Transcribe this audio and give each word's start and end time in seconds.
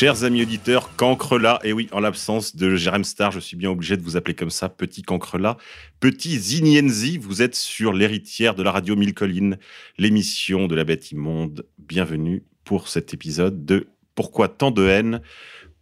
Chers 0.00 0.24
amis 0.24 0.40
auditeurs, 0.40 0.96
Cancrelat, 0.96 1.58
et 1.62 1.74
oui, 1.74 1.86
en 1.92 2.00
l'absence 2.00 2.56
de 2.56 2.74
Jérém 2.74 3.04
Star, 3.04 3.32
je 3.32 3.38
suis 3.38 3.54
bien 3.54 3.68
obligé 3.68 3.98
de 3.98 4.02
vous 4.02 4.16
appeler 4.16 4.32
comme 4.32 4.48
ça, 4.48 4.70
petit 4.70 5.02
Cancrelat, 5.02 5.58
petit 6.00 6.38
Zinienzi, 6.38 7.18
vous 7.18 7.42
êtes 7.42 7.54
sur 7.54 7.92
l'héritière 7.92 8.54
de 8.54 8.62
la 8.62 8.72
radio 8.72 8.96
Mille 8.96 9.12
Collines, 9.12 9.58
l'émission 9.98 10.68
de 10.68 10.74
la 10.74 10.84
bête 10.84 11.10
immonde. 11.10 11.66
Bienvenue 11.76 12.44
pour 12.64 12.88
cet 12.88 13.12
épisode 13.12 13.66
de 13.66 13.88
Pourquoi 14.14 14.48
tant 14.48 14.70
de 14.70 14.86
haine? 14.86 15.20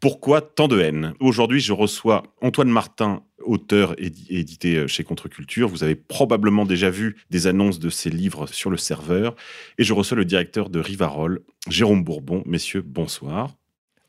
Pourquoi 0.00 0.40
tant 0.40 0.66
de 0.66 0.80
haine? 0.80 1.14
Aujourd'hui, 1.20 1.60
je 1.60 1.72
reçois 1.72 2.24
Antoine 2.42 2.70
Martin, 2.70 3.22
auteur 3.44 3.94
édi- 4.00 4.26
édité 4.30 4.88
chez 4.88 5.04
Contre-Culture. 5.04 5.68
Vous 5.68 5.84
avez 5.84 5.94
probablement 5.94 6.64
déjà 6.64 6.90
vu 6.90 7.18
des 7.30 7.46
annonces 7.46 7.78
de 7.78 7.88
ses 7.88 8.10
livres 8.10 8.48
sur 8.48 8.70
le 8.70 8.78
serveur. 8.78 9.36
Et 9.78 9.84
je 9.84 9.92
reçois 9.92 10.16
le 10.16 10.24
directeur 10.24 10.70
de 10.70 10.80
Rivarol, 10.80 11.42
Jérôme 11.68 12.02
Bourbon. 12.02 12.42
Messieurs, 12.46 12.82
bonsoir. 12.82 13.57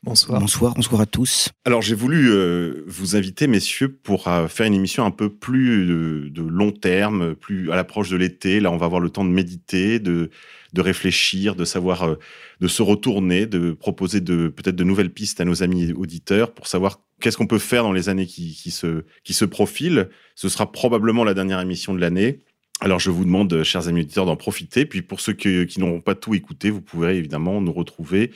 Bonsoir. 0.02 0.40
Bonsoir, 0.40 0.72
bonsoir 0.74 1.02
à 1.02 1.06
tous. 1.06 1.50
Alors 1.66 1.82
j'ai 1.82 1.94
voulu 1.94 2.30
euh, 2.30 2.84
vous 2.86 3.16
inviter, 3.16 3.46
messieurs, 3.46 3.92
pour 4.02 4.28
euh, 4.28 4.48
faire 4.48 4.64
une 4.64 4.72
émission 4.72 5.04
un 5.04 5.10
peu 5.10 5.28
plus 5.28 5.86
de 6.30 6.42
long 6.42 6.72
terme, 6.72 7.34
plus 7.34 7.70
à 7.70 7.76
l'approche 7.76 8.08
de 8.08 8.16
l'été. 8.16 8.60
Là, 8.60 8.70
on 8.72 8.78
va 8.78 8.86
avoir 8.86 9.02
le 9.02 9.10
temps 9.10 9.26
de 9.26 9.30
méditer, 9.30 9.98
de, 9.98 10.30
de 10.72 10.80
réfléchir, 10.80 11.54
de 11.54 11.66
savoir, 11.66 12.04
euh, 12.04 12.14
de 12.60 12.66
se 12.66 12.80
retourner, 12.82 13.44
de 13.44 13.72
proposer 13.72 14.22
de 14.22 14.48
peut-être 14.48 14.76
de 14.76 14.84
nouvelles 14.84 15.10
pistes 15.12 15.38
à 15.42 15.44
nos 15.44 15.62
amis 15.62 15.92
auditeurs 15.92 16.54
pour 16.54 16.66
savoir 16.66 17.00
qu'est-ce 17.20 17.36
qu'on 17.36 17.46
peut 17.46 17.58
faire 17.58 17.82
dans 17.82 17.92
les 17.92 18.08
années 18.08 18.26
qui, 18.26 18.54
qui 18.54 18.70
se, 18.70 19.04
qui 19.22 19.34
se 19.34 19.44
profilent. 19.44 20.08
Ce 20.34 20.48
sera 20.48 20.72
probablement 20.72 21.24
la 21.24 21.34
dernière 21.34 21.60
émission 21.60 21.92
de 21.92 22.00
l'année. 22.00 22.38
Alors 22.82 22.98
je 22.98 23.10
vous 23.10 23.26
demande, 23.26 23.62
chers 23.62 23.88
amis 23.88 24.00
auditeurs, 24.00 24.24
d'en 24.24 24.36
profiter. 24.36 24.86
Puis 24.86 25.02
pour 25.02 25.20
ceux 25.20 25.34
que- 25.34 25.64
qui 25.64 25.78
n'auront 25.80 26.00
pas 26.00 26.14
tout 26.14 26.34
écouté, 26.34 26.70
vous 26.70 26.80
pourrez 26.80 27.18
évidemment 27.18 27.60
nous 27.60 27.74
retrouver, 27.74 28.30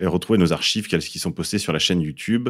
et 0.00 0.06
retrouver 0.06 0.38
nos 0.38 0.52
archives 0.52 0.88
qui 0.88 1.18
sont 1.18 1.32
postées 1.32 1.58
sur 1.58 1.72
la 1.72 1.78
chaîne 1.78 2.00
YouTube. 2.00 2.48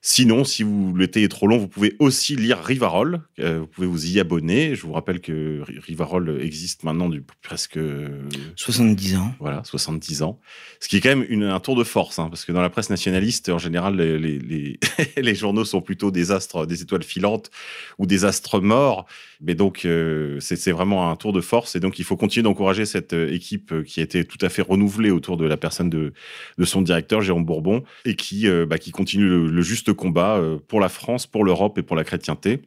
Sinon, 0.00 0.44
si 0.44 0.62
vous 0.62 0.94
l'été 0.94 1.24
est 1.24 1.28
trop 1.28 1.48
long, 1.48 1.58
vous 1.58 1.66
pouvez 1.66 1.96
aussi 1.98 2.36
lire 2.36 2.58
Rivarol. 2.62 3.20
Euh, 3.40 3.60
vous 3.60 3.66
pouvez 3.66 3.86
vous 3.88 4.06
y 4.06 4.20
abonner. 4.20 4.76
Je 4.76 4.82
vous 4.82 4.92
rappelle 4.92 5.20
que 5.20 5.60
Ri- 5.62 5.78
Rivarol 5.80 6.40
existe 6.40 6.84
maintenant 6.84 7.08
depuis 7.08 7.36
presque 7.42 7.78
euh, 7.78 8.22
70 8.54 9.16
ans. 9.16 9.34
voilà, 9.40 9.62
70 9.64 10.22
ans. 10.22 10.38
Ce 10.78 10.86
qui 10.88 10.96
est 10.98 11.00
quand 11.00 11.08
même 11.08 11.26
une- 11.28 11.42
un 11.42 11.58
tour 11.58 11.74
de 11.74 11.82
force, 11.82 12.20
hein, 12.20 12.28
parce 12.30 12.44
que 12.44 12.52
dans 12.52 12.60
la 12.62 12.70
presse 12.70 12.90
nationaliste, 12.90 13.48
en 13.48 13.58
général, 13.58 13.96
les, 13.96 14.18
les, 14.20 14.38
les- 14.38 14.78
les 15.20 15.34
journaux 15.34 15.64
sont 15.64 15.80
plutôt 15.80 16.12
des 16.12 16.30
astres, 16.30 16.64
des 16.64 16.80
étoiles 16.82 17.02
filantes 17.02 17.50
ou 17.98 18.06
des 18.06 18.24
astres 18.24 18.60
morts. 18.60 19.04
Mais 19.40 19.54
donc, 19.56 19.84
euh, 19.84 20.38
c'est 20.40 20.70
vraiment 20.72 21.10
un 21.10 21.16
tour 21.16 21.32
de 21.32 21.40
force. 21.40 21.74
Et 21.74 21.80
donc, 21.80 21.98
il 21.98 22.04
faut 22.04 22.16
continuer 22.16 22.44
d'encourager 22.44 22.86
cette 22.86 23.14
euh, 23.14 23.32
équipe 23.32 23.82
qui 23.84 23.98
a 23.98 24.04
été 24.04 24.24
tout 24.24 24.38
à 24.44 24.48
fait 24.48 24.62
renouvelée 24.62 25.10
autour 25.10 25.36
de 25.36 25.44
la 25.44 25.56
personne 25.56 25.90
de, 25.90 26.12
de 26.56 26.64
son 26.64 26.82
directeur, 26.88 27.20
Jérôme 27.20 27.44
Bourbon, 27.44 27.84
et 28.04 28.14
qui, 28.16 28.48
euh, 28.48 28.66
bah, 28.66 28.78
qui 28.78 28.90
continue 28.90 29.28
le, 29.28 29.62
juste 29.62 29.92
combat 29.92 30.36
euh, 30.36 30.58
pour 30.66 30.80
la 30.80 30.88
France, 30.88 31.26
pour 31.26 31.44
l'Europe 31.44 31.78
et 31.78 31.82
pour 31.82 31.96
la 31.96 32.04
chrétienté. 32.04 32.62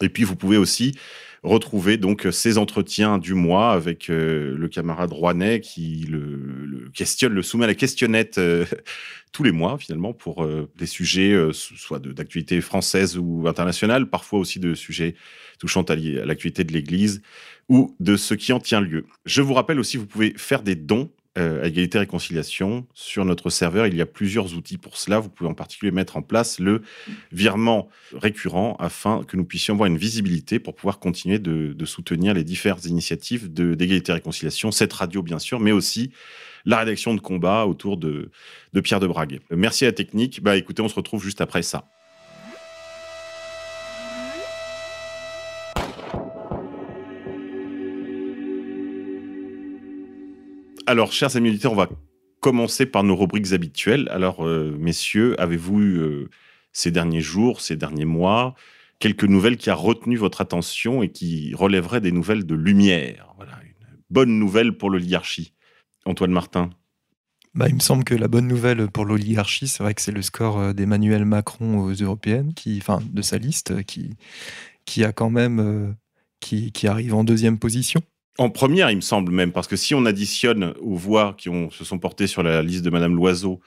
Et 0.00 0.08
puis, 0.08 0.24
vous 0.24 0.36
pouvez 0.36 0.56
aussi 0.56 0.94
retrouver 1.42 1.96
donc 1.96 2.28
ces 2.30 2.56
entretiens 2.56 3.18
du 3.18 3.34
mois 3.34 3.72
avec 3.72 4.10
euh, 4.10 4.54
le 4.56 4.68
camarade 4.68 5.12
Rouanet 5.12 5.60
qui 5.60 6.06
le, 6.08 6.88
questionne, 6.94 7.32
le 7.32 7.42
soumet 7.42 7.64
à 7.64 7.66
la 7.66 7.74
questionnette 7.74 8.40
tous 9.32 9.42
les 9.42 9.50
mois 9.50 9.76
finalement 9.78 10.12
pour 10.12 10.46
des 10.78 10.86
sujets 10.86 11.34
so- 11.52 11.74
soit 11.76 11.98
d'actualité 11.98 12.60
française 12.60 13.18
ou 13.18 13.48
internationale, 13.48 14.08
parfois 14.08 14.38
aussi 14.38 14.60
de 14.60 14.74
sujets 14.74 15.16
touchant 15.58 15.82
à 15.82 15.94
à 15.94 15.96
l'actualité 16.26 16.62
de 16.62 16.72
l'Église 16.72 17.22
ou 17.68 17.96
de 17.98 18.16
ce 18.16 18.34
qui 18.34 18.52
en 18.52 18.60
tient 18.60 18.80
lieu. 18.80 19.06
Je 19.24 19.42
vous 19.42 19.54
rappelle 19.54 19.80
aussi, 19.80 19.96
vous 19.96 20.06
pouvez 20.06 20.34
faire 20.36 20.62
des 20.62 20.76
dons 20.76 21.10
euh, 21.38 21.62
à 21.62 21.68
égalité 21.68 21.96
et 21.96 22.00
réconciliation 22.00 22.86
sur 22.92 23.24
notre 23.24 23.48
serveur. 23.48 23.86
Il 23.86 23.96
y 23.96 24.02
a 24.02 24.06
plusieurs 24.06 24.54
outils 24.54 24.76
pour 24.76 24.98
cela. 24.98 25.18
Vous 25.18 25.30
pouvez 25.30 25.48
en 25.48 25.54
particulier 25.54 25.90
mettre 25.90 26.18
en 26.18 26.22
place 26.22 26.58
le 26.58 26.82
virement 27.32 27.88
récurrent 28.12 28.76
afin 28.78 29.22
que 29.24 29.38
nous 29.38 29.44
puissions 29.44 29.72
avoir 29.72 29.86
une 29.86 29.96
visibilité 29.96 30.58
pour 30.58 30.74
pouvoir 30.74 30.98
continuer 30.98 31.38
de, 31.38 31.84
soutenir 31.86 32.34
les 32.34 32.44
diverses 32.44 32.84
initiatives 32.84 33.50
d'égalité 33.50 34.12
et 34.12 34.14
réconciliation, 34.16 34.70
cette 34.72 34.92
radio 34.92 35.22
bien 35.22 35.38
sûr, 35.38 35.58
mais 35.58 35.72
aussi 35.72 36.12
la 36.66 36.78
rédaction 36.78 37.14
de 37.14 37.20
combat 37.20 37.64
autour 37.64 37.96
de, 37.96 38.30
de 38.74 38.80
Pierre 38.80 39.00
de 39.00 39.06
Brague. 39.06 39.40
Merci 39.50 39.84
à 39.84 39.88
la 39.88 39.92
technique. 39.92 40.42
Bah 40.42 40.56
écoutez, 40.56 40.82
on 40.82 40.88
se 40.88 40.94
retrouve 40.94 41.24
juste 41.24 41.40
après 41.40 41.62
ça. 41.62 41.88
Alors, 50.92 51.10
chers 51.10 51.36
amis 51.36 51.48
auditeurs, 51.48 51.72
on 51.72 51.76
va 51.76 51.88
commencer 52.40 52.84
par 52.84 53.02
nos 53.02 53.16
rubriques 53.16 53.54
habituelles. 53.54 54.10
Alors, 54.10 54.46
euh, 54.46 54.76
messieurs, 54.78 55.40
avez-vous 55.40 55.80
eu 55.80 56.28
ces 56.70 56.90
derniers 56.90 57.22
jours, 57.22 57.62
ces 57.62 57.76
derniers 57.76 58.04
mois, 58.04 58.54
quelques 58.98 59.24
nouvelles 59.24 59.56
qui 59.56 59.70
a 59.70 59.74
retenu 59.74 60.18
votre 60.18 60.42
attention 60.42 61.02
et 61.02 61.08
qui 61.08 61.54
relèveraient 61.54 62.02
des 62.02 62.12
nouvelles 62.12 62.44
de 62.44 62.54
lumière? 62.54 63.32
Voilà, 63.38 63.52
une 63.64 63.96
bonne 64.10 64.38
nouvelle 64.38 64.76
pour 64.76 64.90
l'oligarchie. 64.90 65.54
Antoine 66.04 66.32
Martin. 66.32 66.68
Bah, 67.54 67.70
il 67.70 67.74
me 67.74 67.80
semble 67.80 68.04
que 68.04 68.14
la 68.14 68.28
bonne 68.28 68.46
nouvelle 68.46 68.86
pour 68.88 69.06
l'oligarchie, 69.06 69.68
c'est 69.68 69.82
vrai 69.82 69.94
que 69.94 70.02
c'est 70.02 70.12
le 70.12 70.20
score 70.20 70.58
euh, 70.58 70.72
d'Emmanuel 70.74 71.24
Macron 71.24 71.78
aux 71.78 71.92
européennes, 71.94 72.52
qui, 72.52 72.76
enfin 72.76 73.00
de 73.10 73.22
sa 73.22 73.38
liste, 73.38 73.82
qui, 73.84 74.10
qui 74.84 75.04
a 75.04 75.12
quand 75.14 75.30
même, 75.30 75.58
euh, 75.58 75.90
qui, 76.40 76.70
qui 76.70 76.86
arrive 76.86 77.14
en 77.14 77.24
deuxième 77.24 77.58
position. 77.58 78.02
En 78.38 78.48
première, 78.48 78.90
il 78.90 78.96
me 78.96 79.02
semble 79.02 79.30
même, 79.30 79.52
parce 79.52 79.68
que 79.68 79.76
si 79.76 79.94
on 79.94 80.06
additionne 80.06 80.72
aux 80.80 80.96
voix 80.96 81.34
qui 81.36 81.50
se 81.70 81.84
sont 81.84 81.98
portées 81.98 82.26
sur 82.26 82.42
la 82.42 82.62
liste 82.62 82.82
de 82.82 82.90
Madame 82.90 83.14
Loiseau, 83.14 83.60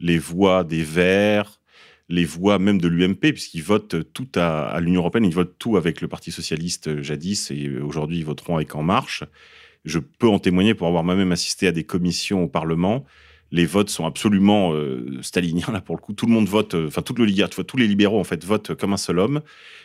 les 0.00 0.18
voix 0.18 0.64
des 0.64 0.82
Verts, 0.82 1.60
les 2.08 2.24
voix 2.24 2.58
même 2.58 2.80
de 2.80 2.88
l'UMP, 2.88 3.32
puisqu'ils 3.32 3.62
votent 3.62 4.12
tout 4.12 4.28
à, 4.34 4.78
l'Union 4.80 5.02
européenne, 5.02 5.24
ils 5.24 5.34
votent 5.34 5.56
tout 5.58 5.76
avec 5.76 6.00
le 6.00 6.08
Parti 6.08 6.32
socialiste 6.32 6.88
euh, 6.88 7.02
jadis, 7.02 7.52
et 7.52 7.68
euh, 7.68 7.84
aujourd'hui 7.84 8.18
ils 8.18 8.24
voteront 8.24 8.56
avec 8.56 8.74
En 8.74 8.82
Marche. 8.82 9.22
Je 9.84 10.00
peux 10.00 10.28
en 10.28 10.40
témoigner 10.40 10.74
pour 10.74 10.88
avoir 10.88 11.04
moi-même 11.04 11.30
assisté 11.30 11.68
à 11.68 11.72
des 11.72 11.84
commissions 11.84 12.42
au 12.42 12.48
Parlement. 12.48 13.06
Les 13.52 13.66
votes 13.66 13.90
sont 13.90 14.06
absolument 14.06 14.72
euh, 14.74 15.18
staliniens 15.22 15.72
là 15.72 15.80
pour 15.80 15.96
le 15.96 16.00
coup. 16.00 16.12
Tout 16.12 16.26
le 16.26 16.32
monde 16.32 16.48
vote, 16.48 16.74
euh, 16.74 16.86
enfin 16.86 17.02
toute 17.02 17.18
l'oligarchie, 17.18 17.64
tous 17.64 17.76
les 17.76 17.88
libéraux 17.88 18.20
en 18.20 18.24
fait 18.24 18.44
votent 18.44 18.74
comme 18.74 18.92
un 18.92 18.98
seul 18.98 19.18
homme. 19.18 19.40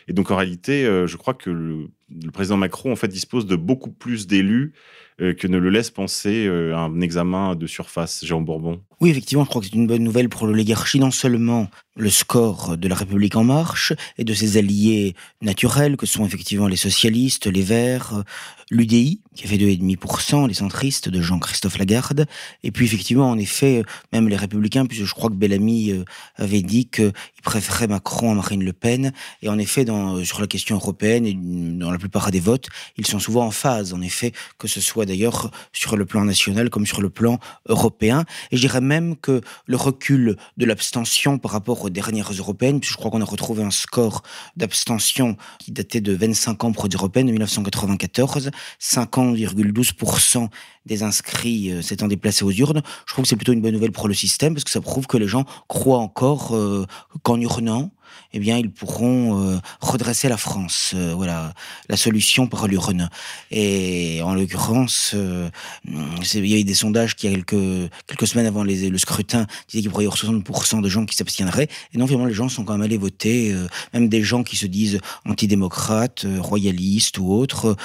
Et 0.08 0.12
donc 0.12 0.30
en 0.30 0.36
réalité, 0.36 0.84
euh, 0.84 1.06
je 1.06 1.16
crois 1.16 1.34
que 1.34 1.50
le, 1.50 1.88
le 2.08 2.30
président 2.30 2.56
Macron 2.56 2.92
en 2.92 2.96
fait 2.96 3.08
dispose 3.08 3.46
de 3.46 3.56
beaucoup 3.56 3.90
plus 3.90 4.26
d'élus 4.26 4.72
euh, 5.20 5.32
que 5.32 5.46
ne 5.46 5.56
le 5.56 5.70
laisse 5.70 5.90
penser 5.90 6.46
euh, 6.46 6.76
un 6.76 7.00
examen 7.00 7.54
de 7.54 7.66
surface, 7.66 8.22
Jérôme 8.22 8.44
Bourbon. 8.44 8.82
Oui, 9.00 9.08
effectivement, 9.08 9.44
je 9.44 9.48
crois 9.48 9.62
que 9.62 9.66
c'est 9.66 9.74
une 9.74 9.86
bonne 9.86 10.02
nouvelle 10.02 10.28
pour 10.28 10.46
l'oligarchie, 10.46 11.00
non 11.00 11.10
seulement 11.10 11.68
le 11.96 12.10
score 12.10 12.76
de 12.76 12.86
la 12.86 12.94
République 12.94 13.34
en 13.34 13.44
marche 13.44 13.94
et 14.18 14.24
de 14.24 14.34
ses 14.34 14.58
alliés 14.58 15.14
naturels, 15.40 15.96
que 15.96 16.04
sont 16.04 16.26
effectivement 16.26 16.68
les 16.68 16.76
socialistes, 16.76 17.46
les 17.46 17.62
Verts, 17.62 18.24
l'UDI, 18.70 19.22
qui 19.34 19.44
a 19.44 19.48
fait 19.48 19.56
2,5%, 19.56 20.48
les 20.48 20.54
centristes 20.54 21.08
de 21.08 21.22
Jean-Christophe 21.22 21.78
Lagarde, 21.78 22.26
et 22.62 22.70
puis 22.70 22.84
effectivement, 22.84 23.30
en 23.30 23.38
effet, 23.38 23.82
même 24.12 24.28
les 24.28 24.36
républicains, 24.36 24.84
puisque 24.84 25.04
je 25.04 25.14
crois 25.14 25.30
que 25.30 25.34
Bellamy 25.34 25.92
euh, 25.92 26.04
avait 26.36 26.62
dit 26.62 26.88
qu'il 26.88 27.12
préférait 27.42 27.86
Macron 27.86 28.32
à 28.32 28.34
Marine 28.34 28.64
Le 28.64 28.74
Pen, 28.74 29.12
et 29.40 29.48
en 29.48 29.58
effet, 29.58 29.86
sur 30.24 30.40
la 30.42 30.46
question 30.46 30.76
européenne, 30.76 31.24
et 31.24 31.34
dans 31.34 31.90
la 31.96 32.00
plupart 32.00 32.30
des 32.30 32.40
votes, 32.40 32.68
ils 32.96 33.06
sont 33.06 33.18
souvent 33.18 33.46
en 33.46 33.50
phase, 33.50 33.92
en 33.92 34.00
effet, 34.02 34.32
que 34.58 34.68
ce 34.68 34.80
soit 34.80 35.06
d'ailleurs 35.06 35.50
sur 35.72 35.96
le 35.96 36.04
plan 36.04 36.24
national 36.24 36.70
comme 36.70 36.86
sur 36.86 37.00
le 37.00 37.10
plan 37.10 37.38
européen. 37.68 38.24
Et 38.50 38.56
je 38.56 38.60
dirais 38.60 38.80
même 38.80 39.16
que 39.16 39.40
le 39.66 39.76
recul 39.76 40.36
de 40.56 40.66
l'abstention 40.66 41.38
par 41.38 41.52
rapport 41.52 41.82
aux 41.82 41.90
dernières 41.90 42.32
européennes, 42.32 42.80
puisque 42.80 42.92
je 42.92 42.98
crois 42.98 43.10
qu'on 43.10 43.22
a 43.22 43.24
retrouvé 43.24 43.62
un 43.62 43.70
score 43.70 44.22
d'abstention 44.56 45.36
qui 45.58 45.72
datait 45.72 46.00
de 46.00 46.14
25 46.14 46.64
ans 46.64 46.72
pour 46.72 46.86
les 46.86 46.94
européennes, 46.94 47.26
de 47.26 47.32
1994, 47.32 48.50
50,12% 48.80 50.48
des 50.84 51.02
inscrits 51.02 51.72
euh, 51.72 51.82
s'étant 51.82 52.08
déplacés 52.08 52.44
aux 52.44 52.52
urnes. 52.52 52.82
Je 53.06 53.12
trouve 53.12 53.24
que 53.24 53.28
c'est 53.28 53.36
plutôt 53.36 53.52
une 53.52 53.60
bonne 53.62 53.72
nouvelle 53.72 53.92
pour 53.92 54.08
le 54.08 54.14
système, 54.14 54.54
parce 54.54 54.64
que 54.64 54.70
ça 54.70 54.80
prouve 54.80 55.06
que 55.06 55.16
les 55.16 55.28
gens 55.28 55.44
croient 55.68 55.98
encore 55.98 56.54
euh, 56.54 56.86
qu'en 57.22 57.40
urnant, 57.40 57.90
eh 58.32 58.38
bien, 58.38 58.58
ils 58.58 58.70
pourront 58.70 59.40
euh, 59.40 59.58
redresser 59.80 60.28
la 60.28 60.36
France. 60.36 60.92
Euh, 60.94 61.14
voilà. 61.14 61.52
la 61.88 61.96
solution 61.96 62.46
par 62.46 62.66
l'urne. 62.68 63.08
Et 63.50 64.20
en 64.22 64.34
l'occurrence, 64.34 65.12
euh, 65.14 65.48
il 65.86 66.46
y 66.46 66.54
a 66.54 66.58
eu 66.58 66.64
des 66.64 66.74
sondages 66.74 67.16
qui, 67.16 67.26
il 67.26 67.30
y 67.30 67.34
a 67.34 67.36
quelques, 67.36 67.90
quelques 68.06 68.26
semaines 68.26 68.46
avant 68.46 68.64
le 68.64 68.98
scrutin, 68.98 69.46
disaient 69.68 69.82
qu'il 69.82 69.90
pourrait 69.90 70.04
y 70.04 70.06
avoir 70.06 70.18
60% 70.18 70.82
de 70.82 70.88
gens 70.88 71.06
qui 71.06 71.16
s'abstiendraient. 71.16 71.68
Et 71.94 71.98
non, 71.98 72.06
vraiment, 72.06 72.26
les 72.26 72.34
gens 72.34 72.48
sont 72.48 72.64
quand 72.64 72.74
même 72.74 72.82
allés 72.82 72.98
voter. 72.98 73.54
Même 73.92 74.08
des 74.08 74.22
gens 74.22 74.42
qui 74.42 74.56
se 74.56 74.66
disent 74.66 75.00
antidémocrates, 75.24 76.26
royalistes 76.38 77.18
ou 77.18 77.32
autres, 77.32 77.76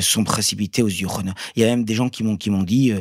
sont 0.00 0.24
précipités 0.24 0.82
aux 0.82 0.88
urnes. 0.88 1.34
Il 1.56 1.62
y 1.62 1.64
a 1.64 1.68
même 1.68 1.84
des 1.84 1.94
gens 1.94 2.08
qui 2.08 2.24
m'ont 2.24 2.36
qui 2.36 2.50
m'ont 2.50 2.62
dit, 2.62 2.92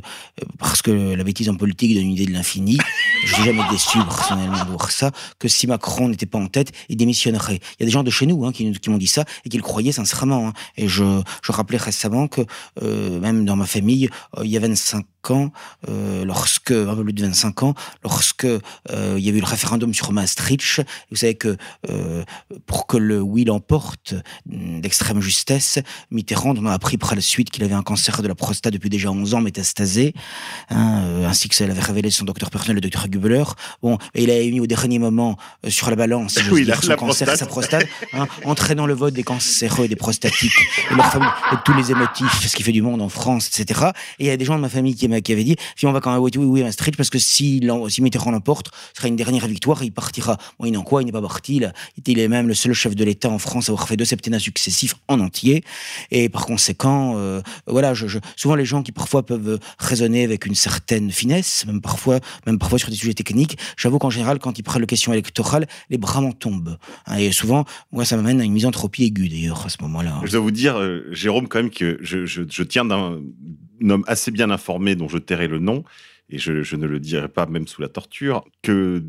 parce 0.58 0.82
que 0.82 0.92
la 0.92 1.24
bêtise 1.24 1.50
en 1.50 1.56
politique 1.56 1.96
donne 1.96 2.06
une 2.06 2.12
idée 2.12 2.26
de 2.26 2.34
l'infini, 2.34 2.78
je 3.26 3.34
suis 3.34 3.44
jamais 3.44 3.64
déçu 3.70 3.98
personnellement 4.00 4.66
voir 4.66 4.92
ça, 4.92 5.12
que 5.38 5.48
si 5.48 5.68
Macron 5.68 6.10
n'était 6.10 6.26
pas 6.26 6.40
en 6.40 6.48
tête, 6.48 6.69
il 6.90 6.98
démissionnerait. 6.98 7.60
Il 7.80 7.82
y 7.82 7.84
a 7.84 7.86
des 7.86 7.92
gens 7.92 8.04
de 8.04 8.10
chez 8.10 8.26
nous 8.26 8.46
hein, 8.46 8.52
qui, 8.52 8.72
qui 8.72 8.90
m'ont 8.90 8.98
dit 8.98 9.08
ça 9.08 9.26
et 9.46 9.50
qui 9.50 9.58
le 9.58 9.64
croyaient 9.64 9.92
sincèrement. 9.92 10.48
hein. 10.50 10.54
Et 10.78 10.88
je, 10.88 11.22
je 11.44 11.52
rappelais 11.52 11.78
récemment 11.78 12.28
que 12.28 12.42
euh, 12.82 13.20
même 13.20 13.46
dans 13.46 13.56
ma 13.56 13.66
famille, 13.66 14.10
euh, 14.38 14.46
il 14.46 14.52
y 14.52 14.58
a 14.58 14.60
25 14.60 15.06
ans, 15.32 15.52
euh, 15.88 16.26
lorsque, 16.26 16.72
un 16.72 16.96
peu 16.96 17.04
plus 17.04 17.14
de 17.14 17.22
25 17.22 17.64
ans, 17.64 17.76
lorsque 18.04 18.46
euh, 18.46 19.16
il 19.18 19.24
y 19.24 19.30
a 19.30 19.34
eu 19.34 19.40
le 19.40 19.46
référendum 19.46 19.94
sur 19.94 20.12
Maastricht, 20.12 20.82
vous 21.12 21.18
savez 21.18 21.36
que 21.36 21.58
euh, 21.90 22.24
pour 22.66 22.88
que 22.88 22.98
le 22.98 23.22
oui 23.22 23.44
l'emporte 23.46 24.16
mm, 24.46 24.82
d'extrême 24.82 25.22
justesse, 25.22 25.80
Mitterrand, 26.12 26.56
on 26.58 26.66
a 26.66 26.74
appris 26.74 26.98
par 26.98 27.16
la 27.16 27.22
suite 27.22 27.50
qu'il 27.50 27.64
avait 27.64 27.74
un 27.74 27.84
cancer 27.84 28.22
de 28.22 28.28
la 28.28 28.36
prostate 28.36 28.74
depuis 28.74 28.90
déjà 28.90 29.12
11 29.12 29.34
ans, 29.36 29.42
métastasé, 29.42 30.14
hein, 30.70 31.26
ainsi 31.26 31.50
que 31.50 31.56
ça 31.56 31.68
l'avait 31.68 31.82
révélé 31.82 32.10
son 32.10 32.26
docteur 32.26 32.50
personnel, 32.50 32.76
le 32.76 32.82
docteur 32.82 33.08
Gubeler. 33.08 33.44
Bon, 33.82 33.98
et 34.16 34.24
il 34.24 34.32
avait 34.32 34.50
mis 34.50 34.60
au 34.60 34.68
dernier 34.68 35.00
moment 35.00 35.38
sur 35.68 35.90
la 35.90 35.96
balance, 35.96 36.36
si 36.36 36.50
Oui, 36.50 36.66
dire, 36.66 36.82
son 36.84 36.96
cancer 36.96 37.28
et 37.28 37.38
prostate. 37.38 37.40
sa 37.40 37.46
prostate, 37.46 37.88
hein, 38.14 38.28
entraînant 38.46 38.86
le 38.86 38.94
vote 38.94 39.14
des 39.14 39.24
cancéreux 39.24 39.86
et 39.86 39.88
des 39.88 39.96
prostatiques, 39.96 40.52
et 40.92 40.96
leur 40.96 41.12
famille, 41.12 41.30
et 41.52 41.56
tous 41.66 41.74
les 41.74 41.92
émotifs, 41.92 42.48
ce 42.48 42.56
qui 42.56 42.64
fait 42.64 42.72
du 42.72 42.82
monde 42.82 43.02
en 43.02 43.10
France, 43.10 43.48
etc. 43.48 43.92
Et 44.20 44.26
il 44.26 44.28
y 44.28 44.32
a 44.32 44.38
des 44.38 44.46
gens 44.46 44.56
de 44.56 44.62
ma 44.62 44.70
famille 44.70 44.96
qui, 44.96 45.09
qui 45.22 45.32
avaient 45.34 45.44
dit, 45.44 45.56
si 45.76 45.86
on 45.86 45.92
va 45.92 46.00
quand 46.02 46.12
même 46.12 46.22
oui, 46.22 46.32
oui, 46.36 46.64
Maastricht, 46.64 46.96
parce 46.98 47.10
que 47.10 47.20
si, 47.20 47.62
si 47.90 48.02
Mitterrand 48.02 48.32
l'emporte, 48.32 48.68
ce 48.94 48.98
sera 49.02 49.08
une 49.08 49.16
dernière 49.16 49.48
victoire, 49.48 49.84
il 49.84 49.92
partira. 49.92 50.38
Bon, 50.60 50.66
il 50.66 50.72
n'en 50.72 50.84
quoi, 50.84 51.02
il 51.02 51.06
n'est 51.06 51.12
pas 51.12 51.22
parti, 51.22 51.58
il, 51.58 51.74
il 52.06 52.20
est 52.20 52.28
même 52.28 52.48
le 52.48 52.54
seul 52.54 52.74
chef 52.74 52.96
de 52.96 53.04
l'État 53.04 53.30
en 53.30 53.40
France 53.40 53.70
à 53.70 53.72
avoir 53.72 53.88
fait 53.88 53.98
deux 53.98 54.06
septennats 54.06 54.40
successifs 54.40 54.96
en 55.08 55.20
entier. 55.20 55.64
Et 56.12 56.30
par 56.30 56.46
conséquent, 56.46 57.14
euh, 57.18 57.42
voilà, 57.68 57.94
je- 57.94 58.20
souvent 58.36 58.56
les 58.56 58.66
gens 58.66 58.84
qui 58.84 58.92
parfois 58.92 59.26
peuvent 59.26 59.60
raisonner 59.80 60.24
avec 60.24 60.46
une 60.46 60.56
certaine 60.56 61.12
finesse, 61.12 61.66
même 61.66 61.82
parfois, 61.82 62.20
même 62.46 62.60
parfois 62.60 62.80
sur 62.80 62.90
des 62.90 62.96
sujets 62.96 63.14
techniques, 63.14 63.58
j'avoue 63.78 64.00
qu'en 64.00 64.10
général, 64.10 64.40
quand 64.40 64.58
ils 64.60 64.64
prennent 64.64 64.82
le 64.82 64.88
question 64.88 65.14
électorale, 65.14 65.68
les 65.90 65.98
bras 65.98 66.22
m'en 66.22 66.32
tombent. 66.32 66.78
Hein, 67.08 67.18
et 67.18 67.32
souvent, 67.32 67.66
moi, 67.92 68.06
ça 68.06 68.16
m'amène 68.18 68.42
à 68.42 68.44
une 68.44 68.54
misanthropie 68.54 69.04
aiguë, 69.06 69.30
d'ailleurs, 69.30 69.66
à 69.66 69.70
ce 69.70 69.78
moment-là. 69.82 70.22
Je 70.24 70.32
dois 70.32 70.40
vous 70.42 70.52
dire, 70.52 70.78
euh, 70.78 71.08
Jérôme, 71.12 71.48
quand 71.48 71.60
même, 71.60 71.70
que 71.72 71.98
je, 72.02 72.26
je- 72.26 72.44
je 72.50 72.64
tiens 72.64 72.86
d'un 72.86 73.20
homme 73.82 74.04
assez 74.08 74.32
bien 74.32 74.50
informé 74.50 74.96
dont 74.96 75.08
je 75.08 75.18
tairai 75.18 75.48
le 75.48 75.60
nom, 75.60 75.84
et 76.30 76.38
je, 76.38 76.76
ne 76.76 76.86
le 76.86 77.00
dirai 77.00 77.28
pas 77.28 77.46
même 77.46 77.68
sous 77.68 77.82
la 77.82 77.88
torture, 77.88 78.44
que, 78.62 79.04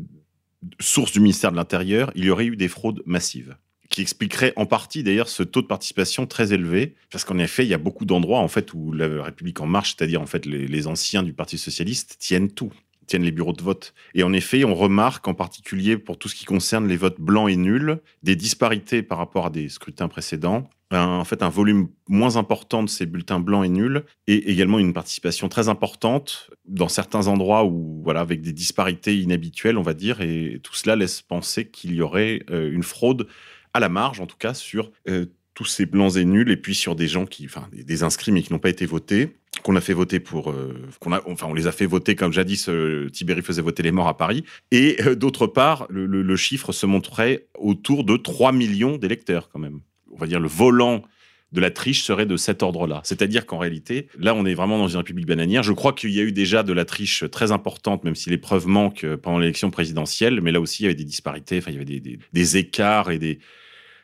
source 0.79 1.11
du 1.11 1.19
ministère 1.19 1.51
de 1.51 1.55
l'Intérieur, 1.55 2.11
il 2.15 2.25
y 2.25 2.29
aurait 2.29 2.45
eu 2.45 2.55
des 2.55 2.67
fraudes 2.67 3.01
massives 3.05 3.55
qui 3.89 4.01
expliquerait 4.01 4.53
en 4.55 4.65
partie 4.65 5.03
d'ailleurs 5.03 5.27
ce 5.27 5.43
taux 5.43 5.61
de 5.61 5.67
participation 5.67 6.25
très 6.25 6.53
élevé, 6.53 6.95
parce 7.11 7.25
qu'en 7.25 7.37
effet, 7.37 7.65
il 7.65 7.69
y 7.69 7.73
a 7.73 7.77
beaucoup 7.77 8.05
d'endroits 8.05 8.39
en 8.39 8.47
fait 8.47 8.73
où 8.73 8.93
la 8.93 9.21
République 9.21 9.59
en 9.59 9.65
marche, 9.65 9.95
c'est-à-dire 9.97 10.21
en 10.21 10.25
fait 10.25 10.45
les 10.45 10.87
anciens 10.87 11.23
du 11.23 11.33
Parti 11.33 11.57
socialiste, 11.57 12.15
tiennent 12.17 12.49
tout, 12.49 12.71
tiennent 13.11 13.23
les 13.23 13.31
bureaux 13.31 13.51
de 13.51 13.61
vote. 13.61 13.93
Et 14.13 14.23
en 14.23 14.31
effet, 14.31 14.63
on 14.63 14.73
remarque 14.73 15.27
en 15.27 15.33
particulier 15.33 15.97
pour 15.97 16.17
tout 16.17 16.29
ce 16.29 16.35
qui 16.35 16.45
concerne 16.45 16.87
les 16.87 16.95
votes 16.95 17.19
blancs 17.19 17.49
et 17.49 17.57
nuls, 17.57 17.99
des 18.23 18.37
disparités 18.37 19.03
par 19.03 19.17
rapport 19.17 19.45
à 19.47 19.49
des 19.49 19.67
scrutins 19.67 20.07
précédents. 20.07 20.69
Un- 20.91 21.19
en 21.19 21.25
fait, 21.25 21.43
un 21.43 21.49
volume 21.49 21.89
moins 22.07 22.37
important 22.37 22.83
de 22.83 22.89
ces 22.89 23.05
bulletins 23.05 23.41
blancs 23.41 23.65
et 23.65 23.69
nuls, 23.69 24.03
et 24.27 24.49
également 24.49 24.79
une 24.79 24.93
participation 24.93 25.49
très 25.49 25.67
importante 25.67 26.49
dans 26.65 26.87
certains 26.87 27.27
endroits 27.27 27.65
où, 27.65 28.01
voilà, 28.01 28.21
avec 28.21 28.41
des 28.41 28.53
disparités 28.53 29.17
inhabituelles, 29.19 29.77
on 29.77 29.83
va 29.83 29.93
dire, 29.93 30.21
et 30.21 30.61
tout 30.63 30.73
cela 30.75 30.95
laisse 30.95 31.21
penser 31.21 31.69
qu'il 31.69 31.93
y 31.93 32.01
aurait 32.01 32.43
euh, 32.49 32.71
une 32.71 32.83
fraude 32.83 33.27
à 33.73 33.79
la 33.81 33.89
marge, 33.89 34.21
en 34.21 34.25
tout 34.25 34.37
cas, 34.37 34.53
sur 34.53 34.91
euh, 35.09 35.25
tous 35.61 35.65
ces 35.65 35.85
blancs 35.85 36.15
et 36.15 36.25
nuls, 36.25 36.49
et 36.49 36.57
puis 36.57 36.73
sur 36.73 36.95
des 36.95 37.07
gens 37.07 37.27
qui, 37.27 37.45
enfin, 37.45 37.67
des, 37.71 38.01
inscrits 38.01 38.31
mais 38.31 38.41
qui 38.41 38.51
n'ont 38.51 38.57
pas 38.57 38.69
été 38.69 38.87
votés, 38.87 39.29
qu'on 39.61 39.75
a 39.75 39.81
fait 39.81 39.93
voter 39.93 40.19
pour, 40.19 40.49
euh, 40.49 40.73
qu'on 40.99 41.11
a, 41.11 41.21
enfin, 41.27 41.45
on 41.47 41.53
les 41.53 41.67
a 41.67 41.71
fait 41.71 41.85
voter 41.85 42.15
comme 42.15 42.33
jadis 42.33 42.67
euh, 42.67 43.11
Tibéri 43.11 43.43
faisait 43.43 43.61
voter 43.61 43.83
les 43.83 43.91
morts 43.91 44.07
à 44.07 44.17
Paris, 44.17 44.43
et 44.71 44.97
euh, 45.01 45.13
d'autre 45.13 45.45
part, 45.45 45.85
le, 45.91 46.35
chiffre 46.35 46.71
se 46.71 46.87
montrait 46.87 47.45
autour 47.59 48.03
de 48.05 48.17
3 48.17 48.53
millions 48.53 48.97
d'électeurs 48.97 49.49
quand 49.49 49.59
même. 49.59 49.81
On 50.11 50.17
va 50.17 50.25
dire 50.25 50.39
le 50.39 50.47
volant 50.47 51.03
de 51.51 51.61
la 51.61 51.69
triche 51.69 52.01
serait 52.01 52.25
de 52.25 52.37
cet 52.37 52.63
ordre-là. 52.63 53.01
C'est-à-dire 53.03 53.45
qu'en 53.45 53.59
réalité, 53.59 54.07
là, 54.17 54.33
on 54.33 54.45
est 54.45 54.55
vraiment 54.55 54.79
dans 54.79 54.87
une 54.87 54.97
république 54.97 55.27
bananière. 55.27 55.61
Je 55.61 55.73
crois 55.73 55.93
qu'il 55.93 56.09
y 56.09 56.19
a 56.19 56.23
eu 56.23 56.31
déjà 56.31 56.63
de 56.63 56.73
la 56.73 56.85
triche 56.85 57.25
très 57.29 57.51
importante, 57.51 58.03
même 58.03 58.15
si 58.15 58.31
les 58.31 58.39
preuves 58.39 58.67
manquent 58.67 59.03
euh, 59.03 59.17
pendant 59.17 59.37
l'élection 59.37 59.69
présidentielle, 59.69 60.41
mais 60.41 60.51
là 60.51 60.59
aussi, 60.59 60.81
il 60.81 60.85
y 60.85 60.87
avait 60.87 60.95
des 60.95 61.03
disparités, 61.03 61.59
enfin, 61.59 61.69
il 61.69 61.75
y 61.75 61.77
avait 61.77 62.17
des 62.33 62.57
écarts 62.57 63.11
et 63.11 63.19
des, 63.19 63.37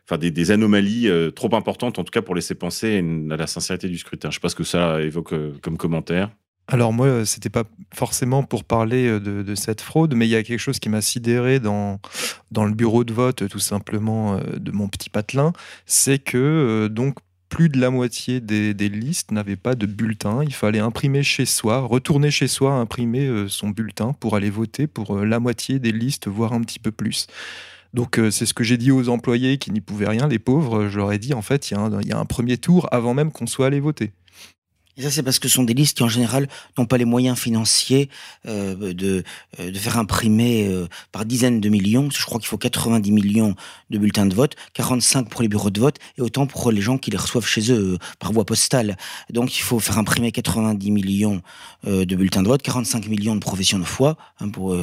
enfin, 0.10 0.18
des, 0.18 0.52
anomalies 0.52 1.08
euh, 1.08 1.32
trop 1.32 1.54
importantes, 1.56 2.00
en 2.00 2.04
tout 2.04 2.12
cas 2.12 2.22
pour 2.22 2.36
laisser 2.36 2.56
penser 2.56 3.04
à, 3.32 3.36
la 3.36 3.48
sincérité 3.48 3.90
du 3.90 3.98
scrutin. 3.98 4.30
Je 4.30 4.36
sais 4.36 4.40
pas 4.40 4.50
ce 4.50 4.56
que 4.56 4.64
ça 4.64 5.02
évoque 5.02 5.34
euh, 5.34 5.54
comme 5.62 5.78
commentaire. 5.78 6.32
Alors 6.70 6.92
moi, 6.92 7.08
euh, 7.08 7.26
c'était 7.26 7.50
pas 7.50 7.64
forcément 7.94 8.44
pour 8.44 8.64
parler 8.64 9.20
de, 9.20 9.56
cette 9.56 9.82
fraude, 9.82 10.16
mais 10.16 10.28
il 10.28 10.30
y 10.30 10.36
a 10.36 10.44
quelque 10.44 10.60
chose 10.60 10.80
qui 10.80 10.90
m'a 10.90 11.02
sidéré 11.02 11.60
dans, 11.60 12.00
dans 12.52 12.66
le 12.66 12.74
bureau 12.74 13.04
de 13.04 13.14
vote, 13.14 13.48
tout 13.48 13.60
simplement, 13.60 14.40
de 14.58 14.72
mon 14.72 14.88
petit 14.88 15.10
patelin, 15.10 15.54
c'est 15.86 16.20
que 16.20 16.88
donc 16.88 17.18
plus 17.48 17.70
de 17.70 17.80
la 17.80 17.90
moitié 17.90 18.42
des, 18.42 18.74
listes 18.90 19.32
n'avaient 19.32 19.56
pas 19.56 19.76
de 19.76 19.86
bulletin. 19.86 20.44
Il 20.44 20.54
fallait 20.54 20.80
imprimer 20.80 21.24
chez 21.24 21.46
soi, 21.46 21.80
retourner 21.80 22.30
chez 22.30 22.50
soi, 22.50 22.74
imprimer 22.74 23.46
son 23.48 23.70
bulletin 23.70 24.12
pour 24.12 24.36
aller 24.36 24.50
voter 24.50 24.88
pour 24.88 25.20
la 25.20 25.40
moitié 25.40 25.80
des 25.80 25.94
listes, 25.94 26.28
voire 26.28 26.52
un 26.52 26.60
petit 26.60 26.80
peu 26.80 26.92
plus. 26.92 27.28
Donc 27.94 28.20
euh, 28.20 28.32
c'est 28.32 28.46
ce 28.46 28.54
que 28.54 28.64
j'ai 28.64 28.78
dit 28.78 28.92
aux 28.92 29.10
employés 29.10 29.58
qui 29.58 29.72
n'y 29.72 29.82
pouvaient 29.82 30.08
rien, 30.10 30.28
les 30.28 30.40
pauvres. 30.40 30.88
Je 30.88 30.98
leur 30.98 31.12
ai 31.12 31.20
dit 31.20 31.34
en 31.34 31.42
fait, 31.42 31.72
il 31.72 31.74
y, 32.06 32.12
a 32.12 32.18
un- 32.20 32.26
premier 32.26 32.58
tour 32.58 32.88
avant 32.92 33.14
même 33.14 33.32
qu'on 33.32 33.48
soit 33.48 33.68
allé 33.68 33.80
voter. 33.80 34.12
Et 35.00 35.04
ça, 35.04 35.12
c'est 35.12 35.22
parce 35.22 35.38
que 35.38 35.48
ce 35.48 35.54
sont 35.54 35.64
des 35.64 35.76
listes 35.76 35.96
qui, 35.98 36.02
en 36.02 36.08
général, 36.10 36.48
n'ont 36.76 36.88
pas 36.88 36.98
les 36.98 37.06
moyens 37.06 37.38
financiers 37.38 38.10
euh, 38.48 38.94
de, 38.94 39.24
euh, 39.60 39.70
de 39.70 39.78
faire 39.78 40.00
imprimer 40.00 40.68
par 41.12 41.24
dizaines 41.24 41.62
de 41.62 41.70
millions. 41.70 42.10
Je 42.10 42.26
crois 42.26 42.40
qu'il 42.40 42.48
faut 42.48 42.58
90 42.58 43.12
millions 43.12 43.54
de 43.92 44.00
bulletins 44.00 44.26
de 44.26 44.34
vote, 44.34 44.56
45 44.74 45.30
pour 45.30 45.44
les 45.44 45.48
bureaux 45.48 45.70
de 45.70 45.80
vote, 45.80 45.98
et 46.18 46.22
autant 46.22 46.48
pour 46.48 46.72
les 46.72 46.82
gens 46.82 46.98
qui 46.98 47.12
les 47.12 47.18
reçoivent 47.18 47.46
chez 47.46 47.72
eux 47.72 48.00
par 48.18 48.32
voie 48.34 48.44
postale. 48.44 48.98
Donc, 49.30 49.56
il 49.60 49.62
faut 49.62 49.80
faire 49.80 50.00
imprimer 50.00 50.32
90 50.32 50.90
millions 50.90 51.44
de 51.86 52.16
bulletins 52.16 52.42
de 52.42 52.48
vote, 52.48 52.64
45 52.64 53.08
millions 53.08 53.36
de 53.36 53.40
professions 53.42 53.78
de 53.78 53.84
foi, 53.84 54.18
hein, 54.40 54.50
pour, 54.50 54.76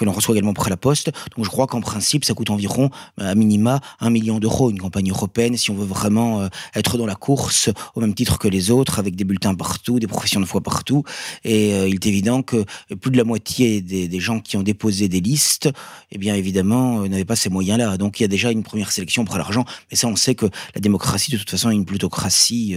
que 0.00 0.06
l'on 0.06 0.12
reçoit 0.12 0.34
également 0.34 0.54
par 0.54 0.70
la 0.70 0.78
poste. 0.78 1.12
Donc, 1.36 1.44
je 1.44 1.50
crois 1.50 1.66
qu'en 1.66 1.82
principe, 1.82 2.24
ça 2.24 2.32
coûte 2.32 2.48
environ, 2.48 2.88
euh, 3.20 3.32
à 3.32 3.34
minima, 3.34 3.80
un 4.00 4.08
million 4.08 4.38
d'euros, 4.38 4.70
une 4.70 4.78
campagne 4.78 5.10
européenne, 5.10 5.58
si 5.58 5.70
on 5.70 5.74
veut 5.74 5.84
vraiment 5.84 6.40
euh, 6.40 6.48
être 6.74 6.96
dans 6.96 7.04
la 7.04 7.16
course 7.16 7.68
au 7.94 8.00
même 8.00 8.14
titre 8.14 8.38
que 8.38 8.48
les 8.48 8.70
autres, 8.70 8.98
avec 8.98 9.14
des 9.14 9.24
bulletins 9.24 9.54
partout, 9.54 9.98
des 9.98 10.06
professions 10.06 10.40
de 10.40 10.46
foi 10.46 10.62
partout. 10.62 11.04
Et 11.44 11.74
euh, 11.74 11.86
il 11.86 11.96
est 11.96 12.06
évident 12.06 12.40
que 12.42 12.64
plus 12.98 13.10
de 13.10 13.18
la 13.18 13.24
moitié 13.24 13.82
des, 13.82 14.20
gens 14.20 14.40
qui 14.40 14.56
ont 14.56 14.62
déposé 14.62 15.08
des 15.08 15.20
listes, 15.20 15.68
eh 16.10 16.18
bien 16.18 16.34
évidemment, 16.34 17.06
n'avaient 17.06 17.24
pas 17.26 17.36
ces 17.36 17.50
moyens-là. 17.50 17.98
Donc 17.98 18.20
il 18.20 18.22
y 18.22 18.24
a 18.24 18.28
déjà 18.28 18.50
une 18.50 18.62
première 18.62 18.92
sélection 18.92 19.26
pour 19.26 19.36
l'argent. 19.36 19.66
Mais 19.90 19.96
ça, 19.96 20.08
on 20.08 20.16
sait 20.16 20.34
que 20.34 20.46
la 20.74 20.80
démocratie, 20.80 21.30
de 21.30 21.36
toute 21.36 21.50
façon, 21.50 21.70
est 21.70 21.74
une 21.74 21.84
plutocratie. 21.84 22.76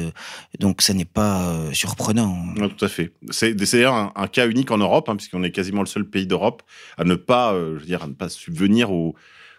donc 0.60 0.82
ça 0.82 0.94
n'est 0.94 1.06
pas 1.06 1.54
surprenant. 1.72 2.38
Non, 2.58 2.70
tout 2.70 2.84
à 2.84 2.90
fait. 2.90 3.14
C'est 3.30 3.54
d'ailleurs 3.54 3.94
un, 3.94 4.12
un 4.16 4.28
cas 4.28 4.48
unique 4.48 4.72
en 4.72 4.78
Europe, 4.78 5.10
hein, 5.10 5.16
puisqu'on 5.16 5.44
est 5.44 5.52
quasiment 5.52 5.82
le 5.82 5.88
seul 5.88 6.06
pays 6.06 6.28
d'Europe 6.28 6.64
à 6.98 7.04
ne 7.04 7.13
pas, 7.16 7.54
euh, 7.54 7.76
je 7.76 7.82
veux 7.82 7.86
dire, 7.86 8.08
ne 8.08 8.14
pas 8.14 8.30
subvenir 8.30 8.92
aux, 8.92 9.16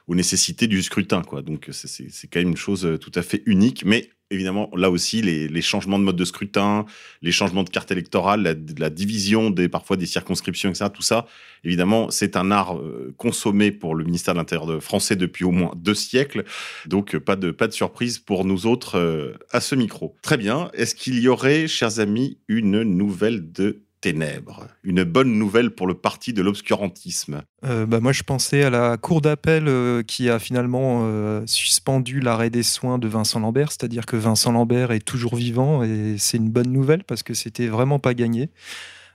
nécessités 0.08 0.66
du 0.66 0.82
scrutin, 0.82 1.22
quoi. 1.22 1.40
Donc 1.40 1.68
c'est- 1.72 2.28
quand 2.30 2.38
même 2.38 2.50
une 2.50 2.56
chose 2.56 2.84
euh, 2.84 2.98
tout 2.98 3.12
à 3.14 3.22
fait 3.22 3.42
unique, 3.46 3.84
mais 3.86 4.10
évidemment 4.30 4.70
là 4.76 4.90
aussi 4.90 5.22
les, 5.22 5.62
changements 5.62 5.98
de 5.98 6.04
mode 6.04 6.16
de 6.16 6.24
scrutin, 6.24 6.84
les 7.22 7.32
changements 7.32 7.62
de 7.62 7.70
carte 7.70 7.90
électorale, 7.90 8.42
la, 8.78 8.90
division 8.90 9.48
des 9.48 9.68
parfois 9.68 9.96
des 9.96 10.06
circonscriptions, 10.06 10.68
etc. 10.68 10.90
Tout 10.92 11.02
ça, 11.02 11.26
évidemment, 11.62 12.10
c'est 12.10 12.36
un 12.36 12.50
art 12.50 12.76
euh, 12.76 13.14
consommé 13.16 13.70
pour 13.70 13.94
le 13.94 14.04
ministère 14.04 14.34
de 14.34 14.40
l'Intérieur 14.40 14.82
français 14.82 15.16
depuis 15.16 15.44
au 15.44 15.52
moins 15.52 15.72
deux 15.76 15.94
siècles. 15.94 16.44
Donc 16.86 17.16
pas 17.18 17.36
de 17.36 17.54
surprise 17.70 18.18
pour 18.18 18.44
nous 18.44 18.66
autres 18.66 19.34
à 19.50 19.60
ce 19.60 19.74
micro. 19.74 20.16
Très 20.20 20.36
bien. 20.36 20.70
Est-ce 20.74 20.94
qu'il 20.94 21.18
y 21.18 21.28
aurait, 21.28 21.66
chers 21.66 21.98
amis, 21.98 22.38
une 22.48 22.82
nouvelle 22.82 23.52
de 23.52 23.83
ténèbres, 24.04 24.68
une 24.82 25.02
bonne 25.02 25.32
nouvelle 25.38 25.70
pour 25.70 25.86
le 25.86 25.94
parti 25.94 26.34
de 26.34 26.42
l'obscurantisme 26.42 27.40
Euh, 27.64 27.86
bah, 27.86 28.00
moi, 28.00 28.12
je 28.12 28.22
pensais 28.22 28.62
à 28.62 28.68
la 28.68 28.98
cour 28.98 29.22
d'appel 29.22 29.66
euh, 29.66 30.02
qui 30.02 30.28
a 30.28 30.38
finalement 30.38 31.04
euh, 31.04 31.42
suspendu 31.46 32.20
l'arrêt 32.20 32.50
des 32.50 32.62
soins 32.62 32.98
de 32.98 33.08
Vincent 33.08 33.40
Lambert, 33.40 33.72
c'est-à-dire 33.72 34.04
que 34.04 34.16
Vincent 34.16 34.52
Lambert 34.52 34.92
est 34.92 35.00
toujours 35.00 35.36
vivant 35.36 35.82
et 35.82 36.16
c'est 36.18 36.36
une 36.36 36.50
bonne 36.50 36.70
nouvelle 36.70 37.02
parce 37.04 37.22
que 37.22 37.32
c'était 37.32 37.66
vraiment 37.68 37.98
pas 37.98 38.12
gagné. 38.12 38.50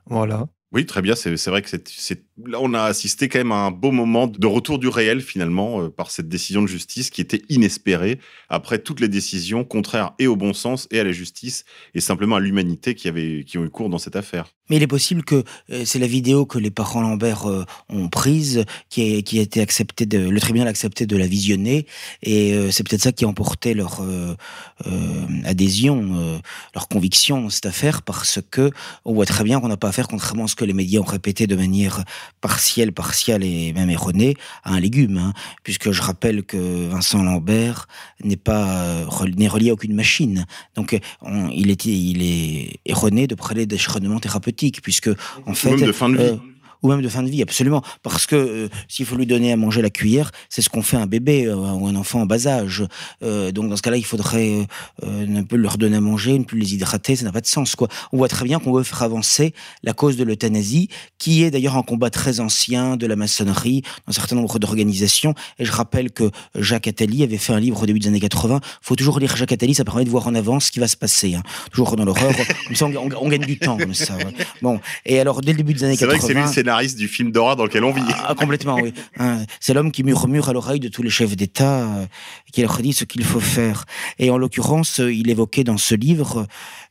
Voilà. 0.08 0.48
Oui, 0.72 0.88
très 0.88 1.02
bien. 1.04 1.14
C'est 1.16 1.36
vrai 1.48 1.62
que 1.62 1.70
c'est- 1.70 1.88
c'est 1.88 2.24
là 2.46 2.60
on 2.62 2.74
a 2.74 2.84
assisté 2.84 3.30
quand 3.30 3.40
même 3.40 3.52
à 3.52 3.66
un 3.66 3.72
beau 3.72 3.92
moment 3.92 4.28
de 4.28 4.48
retour 4.48 4.80
du 4.80 4.88
réel 4.88 5.22
finalement 5.22 5.82
euh, 5.82 5.90
par 5.90 6.12
cette 6.12 6.30
décision 6.30 6.62
de 6.62 6.68
justice 6.68 7.10
qui 7.10 7.22
était 7.22 7.42
inespérée 7.50 8.20
après 8.50 8.80
toutes 8.80 9.00
les 9.00 9.08
décisions 9.08 9.64
contraires 9.64 10.14
et 10.20 10.28
au 10.28 10.36
bon 10.36 10.54
sens 10.54 10.88
et 10.92 11.00
à 11.00 11.04
la 11.04 11.12
justice 11.12 11.66
et 11.94 12.02
simplement 12.02 12.36
à 12.36 12.40
l'humanité 12.40 12.96
qui 12.96 13.10
qui 13.46 13.58
ont 13.58 13.66
eu 13.66 13.70
cours 13.70 13.90
dans 13.90 13.98
cette 13.98 14.16
affaire. 14.16 14.46
Mais 14.70 14.76
il 14.76 14.84
est 14.84 14.88
possible 14.88 15.24
que 15.24 15.44
euh, 15.72 15.84
c'est 15.84 15.98
la 15.98 16.08
vidéo 16.08 16.46
que 16.46 16.60
les 16.60 16.70
parents 16.70 17.02
Lambert 17.02 17.50
euh, 17.50 17.66
ont 17.90 18.08
prise, 18.08 18.66
qui, 18.90 19.02
a 19.02 19.42
été 19.42 19.62
acceptée, 19.62 20.06
le 20.06 20.40
tribunal 20.40 20.68
a 20.68 20.70
accepté 20.70 21.08
de 21.08 21.18
la 21.18 21.26
visionner, 21.26 21.88
et 22.22 22.54
c'est 22.72 22.88
peut-être 22.88 23.02
ça 23.02 23.12
qui 23.12 23.26
a 23.26 23.28
emporté 23.28 23.74
leur 23.74 24.04
adhésion, 25.46 26.42
leur 26.76 26.88
conviction 26.88 27.42
dans 27.42 27.50
cette 27.50 27.66
affaire, 27.66 28.04
parce 28.04 28.40
que 28.52 28.72
on 29.06 29.14
voit 29.14 29.26
très 29.26 29.44
bien 29.44 29.60
qu'on 29.60 29.68
n'a 29.68 29.78
pas 29.78 29.90
affaire, 29.90 30.08
contrairement 30.08 30.46
à 30.46 30.48
ce 30.48 30.56
que 30.56 30.66
les 30.66 30.74
médias 30.74 31.00
ont 31.00 31.04
répété 31.04 31.48
de 31.48 31.56
manière 31.56 32.04
partielle, 32.42 32.92
partiale 32.92 33.44
et 33.44 33.74
même 33.74 33.90
erronée, 33.90 34.36
à 34.64 34.74
un 34.74 34.80
légume, 34.80 35.18
hein, 35.18 35.34
puisque 35.64 35.92
je 35.92 36.02
rappelle 36.02 36.44
que 36.44 36.88
Vincent 36.90 37.24
Lambert 37.24 37.88
n'est 38.24 38.38
pas 38.38 38.84
euh, 38.84 39.06
n'est 39.38 39.48
relié 39.48 39.70
à 39.70 39.74
aucune 39.74 39.94
machine, 39.96 40.46
donc 40.76 40.94
euh, 40.94 41.00
on- 41.22 41.50
il 41.50 41.70
est 41.70 41.86
il 41.86 42.22
est 42.22 42.80
erroné 42.86 43.28
de 43.28 43.36
parler 43.36 43.66
d'acharnement 43.66 44.20
thérapeutique, 44.20 44.82
puisque 44.82 45.10
en 45.46 45.54
fait 45.54 45.70
Ou 45.74 45.78
même 45.78 45.88
de 45.88 45.92
fin 45.92 46.10
de 46.10 46.18
vie. 46.18 46.40
Ou 46.82 46.90
même 46.90 47.02
de 47.02 47.10
fin 47.10 47.24
de 47.24 47.30
vie, 47.30 47.42
absolument. 47.42 47.82
Parce 48.04 48.26
que 48.26 48.36
euh, 48.36 48.70
s'il 48.88 49.06
faut 49.06 49.16
lui 49.16 49.26
donner 49.26 49.52
à 49.52 49.58
manger 49.58 49.82
la 49.82 49.90
cuillère, 49.90 50.32
c'est 50.50 50.62
ce 50.62 50.70
qu'on 50.70 50.82
fait 50.82 50.98
à 50.98 51.02
un 51.02 51.06
bébé 51.08 51.46
euh, 51.46 51.56
ou 51.56 51.88
un 51.88 51.96
enfant 51.96 52.22
en 52.22 52.26
bas 52.26 52.48
âge. 52.48 52.84
Euh, 53.24 53.52
donc 53.52 53.70
dans 53.70 53.76
ce 53.76 53.82
cas-là, 53.82 53.98
il 53.98 54.06
faudrait 54.06 54.68
euh, 55.04 55.26
ne 55.26 55.42
plus 55.42 55.58
leur 55.58 55.78
donner 55.78 55.98
à 55.98 56.02
manger, 56.02 56.38
ne 56.40 56.44
plus 56.44 56.60
les 56.60 56.74
hydrater, 56.74 57.16
ça 57.16 57.26
n'a 57.26 57.32
pas 57.32 57.42
de 57.42 57.48
sens. 57.48 57.76
Quoi. 57.76 57.88
On 58.12 58.18
voit 58.18 58.28
très 58.28 58.46
bien 58.46 58.60
qu'on 58.60 58.72
veut 58.74 58.84
faire 58.84 59.04
avancer 59.04 59.54
la 59.84 59.94
cause 59.94 60.18
de 60.18 60.24
l'euthanasie, 60.24 60.90
qui 61.18 61.44
est 61.44 61.52
d'ailleurs 61.52 61.76
un 61.78 61.84
combat 61.84 62.10
très 62.10 62.40
ancien 62.40 62.96
de 62.98 63.06
la 63.08 63.16
maçonnerie, 63.16 63.82
d'un 64.08 64.14
certain 64.14 64.36
nombre 64.36 64.60
d'organisations. 64.60 65.34
Et 65.60 65.66
je 65.66 65.72
rappelle 65.72 66.12
que 66.12 66.30
Jacques 66.56 66.88
Attali 66.88 67.24
avait 67.24 67.38
fait 67.38 67.54
un 67.54 67.60
livre 67.60 67.84
au 67.84 67.86
début 67.86 68.00
des 68.00 68.08
années 68.08 68.20
80. 68.20 68.60
faut 68.82 68.96
toujours 68.96 69.20
lire 69.20 69.36
Jacques 69.36 69.52
Attali, 69.52 69.76
ça 69.76 69.84
permet 69.84 70.06
de 70.06 70.10
voir 70.10 70.28
en 70.28 70.36
avance 70.36 70.66
ce 70.66 70.72
qui 70.72 70.80
va 70.80 70.88
se 70.88 70.98
passer. 70.98 71.36
hein. 71.36 71.44
Toujours 71.72 71.96
dans 71.96 72.06
l'horreur, 72.06 72.32
comme 72.68 72.76
ça 72.76 72.86
on, 72.86 72.96
on- 72.96 73.10
on 73.22 73.30
gagne 73.30 73.42
du 73.46 73.58
temps. 73.60 73.78
Comme 73.78 73.94
ça, 73.94 74.16
ouais. 74.18 74.26
Bon, 74.62 74.80
et 75.06 75.20
alors 75.20 75.42
dès 75.42 75.52
le 75.52 75.58
début 75.58 75.74
des 75.74 75.84
années 75.84 75.96
C'est 75.96 76.06
vrai 76.06 76.16
80... 76.20 76.20
que 76.20 76.28
c'est 76.28 76.40
lui 76.40 76.48
le 76.48 76.69
scénariste 76.70 76.98
du 76.98 77.08
film 77.08 77.32
d'horreur 77.32 77.56
dans 77.56 77.64
lequel 77.64 77.84
on 77.84 77.92
vit. 77.92 78.02
Ah, 78.28 78.36
complètement, 78.36 78.76
oui. 78.76 78.94
Hein, 79.18 79.44
c'est 79.60 79.74
l'homme 79.74 79.92
qui 79.92 80.04
murmure 80.04 80.50
à 80.50 80.54
l'oreille 80.54 80.80
de 80.80 80.88
tous 80.88 81.04
les 81.04 81.10
chefs 81.10 81.36
d'État, 81.36 81.82
euh, 81.82 82.06
qui 82.54 82.62
leur 82.62 82.78
dit 82.78 82.94
ce 82.94 83.04
qu'il 83.04 83.24
faut 83.24 83.40
faire. 83.40 83.86
Et 84.18 84.30
en 84.30 84.38
l'occurrence, 84.38 85.00
euh, 85.00 85.12
il 85.12 85.30
évoquait 85.30 85.64
dans 85.64 85.78
ce 85.78 85.96
livre, 85.96 86.48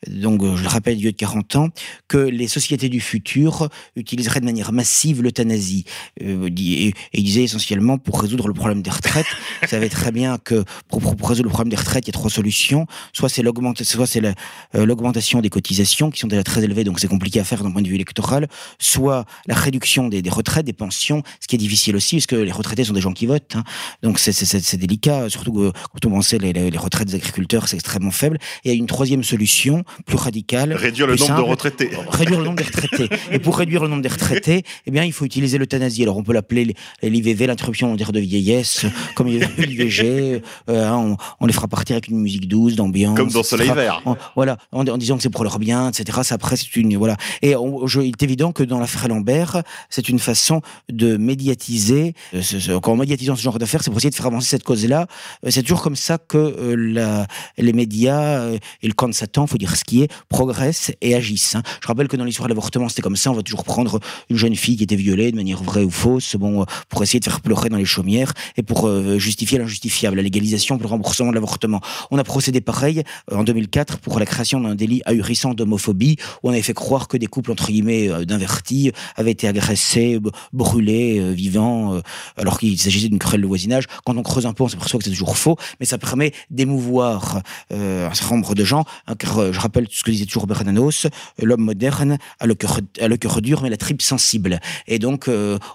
euh, 0.08 0.10
donc 0.10 0.44
je 0.44 0.62
le 0.62 0.68
rappelle, 0.68 0.96
vieux 0.96 1.12
de 1.12 1.16
40 1.16 1.56
ans, 1.56 1.68
que 2.08 2.18
les 2.18 2.48
sociétés 2.48 2.88
du 2.88 3.00
futur 3.00 3.68
utiliseraient 3.96 4.40
de 4.40 4.44
manière 4.44 4.72
massive 4.72 5.22
l'euthanasie. 5.22 5.84
Et, 6.20 6.92
il 7.12 7.24
disait 7.24 7.44
essentiellement 7.44 7.98
pour 7.98 8.20
résoudre 8.20 8.48
le 8.48 8.54
problème 8.54 8.82
des 8.82 8.90
retraites. 8.90 9.26
Vous 9.62 9.68
savez 9.68 9.88
très 9.88 10.12
bien 10.12 10.38
que 10.38 10.64
pour, 10.88 11.02
résoudre 11.02 11.48
le 11.48 11.52
problème 11.52 11.70
des 11.70 11.76
retraites, 11.76 12.04
il 12.06 12.08
y 12.08 12.10
a 12.10 12.18
trois 12.18 12.30
solutions. 12.30 12.86
Soit 13.12 13.28
c'est 13.28 13.42
l'augmentation 13.42 15.40
des 15.40 15.50
cotisations 15.50 16.10
qui 16.10 16.20
sont 16.20 16.28
déjà 16.28 16.42
très 16.42 16.64
élevées, 16.64 16.84
donc 16.84 17.00
c'est 17.00 17.08
compliqué 17.08 17.40
à 17.40 17.44
faire 17.44 17.62
d'un 17.62 17.70
point 17.70 17.82
de 17.82 17.88
vue 17.88 17.94
électoral. 17.94 18.48
Soit 18.78 19.24
la 19.46 19.54
réduction 19.68 20.08
des, 20.08 20.20
des 20.22 20.30
retraites, 20.30 20.66
des 20.66 20.72
pensions, 20.84 21.22
ce 21.40 21.46
qui 21.48 21.54
est 21.56 21.58
difficile 21.66 21.94
aussi, 21.96 22.16
parce 22.16 22.26
que 22.26 22.36
les 22.36 22.52
retraités 22.52 22.84
sont 22.84 22.92
des 22.94 23.00
gens 23.00 23.12
qui 23.12 23.26
votent. 23.26 23.56
hein. 23.56 23.64
Donc 24.02 24.18
c'est- 24.18 24.32
c'est 24.32 24.46
c'est- 24.46 24.60
c'est 24.68 24.76
délicat, 24.76 25.28
surtout 25.28 25.52
que, 25.52 25.70
quand 25.92 26.02
on 26.06 26.10
pensait 26.10 26.38
les, 26.38 26.52
les, 26.52 26.70
les 26.70 26.78
retraites 26.78 27.08
des 27.08 27.14
agriculteurs, 27.14 27.68
c'est 27.68 27.76
extrêmement 27.76 28.10
faible. 28.22 28.38
Et 28.64 28.68
il 28.70 28.72
y 28.72 28.74
a 28.74 28.78
une 28.78 28.86
troisième 28.86 29.22
solution, 29.22 29.84
plus 30.06 30.16
radicale. 30.16 30.72
Réduire 30.72 31.06
le 31.06 31.16
nombre 31.16 31.36
de 31.36 31.42
retraités. 31.54 31.90
réduire 32.10 32.38
le 32.40 32.44
nombre 32.46 32.56
des 32.56 32.64
retraités. 32.64 33.08
Et 33.32 33.38
pour 33.38 33.56
réduire 33.58 33.82
le 33.82 33.88
nombre 33.88 34.02
des 34.02 34.08
retraités, 34.08 34.62
eh 34.86 34.90
bien, 34.90 35.04
il 35.04 35.12
faut 35.12 35.24
utiliser 35.24 35.58
l'euthanasie. 35.58 36.02
Alors, 36.02 36.16
on 36.16 36.22
peut 36.22 36.32
l'appeler 36.32 36.74
l'IVV, 37.02 37.46
l'interruption 37.46 37.94
de 37.94 38.20
vieillesse, 38.20 38.86
comme 39.14 39.28
l'IVG. 39.28 40.42
euh, 40.70 40.90
on, 40.90 41.16
on 41.40 41.46
les 41.46 41.52
fera 41.52 41.68
partir 41.68 41.94
avec 41.94 42.08
une 42.08 42.18
musique 42.18 42.48
douce, 42.48 42.74
d'ambiance. 42.74 43.16
Comme 43.16 43.30
dans 43.30 43.42
Soleil. 43.42 43.70
Vert. 43.74 44.00
En- 44.04 44.16
voilà, 44.34 44.56
en, 44.72 44.86
en 44.86 44.96
disant 44.98 45.16
que 45.16 45.22
c'est 45.22 45.30
pour 45.30 45.44
leur 45.44 45.58
bien, 45.58 45.90
etc. 45.90 46.20
Ça, 46.22 46.34
après, 46.36 46.56
c'est 46.56 46.74
une 46.76 46.96
voilà. 46.96 47.16
Et 47.42 47.54
on- 47.56 47.86
je- 47.86 48.00
il 48.00 48.08
est 48.18 48.22
évident 48.22 48.52
que 48.52 48.62
dans 48.62 48.78
l'affaire 48.78 49.08
Lambert, 49.08 49.57
c'est 49.90 50.08
une 50.08 50.18
façon 50.18 50.60
de 50.88 51.16
médiatiser. 51.16 52.14
euh, 52.34 52.80
Quand 52.80 52.92
en 52.92 52.96
médiatisant 52.96 53.36
ce 53.36 53.42
genre 53.42 53.58
d'affaires, 53.58 53.82
c'est 53.82 53.90
pour 53.90 53.98
essayer 53.98 54.10
de 54.10 54.14
faire 54.14 54.26
avancer 54.26 54.48
cette 54.48 54.64
cause-là. 54.64 55.06
Euh, 55.44 55.50
C'est 55.50 55.62
toujours 55.62 55.82
comme 55.82 55.96
ça 55.96 56.18
que 56.18 56.36
euh, 56.38 57.24
les 57.58 57.72
médias 57.72 58.48
et 58.82 58.86
le 58.86 58.92
camp 58.92 59.08
de 59.08 59.14
Satan, 59.14 59.46
faut 59.46 59.58
dire 59.58 59.76
ce 59.76 59.84
qui 59.84 60.02
est, 60.02 60.10
progressent 60.28 60.92
et 61.00 61.14
agissent. 61.14 61.54
hein. 61.54 61.62
Je 61.82 61.86
rappelle 61.88 62.08
que 62.08 62.16
dans 62.16 62.24
l'histoire 62.24 62.48
de 62.48 62.52
l'avortement, 62.54 62.88
c'était 62.88 63.02
comme 63.02 63.16
ça. 63.16 63.30
On 63.30 63.34
va 63.34 63.42
toujours 63.42 63.64
prendre 63.64 64.00
une 64.30 64.36
jeune 64.36 64.54
fille 64.54 64.76
qui 64.76 64.84
était 64.84 64.96
violée 64.96 65.30
de 65.32 65.36
manière 65.36 65.62
vraie 65.62 65.84
ou 65.84 65.90
fausse, 65.90 66.36
bon, 66.36 66.64
pour 66.88 67.02
essayer 67.02 67.20
de 67.20 67.24
faire 67.24 67.40
pleurer 67.40 67.68
dans 67.68 67.76
les 67.76 67.84
chaumières 67.84 68.32
et 68.56 68.62
pour 68.62 68.88
justifier 69.18 69.58
l'injustifiable, 69.58 70.16
la 70.16 70.22
légalisation 70.22 70.76
pour 70.78 70.86
le 70.88 70.90
remboursement 70.90 71.30
de 71.30 71.34
l'avortement. 71.34 71.80
On 72.10 72.18
a 72.18 72.24
procédé 72.24 72.60
pareil 72.60 73.02
en 73.32 73.44
2004 73.44 73.98
pour 73.98 74.18
la 74.20 74.26
création 74.26 74.60
d'un 74.60 74.74
délit 74.74 75.02
ahurissant 75.06 75.54
d'homophobie 75.54 76.16
où 76.42 76.48
on 76.48 76.52
avait 76.52 76.62
fait 76.62 76.74
croire 76.74 77.08
que 77.08 77.16
des 77.16 77.26
couples 77.26 77.50
entre 77.52 77.68
guillemets 77.68 78.08
d'invertis 78.24 78.92
avaient 79.16 79.32
été 79.32 79.47
agressés, 79.48 80.18
brûlés, 80.52 81.18
euh, 81.18 81.32
vivants, 81.32 81.94
euh, 81.94 82.00
alors 82.36 82.58
qu'il 82.58 82.78
s'agissait 82.78 83.08
d'une 83.08 83.18
querelle 83.18 83.42
de 83.42 83.46
voisinage. 83.46 83.84
Quand 84.04 84.16
on 84.16 84.22
creuse 84.22 84.46
un 84.46 84.52
peu, 84.52 84.64
on 84.64 84.68
s'aperçoit 84.68 84.98
que 84.98 85.04
c'est 85.04 85.10
toujours 85.10 85.36
faux, 85.36 85.56
mais 85.80 85.86
ça 85.86 85.98
permet 85.98 86.32
d'émouvoir 86.50 87.42
euh, 87.72 88.08
un 88.08 88.14
certain 88.14 88.36
nombre 88.36 88.54
de 88.54 88.64
gens. 88.64 88.84
hein, 89.06 89.14
je 89.52 89.60
rappelle 89.60 89.86
ce 89.90 90.02
que 90.02 90.10
disait 90.10 90.26
toujours 90.26 90.46
Bernanos, 90.46 91.06
l'homme 91.42 91.62
moderne 91.62 92.18
a 92.40 92.46
le 92.46 92.54
cœur 92.54 92.80
le 93.00 93.40
dur, 93.40 93.62
mais 93.62 93.70
la 93.70 93.76
tripe 93.76 94.02
sensible. 94.02 94.60
Et 94.86 94.98
donc 94.98 95.28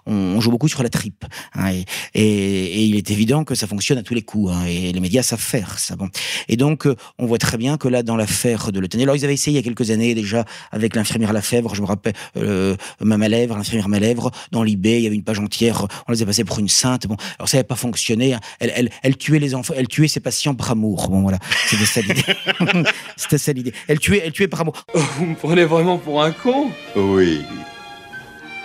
on, 0.05 0.39
joue 0.39 0.51
beaucoup 0.51 0.67
sur 0.67 0.83
la 0.83 0.89
tripe. 0.89 1.25
hein, 1.55 1.71
et, 2.13 2.85
il 2.85 2.95
est 2.95 3.11
évident 3.11 3.43
que 3.43 3.55
ça 3.55 3.67
fonctionne 3.67 3.97
à 3.97 4.03
tous 4.03 4.13
les 4.13 4.21
coups. 4.21 4.51
hein, 4.51 4.65
et 4.65 4.91
les 4.91 4.99
médias 4.99 5.23
savent 5.23 5.39
faire 5.39 5.79
ça. 5.79 5.95
Et 6.47 6.57
donc 6.57 6.87
on 7.19 7.25
voit 7.25 7.37
très 7.37 7.57
bien 7.57 7.77
que 7.77 7.87
là, 7.87 8.03
dans 8.03 8.15
l'affaire 8.15 8.71
de 8.71 8.79
l'euthanasie, 8.79 9.03
alors 9.03 9.15
ils 9.15 9.25
avaient 9.25 9.33
essayé 9.33 9.57
il 9.57 9.61
y 9.61 9.63
a 9.63 9.63
quelques 9.63 9.91
années 9.91 10.15
déjà 10.15 10.45
avec 10.71 10.95
l'infirmière 10.95 11.33
Lafèvre, 11.33 11.75
je 11.75 11.81
me 11.81 11.87
rappelle, 11.87 12.13
euh, 12.37 12.75
ma 12.99 13.17
Malèvre, 13.63 13.83
l'infirmière 13.83 13.89
Malèvre, 13.89 14.31
dans 14.51 14.63
l'IB, 14.63 14.85
il 14.85 14.99
y 15.01 15.07
avait 15.07 15.15
une 15.15 15.23
page 15.23 15.39
entière, 15.39 15.87
on 16.07 16.11
les 16.11 16.21
a 16.21 16.25
passés 16.25 16.43
pour 16.43 16.59
une 16.59 16.69
sainte. 16.69 17.07
Bon, 17.07 17.15
alors 17.39 17.47
ça 17.49 17.57
n'avait 17.57 17.67
pas 17.67 17.75
fonctionné. 17.75 18.33
hein. 18.33 18.39
Elle, 18.59 18.71
elle, 18.75 18.89
elle 19.01 19.17
tuait 19.17 19.39
les 19.39 19.55
enfants, 19.55 19.73
elle 19.77 19.87
tuait 19.87 20.07
ses 20.07 20.19
patients 20.19 20.55
par 20.55 20.71
amour. 20.71 21.09
Bon 21.09 21.21
voilà, 21.21 21.39
c'était 21.67 21.85
ça 21.85 22.01
l'idée. 22.01 22.23
c'était 23.17 23.37
ça 23.37 23.53
l'idée. 23.53 23.73
Elle 23.87 23.99
tuait, 23.99 24.21
elle 24.25 24.31
tuait 24.31 24.47
par 24.47 24.61
amour. 24.61 24.85
Vous 24.93 25.25
me 25.25 25.35
prenez 25.35 25.65
vraiment 25.65 25.97
pour 25.97 26.21
un 26.23 26.31
con? 26.31 26.69
Oui. 26.95 27.41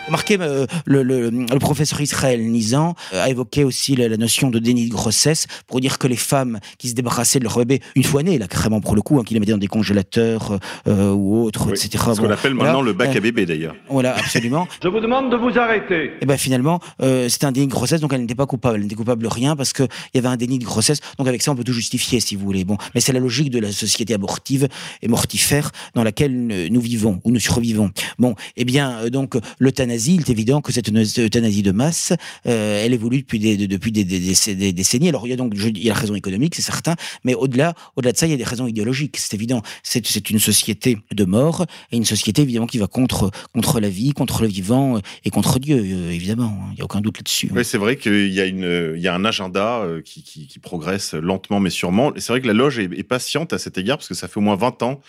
Remarquez, 0.09 0.39
euh, 0.41 0.67
le, 0.87 1.03
le, 1.03 1.29
le 1.31 1.59
professeur 1.59 2.01
Israël 2.01 2.41
Nizan 2.43 2.95
euh, 3.13 3.25
a 3.25 3.29
évoqué 3.29 3.63
aussi 3.65 3.95
la, 3.95 4.09
la 4.09 4.17
notion 4.17 4.49
de 4.51 4.59
déni 4.59 4.89
de 4.89 4.93
grossesse 4.95 5.47
pour 5.67 5.81
dire 5.81 5.99
que 5.99 6.07
les 6.09 6.17
femmes 6.17 6.61
qui 6.79 6.89
se 6.89 6.95
débarrassaient 6.95 7.39
de 7.39 7.45
leur 7.45 7.59
bébé 7.59 7.81
une 7.95 8.05
fois 8.05 8.23
né, 8.23 8.39
là 8.39 8.47
carrément 8.49 8.81
pour 8.81 8.95
le 8.97 9.03
coup, 9.03 9.19
hein, 9.19 9.23
qui 9.25 9.35
les 9.35 9.41
mettaient 9.41 9.53
dans 9.53 9.59
des 9.59 9.67
congélateurs 9.67 10.59
euh, 10.87 11.11
ou 11.13 11.43
autres, 11.45 11.67
Oui. 11.67 11.73
etc. 11.73 12.03
Ce 12.15 12.21
qu'on 12.21 12.31
appelle 12.31 12.55
voilà. 12.55 12.71
maintenant 12.73 12.83
le 12.83 12.95
bac 12.95 13.11
Euh, 13.15 13.19
à 13.19 13.21
bébé 13.21 13.45
d'ailleurs. 13.45 13.75
Voilà, 13.91 14.17
absolument. 14.17 14.67
Je 14.83 14.89
vous 14.89 15.01
demande 15.01 15.31
de 15.31 15.37
vous 15.37 15.59
arrêter. 15.59 16.13
Et 16.23 16.27
ben 16.27 16.39
finalement, 16.39 16.81
euh, 17.03 17.29
c'était 17.29 17.45
un 17.47 17.53
déni 17.53 17.67
de 17.67 17.73
grossesse, 17.73 18.01
donc 18.01 18.13
elle 18.15 18.23
n'était 18.23 18.35
pas 18.35 18.47
coupable. 18.47 18.77
Elle 18.77 18.83
n'était 18.85 18.95
coupable 18.97 19.23
de 19.23 19.29
rien 19.29 19.57
parce 19.57 19.75
que 19.75 19.83
il 19.83 20.17
y 20.17 20.19
avait 20.19 20.29
un 20.29 20.37
déni 20.37 20.59
de 20.59 20.65
grossesse. 20.65 21.01
Donc 21.19 21.29
avec 21.29 21.43
ça, 21.43 21.53
on 21.53 21.55
peut 21.55 21.65
tout 21.65 21.73
justifier, 21.75 22.21
si 22.21 22.35
vous 22.35 22.45
voulez. 22.47 22.65
Bon, 22.65 22.79
mais 22.95 23.03
c'est 23.03 23.13
la 23.13 23.21
logique 23.21 23.51
de 23.51 23.59
la 23.59 23.73
société 23.73 24.15
abortive 24.15 24.69
et 25.03 25.09
mortifère 25.09 25.71
dans 25.95 26.03
laquelle 26.03 26.33
nous 26.71 26.81
vivons 26.81 27.21
ou 27.25 27.31
nous 27.31 27.41
survivons. 27.41 27.91
Bon, 28.19 28.35
eh 28.57 28.65
bien, 28.65 29.01
euh, 29.01 29.11
donc 29.11 29.37
l'euthanasie, 29.59 29.98
il 30.07 30.21
est 30.21 30.31
évident 30.31 30.61
que 30.61 30.73
cette 30.73 30.89
euthanasie 30.89 31.63
de 31.63 31.73
masse, 31.73 32.13
euh, 32.47 32.85
elle 32.85 32.95
évolue 32.95 33.19
depuis 33.23 33.39
des, 33.39 34.73
décennies. 34.73 35.09
Alors 35.09 35.27
il 35.27 35.31
y 35.31 35.33
a 35.33 35.37
donc 35.37 35.53
il 35.55 35.83
y 35.83 35.91
a 35.91 35.95
la 35.95 35.99
raison 35.99 36.15
économique, 36.15 36.55
c'est 36.55 36.63
certain, 36.63 36.95
mais 37.25 37.35
au-delà, 37.35 37.75
au-delà 37.97 38.13
de 38.13 38.17
ça, 38.17 38.27
il 38.27 38.31
y 38.31 38.35
a 38.35 38.37
des 38.37 38.45
raisons 38.45 38.67
idéologiques. 38.67 39.17
C'est 39.17 39.35
évident. 39.35 39.63
C'est 39.83 40.31
une 40.31 40.39
société 40.39 40.99
de 41.13 41.25
mort 41.25 41.67
et 41.93 41.97
une 41.97 42.05
société 42.05 42.43
évidemment 42.43 42.67
qui 42.67 42.79
va 42.79 42.87
contre 42.87 43.31
contre 43.53 43.81
la 43.81 43.89
vie, 43.89 44.13
contre 44.13 44.43
le 44.43 44.49
vivant 44.49 44.97
euh, 44.97 45.01
et 45.25 45.31
contre 45.31 45.59
Dieu, 45.59 45.77
euh, 45.77 46.11
évidemment. 46.11 46.59
Il 46.73 46.77
n'y 46.77 46.81
a 46.83 46.85
aucun 46.85 47.01
doute 47.01 47.19
là-dessus. 47.19 47.51
Oui, 47.55 47.65
c'est 47.65 47.79
vrai 47.79 47.97
qu'il 47.97 48.33
y 48.33 48.41
a 48.41 48.47
y 48.47 49.09
a 49.09 49.15
un 49.15 49.25
agenda 49.25 49.85
qui, 50.05 50.23
qui, 50.23 50.59
progresse 50.59 51.15
lentement 51.15 51.61
mais 51.61 51.71
sûrement. 51.71 52.13
C'est 52.17 52.33
vrai 52.33 52.41
que 52.41 52.47
la 52.47 52.53
loge 52.53 52.79
est, 52.79 52.91
est 52.97 53.05
patiente 53.05 53.53
à 53.53 53.59
cet 53.59 53.79
égard 53.79 53.99
parce 53.99 54.09
que 54.09 54.15
ça 54.15 54.29
fait 54.29 54.39
au 54.39 54.43
moins 54.43 54.57
20 54.57 54.83
ans 54.83 55.01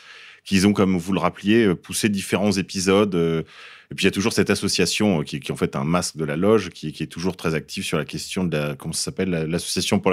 qu'ils 0.49 0.65
ont, 0.65 0.73
comme 0.73 0.97
vous 0.97 1.13
le 1.13 1.19
rappeliez, 1.19 1.65
euh, 1.67 1.75
poussé 1.75 2.09
différents 2.09 2.51
épisodes. 2.51 3.13
euh, 3.13 3.43
Et 3.91 3.95
puis 3.95 4.03
il 4.03 4.07
y 4.07 4.09
a 4.09 4.11
toujours 4.11 4.33
cette 4.33 4.49
association 4.49 5.21
euh, 5.21 5.23
qui, 5.23 5.35
est 5.35 5.51
en 5.51 5.55
fait 5.55 5.75
un 5.75 5.83
masque 5.83 6.17
de 6.17 6.25
la 6.25 6.35
loge, 6.35 6.69
qui, 6.69 6.87
est 6.87 7.05
toujours 7.11 7.37
très 7.37 7.53
active 7.53 7.83
sur 7.83 7.99
la 7.99 8.05
question 8.05 8.43
de 8.45 8.57
la, 8.57 8.75
comment 8.75 8.93
ça 8.93 9.03
s'appelle, 9.05 9.29
la- 9.29 9.45
l'association 9.45 9.99
pour 9.99 10.11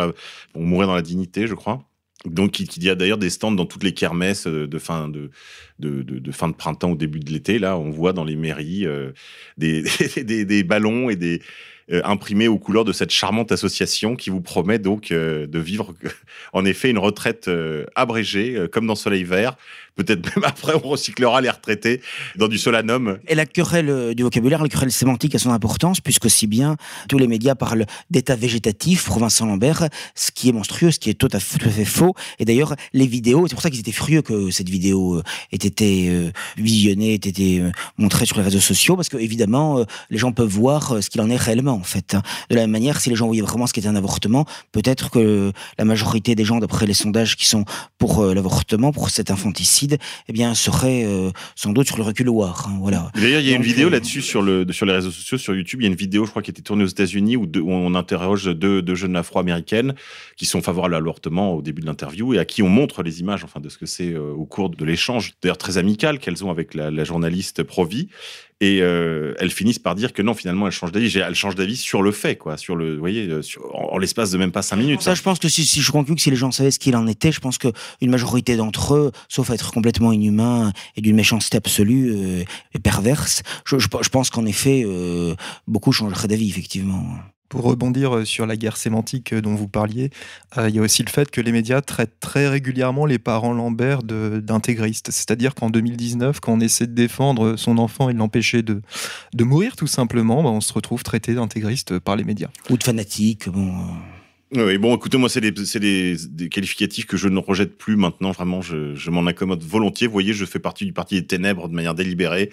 mourir 0.54 0.88
dans 0.88 0.94
la 0.94 1.00
dignité, 1.02 1.46
je 1.46 1.54
crois. 1.54 1.82
Donc, 2.26 2.50
qui 2.52 2.80
y 2.80 2.90
a 2.90 2.94
d'ailleurs 2.94 3.18
des 3.18 3.30
stands 3.30 3.52
dans 3.52 3.64
toutes 3.66 3.84
les 3.84 3.94
kermesses 3.94 4.46
de 4.46 4.78
fin 4.78 5.08
de, 5.08 5.30
fin 6.32 6.48
de 6.48 6.54
printemps 6.54 6.90
au 6.92 6.96
début 6.96 7.20
de 7.20 7.30
l'été. 7.30 7.58
Là, 7.58 7.78
on 7.78 7.90
voit 7.90 8.12
dans 8.12 8.24
les 8.24 8.36
mairies 8.36 8.84
des, 9.56 9.84
des, 10.24 10.64
ballons 10.64 11.08
et 11.08 11.14
des, 11.16 11.40
euh, 11.92 12.00
imprimé 12.04 12.48
aux 12.48 12.58
couleurs 12.58 12.84
de 12.84 12.92
cette 12.92 13.12
charmante 13.12 13.52
association 13.52 14.16
qui 14.16 14.30
vous 14.30 14.40
promet 14.40 14.80
donc 14.80 15.12
de 15.12 15.58
vivre 15.58 15.94
en 16.52 16.64
effet 16.64 16.90
une 16.90 16.98
retraite 16.98 17.48
abrégée 17.94 18.66
comme 18.72 18.86
dans 18.88 18.96
Soleil 18.96 19.22
Vert. 19.22 19.56
Peut-être 19.96 20.36
même 20.36 20.44
après 20.44 20.74
on 20.74 20.88
recyclera 20.88 21.40
les 21.40 21.50
retraités 21.50 22.02
dans 22.36 22.48
du 22.48 22.58
Solanum. 22.58 23.18
Et 23.26 23.34
la 23.34 23.46
querelle 23.46 23.88
euh, 23.88 24.14
du 24.14 24.22
vocabulaire, 24.22 24.62
la 24.62 24.68
querelle 24.68 24.92
sémantique 24.92 25.34
a 25.34 25.38
son 25.38 25.50
importance, 25.50 26.00
puisqu'aussi 26.00 26.46
bien 26.46 26.76
tous 27.08 27.18
les 27.18 27.26
médias 27.26 27.54
parlent 27.54 27.86
d'état 28.10 28.36
végétatif 28.36 29.04
pour 29.06 29.18
Vincent 29.18 29.46
Lambert, 29.46 29.88
ce 30.14 30.30
qui 30.30 30.50
est 30.50 30.52
monstrueux, 30.52 30.90
ce 30.90 30.98
qui 30.98 31.08
est 31.10 31.14
tout 31.14 31.28
à 31.32 31.40
fait, 31.40 31.84
faux. 31.84 32.14
Et 32.38 32.44
d'ailleurs, 32.44 32.74
les 32.92 33.06
vidéos, 33.06 33.46
c'est 33.48 33.54
pour 33.54 33.62
ça 33.62 33.70
qu'ils 33.70 33.80
étaient 33.80 33.90
furieux 33.92 34.20
que 34.20 34.50
cette 34.50 34.68
vidéo 34.68 35.16
euh, 35.16 35.22
ait 35.52 35.56
été 35.56 36.10
euh, 36.10 36.30
visionnée, 36.58 37.12
ait 37.12 37.14
été 37.14 37.62
montrée 37.96 38.26
sur 38.26 38.36
les 38.36 38.42
réseaux 38.42 38.60
sociaux, 38.60 38.96
parce 38.96 39.08
que 39.08 39.16
évidemment, 39.16 39.84
les 40.10 40.18
gens 40.18 40.32
peuvent 40.32 40.46
voir 40.48 41.02
ce 41.02 41.08
qu'il 41.08 41.20
en 41.20 41.30
est 41.30 41.36
réellement, 41.36 41.72
en 41.72 41.82
fait. 41.82 42.14
hein. 42.14 42.22
De 42.50 42.54
la 42.54 42.62
même 42.62 42.70
manière, 42.70 43.00
si 43.00 43.08
les 43.08 43.16
gens 43.16 43.26
voyaient 43.26 43.42
vraiment 43.42 43.66
ce 43.66 43.72
qu'était 43.72 43.88
un 43.88 43.96
avortement, 43.96 44.44
peut-être 44.72 45.10
que 45.10 45.52
la 45.78 45.84
majorité 45.84 46.34
des 46.34 46.44
gens, 46.44 46.58
d'après 46.58 46.86
les 46.86 46.94
sondages 46.94 47.36
qui 47.36 47.46
sont 47.46 47.64
pour 47.98 48.24
l'avortement, 48.24 48.92
pour 48.92 49.10
cet 49.10 49.30
infanticide, 49.30 49.85
eh 50.28 50.32
bien, 50.32 50.54
seraient 50.54 51.04
euh, 51.04 51.30
sans 51.54 51.72
doute 51.72 51.86
sur 51.86 51.96
le 51.96 52.02
reculoir. 52.02 52.68
hein, 52.68 52.78
voilà. 52.80 53.10
D'ailleurs, 53.14 53.40
il 53.40 53.48
y 53.48 53.52
a 53.52 53.56
une 53.56 53.62
vidéo 53.62 53.88
euh, 53.88 53.90
là-dessus 53.90 54.22
sur, 54.22 54.42
le, 54.42 54.66
sur 54.70 54.86
les 54.86 54.92
réseaux 54.92 55.10
sociaux, 55.10 55.38
sur 55.38 55.54
YouTube. 55.54 55.80
Il 55.80 55.84
y 55.84 55.86
a 55.86 55.90
une 55.90 55.96
vidéo, 55.96 56.24
je 56.24 56.30
crois, 56.30 56.42
qui 56.42 56.50
a 56.50 56.52
été 56.52 56.62
tournée 56.62 56.84
aux 56.84 56.88
États-Unis 56.88 57.36
où, 57.36 57.46
on 57.66 57.94
interroge 57.94 58.46
deux, 58.46 58.82
deux 58.82 58.94
jeunes 58.94 59.16
afro-américaines 59.16 59.94
qui 60.36 60.46
sont 60.46 60.62
favorables 60.62 60.94
à 60.94 60.98
l'avortement 60.98 61.54
au 61.54 61.62
début 61.62 61.82
de 61.82 61.86
l'interview 61.86 62.34
et 62.34 62.38
à 62.38 62.44
qui 62.44 62.62
on 62.62 62.68
montre 62.68 63.02
les 63.02 63.20
images 63.20 63.44
enfin, 63.44 63.60
de 63.60 63.68
ce 63.68 63.78
que 63.78 63.86
c'est 63.86 64.12
euh, 64.12 64.32
au 64.32 64.44
cours 64.44 64.70
de 64.70 64.84
l'échange, 64.84 65.34
d'ailleurs 65.42 65.58
très 65.58 65.78
amical, 65.78 66.18
qu'elles 66.18 66.44
ont 66.44 66.50
avec 66.50 66.74
la, 66.74 66.90
la 66.90 67.04
journaliste 67.04 67.62
Provi. 67.62 68.08
Et 68.62 68.78
euh, 68.80 69.34
elles 69.38 69.50
finissent 69.50 69.78
par 69.78 69.94
dire 69.94 70.14
que 70.14 70.22
non, 70.22 70.32
finalement, 70.32 70.66
elles 70.66 70.72
changent 70.72 70.92
d'avis. 70.92 71.14
Elles 71.18 71.34
changent 71.34 71.56
d'avis 71.56 71.76
sur 71.76 72.00
le 72.02 72.10
fait, 72.10 72.36
quoi. 72.36 72.56
Sur 72.56 72.74
le, 72.74 72.94
vous 72.94 73.00
voyez, 73.00 73.28
euh, 73.28 73.42
sur- 73.42 73.62
en, 73.74 73.92
en 73.94 73.98
l'espace 73.98 74.30
de 74.30 74.38
même 74.38 74.50
pas 74.50 74.62
cinq 74.62 74.76
minutes. 74.76 75.02
Ça, 75.02 75.10
hein. 75.10 75.14
je 75.14 75.20
pense 75.22 75.38
que 75.38 75.48
si, 75.48 75.66
si 75.66 75.82
je 75.82 75.92
convaincu 75.92 76.14
que 76.14 76.20
si 76.22 76.30
les 76.30 76.36
gens 76.36 76.50
savaient 76.50 76.70
ce 76.70 76.78
qu'il 76.78 76.96
en 76.96 77.06
était, 77.06 77.32
je 77.32 77.40
pense 77.40 77.58
que 77.58 77.68
une 78.00 78.10
majorité 78.10 78.56
d'entre 78.56 78.94
eux, 78.94 79.12
sauf 79.28 79.50
à 79.50 79.54
être 79.54 79.72
complètement 79.72 80.10
inhumains 80.10 80.72
et 80.96 81.02
d'une 81.02 81.16
méchanceté 81.16 81.58
absolue 81.58 82.14
euh, 82.16 82.44
et 82.74 82.78
perverse, 82.78 83.42
je, 83.66 83.78
je- 83.78 83.88
je 84.00 84.08
pense 84.08 84.30
qu'en 84.30 84.46
effet, 84.46 84.84
euh, 84.86 85.34
beaucoup 85.66 85.92
changeraient 85.92 86.28
d'avis, 86.28 86.48
effectivement. 86.48 87.04
Pour 87.48 87.62
rebondir 87.62 88.16
euh, 88.16 88.24
sur 88.24 88.46
la 88.46 88.56
guerre 88.56 88.76
sémantique 88.76 89.32
euh, 89.32 89.40
dont 89.40 89.54
vous 89.54 89.68
parliez, 89.68 90.10
euh, 90.58 90.68
il 90.68 90.74
y 90.74 90.78
a 90.78 90.82
aussi 90.82 91.02
le 91.02 91.10
fait 91.10 91.30
que 91.30 91.40
les 91.40 91.52
médias 91.52 91.80
traitent 91.80 92.18
très 92.20 92.48
régulièrement 92.48 93.06
les 93.06 93.18
parents 93.18 93.52
Lambert 93.52 94.02
d'intégristes. 94.02 95.10
C'est-à-dire 95.10 95.54
qu'en 95.54 95.70
2019, 95.70 96.40
quand 96.40 96.54
on 96.54 96.60
essaie 96.60 96.86
de 96.86 96.94
défendre 96.94 97.56
son 97.56 97.78
enfant 97.78 98.08
et 98.08 98.14
de 98.14 98.18
l'empêcher 98.18 98.62
de, 98.62 98.82
mourir 99.38 99.76
tout 99.76 99.86
simplement, 99.86 100.42
bah, 100.42 100.50
on 100.50 100.60
se 100.60 100.72
retrouve 100.72 101.02
traité 101.02 101.34
d'intégriste 101.34 101.98
par 101.98 102.16
les 102.16 102.24
médias. 102.24 102.48
Ou 102.70 102.76
de 102.76 102.82
fanatiques, 102.82 103.48
bon. 103.48 103.72
Oui, 104.52 104.78
bon, 104.78 104.94
écoutez, 104.94 105.18
moi, 105.18 105.28
c'est 105.28 105.40
des, 105.40 105.50
des, 105.50 106.16
des 106.30 106.48
qualificatifs 106.48 107.04
que 107.06 107.16
je 107.16 107.26
ne 107.28 107.38
rejette 107.40 107.76
plus 107.76 107.96
maintenant. 107.96 108.30
Vraiment, 108.30 108.62
je, 108.62 108.94
je 108.94 109.10
m'en 109.10 109.26
accommode 109.26 109.60
volontiers. 109.64 110.06
Vous 110.06 110.12
voyez, 110.12 110.32
je 110.34 110.44
fais 110.44 110.60
partie 110.60 110.84
du 110.86 110.92
parti 110.92 111.16
des 111.20 111.26
ténèbres 111.26 111.68
de 111.68 111.74
manière 111.74 111.94
délibérée. 111.94 112.50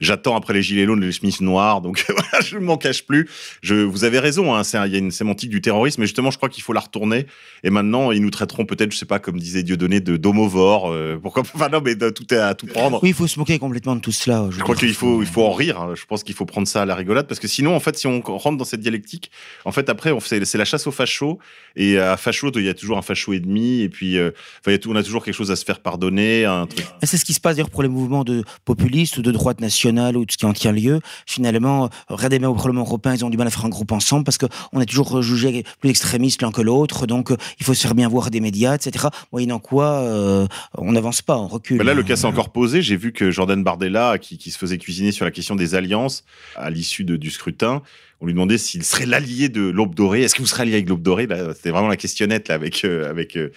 J'attends 0.00 0.36
après 0.36 0.54
les 0.54 0.62
gilets 0.62 0.86
jaunes 0.86 1.02
les 1.02 1.12
chemises 1.12 1.42
noires, 1.42 1.82
donc 1.82 2.02
voilà, 2.08 2.40
je 2.44 2.56
ne 2.56 2.64
m'en 2.64 2.78
cache 2.78 3.04
plus. 3.04 3.28
Je, 3.62 3.74
vous 3.74 4.04
avez 4.04 4.20
raison, 4.20 4.54
hein, 4.54 4.62
il 4.86 4.92
y 4.92 4.94
a 4.94 4.98
une 4.98 5.10
sémantique 5.10 5.50
du 5.50 5.60
terrorisme, 5.60 6.00
mais 6.00 6.06
justement, 6.06 6.30
je 6.30 6.38
crois 6.38 6.48
qu'il 6.48 6.62
faut 6.62 6.72
la 6.72 6.80
retourner. 6.80 7.26
Et 7.62 7.68
maintenant, 7.68 8.10
ils 8.10 8.22
nous 8.22 8.30
traiteront 8.30 8.64
peut-être, 8.64 8.92
je 8.92 8.96
sais 8.96 9.04
pas, 9.04 9.18
comme 9.18 9.38
disait 9.38 9.62
Dieudonné, 9.62 10.00
de 10.00 10.16
d'homovores. 10.16 10.90
euh, 10.90 11.18
pourquoi 11.22 11.42
Enfin 11.54 11.68
non, 11.68 11.82
mais 11.84 11.94
de, 11.94 12.08
tout 12.08 12.32
est 12.32 12.38
à 12.38 12.54
tout 12.54 12.66
prendre. 12.66 13.00
Oui, 13.02 13.10
il 13.10 13.14
faut 13.14 13.26
se 13.26 13.38
moquer 13.38 13.58
complètement 13.58 13.96
de 13.96 14.00
tout 14.00 14.12
cela. 14.12 14.48
Je 14.50 14.60
crois 14.60 14.76
qu'il 14.76 14.94
faut, 14.94 15.20
il 15.20 15.28
faut 15.28 15.44
en 15.44 15.52
rire. 15.52 15.78
hein. 15.82 15.92
Je 15.94 16.06
pense 16.06 16.24
qu'il 16.24 16.34
faut 16.34 16.46
prendre 16.46 16.66
ça 16.66 16.82
à 16.82 16.86
la 16.86 16.94
rigolade 16.94 17.26
parce 17.28 17.38
que 17.38 17.48
sinon, 17.48 17.76
en 17.76 17.80
fait, 17.80 17.98
si 17.98 18.06
on 18.06 18.22
rentre 18.22 18.56
dans 18.56 18.64
cette 18.64 18.80
dialectique, 18.80 19.30
en 19.66 19.72
fait, 19.72 19.90
après, 19.90 20.10
c'est 20.22 20.56
la 20.56 20.64
chasse 20.64 20.86
aux 20.86 20.90
fachos. 20.92 21.33
Et 21.76 21.98
à 21.98 22.16
facho, 22.16 22.50
il 22.54 22.62
y 22.64 22.68
a 22.68 22.74
toujours 22.74 22.98
un 22.98 23.02
facho 23.02 23.32
ennemi. 23.32 23.80
Et 23.80 23.88
puis, 23.88 24.16
euh, 24.16 24.30
enfin, 24.60 24.68
il 24.68 24.72
y 24.72 24.74
a 24.74 24.78
tout- 24.78 24.90
on 24.92 24.96
a 24.96 25.02
toujours 25.02 25.24
quelque 25.24 25.34
chose 25.34 25.50
à 25.50 25.56
se 25.56 25.64
faire 25.64 25.80
pardonner. 25.80 26.44
Un 26.44 26.66
truc. 26.66 26.86
Et 27.02 27.06
C'est 27.06 27.16
ce 27.16 27.24
qui 27.24 27.32
se 27.34 27.40
passe 27.40 27.56
d'ailleurs 27.56 27.70
pour 27.70 27.82
les 27.82 27.88
mouvements 27.88 28.22
de 28.24 28.44
populistes 28.64 29.18
ou 29.18 29.22
de 29.22 29.32
droite 29.32 29.60
nationale 29.60 30.16
ou 30.16 30.24
tout 30.24 30.32
ce 30.34 30.38
qui 30.38 30.46
en 30.46 30.52
tient 30.52 30.72
lieu. 30.72 31.00
Finalement, 31.26 31.86
euh, 31.86 31.88
regardez 32.08 32.38
même 32.38 32.50
au 32.50 32.54
Parlement 32.54 32.82
européen, 32.82 33.14
ils 33.14 33.24
ont 33.24 33.30
du 33.30 33.36
mal 33.36 33.46
à 33.46 33.50
faire 33.50 33.64
un 33.64 33.68
groupe 33.70 33.92
ensemble 33.92 34.24
parce 34.24 34.38
qu'on 34.38 34.80
est 34.80 34.86
toujours 34.86 35.20
jugé 35.22 35.64
plus 35.80 35.90
extrémiste 35.90 36.42
l'un 36.42 36.52
que 36.52 36.62
l'autre. 36.62 37.06
Donc, 37.06 37.30
euh, 37.30 37.36
il 37.58 37.66
faut 37.66 37.74
se 37.74 37.80
faire 37.82 37.94
bien 37.94 38.08
voir 38.08 38.30
des 38.30 38.40
médias, 38.40 38.74
etc. 38.76 39.06
Moyennant 39.32 39.58
quoi, 39.58 39.86
euh, 40.00 40.46
on 40.78 40.92
n'avance 40.92 41.22
pas, 41.22 41.36
on 41.38 41.48
recule. 41.48 41.78
Mais 41.78 41.84
là, 41.84 41.94
le 41.94 42.02
cas 42.02 42.16
s'est 42.16 42.26
encore 42.26 42.50
posé. 42.50 42.82
J'ai 42.82 42.96
vu 42.96 43.12
que 43.12 43.30
Jordan 43.30 43.62
Bardella, 43.64 44.18
qui, 44.18 44.38
qui 44.38 44.50
se 44.50 44.58
faisait 44.58 44.78
cuisiner 44.78 45.10
sur 45.12 45.24
la 45.24 45.30
question 45.30 45.56
des 45.56 45.74
alliances 45.74 46.24
à 46.56 46.70
l'issue 46.70 47.04
de- 47.04 47.16
du 47.16 47.30
scrutin, 47.30 47.82
on 48.24 48.26
lui 48.26 48.32
demandait 48.32 48.56
s'il 48.56 48.84
serait 48.84 49.04
l'allié 49.04 49.50
de 49.50 49.68
l'Aube 49.68 49.94
dorée. 49.94 50.22
Est-ce 50.22 50.34
que 50.34 50.40
vous 50.40 50.48
serez 50.48 50.62
allié 50.62 50.72
avec 50.72 50.88
l'Aube 50.88 51.02
dorée? 51.02 51.28
C'était 51.54 51.68
vraiment 51.68 51.88
la 51.88 51.98
questionnette 51.98 52.48
là, 52.48 52.54
avec, 52.54 52.82
euh, 52.86 53.10
avec 53.10 53.36
euh, 53.36 53.50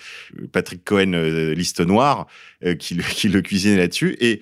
Patrick 0.52 0.84
Cohen, 0.84 1.14
euh, 1.14 1.54
liste 1.54 1.80
noire, 1.80 2.28
qui, 2.78 2.98
qui 2.98 3.30
le 3.30 3.42
cuisinait 3.42 3.78
là-dessus. 3.78 4.18
Et 4.20 4.42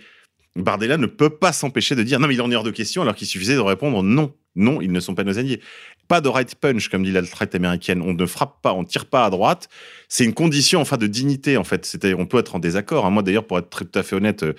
Bardella 0.56 0.98
ne 0.98 1.06
peut 1.06 1.30
pas 1.30 1.54
s'empêcher 1.54 1.94
de 1.94 2.02
dire 2.02 2.20
non, 2.20 2.28
mais 2.28 2.34
il 2.34 2.42
en 2.42 2.50
est 2.50 2.56
hors 2.56 2.64
de 2.64 2.72
question, 2.72 3.04
alors 3.04 3.14
qu'il 3.14 3.28
suffisait 3.28 3.54
de 3.54 3.60
répondre 3.60 4.02
non. 4.02 4.34
Non, 4.56 4.82
ils 4.82 4.92
ne 4.92 5.00
sont 5.00 5.14
pas 5.14 5.24
nos 5.26 5.38
alliés. 5.38 5.62
Pas 6.08 6.22
de 6.22 6.30
right 6.30 6.54
punch, 6.56 6.89
comme 6.89 7.04
dit 7.04 7.12
la 7.12 7.22
traite 7.24 7.56
américaine. 7.56 8.02
On 8.02 8.13
ne 8.13 8.26
frappe 8.26 8.62
pas, 8.62 8.74
on 8.74 8.84
tire 8.84 9.06
pas 9.06 9.26
à 9.26 9.30
droite. 9.30 9.70
C'est 10.08 10.24
une 10.24 10.34
condition, 10.34 10.82
enfin, 10.82 10.98
de 10.98 11.08
dignité, 11.08 11.58
en 11.58 11.63
fait. 11.63 11.86
C'est-à-dire, 11.86 12.20
on 12.20 12.26
peut 12.26 12.38
être 12.38 12.56
en 12.56 12.60
désaccord. 12.60 13.06
hein. 13.06 13.10
Moi, 13.10 13.24
d'ailleurs, 13.24 13.46
pour 13.48 13.58
être 13.58 13.70
tout 13.70 13.88
à 14.00 14.04
fait 14.04 14.15
honnête, 14.15 14.44
euh, 14.44 14.54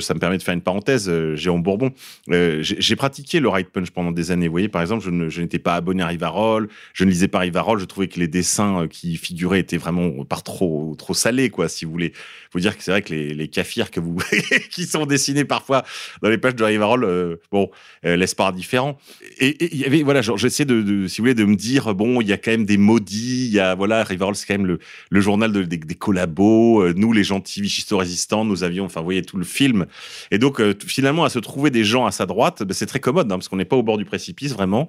ça 0.00 0.14
me 0.14 0.18
permet 0.18 0.36
de 0.38 0.42
faire 0.42 0.54
une 0.54 0.60
parenthèse, 0.60 1.08
euh, 1.08 1.34
Jérôme 1.34 1.62
Bourbon. 1.62 1.92
Euh, 2.30 2.58
J'ai 2.62 2.94
pratiqué 2.96 3.40
le 3.40 3.48
right 3.48 3.68
punch 3.70 3.90
pendant 3.90 4.12
des 4.12 4.30
années. 4.30 4.48
Vous 4.48 4.52
voyez, 4.52 4.68
par 4.68 4.82
exemple, 4.82 5.04
je 5.28 5.40
n'étais 5.40 5.58
pas 5.58 5.74
abonné 5.76 6.02
à 6.02 6.08
Rivarol, 6.08 6.68
je 6.92 7.04
ne 7.04 7.10
lisais 7.10 7.28
pas 7.28 7.38
Rivarol, 7.40 7.80
je 7.80 7.84
trouvais 7.86 8.08
que 8.08 8.20
les 8.20 8.28
dessins 8.28 8.86
qui 8.88 9.16
figuraient 9.16 9.60
étaient 9.60 9.78
vraiment 9.78 10.24
par 10.24 10.42
trop, 10.42 10.94
trop 10.96 11.14
salés, 11.14 11.48
quoi, 11.50 11.68
si 11.68 11.84
vous 11.84 11.90
voulez. 11.90 12.12
Faut 12.52 12.60
dire 12.60 12.76
que 12.76 12.82
c'est 12.82 12.90
vrai 12.90 13.02
que 13.02 13.14
les, 13.14 13.32
les 13.34 13.48
kafirs 13.48 13.90
que 13.90 14.00
vous, 14.00 14.18
qui 14.70 14.84
sont 14.84 15.06
dessinés 15.06 15.44
parfois 15.44 15.84
dans 16.22 16.28
les 16.28 16.38
pages 16.38 16.54
de 16.54 16.64
Rivarol, 16.64 17.38
bon, 17.50 17.70
euh, 18.04 18.16
laissent 18.16 18.34
pas 18.34 18.48
indifférent. 18.48 18.98
Et 19.38 19.72
il 19.74 19.80
y 19.80 19.84
avait, 19.84 20.02
voilà, 20.02 20.20
j'essayais 20.20 20.65
de, 20.66 21.06
si 21.06 21.18
vous 21.18 21.24
voulez, 21.24 21.34
de 21.34 21.44
me 21.44 21.56
dire, 21.56 21.94
bon, 21.94 22.20
il 22.20 22.28
y 22.28 22.32
a 22.32 22.36
quand 22.36 22.50
même 22.50 22.66
des 22.66 22.76
maudits, 22.76 23.46
il 23.46 23.52
y 23.52 23.60
a, 23.60 23.74
voilà, 23.74 24.04
Rivarol, 24.04 24.36
c'est 24.36 24.46
quand 24.46 24.58
même 24.58 24.78
le, 25.10 25.20
journal 25.20 25.52
de- 25.52 25.62
des, 25.62 25.94
collabos, 25.94 26.82
euh, 26.82 26.94
nous, 26.96 27.12
les 27.12 27.24
gentils 27.24 27.60
vichisto-résistants, 27.60 28.44
nous 28.44 28.64
avions, 28.64 28.84
enfin, 28.84 29.00
vous 29.00 29.06
voyez, 29.06 29.22
tout 29.22 29.36
le 29.36 29.44
film. 29.44 29.86
Et 30.30 30.38
donc, 30.38 30.60
euh, 30.60 30.74
finalement, 30.86 31.24
à 31.24 31.30
se 31.30 31.38
trouver 31.38 31.70
des 31.70 31.84
gens 31.84 32.06
à 32.06 32.10
sa 32.10 32.26
droite, 32.26 32.62
ben, 32.62 32.74
c'est 32.74 32.86
très 32.86 33.00
commode, 33.00 33.26
hein, 33.32 33.36
parce 33.36 33.48
qu'on 33.48 33.56
n'est 33.56 33.64
pas 33.64 33.76
au 33.76 33.82
bord 33.82 33.98
du 33.98 34.04
précipice, 34.04 34.52
vraiment. 34.52 34.88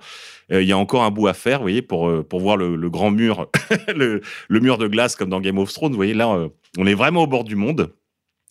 Euh, 0.51 0.61
Il 0.61 0.67
y 0.67 0.71
a 0.71 0.77
encore 0.77 1.03
un 1.03 1.11
bout 1.11 1.27
à 1.27 1.33
faire, 1.33 1.59
vous 1.59 1.63
voyez, 1.63 1.81
pour, 1.81 2.11
pour 2.25 2.39
voir 2.39 2.57
le, 2.57 2.89
grand 2.89 3.11
mur, 3.11 3.49
le, 3.95 4.21
mur 4.49 4.77
de 4.77 4.87
glace 4.87 5.15
comme 5.15 5.29
dans 5.29 5.41
Game 5.41 5.57
of 5.57 5.71
Thrones. 5.71 5.91
Vous 5.91 5.97
voyez, 5.97 6.13
là, 6.13 6.49
on 6.77 6.87
est 6.87 6.93
vraiment 6.93 7.23
au 7.23 7.27
bord 7.27 7.43
du 7.43 7.55
monde. 7.55 7.93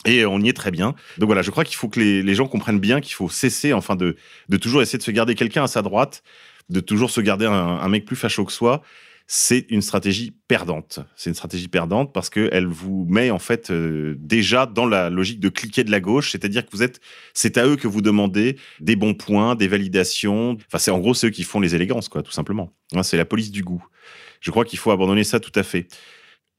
Et 0.04 0.24
on 0.24 0.38
y 0.40 0.48
est 0.48 0.52
très 0.52 0.70
bien. 0.70 0.94
Donc 1.18 1.26
voilà, 1.26 1.42
je 1.42 1.50
crois 1.50 1.64
qu'il 1.64 1.76
faut 1.76 1.88
que 1.88 1.98
les, 1.98 2.34
gens 2.34 2.46
comprennent 2.46 2.78
bien 2.78 3.00
qu'il 3.00 3.14
faut 3.14 3.28
cesser, 3.28 3.72
enfin, 3.72 3.96
de 3.96 4.16
toujours 4.60 4.82
essayer 4.82 4.98
de 4.98 5.02
se 5.02 5.10
garder 5.10 5.34
quelqu'un 5.34 5.64
à 5.64 5.66
sa 5.66 5.82
droite, 5.82 6.22
de 6.68 6.80
toujours 6.80 7.10
se 7.10 7.20
garder 7.20 7.46
un, 7.46 7.52
un 7.52 7.88
mec 7.88 8.04
plus 8.04 8.16
facho 8.16 8.44
que 8.44 8.52
soi. 8.52 8.82
C'est 9.28 9.66
une 9.70 9.82
stratégie 9.82 10.36
perdante. 10.46 11.00
C'est 11.16 11.30
une 11.30 11.34
stratégie 11.34 11.66
perdante 11.66 12.12
parce 12.12 12.30
qu'elle 12.30 12.66
vous 12.66 13.06
met 13.08 13.30
en 13.30 13.40
fait 13.40 13.72
euh, 13.72 14.14
déjà 14.20 14.66
dans 14.66 14.86
la 14.86 15.10
logique 15.10 15.40
de 15.40 15.48
cliquer 15.48 15.82
de 15.82 15.90
la 15.90 15.98
gauche, 15.98 16.30
c'est-à-dire 16.30 16.64
que 16.64 16.70
vous 16.70 16.84
êtes, 16.84 17.00
c'est 17.34 17.58
à 17.58 17.66
eux 17.66 17.74
que 17.74 17.88
vous 17.88 18.02
demandez 18.02 18.56
des 18.78 18.94
bons 18.94 19.14
points, 19.14 19.56
des 19.56 19.66
validations. 19.66 20.56
Enfin, 20.68 20.78
c'est 20.78 20.92
en 20.92 21.00
gros 21.00 21.12
ceux 21.12 21.30
qui 21.30 21.42
font 21.42 21.58
les 21.58 21.74
élégances, 21.74 22.08
quoi, 22.08 22.22
tout 22.22 22.30
simplement. 22.30 22.72
Hein, 22.94 23.02
c'est 23.02 23.16
la 23.16 23.24
police 23.24 23.50
du 23.50 23.64
goût. 23.64 23.84
Je 24.40 24.52
crois 24.52 24.64
qu'il 24.64 24.78
faut 24.78 24.92
abandonner 24.92 25.24
ça 25.24 25.40
tout 25.40 25.52
à 25.56 25.64
fait. 25.64 25.88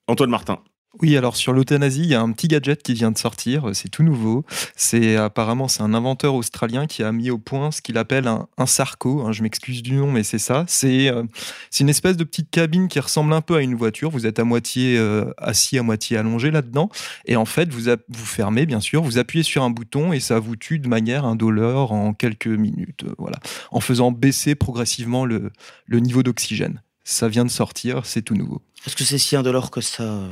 Antoine 0.07 0.29
Martin. 0.29 0.61
Oui, 0.99 1.15
alors 1.15 1.35
sur 1.35 1.53
l'euthanasie, 1.53 2.01
il 2.01 2.07
y 2.09 2.15
a 2.15 2.21
un 2.21 2.31
petit 2.31 2.47
gadget 2.47 2.81
qui 2.81 2.93
vient 2.95 3.11
de 3.11 3.19
sortir, 3.19 3.69
c'est 3.73 3.89
tout 3.89 4.01
nouveau. 4.01 4.45
C'est 4.75 5.15
apparemment 5.15 5.67
c'est 5.67 5.83
un 5.83 5.93
inventeur 5.93 6.33
australien 6.33 6.87
qui 6.87 7.03
a 7.03 7.11
mis 7.11 7.29
au 7.29 7.37
point 7.37 7.69
ce 7.69 7.83
qu'il 7.83 7.99
appelle 7.99 8.27
un, 8.27 8.65
sarco. 8.65 9.21
hein, 9.23 9.31
je 9.31 9.43
m'excuse 9.43 9.83
du 9.83 9.93
nom, 9.93 10.11
mais 10.11 10.23
c'est 10.23 10.39
ça. 10.39 10.65
C'est 10.67 11.09
euh, 11.09 11.23
c'est 11.69 11.83
une 11.83 11.89
espèce 11.89 12.17
de 12.17 12.23
petite 12.23 12.49
cabine 12.49 12.87
qui 12.87 12.99
ressemble 12.99 13.31
un 13.33 13.41
peu 13.41 13.55
à 13.57 13.61
une 13.61 13.75
voiture. 13.75 14.09
Vous 14.09 14.25
êtes 14.25 14.39
à 14.39 14.43
moitié 14.43 14.97
euh, 14.97 15.31
assis, 15.37 15.77
à 15.77 15.83
moitié 15.83 16.17
allongé 16.17 16.49
là-dedans, 16.49 16.89
et 17.25 17.35
en 17.35 17.45
fait 17.45 17.71
vous 17.71 17.91
vous 18.09 18.25
fermez 18.25 18.65
bien 18.65 18.79
sûr, 18.79 19.03
vous 19.03 19.19
appuyez 19.19 19.43
sur 19.43 19.61
un 19.63 19.69
bouton 19.69 20.13
et 20.13 20.19
ça 20.19 20.39
vous 20.39 20.55
tue 20.55 20.79
de 20.79 20.87
manière 20.87 21.25
indolore 21.25 21.91
en 21.91 22.13
quelques 22.15 22.47
minutes. 22.47 23.03
euh, 23.03 23.13
voilà, 23.19 23.37
en 23.71 23.81
faisant 23.81 24.11
baisser 24.11 24.55
progressivement 24.55 25.25
le, 25.25 25.51
le 25.85 25.99
niveau 25.99 26.23
d'oxygène. 26.23 26.81
Ça 27.03 27.29
vient 27.29 27.45
de 27.45 27.51
sortir, 27.51 28.05
c'est 28.05 28.23
tout 28.23 28.35
nouveau. 28.35 28.61
Est-ce 28.85 28.95
que 28.95 29.03
c'est 29.03 29.17
si 29.17 29.35
indolore 29.35 29.69
que 29.69 29.81
ça 29.81 30.03
euh, 30.03 30.27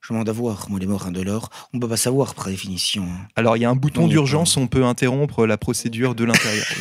Je 0.00 0.12
demande 0.12 0.28
à 0.28 0.32
voir. 0.32 0.66
Moi, 0.70 0.80
les 0.80 0.86
morts 0.86 1.06
indolores, 1.06 1.50
on 1.72 1.78
peut 1.78 1.88
pas 1.88 1.96
savoir 1.96 2.34
par 2.34 2.46
définition. 2.46 3.04
hein. 3.04 3.28
Alors, 3.36 3.56
il 3.56 3.60
y 3.60 3.64
a 3.64 3.70
un 3.70 3.76
bouton 3.76 4.04
Oui, 4.04 4.10
d'urgence, 4.10 4.56
on 4.56 4.66
peut 4.66 4.84
interrompre 4.84 5.46
la 5.46 5.56
procédure 5.56 6.14
de 6.14 6.24
l'intérieur. 6.24 6.66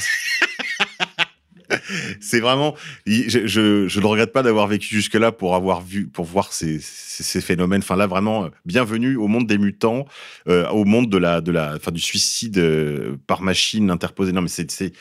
C'est 2.22 2.40
vraiment, 2.40 2.76
je, 3.06 3.46
je, 3.48 3.88
je 3.88 4.00
ne 4.00 4.06
regrette 4.06 4.32
pas 4.32 4.44
d'avoir 4.44 4.68
vécu 4.68 4.88
jusque-là 4.96 5.32
pour 5.32 5.56
avoir 5.56 5.82
vu, 5.82 6.08
pour 6.08 6.26
voir 6.26 6.54
ces, 6.54 6.80
ces, 6.80 7.24
ces 7.24 7.42
phénomènes. 7.42 7.82
Enfin 7.82 7.96
là, 7.96 8.08
vraiment, 8.08 8.46
euh, 8.46 8.50
bienvenue 8.66 9.16
au 9.16 9.28
monde 9.28 9.46
des 9.48 9.58
mutants, 9.58 10.06
euh, 10.48 10.68
au 10.70 10.86
monde 10.86 11.10
de 11.10 11.18
la, 11.18 11.42
de 11.42 11.52
la, 11.52 11.74
enfin 11.76 11.92
du 11.92 12.00
suicide 12.02 12.58
euh, 12.60 13.18
par 13.28 13.42
machine 13.42 13.90
interposée. 13.90 14.32
Non, 14.32 14.42
mais 14.42 14.48
c'est, 14.48 14.70
c'est, 14.72 14.94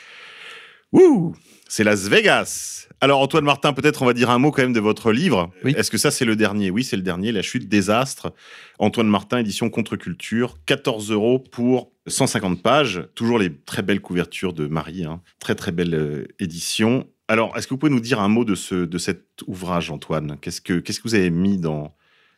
ouh, 0.93 1.35
c'est 1.75 1.83
Las 1.83 2.09
Vegas. 2.09 2.87
Alors 3.01 3.19
Antoine 3.21 3.43
Martin, 3.43 3.73
peut-être 3.73 4.03
on 4.03 4.07
va 4.07 4.13
dire 4.13 4.31
un 4.31 4.39
mot 4.39 4.53
quand 4.53 4.63
même 4.63 4.73
de 4.73 4.79
votre 4.79 5.11
livre. 5.11 5.51
Oui. 5.65 5.75
Est-ce 5.77 5.91
que 5.91 5.99
ça 5.99 6.13
c'est 6.13 6.25
le 6.25 6.37
dernier? 6.37 6.71
Oui, 6.71 6.85
c'est 6.85 6.95
le 6.95 7.03
dernier, 7.03 7.33
La 7.33 7.43
chute 7.43 7.69
désastre. 7.69 8.33
Antoine 8.79 9.09
Martin, 9.09 9.39
édition 9.39 9.69
Contre-Culture, 9.71 10.57
14 10.67 11.11
euros 11.11 11.41
pour 11.41 11.91
150 12.07 12.63
pages. 12.63 13.09
Toujours 13.17 13.41
les 13.41 13.53
très 13.53 13.83
belles 13.83 14.01
couvertures 14.01 14.53
de 14.53 14.69
Marie, 14.69 15.05
hein. 15.05 15.21
très 15.41 15.57
très 15.57 15.73
belle 15.73 15.95
euh, 15.95 16.29
édition. 16.39 17.09
Alors, 17.27 17.57
est-ce 17.57 17.67
que 17.67 17.75
vous 17.75 17.79
pouvez 17.79 17.91
nous 17.91 17.99
dire 17.99 18.21
un 18.21 18.29
mot 18.29 18.45
de, 18.45 18.55
ce, 18.55 18.77
de 18.77 18.99
cet 18.99 19.43
ouvrage, 19.49 19.91
Antoine? 19.91 20.39
Qu'est-ce 20.41 20.61
que 20.61 20.79
Qu'est-ce 20.79 21.01
que 21.01 21.09
vous 21.09 21.17
avez 21.17 21.31
mis 21.31 21.59
dans, 21.59 21.93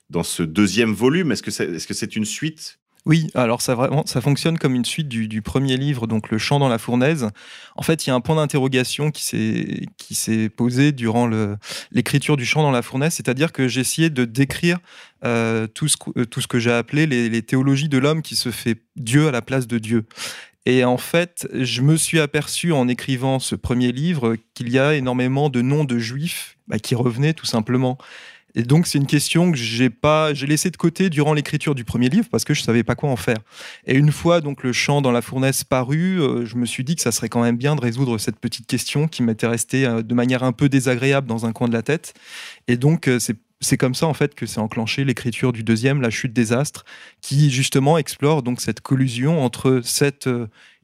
dans 0.08 0.22
ce 0.22 0.44
deuxième 0.44 0.94
volume? 0.94 1.30
Est-ce 1.30 1.42
que 1.42 1.50
c'est 1.50 1.66
est 1.66 1.90
-ce 1.90 1.92
c'est 1.92 2.16
une 2.16 2.24
suite? 2.24 2.78
Oui, 3.06 3.28
alors 3.34 3.62
ça, 3.62 3.76
vraiment, 3.76 4.04
ça 4.04 4.20
fonctionne 4.20 4.58
comme 4.58 4.74
une 4.74 4.84
suite 4.84 5.06
du, 5.08 5.28
du 5.28 5.40
premier 5.40 5.76
livre, 5.76 6.08
donc 6.08 6.28
Le 6.28 6.38
chant 6.38 6.58
dans 6.58 6.68
la 6.68 6.78
fournaise. 6.78 7.28
En 7.76 7.82
fait, 7.82 8.04
il 8.04 8.10
y 8.10 8.12
a 8.12 8.16
un 8.16 8.20
point 8.20 8.34
d'interrogation 8.34 9.12
qui 9.12 9.22
s'est 10.14 10.48
posé 10.48 10.90
durant 10.90 11.30
l'écriture 11.92 12.36
du 12.36 12.44
chant 12.44 12.62
dans 12.62 12.72
la 12.72 12.82
fournaise, 12.82 13.14
c'est-à-dire 13.14 13.52
que 13.52 13.68
j'ai 13.68 13.80
essayé 13.80 14.10
de 14.10 14.24
décrire 14.24 14.78
euh, 15.24 15.68
tout 15.68 15.86
ce, 15.86 15.96
euh, 16.16 16.24
tout 16.24 16.40
ce 16.40 16.48
que 16.48 16.58
j'ai 16.58 16.72
appelé 16.72 17.06
les, 17.06 17.28
les 17.28 17.42
théologies 17.42 17.88
de 17.88 17.98
l'homme 17.98 18.22
qui 18.22 18.34
se 18.34 18.50
fait 18.50 18.82
Dieu 18.96 19.28
à 19.28 19.30
la 19.30 19.40
place 19.40 19.68
de 19.68 19.78
Dieu. 19.78 20.04
Et 20.66 20.84
en 20.84 20.98
fait, 20.98 21.46
je 21.54 21.82
me 21.82 21.96
suis 21.96 22.18
aperçu 22.18 22.72
en 22.72 22.88
écrivant 22.88 23.38
ce 23.38 23.54
premier 23.54 23.92
livre 23.92 24.36
qu'il 24.54 24.68
y 24.68 24.80
a 24.80 24.94
énormément 24.94 25.48
de 25.48 25.62
noms 25.62 25.84
de 25.84 25.98
juifs 25.98 26.58
bah, 26.66 26.80
qui 26.80 26.96
revenaient 26.96 27.34
tout 27.34 27.46
simplement. 27.46 27.98
Et 28.56 28.62
donc, 28.62 28.86
c'est 28.86 28.96
une 28.96 29.06
question 29.06 29.52
que 29.52 29.58
j'ai 29.58 29.90
pas, 29.90 30.32
j'ai 30.32 30.46
laissé 30.46 30.70
de 30.70 30.76
côté 30.78 31.10
durant 31.10 31.34
l'écriture 31.34 31.74
du 31.74 31.84
premier 31.84 32.08
livre 32.08 32.26
parce 32.30 32.44
que 32.44 32.54
je 32.54 32.62
savais 32.62 32.82
pas 32.82 32.94
quoi 32.94 33.10
en 33.10 33.16
faire. 33.16 33.36
Et 33.86 33.94
une 33.94 34.10
fois 34.10 34.40
donc 34.40 34.62
le 34.64 34.72
chant 34.72 35.02
dans 35.02 35.12
la 35.12 35.20
fournaise 35.20 35.62
paru, 35.62 36.20
euh, 36.20 36.46
je 36.46 36.56
me 36.56 36.64
suis 36.64 36.82
dit 36.82 36.96
que 36.96 37.02
ça 37.02 37.12
serait 37.12 37.28
quand 37.28 37.42
même 37.42 37.58
bien 37.58 37.76
de 37.76 37.82
résoudre 37.82 38.16
cette 38.16 38.40
petite 38.40 38.66
question 38.66 39.08
qui 39.08 39.22
m'était 39.22 39.46
restée 39.46 39.86
euh, 39.86 40.02
de 40.02 40.14
manière 40.14 40.42
un 40.42 40.52
peu 40.52 40.70
désagréable 40.70 41.28
dans 41.28 41.44
un 41.44 41.52
coin 41.52 41.68
de 41.68 41.74
la 41.74 41.82
tête. 41.82 42.14
Et 42.66 42.76
donc, 42.78 43.08
euh, 43.08 43.18
c'est 43.18 43.36
c'est 43.62 43.78
comme 43.78 43.94
ça 43.94 44.06
en 44.06 44.12
fait 44.12 44.34
que 44.34 44.44
s'est 44.44 44.60
enclenché 44.60 45.02
l'écriture 45.02 45.50
du 45.50 45.62
deuxième, 45.62 46.02
La 46.02 46.10
chute 46.10 46.34
des 46.34 46.52
astres, 46.52 46.84
qui 47.22 47.50
justement 47.50 47.96
explore 47.96 48.42
donc 48.42 48.60
cette 48.60 48.82
collusion 48.82 49.42
entre 49.42 49.80
cette 49.82 50.28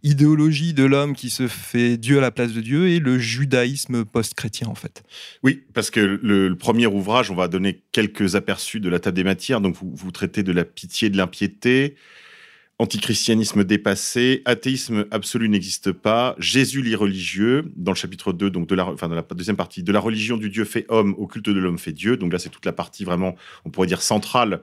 idéologie 0.03 0.75
de 0.75 0.85
l'homme 0.85 1.15
qui 1.15 1.31
se 1.31 1.47
fait 1.49 1.97
Dieu 1.97 2.19
à 2.19 2.21
la 2.21 2.31
place 2.31 2.53
de 2.53 2.61
Dieu 2.61 2.89
et 2.89 2.99
le 2.99 3.19
judaïsme 3.19 4.05
post-chrétien 4.05 4.69
en 4.69 4.75
fait. 4.75 5.03
Oui, 5.43 5.63
parce 5.75 5.91
que 5.91 6.01
le, 6.01 6.55
premier 6.57 6.87
ouvrage, 6.87 7.31
on 7.31 7.35
va 7.35 7.49
donner 7.49 7.83
quelques 7.93 8.35
aperçus 8.35 8.81
de 8.81 8.89
la 8.89 8.99
table 8.99 9.17
des 9.17 9.25
matières. 9.25 9.61
Donc, 9.61 9.77
vous, 9.77 9.91
vous 9.95 10.11
traitez 10.11 10.43
de 10.43 10.53
la 10.53 10.65
pitié, 10.65 11.11
de 11.11 11.17
l'impiété, 11.17 11.97
antichristianisme 12.79 13.65
dépassé, 13.65 14.43
athéisme 14.45 15.07
absolu 15.11 15.49
n'existe 15.49 15.93
pas, 15.93 16.35
Jésus 16.39 16.83
l'irreligieux, 16.83 17.71
dans 17.77 17.93
le 17.93 17.97
chapitre 17.97 18.33
2, 18.33 18.51
donc 18.51 18.69
de 18.69 18.79
enfin, 18.79 19.09
dans 19.09 19.15
la 19.15 19.23
deuxième 19.23 19.57
partie, 19.57 19.83
de 19.83 19.93
la 19.93 20.01
religion 20.01 20.37
du 20.37 20.51
Dieu 20.51 20.65
fait 20.65 20.85
homme 20.89 21.15
au 21.17 21.27
culte 21.27 21.49
de 21.49 21.59
l'homme 21.59 21.79
fait 21.79 21.93
Dieu. 21.93 22.17
Donc 22.17 22.33
là, 22.33 22.39
c'est 22.39 22.49
toute 22.49 22.67
la 22.67 22.73
partie 22.73 23.05
vraiment, 23.05 23.37
on 23.65 23.71
pourrait 23.71 23.87
dire 23.87 24.03
centrale 24.03 24.61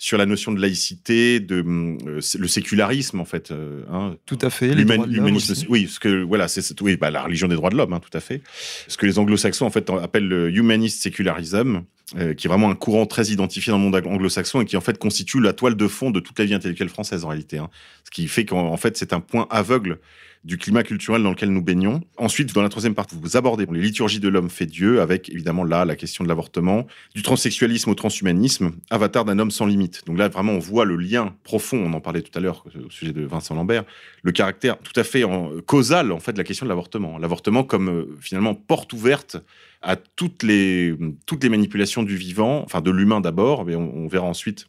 sur 0.00 0.16
la 0.16 0.26
notion 0.26 0.52
de 0.52 0.60
laïcité, 0.60 1.40
de 1.40 1.60
hum, 1.60 1.98
euh, 2.06 2.20
le 2.38 2.48
sécularisme 2.48 3.20
en 3.20 3.24
fait, 3.24 3.50
euh, 3.50 3.82
hein, 3.90 4.16
Tout 4.26 4.38
à 4.40 4.48
fait. 4.48 4.72
l'humanisme, 4.74 5.66
oui, 5.68 5.88
ce 5.88 5.98
que 5.98 6.22
voilà, 6.22 6.46
c'est 6.46 6.80
oui, 6.80 6.96
bah, 6.96 7.10
la 7.10 7.24
religion 7.24 7.48
des 7.48 7.56
droits 7.56 7.70
de 7.70 7.76
l'homme, 7.76 7.92
hein, 7.92 8.00
tout 8.00 8.16
à 8.16 8.20
fait. 8.20 8.40
Ce 8.86 8.96
que 8.96 9.06
les 9.06 9.18
Anglo-Saxons 9.18 9.66
en 9.66 9.70
fait 9.70 9.90
appellent 9.90 10.28
le 10.28 10.50
humanist 10.54 11.02
secularism, 11.02 11.82
euh, 12.16 12.32
qui 12.32 12.46
est 12.46 12.48
vraiment 12.48 12.70
un 12.70 12.74
courant 12.76 13.06
très 13.06 13.26
identifié 13.26 13.70
dans 13.72 13.78
le 13.78 13.84
monde 13.84 13.96
anglo-saxon 13.96 14.62
et 14.62 14.64
qui 14.64 14.76
en 14.76 14.80
fait 14.80 14.96
constitue 14.98 15.40
la 15.40 15.52
toile 15.52 15.74
de 15.74 15.88
fond 15.88 16.10
de 16.10 16.20
toute 16.20 16.38
la 16.38 16.44
vie 16.46 16.54
intellectuelle 16.54 16.88
française 16.88 17.24
en 17.24 17.28
réalité. 17.28 17.58
hein. 17.58 17.68
Ce 18.04 18.10
qui 18.10 18.28
fait 18.28 18.46
qu'en 18.46 18.68
en 18.68 18.76
fait 18.78 18.96
c'est 18.96 19.12
un 19.12 19.20
point 19.20 19.46
aveugle 19.50 19.98
du 20.44 20.56
climat 20.56 20.82
culturel 20.82 21.22
dans 21.22 21.30
lequel 21.30 21.50
nous 21.50 21.62
baignons. 21.62 22.00
Ensuite, 22.16 22.54
dans 22.54 22.62
la 22.62 22.68
troisième 22.68 22.94
partie, 22.94 23.16
vous 23.20 23.36
abordez 23.36 23.66
les 23.70 23.80
liturgies 23.80 24.20
de 24.20 24.28
l'homme 24.28 24.50
fait 24.50 24.66
Dieu, 24.66 25.00
avec 25.00 25.28
évidemment 25.30 25.64
là 25.64 25.84
la 25.84 25.96
question 25.96 26.24
de 26.24 26.28
l'avortement, 26.28 26.86
du 27.14 27.22
transsexualisme 27.22 27.90
au 27.90 27.94
transhumanisme, 27.94 28.72
avatar 28.90 29.24
d'un 29.24 29.38
homme 29.38 29.50
sans 29.50 29.66
limite. 29.66 30.02
Donc 30.06 30.18
là, 30.18 30.28
vraiment, 30.28 30.52
on 30.52 30.58
voit 30.58 30.84
le 30.84 30.96
lien 30.96 31.34
profond, 31.44 31.78
on 31.78 31.92
en 31.92 32.00
parlait 32.00 32.22
tout 32.22 32.36
à 32.36 32.40
l'heure 32.40 32.64
euh, 32.76 32.86
au 32.86 32.90
sujet 32.90 33.12
de 33.12 33.24
Vincent 33.24 33.54
Lambert, 33.54 33.84
le 34.22 34.32
caractère 34.32 34.78
tout 34.78 34.98
à 34.98 35.04
fait 35.04 35.24
causal, 35.66 36.12
en 36.12 36.20
fait, 36.20 36.32
de 36.32 36.38
la 36.38 36.44
question 36.44 36.66
de 36.66 36.68
l'avortement. 36.68 37.18
L'avortement 37.18 37.64
comme, 37.64 37.88
euh, 37.88 38.16
finalement, 38.20 38.54
porte 38.54 38.92
ouverte 38.92 39.36
à 39.82 39.96
toutes 39.96 40.42
les, 40.42 40.94
toutes 41.26 41.42
les 41.42 41.50
manipulations 41.50 42.02
du 42.02 42.16
vivant, 42.16 42.62
enfin 42.64 42.80
de 42.80 42.90
l'humain 42.90 43.20
d'abord, 43.20 43.64
mais 43.64 43.76
on 43.76 44.08
verra 44.08 44.26
ensuite, 44.26 44.66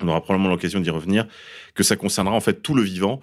on 0.00 0.08
aura 0.08 0.20
probablement 0.20 0.50
l'occasion 0.50 0.80
d'y 0.80 0.90
revenir, 0.90 1.26
que 1.74 1.82
ça 1.82 1.96
concernera 1.96 2.34
en 2.34 2.40
fait 2.40 2.62
tout 2.62 2.74
le 2.74 2.82
vivant, 2.82 3.20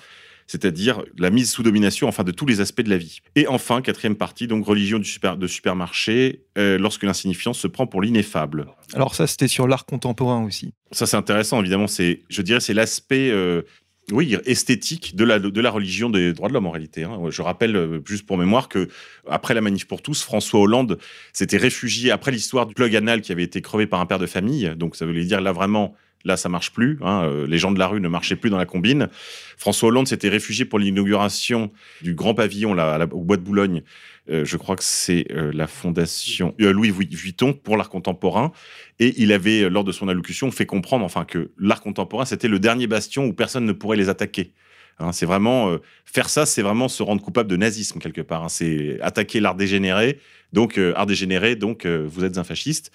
c'est-à-dire 0.48 1.04
la 1.18 1.30
mise 1.30 1.52
sous 1.52 1.64
domination, 1.64 2.08
enfin 2.08 2.24
de 2.24 2.32
tous 2.32 2.46
les 2.46 2.62
aspects 2.62 2.82
de 2.82 2.90
la 2.90 2.98
vie. 2.98 3.20
Et 3.36 3.48
enfin, 3.48 3.82
quatrième 3.82 4.16
partie, 4.16 4.48
donc 4.48 4.66
religion 4.66 5.00
du 5.00 5.06
super, 5.06 5.38
de 5.38 5.48
supermarché, 5.48 6.44
euh, 6.58 6.78
lorsque 6.78 7.04
l'insignifiance 7.04 7.58
se 7.60 7.68
prend 7.68 7.88
pour 7.88 8.02
l'ineffable. 8.02 8.68
Alors 8.94 9.16
ça, 9.16 9.28
c'était 9.28 9.48
sur 9.48 9.68
l'art 9.68 9.86
contemporain 9.86 10.44
aussi. 10.44 10.74
Ça, 10.92 11.06
c'est 11.06 11.18
intéressant, 11.18 11.60
évidemment. 11.60 11.88
C'est, 11.88 12.22
je 12.30 12.42
dirais, 12.42 12.60
c'est 12.60 12.74
l'aspect, 12.74 13.30
euh, 13.32 13.64
oui, 14.12 14.36
esthétique 14.46 15.16
de 15.16 15.24
la, 15.24 15.40
de 15.40 15.62
la 15.62 15.72
religion 15.72 16.10
des 16.10 16.34
droits 16.34 16.50
de 16.50 16.54
l'homme 16.54 16.68
en 16.68 16.72
réalité. 16.72 17.04
hein. 17.04 17.20
Je 17.30 17.42
rappelle, 17.42 17.76
euh, 17.76 18.02
juste 18.06 18.26
pour 18.26 18.38
mémoire, 18.38 18.68
que 18.68 18.90
après 19.28 19.54
la 19.54 19.62
manif 19.62 19.88
pour 19.88 20.02
tous, 20.02 20.24
François 20.24 20.60
Hollande 20.60 21.00
s'était 21.32 21.58
réfugié 21.58 22.12
après 22.12 22.32
l'histoire 22.32 22.66
du 22.66 22.74
plug 22.74 22.96
anal 22.96 23.22
qui 23.22 23.32
avait 23.32 23.44
été 23.44 23.62
crevé 23.62 23.88
par 23.88 24.02
un 24.02 24.06
père 24.06 24.20
de 24.20 24.28
famille. 24.28 24.74
Donc, 24.76 24.96
ça 24.96 25.06
voulait 25.06 25.26
dire 25.26 25.42
là 25.42 25.52
vraiment. 25.52 25.96
Là, 26.26 26.38
ça 26.38 26.48
marche 26.48 26.72
plus. 26.72 26.98
hein, 27.02 27.24
euh, 27.26 27.46
les 27.48 27.58
gens 27.58 27.72
de 27.72 27.80
la 27.80 27.88
rue 27.88 28.00
ne 28.00 28.08
marchaient 28.08 28.38
plus 28.38 28.50
dans 28.50 28.58
la 28.58 28.66
combine. 28.66 29.10
François 29.58 29.90
Hollande 29.90 30.08
s'était 30.08 30.30
réfugié 30.30 30.64
pour 30.64 30.80
l'inauguration 30.80 31.72
du 32.02 32.14
grand 32.16 32.34
pavillon 32.34 32.78
à 32.78 32.98
la- 32.98 33.06
au 33.14 33.24
bois 33.24 33.36
de 33.38 33.42
Boulogne. 33.42 33.84
Euh, 34.30 34.46
je 34.46 34.56
crois 34.56 34.78
que 34.78 34.84
c'est 34.86 35.26
euh, 35.32 35.52
la 35.54 35.68
fondation 35.68 36.56
Louis 36.58 36.92
Vuitton 36.92 37.52
pour 37.52 37.76
l'art 37.76 37.90
contemporain. 37.90 38.54
Et 39.00 39.14
il 39.22 39.34
avait, 39.34 39.70
lors 39.70 39.84
de 39.84 39.92
son 39.92 40.08
allocution, 40.08 40.50
fait 40.50 40.66
comprendre 40.66 41.04
enfin 41.04 41.26
que 41.26 41.52
l'art 41.60 41.82
contemporain, 41.82 42.24
c'était 42.24 42.48
le 42.48 42.60
dernier 42.60 42.88
bastion 42.88 43.26
où 43.26 43.34
personne 43.34 43.66
ne 43.66 43.74
pourrait 43.74 43.98
les 43.98 44.08
attaquer. 44.08 44.54
Hein, 45.00 45.12
c'est 45.12 45.26
vraiment 45.26 45.76
faire 46.06 46.30
ça, 46.30 46.46
c'est 46.46 46.62
vraiment 46.62 46.88
se 46.88 47.02
rendre 47.04 47.22
coupable 47.22 47.50
de 47.50 47.58
nazisme 47.58 48.00
quelque 48.00 48.22
part. 48.22 48.44
hein. 48.44 48.50
c'est 48.50 48.98
attaquer 49.02 49.40
l'art 49.42 49.56
dégénéré. 49.56 50.20
Donc 50.54 50.78
euh, 50.78 50.94
art 50.96 51.08
dégénéré, 51.08 51.56
donc 51.56 51.86
euh, 51.86 52.08
vous 52.08 52.24
êtes 52.24 52.38
un 52.38 52.44
fasciste. 52.44 52.92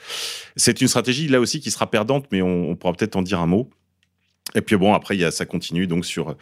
C'est 0.56 0.80
une 0.80 0.88
stratégie 0.88 1.28
là 1.28 1.40
aussi 1.40 1.60
qui 1.60 1.70
sera 1.70 1.90
perdante, 1.90 2.26
mais 2.32 2.40
on, 2.40 2.70
on 2.70 2.76
pourra 2.76 2.92
peut-être 2.94 3.16
en 3.16 3.22
dire 3.22 3.40
un 3.40 3.46
mot. 3.46 3.68
Et 4.54 4.60
puis 4.62 4.76
bon, 4.76 4.94
après, 4.94 5.14
il 5.16 5.20
y 5.20 5.24
a, 5.24 5.30
ça 5.30 5.44
continue 5.46 5.86
donc 5.86 6.06
sur 6.06 6.30
euh, 6.30 6.34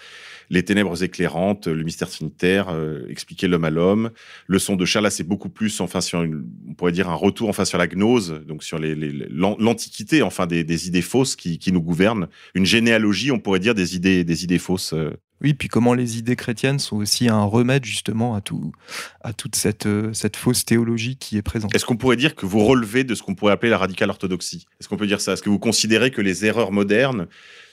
les 0.48 0.62
ténèbres 0.64 1.02
éclairantes, 1.02 1.66
le 1.66 1.82
mystère 1.82 2.08
trinitaire, 2.08 2.68
euh, 2.70 3.04
expliquer 3.08 3.48
l'homme 3.48 3.64
à 3.64 3.70
l'homme. 3.70 4.10
Le 4.46 4.58
son 4.60 4.76
de 4.76 4.84
Charles, 4.84 5.04
là, 5.04 5.10
c'est 5.10 5.24
beaucoup 5.26 5.48
plus, 5.48 5.80
enfin, 5.80 6.00
sur 6.00 6.22
une- 6.22 6.44
on 6.68 6.74
pourrait 6.74 6.92
dire 6.92 7.08
un 7.08 7.14
retour, 7.14 7.48
enfin, 7.48 7.64
sur 7.64 7.78
la 7.78 7.88
gnose, 7.88 8.42
donc 8.46 8.62
sur 8.62 8.78
les- 8.78 8.94
les- 8.94 9.26
l'an- 9.28 9.56
l'antiquité, 9.58 10.22
enfin, 10.22 10.46
des, 10.46 10.62
des 10.62 10.86
idées 10.86 11.02
fausses 11.02 11.34
qui, 11.34 11.58
qui 11.58 11.72
nous 11.72 11.82
gouvernent. 11.82 12.28
Une 12.54 12.64
généalogie, 12.66 13.32
on 13.32 13.40
pourrait 13.40 13.58
dire, 13.60 13.74
des 13.74 13.96
idées, 13.96 14.22
des 14.22 14.44
idées 14.44 14.58
fausses. 14.58 14.92
euh. 14.92 15.10
Oui, 15.42 15.52
puis 15.52 15.68
comment 15.68 15.92
les 15.92 16.16
idées 16.16 16.34
chrétiennes 16.36 16.78
sont 16.78 16.96
aussi 16.96 17.28
un 17.28 17.42
remède 17.42 17.84
justement 17.84 18.34
à 18.34 18.40
tout, 18.40 18.72
à 19.20 19.34
toute 19.34 19.54
cette, 19.54 19.86
cette 20.14 20.34
fausse 20.36 20.64
théologie 20.64 21.16
qui 21.16 21.36
est 21.36 21.42
présente. 21.42 21.74
Est-ce 21.74 21.84
qu'on 21.84 21.96
pourrait 21.98 22.16
dire 22.16 22.34
que 22.34 22.46
vous 22.46 22.64
relevez 22.64 23.04
de 23.04 23.14
ce 23.14 23.22
qu'on 23.22 23.34
pourrait 23.34 23.52
appeler 23.52 23.68
la 23.68 23.76
radicale 23.76 24.08
orthodoxie? 24.08 24.64
Est-ce 24.80 24.88
qu'on 24.88 24.96
peut 24.96 25.06
dire 25.06 25.20
ça? 25.20 25.34
Est-ce 25.34 25.42
que 25.42 25.50
vous 25.50 25.58
considérez 25.58 26.10
que 26.10 26.22
les 26.22 26.46
erreurs 26.46 26.72
modernes 26.72 27.26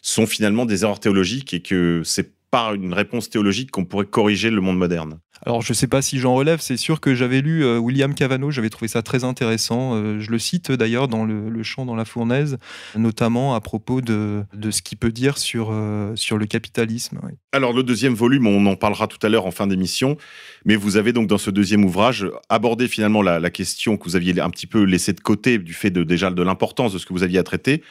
sont 0.04 0.28
finalement 0.28 0.66
des 0.68 0.84
erreurs 0.84 1.00
théologiques 1.00 1.56
et 1.56 1.62
que 1.62 2.04
c'est 2.06 2.34
par 2.52 2.76
une 2.76 2.94
réponse 2.94 3.32
théologique 3.32 3.72
qu'on 3.72 3.84
pourrait 3.84 4.06
corriger 4.06 4.52
le 4.52 4.62
monde 4.62 4.78
moderne 4.78 5.18
Alors 5.44 5.64
je 5.64 5.74
sais 5.74 5.88
pas 5.88 6.04
si 6.04 6.20
j'en 6.20 6.36
relève, 6.36 6.60
c'est 6.62 6.78
sûr 6.78 7.00
que 7.00 7.16
j'avais 7.16 7.42
lu 7.42 7.66
euh, 7.66 7.80
William 7.80 8.14
Cavano, 8.14 8.52
j'avais 8.52 8.70
trouvé 8.70 8.88
ça 8.88 9.02
très 9.02 9.24
intéressant. 9.24 9.96
Euh, 9.96 10.20
je 10.20 10.30
le 10.30 10.38
cite 10.38 10.72
d'ailleurs 10.72 11.08
dans 11.08 11.26
le, 11.26 11.50
le 11.50 11.64
chant 11.64 11.84
dans 11.84 11.96
la 11.96 12.06
fournaise, 12.06 12.60
notamment 12.96 13.56
à 13.56 13.60
propos 13.60 14.02
de, 14.02 14.44
de 14.54 14.70
ce 14.70 14.84
qu'il 14.84 15.00
peut 15.00 15.12
dire 15.12 15.40
sur, 15.40 15.70
euh, 15.72 16.16
sur 16.16 16.38
le 16.38 16.46
capitalisme. 16.46 17.20
oui. 17.24 17.32
Alors, 17.54 17.74
le 17.74 17.82
deuxième 17.82 18.14
volume, 18.14 18.46
on 18.46 18.64
en 18.68 18.76
parlera 18.76 19.08
tout 19.08 19.26
à 19.26 19.30
l'heure 19.30 19.48
en 19.48 19.52
fin 19.52 19.66
d'émission, 19.66 20.18
mais 20.64 20.76
vous 20.76 20.98
avez 20.98 21.12
donc 21.12 21.26
dans 21.26 21.40
ce 21.40 21.50
deuxième 21.50 21.84
ouvrage 21.84 22.28
abordé 22.50 22.88
finalement 22.88 23.24
la, 23.24 23.40
la 23.40 23.50
question 23.50 23.98
que 23.98 24.04
vous 24.04 24.16
aviez 24.16 24.40
un 24.40 24.52
petit 24.52 24.68
peu 24.68 24.84
laissée 24.84 25.14
de 25.14 25.22
côté 25.22 25.58
du 25.58 25.74
fait 25.74 25.90
de 25.90 26.04
déjà 26.04 26.30
de 26.30 26.44
l'importance 26.44 26.94
de 26.94 27.00
ce 27.00 27.08
que 27.08 27.14
vous 27.14 27.24
aviez 27.24 27.40
à 27.40 27.44
traiter. 27.44 27.82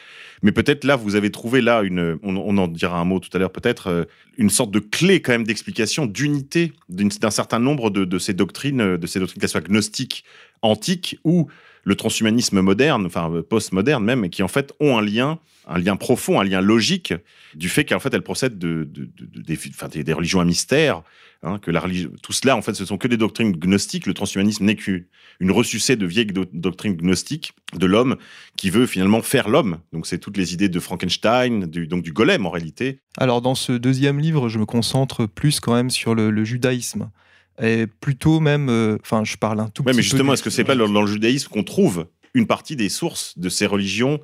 Mais 0.43 0.51
peut-être 0.51 0.83
là, 0.83 0.97
vous 0.97 1.15
avez 1.15 1.31
trouvé 1.31 1.61
là 1.61 1.81
une, 1.81 2.19
on, 2.21 2.57
en 2.57 2.67
dira 2.67 2.99
un 2.99 3.05
mot 3.05 3.19
tout 3.19 3.29
à 3.33 3.39
l'heure 3.39 3.51
peut-être, 3.51 3.87
euh, 3.87 4.03
une 4.37 4.49
sorte 4.49 4.71
de 4.71 4.79
clé 4.79 5.21
quand 5.21 5.31
même 5.31 5.45
d'explication, 5.45 6.05
d'unité 6.05 6.73
d'un 6.89 7.31
certain 7.31 7.59
nombre 7.59 7.89
de, 7.89 8.03
de 8.03 8.19
ces 8.19 8.33
doctrines, 8.33 8.81
euh, 8.81 8.97
de 8.97 9.07
ces 9.07 9.19
doctrines 9.19 9.39
qu'elles 9.39 9.49
soient 9.49 9.61
gnostiques, 9.61 10.25
antiques 10.61 11.17
ou 11.23 11.47
le 11.83 11.95
transhumanisme 11.95 12.61
moderne, 12.61 13.05
enfin 13.05 13.31
euh, 13.31 13.41
post-moderne 13.43 14.03
même, 14.03 14.29
qui 14.29 14.41
en 14.43 14.47
fait 14.47 14.73
ont 14.79 14.97
un 14.97 15.01
lien, 15.01 15.39
un 15.67 15.77
lien 15.79 15.95
profond, 15.95 16.39
un 16.39 16.43
lien 16.43 16.61
logique 16.61 17.13
du 17.55 17.69
fait 17.69 17.85
qu'en 17.85 17.99
fait 17.99 18.13
elles 18.13 18.21
procèdent 18.21 18.57
de, 18.57 18.87
de- 18.89 19.05
de- 19.05 19.25
de- 19.41 19.41
des, 19.41 20.03
des, 20.03 20.13
religions 20.13 20.39
à 20.39 20.45
mystère, 20.45 21.03
hein, 21.43 21.59
que 21.59 21.71
la 21.71 21.81
religion, 21.81 22.09
tout 22.21 22.31
cela 22.33 22.55
en 22.55 22.61
fait 22.61 22.73
ce 22.73 22.85
sont 22.85 22.97
que 22.97 23.07
des 23.07 23.17
doctrines 23.17 23.51
gnostiques. 23.51 24.05
Le 24.05 24.13
transhumanisme 24.13 24.63
n'est 24.65 24.75
qu'une 24.75 25.05
une 25.39 25.51
ressucée 25.51 25.95
de 25.97 26.05
vieilles 26.05 26.27
do- 26.27 26.45
doctrines 26.53 26.95
gnostiques 26.95 27.53
de 27.77 27.85
l'homme 27.85 28.15
qui 28.55 28.69
veut 28.69 28.85
finalement 28.85 29.21
faire 29.21 29.49
l'homme. 29.49 29.79
Donc 29.91 30.07
c'est 30.07 30.19
toutes 30.19 30.37
les 30.37 30.53
idées 30.53 30.69
de 30.69 30.79
Frankenstein, 30.79 31.65
du, 31.65 31.87
donc 31.87 32.03
du 32.03 32.13
golem 32.13 32.45
en 32.45 32.49
réalité. 32.49 32.99
Alors 33.17 33.41
dans 33.41 33.55
ce 33.55 33.73
deuxième 33.73 34.19
livre, 34.19 34.47
je 34.47 34.57
me 34.57 34.65
concentre 34.65 35.25
plus 35.25 35.59
quand 35.59 35.73
même 35.73 35.89
sur 35.89 36.15
le 36.15 36.43
judaïsme. 36.45 37.09
Et 37.61 37.85
plutôt 37.87 38.39
même, 38.39 38.69
euh, 38.69 38.97
enfin, 39.01 39.23
je 39.23 39.37
parle 39.37 39.59
un 39.59 39.69
tout 39.69 39.83
Ouais, 39.83 39.91
petit 39.91 39.97
mais 39.97 40.03
justement, 40.03 40.33
est-ce 40.33 40.43
que 40.43 40.49
c'est 40.49 40.63
pas 40.63 40.75
dans, 40.75 40.89
dans 40.89 41.01
le 41.01 41.07
judaïsme 41.07 41.49
qu'on 41.49 41.63
trouve 41.63 42.07
une 42.33 42.47
partie 42.47 42.75
des 42.75 42.89
sources 42.89 43.37
de 43.37 43.47
ces 43.49 43.65
religions, 43.67 44.19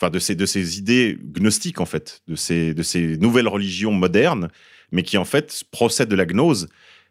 enfin 0.00 0.08
de 0.10 0.18
ces, 0.18 0.34
de 0.34 0.46
ces 0.46 0.78
idées 0.78 1.18
gnostiques 1.22 1.80
en 1.80 1.84
fait, 1.86 2.22
de 2.28 2.34
ces, 2.36 2.72
de 2.72 2.82
ces 2.82 3.18
nouvelles 3.18 3.48
religions 3.48 3.92
modernes, 3.92 4.48
mais 4.90 5.02
qui 5.02 5.18
en 5.18 5.24
fait 5.26 5.64
procèdent 5.70 6.08
de 6.08 6.16
la 6.16 6.24
gnose 6.26 6.68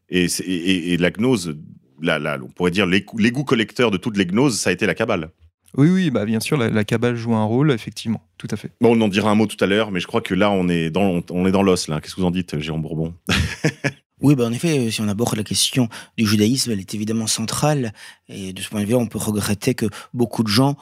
et, 0.10 0.26
et, 0.45 0.97
la 0.97 1.12
gnose, 1.12 1.56
la, 2.02 2.17
la- 2.19 2.39
on 2.41 2.47
pourrait 2.50 2.71
dire 2.71 2.86
l'égout 2.88 3.43
collecteur 3.43 3.91
de 3.91 3.97
toutes 3.97 4.17
les 4.17 4.26
gnoses, 4.26 4.60
ça 4.60 4.71
a 4.71 4.74
été 4.74 4.86
la 4.88 4.95
cabale. 4.95 5.30
Oui, 5.78 5.88
oui, 5.89 6.10
bah 6.10 6.26
bien 6.26 6.41
sûr, 6.41 6.58
la, 6.58 6.67
la 6.69 6.84
cabale 6.84 7.15
joue 7.15 7.34
un 7.34 7.45
rôle, 7.45 7.71
effectivement, 7.71 8.28
tout 8.38 8.47
à 8.52 8.58
fait. 8.58 8.71
Bon, 8.82 8.97
on 8.97 9.02
en 9.02 9.08
dira 9.08 9.32
un 9.32 9.36
mot 9.36 9.45
tout 9.45 9.63
à 9.63 9.67
l'heure, 9.67 9.89
mais 9.91 10.02
je 10.02 10.08
crois 10.08 10.19
que 10.19 10.34
là, 10.34 10.52
on 10.52 10.67
est 10.67 10.89
dans, 10.89 11.21
on 11.30 11.45
est 11.45 11.52
dans 11.52 11.63
l'os 11.63 11.88
là. 11.88 12.02
Qu'est-ce 12.02 12.15
que 12.15 12.19
vous 12.19 12.28
en 12.28 12.32
dites, 12.32 12.60
Jérôme 12.60 12.82
Bourbon? 12.82 13.13
Oui, 14.22 14.36
ben 14.36 14.48
en 14.48 14.52
effet, 14.52 14.78
euh, 14.78 14.92
si 14.92 15.02
on 15.02 15.08
aborde 15.08 15.36
la 15.36 15.44
question 15.44 15.90
du 16.18 16.26
judaïsme, 16.26 16.72
elle 16.72 16.80
est 16.80 16.94
évidemment 16.94 17.28
centrale. 17.28 17.94
Et 18.30 18.54
de 18.54 18.62
ce 18.62 18.70
point 18.70 18.82
de 18.82 18.86
vue, 18.86 18.96
on 18.96 19.08
peut 19.08 19.20
regretter 19.20 19.74
que 19.74 19.88
beaucoup 20.14 20.44
de 20.44 20.48
gens, 20.48 20.78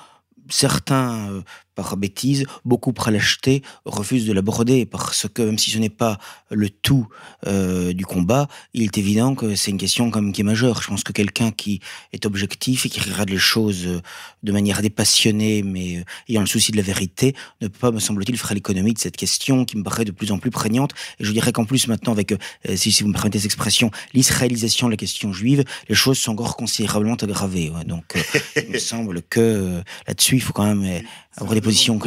certains 0.49 1.29
euh, 1.29 1.41
par 1.79 1.95
bêtise, 1.95 2.45
beaucoup 2.65 2.93
lâcheté, 3.09 3.63
refusent 3.85 4.25
de 4.25 4.33
l'aborder 4.33 4.85
parce 4.85 5.27
que 5.33 5.41
même 5.41 5.57
si 5.57 5.71
ce 5.71 5.77
n'est 5.77 5.89
pas 5.89 6.19
le 6.51 6.69
tout 6.69 7.07
euh, 7.47 7.93
du 7.93 8.05
combat, 8.05 8.49
il 8.73 8.83
est 8.83 8.97
évident 8.97 9.33
que 9.33 9.55
c'est 9.55 9.71
une 9.71 9.77
question 9.77 10.11
comme 10.11 10.33
qui 10.33 10.41
est 10.41 10.43
majeure. 10.43 10.81
Je 10.81 10.89
pense 10.89 11.03
que 11.05 11.13
quelqu'un 11.13 11.51
qui 11.51 11.79
est 12.11 12.25
objectif 12.25 12.85
et 12.85 12.89
qui 12.89 12.99
regarde 12.99 13.29
les 13.29 13.37
choses 13.37 13.87
euh, 13.87 14.01
de 14.43 14.51
manière 14.51 14.81
dépassionnée, 14.81 15.63
mais 15.63 15.97
euh, 15.97 16.03
ayant 16.27 16.41
le 16.41 16.47
souci 16.47 16.73
de 16.73 16.77
la 16.77 16.83
vérité, 16.83 17.33
ne 17.61 17.67
peut 17.69 17.79
pas, 17.79 17.91
me 17.91 17.99
semble-t-il, 17.99 18.37
faire 18.37 18.53
l'économie 18.53 18.93
de 18.93 18.99
cette 18.99 19.15
question 19.15 19.63
qui 19.63 19.77
me 19.77 19.83
paraît 19.83 20.05
de 20.05 20.11
plus 20.11 20.33
en 20.33 20.37
plus 20.37 20.51
prégnante. 20.51 20.91
Et 21.19 21.23
je 21.23 21.31
dirais 21.31 21.53
qu'en 21.53 21.63
plus 21.63 21.87
maintenant, 21.87 22.11
avec, 22.11 22.33
euh, 22.33 22.37
si, 22.75 22.91
si 22.91 23.03
vous 23.03 23.09
me 23.09 23.13
permettez 23.13 23.39
cette 23.39 23.45
expression, 23.45 23.89
l'israélisation 24.13 24.87
de 24.87 24.91
la 24.91 24.97
question 24.97 25.31
juive, 25.31 25.63
les 25.87 25.95
choses 25.95 26.17
sont 26.17 26.33
encore 26.33 26.57
considérablement 26.57 27.15
aggravées. 27.15 27.69
ouais. 27.69 27.85
Donc, 27.85 28.15
euh, 28.17 28.39
il 28.67 28.71
me 28.71 28.79
semble 28.91 29.21
que 29.21 29.81
là-dessus, 30.07 30.35
il 30.35 30.41
faut 30.41 30.53
quand 30.53 30.75
même 30.75 31.03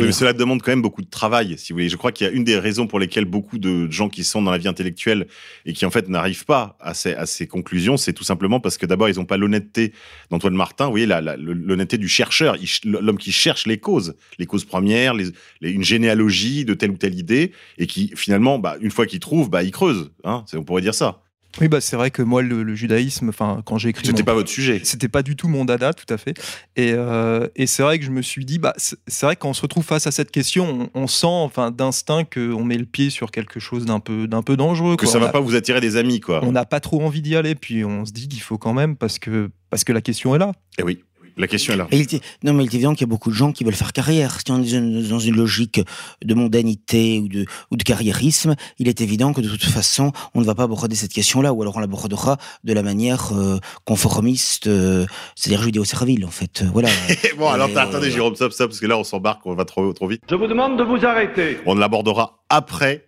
Oui, 0.03 0.13
cela 0.13 0.33
demande 0.33 0.63
quand 0.63 0.73
même 0.73 0.83
beaucoup 0.83 1.03
de 1.03 1.09
travail, 1.09 1.57
si 1.59 1.73
vous 1.73 1.79
voulez. 1.79 1.89
Je 1.89 1.97
crois 1.97 2.13
qu'il 2.13 2.27
y 2.27 2.31
a 2.31 2.33
une 2.33 2.45
des 2.45 2.59
raisons 2.59 2.87
pour 2.87 2.99
lesquelles 2.99 3.25
beaucoup 3.25 3.59
de 3.59 3.91
gens 3.91 4.09
qui 4.09 4.25
sont 4.25 4.43
dans 4.43 4.51
la 4.51 4.59
vie 4.59 4.69
intellectuelle 4.69 5.27
et 5.65 5.73
qui 5.73 5.87
en 5.87 5.91
fait 5.91 6.09
n'arrivent 6.09 6.45
pas 6.45 6.77
à 6.81 6.93
ces, 6.93 7.15
à 7.15 7.25
ces 7.25 7.47
conclusions, 7.47 7.97
c'est 7.97 8.13
tout 8.13 8.25
simplement 8.25 8.61
parce 8.61 8.77
que 8.77 8.85
d'abord 8.85 9.09
ils 9.09 9.17
n'ont 9.17 9.25
pas 9.25 9.37
l'honnêteté 9.39 9.93
d'Antoine 10.31 10.55
Martin. 10.55 10.85
Vous 10.87 10.91
voyez, 10.93 11.07
l'honnêteté 11.07 11.97
du 11.99 12.09
chercheur, 12.09 12.57
l'homme 12.85 13.19
qui 13.19 13.33
cherche 13.33 13.67
les 13.67 13.79
causes, 13.79 14.15
les 14.39 14.47
causes 14.47 14.65
premières, 14.67 15.15
les- 15.15 15.31
les- 15.61 15.71
une 15.71 15.85
généalogie 15.85 16.65
de 16.65 16.75
telle 16.75 16.91
ou 16.91 16.97
telle 16.99 17.15
idée, 17.19 17.53
et 17.79 17.87
qui 17.87 18.13
finalement, 18.15 18.59
bah, 18.59 18.77
une 18.83 18.91
fois 18.91 19.07
qu'il 19.07 19.21
trouve, 19.21 19.49
bah, 19.49 19.63
il 19.63 19.71
creuse. 19.71 20.11
Hein, 20.25 20.45
on 20.55 20.63
pourrait 20.65 20.83
dire 20.83 20.95
ça. 20.95 21.22
Oui, 21.61 21.69
bah 21.69 21.81
c'est 21.81 21.97
vrai 21.97 22.11
que 22.11 22.23
moi, 22.23 22.41
le, 22.43 22.63
le 22.63 22.75
judaïsme, 22.75 23.29
enfin, 23.29 23.63
quand 23.65 23.77
j'ai 23.79 23.91
écrit. 23.91 24.07
C'était 24.07 24.23
mon- 24.23 24.27
pas 24.27 24.35
votre 24.35 24.49
sujet. 24.49 24.81
C'était 24.85 25.09
pas 25.09 25.23
du 25.23 25.37
tout 25.37 25.49
mon 25.49 25.65
dada, 25.65 25.93
tout 25.93 26.13
à 26.13 26.17
fait. 26.17 26.35
Et, 26.77 26.93
euh, 26.95 27.47
et 27.57 27.67
c'est 27.67 27.83
vrai 27.83 27.99
que 27.99 28.05
je 28.05 28.11
me 28.11 28.23
suis 28.23 28.45
dit, 28.45 28.59
bah, 28.59 28.73
c'est 28.79 28.97
vrai 29.27 29.37
que 29.37 29.41
quand 29.43 29.51
on 29.51 29.55
se 29.55 29.63
retrouve 29.63 29.85
face 29.85 30.07
à 30.07 30.11
cette 30.11 30.31
question, 30.31 30.89
on, 30.95 31.03
on 31.03 31.07
sent, 31.07 31.27
enfin, 31.27 31.71
d'instinct 31.71 32.25
qu'on 32.25 32.65
met 32.65 32.79
le 32.79 32.87
pied 32.87 33.11
sur 33.11 33.31
quelque 33.31 33.61
chose 33.61 33.85
d'un 33.85 34.01
peu, 34.01 34.27
d'un 34.27 34.43
peu 34.43 34.57
dangereux. 34.57 34.97
Que 34.97 35.05
quoi. 35.05 35.13
ça 35.13 35.19
On 35.19 35.21
va 35.21 35.29
a- 35.29 35.33
pas 35.33 35.41
vous 35.41 35.55
attirer 35.55 35.81
des 35.81 35.97
amis, 35.97 36.21
quoi. 36.21 36.43
On 36.45 36.53
n'a 36.53 36.65
pas 36.65 36.81
trop 36.81 37.03
envie 37.03 37.21
d'y 37.23 37.37
aller, 37.37 37.55
puis 37.55 37.85
on 37.85 38.05
se 38.07 38.13
dit 38.13 38.29
qu'il 38.29 38.41
faut 38.43 38.59
quand 38.59 38.73
même 38.75 38.97
parce 38.97 39.19
que 39.19 39.51
parce 39.71 39.85
que 39.85 39.93
la 39.95 40.03
question 40.03 40.35
est 40.35 40.39
là. 40.39 40.53
Eh 40.79 40.83
oui, 40.83 41.03
la 41.37 41.47
question 41.47 41.75
est 41.75 41.77
là. 41.77 41.87
Et 41.91 41.99
il 41.99 42.15
est- 42.15 42.21
non, 42.45 42.53
mais 42.53 42.65
il 42.65 42.67
est 42.71 42.75
évident 42.75 42.93
qu'il 42.93 43.03
y 43.03 43.05
a 43.05 43.13
beaucoup 43.13 43.31
de 43.31 43.35
gens 43.35 43.53
qui 43.53 43.65
veulent 43.65 43.75
faire 43.75 43.93
carrière. 43.93 44.39
Si 44.45 44.51
on 44.51 44.63
est 44.63 45.09
dans- 45.09 45.19
une 45.19 45.37
logique 45.37 45.81
de 46.25 46.35
mondanité 46.35 47.19
ou 47.21 47.29
de, 47.29 47.47
ou 47.71 47.77
de 47.77 47.83
carriérisme, 47.83 48.55
il 48.79 48.89
est 48.89 49.01
évident 49.01 49.33
que 49.33 49.41
de 49.41 49.49
toute 49.49 49.65
façon, 49.65 50.13
on 50.35 50.41
ne 50.41 50.45
va 50.45 50.55
pas 50.55 50.65
aborder 50.65 50.97
cette 50.97 51.13
question-là, 51.13 51.53
ou 51.53 51.63
alors 51.63 51.77
on 51.77 51.81
l'abordera 51.81 52.39
de 52.65 52.73
la 52.73 52.83
manière 52.83 53.33
euh, 53.33 53.59
conformiste, 53.85 54.67
euh, 54.67 55.07
c'est-à-dire 55.37 55.63
judéo-servile, 55.63 56.25
en 56.25 56.31
fait. 56.31 56.65
Voilà. 56.73 56.89
bon, 57.39 57.49
alors 57.49 57.69
attendez, 57.77 58.09
euh, 58.09 58.11
Jérôme, 58.11 58.35
stop, 58.35 58.53
stop, 58.53 58.69
parce 58.71 58.81
que 58.81 58.87
là 58.87 58.99
on 58.99 59.05
s'embarque, 59.05 59.47
on 59.47 59.55
va 59.55 59.65
trop, 59.65 59.93
trop 59.93 60.09
vite. 60.09 60.23
Je 60.29 60.35
vous 60.35 60.47
demande 60.47 60.79
de 60.79 60.83
vous 60.85 61.05
arrêter. 61.05 61.59
On 61.67 61.75
l'abordera 61.75 62.43
après, 62.49 63.07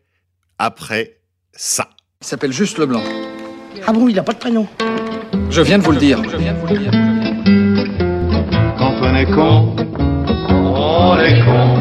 après 0.58 1.18
ça. 1.52 1.90
Il 2.22 2.26
s'appelle 2.26 2.52
juste 2.52 2.78
Leblanc. 2.78 3.02
Ah 3.86 3.92
bon, 3.92 4.08
il 4.08 4.14
n'a 4.14 4.22
pas 4.22 4.32
de 4.32 4.38
prénom. 4.38 4.66
Je 5.50 5.60
viens 5.60 5.78
de 5.78 5.82
vous 5.84 5.92
le 5.92 5.98
dire. 5.98 6.22
Je 6.30 6.36
viens 6.36 6.54
de 6.54 6.58
vous 6.58 6.66
le 6.66 6.78
dire. 6.78 7.13
On 9.14 9.16
est 9.16 9.26
con, 9.26 9.76
on 10.58 11.18
est 11.20 11.38
con. 11.44 11.80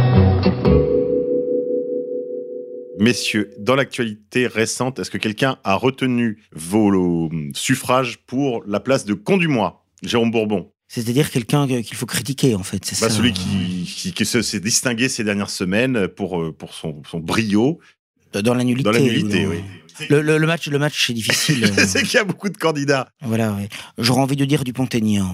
Messieurs, 3.00 3.50
dans 3.58 3.74
l'actualité 3.74 4.46
récente, 4.46 5.00
est-ce 5.00 5.10
que 5.10 5.18
quelqu'un 5.18 5.58
a 5.64 5.74
retenu 5.74 6.38
vos 6.54 6.92
euh, 6.94 7.30
suffrages 7.56 8.20
pour 8.28 8.64
la 8.68 8.80
place 8.80 9.06
de 9.06 9.16
con 9.16 9.38
du 9.38 9.48
mois 9.48 9.84
Jérôme 10.04 10.30
Bourbon, 10.30 10.72
C'est-à-dire 10.88 11.32
quelqu'un 11.32 11.68
que- 11.68 11.82
qu'il 11.82 11.98
faut 11.98 12.06
critiquer, 12.06 12.54
en 12.54 12.62
fait. 12.62 12.86
C'est 12.86 13.02
Bah, 13.02 13.10
ça. 13.10 13.16
celui 13.16 13.34
qui, 13.34 13.84
qui, 13.98 14.14
qui 14.14 14.26
se- 14.26 14.44
s'est 14.44 14.60
distingué 14.60 15.10
ces 15.10 15.24
dernières 15.24 15.50
semaines 15.50 16.08
pour, 16.08 16.40
euh, 16.40 16.52
pour 16.56 16.76
son, 16.76 17.02
son 17.10 17.20
brio 17.20 17.80
Dans 18.34 18.54
la 18.54 18.64
nullité. 18.64 18.84
dans 18.84 18.92
la 18.92 19.00
Oui. 19.02 19.64
Le, 20.10 20.22
le- 20.22 20.38
le 20.38 20.48
match, 20.48 20.68
le 20.68 20.78
match, 20.78 21.08
c'est 21.08 21.14
difficile. 21.14 21.66
C'est 21.88 22.04
qu'il 22.04 22.14
y 22.14 22.18
a 22.18 22.24
beaucoup 22.24 22.50
de 22.50 22.58
candidats. 22.58 23.10
Voilà, 23.22 23.54
ouais. 23.54 23.70
J'aurais 23.98 24.22
envie 24.22 24.36
de 24.36 24.46
dire 24.46 24.64
du 24.64 24.72
Pont-Aignan. 24.74 25.26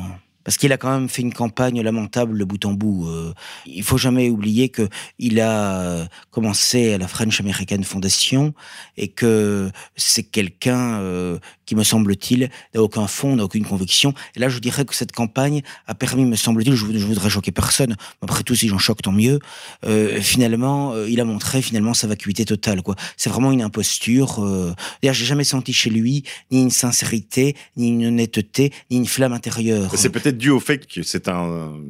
Parce 0.44 0.58
qu'il 0.58 0.72
a 0.72 0.78
quand 0.78 0.92
même 0.92 1.10
fait 1.10 1.22
une 1.22 1.34
campagne 1.34 1.82
lamentable 1.82 2.38
de 2.40 2.44
bout 2.46 2.64
en 2.66 2.74
bout. 2.74 3.08
Euh, 3.08 3.34
il 3.66 3.84
faut 3.84 3.98
jamais 3.98 4.30
oublier 4.30 4.70
que 4.70 4.88
il 5.18 5.40
a 5.42 5.82
euh, 5.82 6.06
commencé 6.32 6.94
à 6.94 6.98
la 6.98 7.08
French 7.08 7.40
American 7.42 7.84
Foundation 7.84 8.54
et 8.96 9.10
que 9.10 9.70
c'est 9.96 10.24
quelqu'un 10.24 11.00
euh, 11.00 11.38
qui, 11.66 11.76
me 11.76 11.84
semble-t-il, 11.84 12.50
n'a 12.74 12.82
aucun 12.82 13.06
fond, 13.08 13.36
n'a 13.36 13.44
aucune 13.44 13.66
conviction. 13.66 14.14
Et 14.36 14.40
là, 14.40 14.50
je 14.50 14.60
dirais 14.60 14.86
que 14.86 14.96
cette 14.96 15.12
campagne 15.12 15.62
a 15.88 15.94
permis, 15.94 16.26
me 16.26 16.36
semble-t-il, 16.36 16.76
je, 16.76 16.86
je 16.86 17.06
voudrais 17.06 17.30
choquer 17.30 17.52
personne, 17.52 17.96
mais 18.22 18.30
après 18.30 18.44
tout, 18.44 18.56
si 18.56 18.70
j'en 18.70 18.78
choque, 18.78 19.02
tant 19.02 19.12
mieux. 19.12 19.40
Euh, 19.86 20.22
finalement, 20.22 20.96
il 21.06 21.20
a 21.20 21.26
montré 21.26 21.62
finalement 21.62 21.94
sa 21.94 22.08
vacuité 22.08 22.46
totale. 22.46 22.82
C'est 23.18 23.30
vraiment 23.30 23.52
une 23.52 23.62
imposture. 23.62 24.40
D'ailleurs, 25.02 25.16
j'ai 25.16 25.26
jamais 25.26 25.44
senti 25.44 25.74
chez 25.74 25.90
lui 25.90 26.24
ni 26.52 26.62
une 26.62 26.72
sincérité, 26.72 27.56
ni 27.78 27.90
une 27.90 28.06
honnêteté, 28.06 28.72
ni 28.90 28.98
une 28.98 29.06
flamme 29.06 29.34
intérieure. 29.34 29.92
Dû 30.32 30.50
au 30.50 30.60
fait 30.60 30.86
que 30.88 31.04
c'est 31.04 31.28
un. 31.28 31.82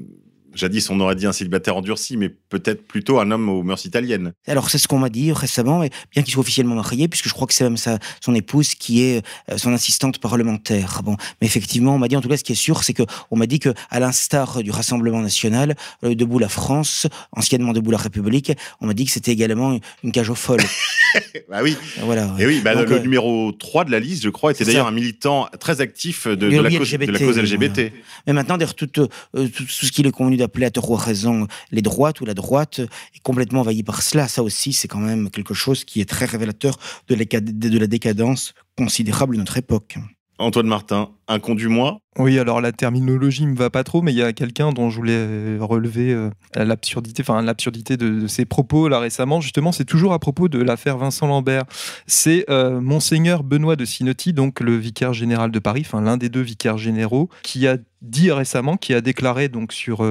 Jadis, 0.54 0.90
on 0.90 1.00
aurait 1.00 1.16
dit 1.16 1.26
un 1.26 1.32
célibataire 1.32 1.76
endurci, 1.78 2.18
mais 2.18 2.30
peut-être 2.30 2.88
plutôt 2.88 3.20
un 3.20 3.32
homme 3.32 3.50
aux 3.50 3.64
mœurs 3.64 3.86
italiennes. 3.86 4.34
Alors 4.48 4.70
c'est 4.70 4.78
ce 4.78 4.88
qu'on 4.88 5.00
m'a 5.00 5.10
dit 5.10 5.32
récemment, 5.32 5.80
mais 5.80 5.90
bien 6.12 6.24
qu'il 6.24 6.34
soit 6.34 6.42
officiellement 6.42 6.76
marié, 6.76 7.08
puisque 7.08 7.28
je 7.28 7.34
crois 7.34 7.48
que 7.48 7.54
c'est 7.54 7.64
même 7.64 7.78
sa, 7.78 8.00
son 8.22 8.36
épouse 8.36 8.76
qui 8.76 9.04
est 9.04 9.26
euh, 9.50 9.58
son 9.58 9.74
assistante 9.74 10.20
parlementaire. 10.20 11.02
Bon, 11.04 11.16
mais 11.42 11.48
effectivement, 11.48 11.96
on 11.96 12.00
m'a 12.00 12.08
dit 12.08 12.16
en 12.16 12.22
tout 12.22 12.30
cas 12.30 12.38
ce 12.38 12.44
qui 12.44 12.54
est 12.54 12.56
sûr, 12.56 12.84
c'est 12.84 12.94
que 12.94 13.04
on 13.32 13.38
m'a 13.38 13.46
dit 13.46 13.60
que 13.60 13.74
à 13.90 14.00
l'instar 14.00 14.64
du 14.64 14.72
Rassemblement 14.72 15.22
national, 15.22 15.76
euh, 16.04 16.16
debout 16.16 16.40
la 16.40 16.50
France, 16.50 17.08
anciennement 17.32 17.74
debout 17.74 17.92
la 17.92 17.98
République, 17.98 18.52
on 18.82 18.88
m'a 18.88 18.94
dit 18.94 19.06
que 19.06 19.12
c'était 19.12 19.32
également 19.32 19.74
une, 19.74 19.80
une 20.04 20.12
cage 20.12 20.30
aux 20.30 20.36
folles. 20.36 20.62
bah 21.50 21.60
oui. 21.64 21.76
voilà. 22.02 22.36
Et 22.40 22.46
oui, 22.46 22.62
bah, 22.64 22.76
Donc, 22.76 22.90
le 22.90 22.98
euh, 22.98 23.00
numéro 23.00 23.52
3 23.52 23.86
de 23.86 23.92
la 23.92 24.00
liste, 24.00 24.24
je 24.24 24.30
crois, 24.30 24.52
était 24.52 24.66
d'ailleurs 24.66 24.88
un 24.88 24.92
militant 24.92 25.48
très 25.60 25.82
actif 25.82 26.28
de, 26.28 26.48
la, 26.48 26.70
cause, 26.70 26.92
de 26.92 27.00
la 27.00 27.44
LGBT, 27.44 27.76
cause. 27.76 27.92
Mais 28.28 28.34
maintenant, 28.34 28.58
d'ailleurs, 28.58 28.76
tout, 28.76 28.88
tout, 28.88 29.08
tout 29.34 29.68
ce 29.68 29.92
qu'il 29.92 30.08
est 30.08 30.12
convenu 30.12 30.38
d'appeler 30.40 30.66
à 30.66 30.72
tort 30.72 30.90
ou 30.90 30.96
à 30.96 31.00
raison 31.00 31.48
les 31.72 31.82
droites 31.82 32.22
ou 32.22 32.26
la 32.26 32.34
droite 32.34 32.80
est 32.80 33.22
complètement 33.24 33.62
envahi 33.62 33.84
par 33.84 34.02
cela. 34.02 34.28
Ça 34.28 34.44
aussi, 34.44 34.74
c'est 34.74 34.88
quand 34.88 35.00
même 35.00 35.30
quelque 35.30 35.54
chose 35.54 35.84
qui 35.86 36.02
est 36.02 36.10
très 36.10 36.26
révélateur 36.26 36.78
de 37.08 37.16
de 37.16 37.78
la 37.78 37.88
décadence 37.88 38.54
considérable 38.78 39.36
de 39.36 39.40
notre 39.40 39.58
époque. 39.58 39.98
Antoine 40.40 40.68
Martin, 40.68 41.10
un 41.28 41.40
con 41.40 41.54
du 41.54 41.68
mois. 41.68 42.00
Oui, 42.18 42.40
alors 42.40 42.62
la 42.62 42.72
terminologie 42.72 43.46
me 43.46 43.56
va 43.56 43.70
pas 43.70 43.84
trop, 43.84 44.02
mais 44.02 44.14
il 44.14 44.18
y 44.18 44.24
a 44.24 44.32
quelqu'un 44.32 44.72
dont 44.72 44.90
je 44.90 44.96
voulais 44.96 45.14
euh, 45.16 45.58
relever 45.60 46.14
euh, 46.14 46.30
l'absurdité, 46.56 47.22
enfin 47.22 47.42
l'absurdité 47.42 47.98
de, 47.98 48.22
de 48.22 48.28
ses 48.28 48.46
propos 48.46 48.88
là 48.88 49.00
récemment. 49.00 49.42
Justement, 49.42 49.74
c'est 49.74 49.84
toujours 49.86 50.14
à 50.14 50.20
propos 50.20 50.48
de 50.48 50.62
l'affaire 50.62 50.98
Vincent 50.98 51.28
Lambert. 51.28 51.66
C'est 52.08 52.46
euh, 52.50 52.80
monseigneur 52.80 53.44
Benoît 53.44 53.76
de 53.76 53.84
Sinotti, 53.84 54.32
donc 54.32 54.62
le 54.62 54.78
vicaire 54.78 55.14
général 55.14 55.52
de 55.52 55.60
Paris, 55.60 55.84
enfin 55.86 56.02
l'un 56.02 56.16
des 56.16 56.30
deux 56.30 56.42
vicaires 56.42 56.78
généraux, 56.78 57.30
qui 57.44 57.68
a 57.68 57.78
dit 58.02 58.32
récemment, 58.32 58.78
qui 58.78 58.94
a 58.94 59.02
déclaré 59.02 59.50
donc 59.50 59.74
sur 59.74 60.10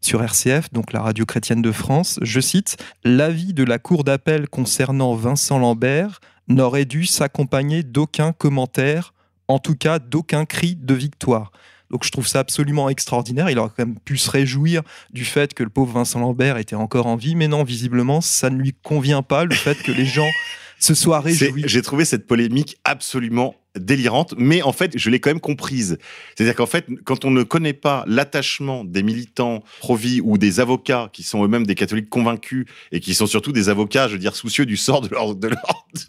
sur 0.00 0.22
RCF, 0.22 0.72
donc 0.72 0.94
la 0.94 1.02
radio 1.02 1.26
chrétienne 1.26 1.60
de 1.60 1.72
France, 1.72 2.18
je 2.22 2.40
cite 2.40 2.78
l'avis 3.04 3.52
de 3.52 3.64
la 3.64 3.78
cour 3.78 4.04
d'appel 4.04 4.48
concernant 4.48 5.14
Vincent 5.14 5.58
Lambert 5.58 6.20
n'aurait 6.48 6.86
dû 6.86 7.04
s'accompagner 7.04 7.82
d'aucun 7.82 8.32
commentaire 8.32 9.12
en 9.50 9.58
tout 9.58 9.74
cas 9.74 9.98
d'aucun 9.98 10.44
cri 10.44 10.76
de 10.76 10.94
victoire. 10.94 11.52
Donc 11.90 12.04
je 12.04 12.10
trouve 12.10 12.28
ça 12.28 12.38
absolument 12.38 12.88
extraordinaire. 12.88 13.50
Il 13.50 13.58
aurait 13.58 13.70
quand 13.76 13.84
même 13.84 13.98
pu 13.98 14.16
se 14.16 14.30
réjouir 14.30 14.82
du 15.12 15.24
fait 15.24 15.54
que 15.54 15.64
le 15.64 15.70
pauvre 15.70 15.92
Vincent 15.92 16.20
Lambert 16.20 16.56
était 16.56 16.76
encore 16.76 17.06
en 17.06 17.16
vie, 17.16 17.34
mais 17.34 17.48
non, 17.48 17.64
visiblement, 17.64 18.20
ça 18.20 18.48
ne 18.48 18.56
lui 18.56 18.74
convient 18.82 19.22
pas, 19.22 19.44
le 19.44 19.54
fait 19.54 19.82
que 19.82 19.90
les 19.90 20.06
gens 20.06 20.28
se 20.78 20.94
soient 20.94 21.20
réjouis. 21.20 21.64
J'ai 21.66 21.82
trouvé 21.82 22.04
cette 22.04 22.28
polémique 22.28 22.78
absolument 22.84 23.56
délirante, 23.76 24.34
mais 24.36 24.62
en 24.62 24.72
fait, 24.72 24.96
je 24.96 25.10
l'ai 25.10 25.20
quand 25.20 25.30
même 25.30 25.40
comprise. 25.40 25.98
C'est-à-dire 26.34 26.54
qu'en 26.54 26.66
fait, 26.66 26.86
quand 27.04 27.24
on 27.24 27.30
ne 27.30 27.42
connaît 27.42 27.72
pas 27.72 28.04
l'attachement 28.06 28.84
des 28.84 29.02
militants 29.02 29.62
pro-vie 29.78 30.20
ou 30.22 30.38
des 30.38 30.60
avocats 30.60 31.08
qui 31.12 31.22
sont 31.22 31.44
eux-mêmes 31.44 31.66
des 31.66 31.74
catholiques 31.74 32.08
convaincus 32.08 32.66
et 32.92 33.00
qui 33.00 33.14
sont 33.14 33.26
surtout 33.26 33.52
des 33.52 33.68
avocats, 33.68 34.08
je 34.08 34.14
veux 34.14 34.18
dire, 34.18 34.34
soucieux 34.34 34.66
du 34.66 34.76
sort 34.76 35.00
de 35.02 35.08
leur, 35.08 35.34
de 35.34 35.48
leur, 35.48 35.86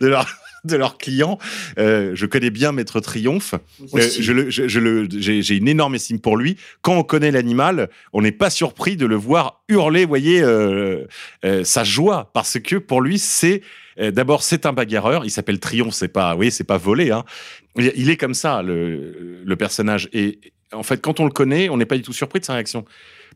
de 0.00 0.06
leur 0.06 0.26
de 0.66 0.76
leurs 0.76 0.98
clients. 0.98 1.38
Euh, 1.78 2.12
je 2.14 2.26
connais 2.26 2.50
bien 2.50 2.72
Maître 2.72 3.00
Triomphe. 3.00 3.54
Euh, 3.94 4.08
je 4.20 4.32
le, 4.32 4.50
je, 4.50 4.68
je 4.68 4.80
le, 4.80 5.08
j'ai, 5.10 5.42
j'ai 5.42 5.56
une 5.56 5.68
énorme 5.68 5.94
estime 5.94 6.20
pour 6.20 6.36
lui. 6.36 6.56
Quand 6.82 6.94
on 6.94 7.02
connaît 7.02 7.30
l'animal, 7.30 7.88
on 8.12 8.22
n'est 8.22 8.32
pas 8.32 8.50
surpris 8.50 8.96
de 8.96 9.06
le 9.06 9.16
voir 9.16 9.62
hurler, 9.68 10.02
vous 10.02 10.08
voyez, 10.08 10.42
euh, 10.42 11.06
sa 11.64 11.84
joie, 11.84 12.30
parce 12.34 12.58
que 12.60 12.76
pour 12.76 13.00
lui, 13.00 13.18
c'est 13.18 13.62
d'abord 13.98 14.42
c'est 14.42 14.66
un 14.66 14.72
bagarreur. 14.72 15.24
Il 15.24 15.30
s'appelle 15.30 15.58
Triomphe, 15.58 15.94
c'est 15.94 16.08
pas, 16.08 16.36
oui, 16.36 16.50
c'est 16.50 16.64
pas 16.64 16.78
volé. 16.78 17.10
Hein. 17.10 17.24
Il 17.76 17.92
il 17.96 18.10
est 18.10 18.16
comme 18.16 18.34
ça 18.34 18.62
le, 18.62 19.42
le 19.44 19.56
personnage. 19.56 20.08
Et 20.12 20.38
en 20.72 20.82
fait, 20.82 21.00
quand 21.00 21.20
on 21.20 21.24
le 21.24 21.30
connaît, 21.30 21.68
on 21.68 21.76
n'est 21.76 21.86
pas 21.86 21.96
du 21.96 22.02
tout 22.02 22.12
surpris 22.12 22.40
de 22.40 22.44
sa 22.44 22.54
réaction. 22.54 22.84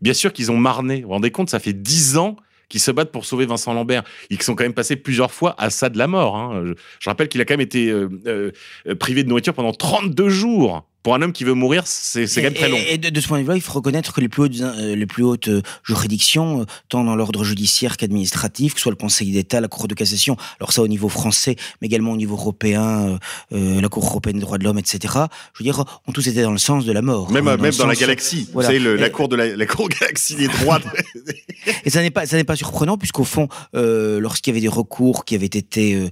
Bien 0.02 0.14
sûr 0.14 0.32
qu'ils 0.32 0.50
ont 0.50 0.56
marné. 0.56 0.96
Vous 0.96 1.08
vous 1.08 1.08
rendez 1.10 1.30
compte, 1.30 1.50
ça 1.50 1.60
fait 1.60 1.72
dix 1.72 2.16
ans 2.16 2.36
qu'ils 2.70 2.80
se 2.80 2.90
battent 2.90 3.12
pour 3.12 3.26
sauver 3.26 3.44
Vincent 3.44 3.74
Lambert. 3.74 4.04
Ils 4.30 4.40
sont 4.40 4.54
quand 4.54 4.64
même 4.64 4.72
passés 4.72 4.96
plusieurs 4.96 5.30
fois 5.30 5.54
à 5.58 5.68
ça 5.68 5.90
de 5.90 5.98
la 5.98 6.06
mort. 6.06 6.36
hein. 6.36 6.64
Je, 7.00 7.10
rappelle 7.10 7.28
qu'il 7.28 7.42
a 7.42 7.44
quand 7.44 7.54
même 7.54 7.60
été 7.60 7.90
euh, 7.90 8.08
euh, 8.26 8.94
privé 8.94 9.22
de 9.24 9.28
nourriture 9.28 9.52
pendant 9.52 9.72
32 9.72 10.30
jours. 10.30 10.86
Pour 11.02 11.14
un 11.14 11.22
homme 11.22 11.32
qui 11.32 11.44
veut 11.44 11.54
mourir, 11.54 11.84
c'est 11.86 12.26
quand 12.26 12.42
même 12.42 12.54
très 12.54 12.68
long. 12.68 12.76
Et, 12.76 12.94
et 12.94 12.98
de, 12.98 13.08
de 13.08 13.20
ce 13.20 13.26
point 13.28 13.38
de 13.38 13.42
vue-là, 13.44 13.56
il 13.56 13.62
faut 13.62 13.72
reconnaître 13.72 14.12
que 14.12 14.20
les 14.20 14.28
plus 14.28 14.42
hautes, 14.42 14.60
euh, 14.60 14.94
les 14.94 15.06
plus 15.06 15.22
hautes 15.22 15.48
euh, 15.48 15.62
juridictions, 15.82 16.60
euh, 16.60 16.64
tant 16.90 17.04
dans 17.04 17.16
l'ordre 17.16 17.42
judiciaire 17.42 17.96
qu'administratif, 17.96 18.74
que 18.74 18.80
ce 18.80 18.82
soit 18.84 18.92
le 18.92 18.96
Conseil 18.96 19.30
d'État, 19.32 19.60
la 19.62 19.68
Cour 19.68 19.88
de 19.88 19.94
cassation, 19.94 20.36
alors 20.58 20.72
ça 20.72 20.82
au 20.82 20.88
niveau 20.88 21.08
français, 21.08 21.56
mais 21.80 21.86
également 21.86 22.12
au 22.12 22.16
niveau 22.16 22.36
européen, 22.36 23.18
la 23.50 23.88
Cour 23.88 24.04
européenne 24.04 24.36
des 24.36 24.42
droits 24.42 24.58
de 24.58 24.64
l'homme, 24.64 24.78
etc. 24.78 25.14
Je 25.54 25.60
veux 25.60 25.64
dire, 25.64 25.84
ont 26.06 26.12
tous 26.12 26.26
été 26.28 26.42
dans 26.42 26.52
le 26.52 26.58
sens 26.58 26.84
de 26.84 26.92
la 26.92 27.00
mort. 27.02 27.30
Même, 27.30 27.48
hein, 27.48 27.56
même 27.56 27.74
dans 27.74 27.86
la 27.86 27.94
galaxie. 27.94 28.48
Voilà. 28.52 28.68
Vous 28.68 28.74
savez, 28.74 28.84
le- 28.84 28.96
la, 28.96 29.08
cour 29.10 29.28
de 29.28 29.36
la, 29.36 29.56
la 29.56 29.66
cour 29.66 29.88
galaxie 29.88 30.36
des 30.36 30.48
droits. 30.48 30.78
de- 30.80 30.84
Et 31.84 31.90
ça 31.90 32.02
n'est 32.02 32.10
pas, 32.10 32.26
ça 32.26 32.42
pas 32.44 32.56
surprenant 32.56 32.96
puisqu'au 32.98 33.24
fond, 33.24 33.48
lorsqu'il 33.72 34.50
y 34.50 34.54
avait 34.54 34.60
des 34.60 34.68
recours 34.68 35.24
qui 35.24 35.34
avaient 35.34 35.46
été 35.46 36.08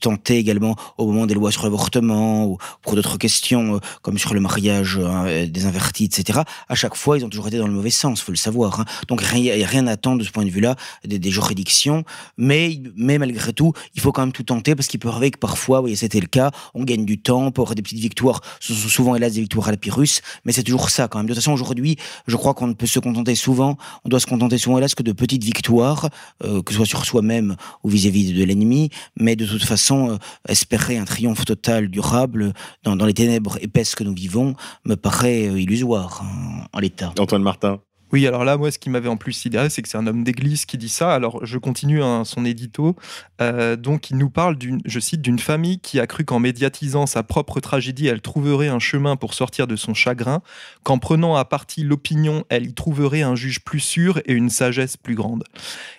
tentés 0.00 0.38
également 0.38 0.76
au 0.98 1.06
moment 1.06 1.26
des 1.26 1.34
lois 1.34 1.50
sur 1.52 1.64
l'avortement 1.64 2.46
ou 2.46 2.58
pour 2.82 2.94
d'autres 2.96 3.18
questions 3.18 3.80
comme 4.02 4.18
sur 4.18 4.29
le 4.34 4.40
mariage 4.40 4.98
euh, 5.00 5.46
des 5.46 5.66
invertis, 5.66 6.04
etc. 6.04 6.40
À 6.68 6.74
chaque 6.74 6.94
fois, 6.94 7.18
ils 7.18 7.24
ont 7.24 7.28
toujours 7.28 7.48
été 7.48 7.58
dans 7.58 7.66
le 7.66 7.72
mauvais 7.72 7.90
sens, 7.90 8.20
faut 8.20 8.32
le 8.32 8.36
savoir. 8.36 8.80
hein. 8.80 8.84
Donc 9.08 9.20
rien, 9.22 9.54
rien 9.66 9.86
à 9.86 9.92
attendre 9.92 10.18
de 10.18 10.24
ce 10.24 10.30
point 10.30 10.44
de 10.44 10.50
vue-là 10.50 10.76
des, 11.04 11.30
juridictions, 11.30 12.04
mais 12.36 12.80
mais 12.96 13.18
malgré 13.18 13.52
tout, 13.52 13.72
il 13.94 14.00
faut 14.00 14.10
quand 14.12 14.22
même 14.22 14.32
tout 14.32 14.42
tenter 14.42 14.74
parce 14.74 14.88
qu'il 14.88 14.98
peut 14.98 15.08
arriver 15.08 15.30
que 15.30 15.38
parfois, 15.38 15.80
voyez, 15.80 15.96
c'était 15.96 16.20
le 16.20 16.26
cas, 16.26 16.50
on 16.74 16.84
gagne 16.84 17.04
du 17.04 17.20
temps, 17.20 17.48
avoir 17.48 17.74
des 17.74 17.82
petites 17.82 17.98
victoires. 17.98 18.40
Ce 18.58 18.74
sont 18.74 18.88
souvent 18.88 19.14
hélas 19.14 19.34
des 19.34 19.40
victoires 19.40 19.68
à 19.68 19.70
la 19.70 19.76
Pyrrhus, 19.76 20.20
mais 20.44 20.52
c'est 20.52 20.64
toujours 20.64 20.90
ça 20.90 21.08
quand 21.08 21.18
même. 21.18 21.26
De 21.26 21.32
toute 21.32 21.42
façon, 21.42 21.52
aujourd'hui, 21.52 21.96
je 22.26 22.36
crois 22.36 22.54
qu'on 22.54 22.66
ne 22.66 22.74
peut 22.74 22.86
se 22.86 22.98
contenter 22.98 23.34
souvent 23.34 23.76
on 24.04 24.08
doit 24.08 24.20
se 24.20 24.26
contenter 24.26 24.58
souvent, 24.58 24.78
hélas, 24.78 24.94
que 24.94 25.02
de 25.02 25.12
petites 25.12 25.44
victoires, 25.44 26.08
euh, 26.44 26.62
que 26.62 26.72
ce 26.72 26.78
soit 26.78 26.86
sur 26.86 27.04
soi-même 27.04 27.56
ou 27.84 27.88
vis-à-vis 27.88 28.32
de 28.32 28.44
l'ennemi, 28.44 28.90
mais 29.18 29.36
de 29.36 29.46
toute 29.46 29.64
façon, 29.64 30.10
euh, 30.10 30.16
espérer 30.48 30.98
un 30.98 31.04
triomphe 31.04 31.44
total, 31.44 31.88
durable, 31.88 32.52
dans, 32.82 32.96
dans 32.96 33.06
les 33.06 33.14
ténèbres 33.14 33.58
épaisses 33.60 33.94
que 33.94 34.04
nous 34.04 34.14
vivons, 34.20 34.54
me 34.84 34.96
paraît 34.96 35.48
euh, 35.48 35.60
illusoire 35.60 36.22
en, 36.22 36.76
en 36.76 36.80
l'état. 36.80 37.12
Antoine 37.18 37.42
Martin. 37.42 37.80
Oui, 38.12 38.26
alors 38.26 38.44
là, 38.44 38.56
moi, 38.56 38.72
ce 38.72 38.78
qui 38.78 38.90
m'avait 38.90 39.08
en 39.08 39.16
plus 39.16 39.32
sidéré, 39.32 39.70
c'est 39.70 39.82
que 39.82 39.88
c'est 39.88 39.96
un 39.96 40.06
homme 40.06 40.24
d'église 40.24 40.64
qui 40.64 40.76
dit 40.76 40.88
ça. 40.88 41.14
Alors, 41.14 41.46
je 41.46 41.58
continue 41.58 42.02
hein, 42.02 42.24
son 42.24 42.44
édito. 42.44 42.96
Euh, 43.40 43.76
donc, 43.76 44.10
il 44.10 44.16
nous 44.16 44.30
parle 44.30 44.56
d'une, 44.56 44.80
je 44.84 44.98
cite, 44.98 45.22
d'une 45.22 45.38
famille 45.38 45.78
qui 45.78 46.00
a 46.00 46.08
cru 46.08 46.24
qu'en 46.24 46.40
médiatisant 46.40 47.06
sa 47.06 47.22
propre 47.22 47.60
tragédie, 47.60 48.08
elle 48.08 48.20
trouverait 48.20 48.66
un 48.66 48.80
chemin 48.80 49.14
pour 49.14 49.32
sortir 49.32 49.68
de 49.68 49.76
son 49.76 49.94
chagrin, 49.94 50.42
qu'en 50.82 50.98
prenant 50.98 51.36
à 51.36 51.44
partie 51.44 51.84
l'opinion, 51.84 52.44
elle 52.48 52.66
y 52.66 52.74
trouverait 52.74 53.22
un 53.22 53.36
juge 53.36 53.60
plus 53.60 53.80
sûr 53.80 54.18
et 54.26 54.32
une 54.32 54.50
sagesse 54.50 54.96
plus 54.96 55.14
grande, 55.14 55.44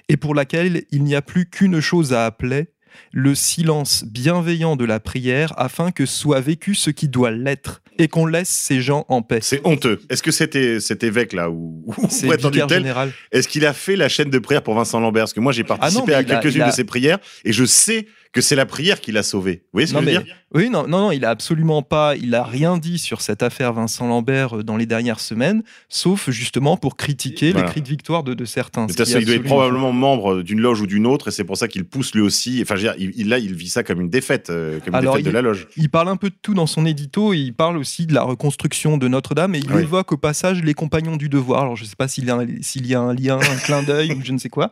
et 0.10 0.18
pour 0.18 0.36
laquelle 0.36 0.84
il 0.92 1.04
n'y 1.04 1.16
a 1.16 1.22
plus 1.22 1.50
qu'une 1.50 1.80
chose 1.80 2.12
à 2.12 2.26
appeler 2.26 2.72
le 3.12 3.36
silence 3.36 4.04
bienveillant 4.06 4.76
de 4.76 4.86
la 4.86 5.00
prière 5.00 5.54
afin 5.58 5.92
que 5.92 6.06
soit 6.06 6.40
vécu 6.42 6.76
ce 6.76 6.90
qui 6.90 7.08
doit 7.08 7.32
l'être 7.32 7.82
et 7.98 8.08
qu'on 8.08 8.26
laisse 8.26 8.50
ces 8.50 8.82
gens 8.82 9.06
en 9.10 9.22
paix. 9.22 9.40
C'est 9.42 9.62
honteux. 9.66 10.00
Est-ce 10.10 10.24
que 10.24 10.32
c'était 10.32 10.80
cet 10.80 11.04
évêque-là 11.04 11.50
ou, 11.50 11.84
ou 11.86 11.94
C'est 12.10 12.24
le 12.28 12.30
prétendu 12.34 12.60
tel 12.68 12.80
général. 12.80 13.12
Est-ce 13.32 13.48
qu'il 13.48 13.66
a 13.66 13.74
fait 13.74 13.96
la 13.96 14.10
chaîne 14.10 14.30
de 14.30 14.40
prière 14.40 14.64
pour 14.64 14.74
Vincent 14.76 15.00
Lambert? 15.00 15.24
Parce 15.24 15.34
que 15.34 15.40
moi, 15.40 15.52
j'ai 15.52 15.64
participé 15.64 16.04
mais 16.08 16.14
à 16.14 16.24
quelques-unes 16.24 16.62
a- 16.64 16.68
de 16.68 16.72
ses 16.74 16.84
prières 16.86 17.20
et 17.46 17.52
je 17.54 17.66
sais 17.66 18.08
que 18.34 18.42
c'est 18.42 18.56
la 18.56 18.66
prière 18.66 19.02
qui 19.02 19.12
l'a 19.12 19.24
sauvé. 19.24 19.56
Vous 19.66 19.70
voyez 19.74 19.88
ce 19.88 19.94
que 19.94 19.98
Non, 20.00 20.06
je 20.10 20.18
veux 20.18 20.24
dire 20.24 20.36
Oui, 20.54 20.70
non, 20.70 20.88
non, 20.88 21.00
non, 21.02 21.12
il 21.12 21.26
a 21.26 21.30
absolument 21.30 21.82
pas, 21.82 22.16
il 22.16 22.34
a 22.34 22.44
rien 22.44 22.78
dit 22.78 22.98
sur 22.98 23.20
cette 23.22 23.44
affaire 23.44 23.74
Vincent 23.74 24.08
Lambert 24.08 24.58
euh, 24.60 24.64
dans 24.64 24.78
les 24.78 24.86
dernières 24.86 25.20
semaines, 25.20 25.64
sauf 25.90 26.30
justement 26.30 26.78
pour 26.78 26.96
critiquer 26.96 27.52
Voilà. 27.52 27.68
les 27.68 27.72
cris 27.74 27.82
de 27.82 27.90
victoire 27.90 28.24
de, 28.24 28.34
de 28.34 28.46
certains. 28.46 28.84
De 28.86 28.88
toute 28.92 28.98
façon, 29.00 29.18
est 29.18 29.22
il 29.22 29.26
doit 29.26 29.36
être 29.36 29.44
probablement 29.44 29.92
membre 29.92 30.44
d'une 30.44 30.62
loge 30.62 30.80
ou 30.82 30.88
d'une 30.88 31.08
autre, 31.08 31.28
et 31.28 31.32
c'est 31.32 31.44
pour 31.44 31.58
ça 31.58 31.68
qu'il 31.68 31.84
pousse 31.84 32.14
lui 32.14 32.22
aussi. 32.22 32.60
Enfin, 32.62 32.76
je 32.78 32.88
veux 32.88 32.94
dire, 32.94 32.96
il, 32.98 33.12
il- 33.20 33.28
là, 33.30 33.38
il 33.38 33.54
vit 33.54 33.68
ça 33.70 33.84
comme 33.84 34.00
une 34.02 34.10
défaite, 34.10 34.50
euh, 34.50 34.80
comme 34.80 34.96
une 34.96 35.02
défaite 35.02 35.26
de 35.26 35.32
la 35.32 35.42
loge. 35.42 35.68
Il 35.76 35.90
parle 35.90 36.08
un 36.08 36.16
peu 36.18 36.30
de 36.30 36.36
tout 36.42 36.54
dans 36.54 36.68
son 36.68 36.86
édito 36.86 37.34
et 37.34 37.38
il 37.38 37.54
parle 37.54 37.76
aussi 37.78 38.06
de 38.06 38.14
la 38.14 38.22
reconstruction 38.24 38.98
de 38.98 39.08
Notre-Dame 39.10 39.56
et 39.56 39.60
il 39.60 39.72
Oui. 39.74 39.82
évoque 39.82 40.14
au 40.14 40.18
passage 40.18 40.62
les 40.64 40.74
compagnons 40.74 41.18
du 41.18 41.28
devoir. 41.28 41.64
Alors 41.64 41.76
je 41.76 41.84
ne 41.84 41.88
sais 41.90 41.96
pas 41.98 42.08
s'il 42.08 42.26
y, 42.26 42.30
a 42.32 42.36
un- 42.36 42.48
s'il 42.62 42.88
y 42.88 42.96
a 42.96 43.00
un 43.02 43.14
lien, 43.14 43.38
un 43.40 43.56
clin 43.58 43.84
d'œil 43.84 44.14
ou 44.18 44.22
je 44.24 44.32
ne 44.32 44.38
sais 44.38 44.50
quoi. 44.50 44.72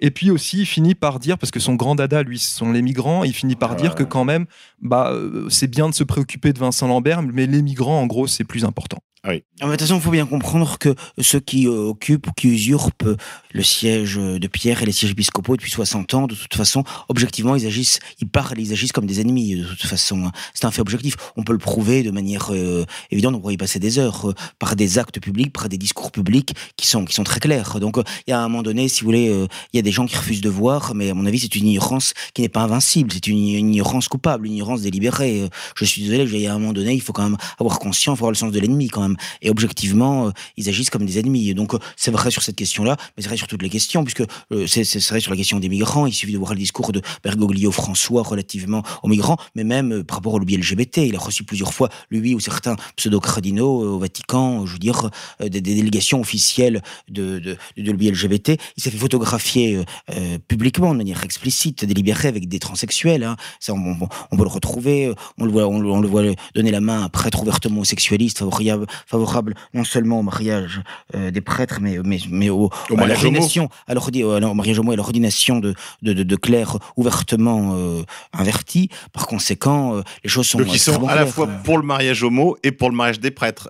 Et 0.00 0.10
puis 0.12 0.30
aussi 0.30 0.60
il 0.60 0.66
finit 0.66 0.94
par 0.94 1.18
dire, 1.18 1.38
parce 1.38 1.50
que 1.50 1.58
son 1.60 1.74
grand 1.74 1.96
dada 1.96 2.22
lui 2.22 2.38
ce 2.38 2.54
sont 2.56 2.70
les 2.72 2.82
migrants, 2.82 2.99
il 3.24 3.32
finit 3.32 3.56
par 3.56 3.72
Ah 3.72 3.74
dire 3.74 3.90
ouais. 3.90 3.96
que 3.96 4.02
quand 4.02 4.24
même 4.24 4.46
bah, 4.80 5.10
euh, 5.12 5.48
c'est 5.48 5.68
bien 5.68 5.88
de 5.88 5.94
se 5.94 6.04
préoccuper 6.04 6.52
de 6.52 6.58
Vincent 6.58 6.86
Lambert 6.88 7.22
mais 7.22 7.46
les 7.46 7.62
migrants 7.62 8.00
en 8.00 8.06
gros 8.06 8.26
c'est 8.26 8.44
plus 8.44 8.64
important. 8.64 8.98
Ah, 9.22 9.32
De 9.66 9.70
toute 9.72 9.80
façon, 9.80 9.96
il 9.96 10.00
faut 10.00 10.10
bien 10.10 10.24
comprendre 10.24 10.78
que 10.78 10.94
ceux 11.18 11.40
qui 11.40 11.66
euh, 11.66 11.88
occupent 11.88 12.26
ou 12.28 12.32
qui 12.32 12.48
usurpent 12.48 13.04
euh, 13.04 13.16
le 13.52 13.62
siège 13.62 14.16
euh, 14.18 14.38
de 14.38 14.46
Pierre 14.46 14.82
et 14.82 14.86
les 14.86 14.92
sièges 14.92 15.10
épiscopaux 15.10 15.56
depuis 15.56 15.70
60 15.70 16.14
ans, 16.14 16.26
de 16.26 16.34
toute 16.34 16.54
façon, 16.54 16.84
objectivement, 17.10 17.54
ils 17.54 17.66
agissent, 17.66 17.98
ils 18.20 18.26
parlent, 18.28 18.58
ils 18.58 18.72
agissent 18.72 18.92
comme 18.92 19.04
des 19.04 19.20
ennemis, 19.20 19.56
de 19.56 19.64
toute 19.66 19.82
façon. 19.82 20.24
hein. 20.24 20.32
C'est 20.54 20.64
un 20.64 20.70
fait 20.70 20.80
objectif. 20.80 21.16
On 21.36 21.42
peut 21.42 21.52
le 21.52 21.58
prouver 21.58 22.02
de 22.02 22.10
manière 22.10 22.48
euh, 22.50 22.86
évidente, 23.10 23.34
on 23.34 23.40
pourrait 23.40 23.54
y 23.54 23.58
passer 23.58 23.78
des 23.78 23.98
heures, 23.98 24.30
euh, 24.30 24.34
par 24.58 24.74
des 24.74 24.98
actes 24.98 25.20
publics, 25.20 25.52
par 25.52 25.68
des 25.68 25.76
discours 25.76 26.12
publics 26.12 26.54
qui 26.76 26.86
sont, 26.86 27.04
qui 27.04 27.14
sont 27.14 27.24
très 27.24 27.40
clairs. 27.40 27.78
Donc, 27.78 27.98
euh, 27.98 28.02
il 28.26 28.30
y 28.30 28.32
a 28.32 28.40
un 28.40 28.48
moment 28.48 28.62
donné, 28.62 28.88
si 28.88 29.00
vous 29.02 29.06
voulez, 29.08 29.28
euh, 29.28 29.46
il 29.74 29.76
y 29.76 29.80
a 29.80 29.82
des 29.82 29.92
gens 29.92 30.06
qui 30.06 30.16
refusent 30.16 30.40
de 30.40 30.48
voir, 30.48 30.94
mais 30.94 31.10
à 31.10 31.14
mon 31.14 31.26
avis, 31.26 31.40
c'est 31.40 31.54
une 31.56 31.66
ignorance 31.66 32.14
qui 32.32 32.40
n'est 32.40 32.48
pas 32.48 32.62
invincible, 32.62 33.12
c'est 33.12 33.26
une, 33.26 33.36
ignorance 33.36 34.08
coupable, 34.08 34.46
une 34.46 34.54
ignorance 34.54 34.80
délibérée. 34.80 35.42
Euh, 35.42 35.48
Je 35.76 35.84
suis 35.84 36.00
désolé, 36.04 36.24
il 36.24 36.40
y 36.40 36.46
a 36.46 36.54
un 36.54 36.58
moment 36.58 36.72
donné, 36.72 36.94
il 36.94 37.02
faut 37.02 37.12
quand 37.12 37.24
même 37.24 37.36
avoir 37.58 37.78
conscience, 37.78 38.16
avoir 38.16 38.30
le 38.30 38.36
sens 38.36 38.50
de 38.50 38.58
l'ennemi 38.58 38.88
quand 38.88 39.02
même. 39.02 39.09
Et 39.42 39.50
objectivement, 39.50 40.28
euh, 40.28 40.30
ils 40.56 40.68
agissent 40.68 40.90
comme 40.90 41.06
des 41.06 41.18
ennemis. 41.18 41.54
Donc, 41.54 41.74
euh, 41.74 41.78
c'est 41.96 42.10
vrai 42.10 42.30
sur 42.30 42.42
cette 42.42 42.56
question-là, 42.56 42.96
mais 43.16 43.22
c'est 43.22 43.28
vrai 43.28 43.36
sur 43.36 43.46
toutes 43.46 43.62
les 43.62 43.70
questions, 43.70 44.04
puisque 44.04 44.22
euh, 44.52 44.66
c'est 44.66 44.84
vrai 45.08 45.20
sur 45.20 45.30
la 45.30 45.36
question 45.36 45.58
des 45.60 45.68
migrants. 45.68 46.06
Il 46.06 46.12
suffit 46.12 46.32
de 46.32 46.38
voir 46.38 46.52
le 46.52 46.58
discours 46.58 46.92
de 46.92 47.00
Bergoglio 47.22 47.70
François 47.70 48.22
relativement 48.22 48.82
aux 49.02 49.08
migrants, 49.08 49.36
mais 49.54 49.64
même 49.64 49.92
euh, 49.92 50.04
par 50.04 50.18
rapport 50.18 50.34
au 50.34 50.38
lobby 50.38 50.56
LGBT. 50.56 50.98
Il 50.98 51.16
a 51.16 51.18
reçu 51.18 51.44
plusieurs 51.44 51.74
fois, 51.74 51.88
lui 52.10 52.34
ou 52.34 52.40
certains 52.40 52.76
pseudo-cardinaux 52.96 53.84
euh, 53.84 53.88
au 53.88 53.98
Vatican, 53.98 54.62
euh, 54.62 54.66
je 54.66 54.72
veux 54.72 54.78
dire, 54.78 55.10
euh, 55.40 55.48
des, 55.48 55.60
délégations 55.60 56.20
officielles 56.20 56.82
de, 57.08 57.38
de, 57.38 57.56
lobby 57.76 58.10
LGBT. 58.10 58.52
Il 58.76 58.82
s'est 58.82 58.90
fait 58.90 58.98
photographier 58.98 59.76
euh, 59.76 59.84
euh, 60.10 60.38
publiquement, 60.48 60.92
de 60.92 60.98
manière 60.98 61.24
explicite, 61.24 61.84
délibérée 61.84 62.28
avec 62.28 62.48
des 62.48 62.58
transsexuels. 62.58 63.24
Hein. 63.24 63.36
Ça, 63.60 63.72
on, 63.74 63.96
peut 64.36 64.42
le 64.42 64.48
retrouver. 64.48 65.06
euh, 65.06 65.14
On 65.38 65.44
le 65.44 65.52
voit, 65.52 65.66
on 65.66 66.00
le 66.00 66.08
voit 66.08 66.22
donner 66.54 66.70
la 66.70 66.80
main 66.80 67.02
à 67.02 67.04
un 67.04 67.08
prêtre 67.08 67.42
ouvertement 67.42 67.84
sexualiste, 67.84 68.38
favorable, 68.38 68.86
favorable 69.06 69.54
non 69.74 69.84
seulement 69.84 70.20
au 70.20 70.22
mariage 70.22 70.80
euh, 71.14 71.30
des 71.30 71.40
prêtres, 71.40 71.78
mais, 71.80 71.98
mais, 72.04 72.18
mais 72.30 72.50
au, 72.50 72.64
Au 72.90 72.94
à 72.94 72.96
mariage 72.96 73.18
homo. 73.24 73.30
l'ordination, 73.32 73.68
à 73.88 73.92
euh, 73.94 74.40
au 74.40 74.54
mariage 74.54 74.78
homo 74.78 74.92
et 74.92 74.94
à 74.94 74.96
l'ordination 74.96 75.58
de, 75.60 75.74
de, 76.02 76.12
de, 76.12 76.22
de 76.22 76.36
clercs 76.36 76.76
ouvertement 76.96 77.74
euh, 77.76 78.02
invertis. 78.32 78.88
Par 79.12 79.26
conséquent, 79.26 79.96
euh, 79.96 80.02
les 80.24 80.30
choses 80.30 80.46
sont 80.46 80.58
Donc, 80.58 80.72
ils 80.72 80.78
sont 80.78 81.06
à 81.06 81.14
la 81.14 81.26
fois 81.26 81.46
pour 81.46 81.78
le 81.78 81.84
mariage 81.84 82.22
homo 82.22 82.56
et 82.62 82.72
pour 82.72 82.90
le 82.90 82.96
mariage 82.96 83.20
des 83.20 83.30
prêtres. 83.30 83.68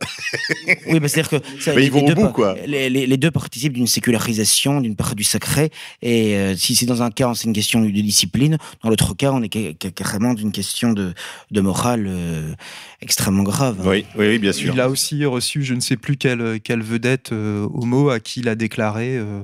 Oui, 0.88 1.00
bah, 1.00 1.08
c'est-à-dire 1.08 1.40
que 1.40 1.46
ça, 1.60 1.72
Mais 1.74 1.80
les, 1.82 1.86
ils 1.86 1.92
vont 1.92 2.04
au 2.04 2.08
deux, 2.08 2.14
bout, 2.14 2.28
quoi. 2.28 2.56
Les, 2.66 2.88
les- 2.90 3.06
les 3.06 3.16
deux 3.16 3.30
participent 3.30 3.72
d'une 3.72 3.86
sécularisation, 3.86 4.80
d'une 4.80 4.96
part 4.96 5.14
du 5.14 5.24
sacré. 5.24 5.70
Et 6.02 6.36
euh, 6.36 6.54
si 6.56 6.74
c'est 6.74 6.86
dans 6.86 7.02
un 7.02 7.10
cas, 7.10 7.32
c'est 7.34 7.44
une 7.44 7.52
question 7.52 7.80
de 7.80 7.88
discipline, 7.90 8.58
dans 8.82 8.90
l'autre 8.90 9.14
cas, 9.14 9.30
on 9.32 9.42
est 9.42 9.52
ca- 9.52 9.72
ca- 9.80 9.90
carrément 9.90 10.34
d'une 10.34 10.52
question 10.52 10.92
de, 10.92 11.12
de 11.50 11.60
morale 11.60 12.06
euh, 12.08 12.52
extrêmement 13.02 13.42
grave. 13.42 13.76
Oui, 13.84 14.04
oui, 14.16 14.28
oui, 14.28 14.38
bien 14.38 14.52
sûr. 14.52 14.72
Il 14.74 14.80
a 14.80 14.88
aussi 14.88 15.19
reçu 15.26 15.62
je 15.62 15.74
ne 15.74 15.80
sais 15.80 15.96
plus 15.96 16.16
quelle, 16.16 16.60
quelle 16.60 16.82
vedette 16.82 17.32
euh, 17.32 17.66
homo 17.72 18.10
à 18.10 18.20
qui 18.20 18.40
il 18.40 18.48
a 18.48 18.54
déclaré, 18.54 19.16
euh, 19.18 19.42